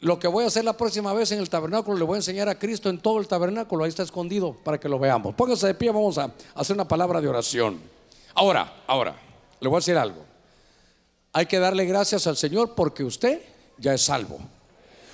Lo 0.00 0.18
que 0.18 0.26
voy 0.26 0.44
a 0.44 0.46
hacer 0.48 0.64
la 0.64 0.76
próxima 0.76 1.12
vez 1.12 1.32
en 1.32 1.38
el 1.38 1.50
tabernáculo, 1.50 1.98
le 1.98 2.04
voy 2.04 2.14
a 2.14 2.18
enseñar 2.18 2.48
a 2.48 2.58
Cristo 2.58 2.88
en 2.88 2.98
todo 2.98 3.18
el 3.18 3.28
tabernáculo, 3.28 3.84
ahí 3.84 3.90
está 3.90 4.02
escondido 4.02 4.56
para 4.64 4.80
que 4.80 4.88
lo 4.88 4.98
veamos. 4.98 5.34
Póngase 5.34 5.66
de 5.66 5.74
pie, 5.74 5.90
vamos 5.90 6.16
a 6.16 6.32
hacer 6.54 6.74
una 6.74 6.88
palabra 6.88 7.20
de 7.20 7.28
oración. 7.28 7.78
Ahora, 8.34 8.82
ahora, 8.86 9.16
le 9.60 9.68
voy 9.68 9.76
a 9.76 9.80
decir 9.80 9.96
algo. 9.96 10.24
Hay 11.32 11.46
que 11.46 11.58
darle 11.58 11.84
gracias 11.84 12.26
al 12.26 12.36
Señor 12.36 12.74
porque 12.74 13.04
usted 13.04 13.42
ya 13.78 13.94
es 13.94 14.02
salvo. 14.02 14.38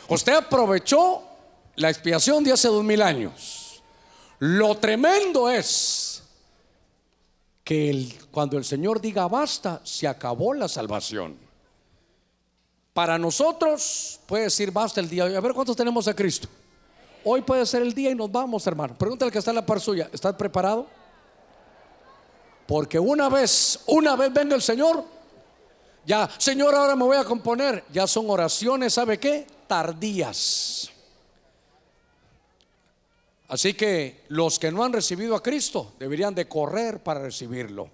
Usted 0.08 0.34
aprovechó 0.34 1.22
la 1.76 1.90
expiación 1.90 2.42
de 2.42 2.52
hace 2.52 2.68
dos 2.68 2.82
mil 2.82 3.02
años. 3.02 3.82
Lo 4.38 4.76
tremendo 4.76 5.50
es 5.50 6.22
que 7.64 8.16
cuando 8.30 8.56
el 8.56 8.64
Señor 8.64 9.00
diga 9.00 9.28
basta, 9.28 9.80
se 9.84 10.08
acabó 10.08 10.54
la 10.54 10.68
salvación. 10.68 11.36
Para 12.94 13.18
nosotros 13.18 14.18
puede 14.26 14.44
decir 14.44 14.72
basta 14.72 15.00
el 15.00 15.08
día. 15.08 15.24
A 15.24 15.40
ver 15.40 15.52
cuántos 15.52 15.76
tenemos 15.76 16.08
a 16.08 16.14
Cristo. 16.14 16.48
Hoy 17.24 17.42
puede 17.42 17.66
ser 17.66 17.82
el 17.82 17.92
día 17.92 18.10
y 18.10 18.14
nos 18.14 18.30
vamos, 18.32 18.66
hermano. 18.66 18.96
Pregúntale 18.96 19.28
al 19.28 19.32
que 19.32 19.38
está 19.38 19.50
en 19.50 19.56
la 19.56 19.66
par 19.66 19.80
suya. 19.80 20.08
¿Estás 20.12 20.34
preparado? 20.34 20.86
Porque 22.68 22.98
una 22.98 23.30
vez, 23.30 23.80
una 23.86 24.14
vez 24.14 24.30
venga 24.30 24.54
el 24.54 24.60
Señor, 24.60 25.02
ya, 26.04 26.28
Señor, 26.36 26.74
ahora 26.74 26.94
me 26.94 27.04
voy 27.04 27.16
a 27.16 27.24
componer. 27.24 27.82
Ya 27.90 28.06
son 28.06 28.28
oraciones, 28.28 28.92
¿sabe 28.92 29.18
qué? 29.18 29.46
Tardías. 29.66 30.90
Así 33.48 33.72
que 33.72 34.26
los 34.28 34.58
que 34.58 34.70
no 34.70 34.84
han 34.84 34.92
recibido 34.92 35.34
a 35.34 35.42
Cristo 35.42 35.94
deberían 35.98 36.34
de 36.34 36.46
correr 36.46 37.02
para 37.02 37.22
recibirlo. 37.22 37.88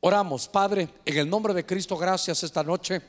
Oramos, 0.00 0.46
Padre, 0.46 0.86
en 1.06 1.16
el 1.16 1.30
nombre 1.30 1.54
de 1.54 1.64
Cristo, 1.64 1.96
gracias 1.96 2.42
esta 2.42 2.62
noche. 2.62 3.00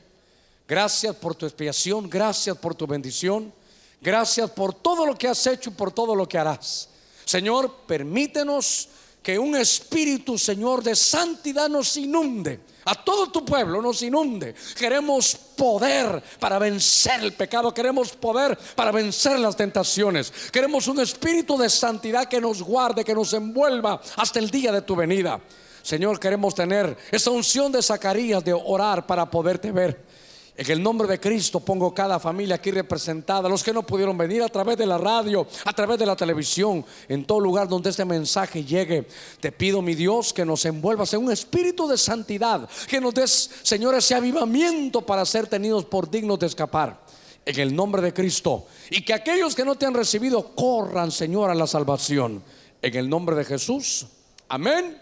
Gracias 0.66 1.14
por 1.16 1.34
tu 1.34 1.44
expiación, 1.44 2.08
gracias 2.08 2.56
por 2.56 2.74
tu 2.74 2.86
bendición, 2.86 3.52
gracias 4.00 4.50
por 4.50 4.72
todo 4.72 5.04
lo 5.04 5.18
que 5.18 5.28
has 5.28 5.46
hecho 5.46 5.68
y 5.68 5.74
por 5.74 5.92
todo 5.92 6.14
lo 6.14 6.26
que 6.26 6.38
harás. 6.38 6.88
Señor, 7.26 7.80
permítenos 7.86 8.88
que 9.22 9.38
un 9.38 9.56
espíritu, 9.56 10.36
Señor, 10.36 10.82
de 10.82 10.96
santidad 10.96 11.68
nos 11.68 11.96
inunde. 11.96 12.60
A 12.84 12.96
todo 12.96 13.30
tu 13.30 13.44
pueblo 13.44 13.80
nos 13.80 14.02
inunde. 14.02 14.54
Queremos 14.76 15.36
poder 15.36 16.20
para 16.40 16.58
vencer 16.58 17.20
el 17.20 17.32
pecado. 17.32 17.72
Queremos 17.72 18.10
poder 18.10 18.58
para 18.74 18.90
vencer 18.90 19.38
las 19.38 19.56
tentaciones. 19.56 20.32
Queremos 20.50 20.88
un 20.88 20.98
espíritu 21.00 21.56
de 21.56 21.70
santidad 21.70 22.26
que 22.26 22.40
nos 22.40 22.60
guarde, 22.60 23.04
que 23.04 23.14
nos 23.14 23.32
envuelva 23.34 24.00
hasta 24.16 24.40
el 24.40 24.50
día 24.50 24.72
de 24.72 24.82
tu 24.82 24.96
venida. 24.96 25.40
Señor, 25.82 26.18
queremos 26.18 26.54
tener 26.54 26.96
esa 27.10 27.30
unción 27.30 27.70
de 27.70 27.82
Zacarías 27.82 28.44
de 28.44 28.52
orar 28.52 29.06
para 29.06 29.30
poderte 29.30 29.70
ver. 29.70 30.11
En 30.54 30.70
el 30.70 30.82
nombre 30.82 31.08
de 31.08 31.18
Cristo 31.18 31.60
pongo 31.60 31.94
cada 31.94 32.20
familia 32.20 32.56
aquí 32.56 32.70
representada, 32.70 33.48
los 33.48 33.64
que 33.64 33.72
no 33.72 33.86
pudieron 33.86 34.18
venir 34.18 34.42
a 34.42 34.48
través 34.48 34.76
de 34.76 34.84
la 34.84 34.98
radio, 34.98 35.46
a 35.64 35.72
través 35.72 35.98
de 35.98 36.04
la 36.04 36.14
televisión, 36.14 36.84
en 37.08 37.24
todo 37.24 37.40
lugar 37.40 37.68
donde 37.68 37.88
este 37.88 38.04
mensaje 38.04 38.62
llegue. 38.62 39.08
Te 39.40 39.50
pido, 39.50 39.80
mi 39.80 39.94
Dios, 39.94 40.34
que 40.34 40.44
nos 40.44 40.64
envuelvas 40.66 41.14
en 41.14 41.24
un 41.24 41.32
espíritu 41.32 41.88
de 41.88 41.96
santidad, 41.96 42.68
que 42.86 43.00
nos 43.00 43.14
des, 43.14 43.50
Señor, 43.62 43.94
ese 43.94 44.14
avivamiento 44.14 45.00
para 45.00 45.24
ser 45.24 45.46
tenidos 45.46 45.86
por 45.86 46.10
dignos 46.10 46.38
de 46.38 46.46
escapar. 46.46 47.00
En 47.44 47.58
el 47.58 47.74
nombre 47.74 48.02
de 48.02 48.12
Cristo. 48.12 48.66
Y 48.90 49.02
que 49.02 49.14
aquellos 49.14 49.56
que 49.56 49.64
no 49.64 49.74
te 49.74 49.86
han 49.86 49.94
recibido 49.94 50.54
corran, 50.54 51.10
Señor, 51.10 51.50
a 51.50 51.54
la 51.54 51.66
salvación. 51.66 52.40
En 52.80 52.94
el 52.94 53.08
nombre 53.08 53.34
de 53.34 53.44
Jesús. 53.44 54.06
Amén 54.48 54.96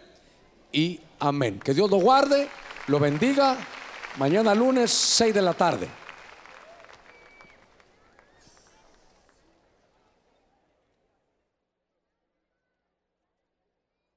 y 0.72 1.00
amén. 1.18 1.60
Que 1.62 1.74
Dios 1.74 1.90
lo 1.90 1.98
guarde, 1.98 2.48
lo 2.86 2.98
bendiga. 2.98 3.58
Mañana 4.16 4.54
lunes, 4.54 4.90
6 4.90 5.34
de 5.34 5.42
la 5.42 5.54
tarde. 5.54 5.99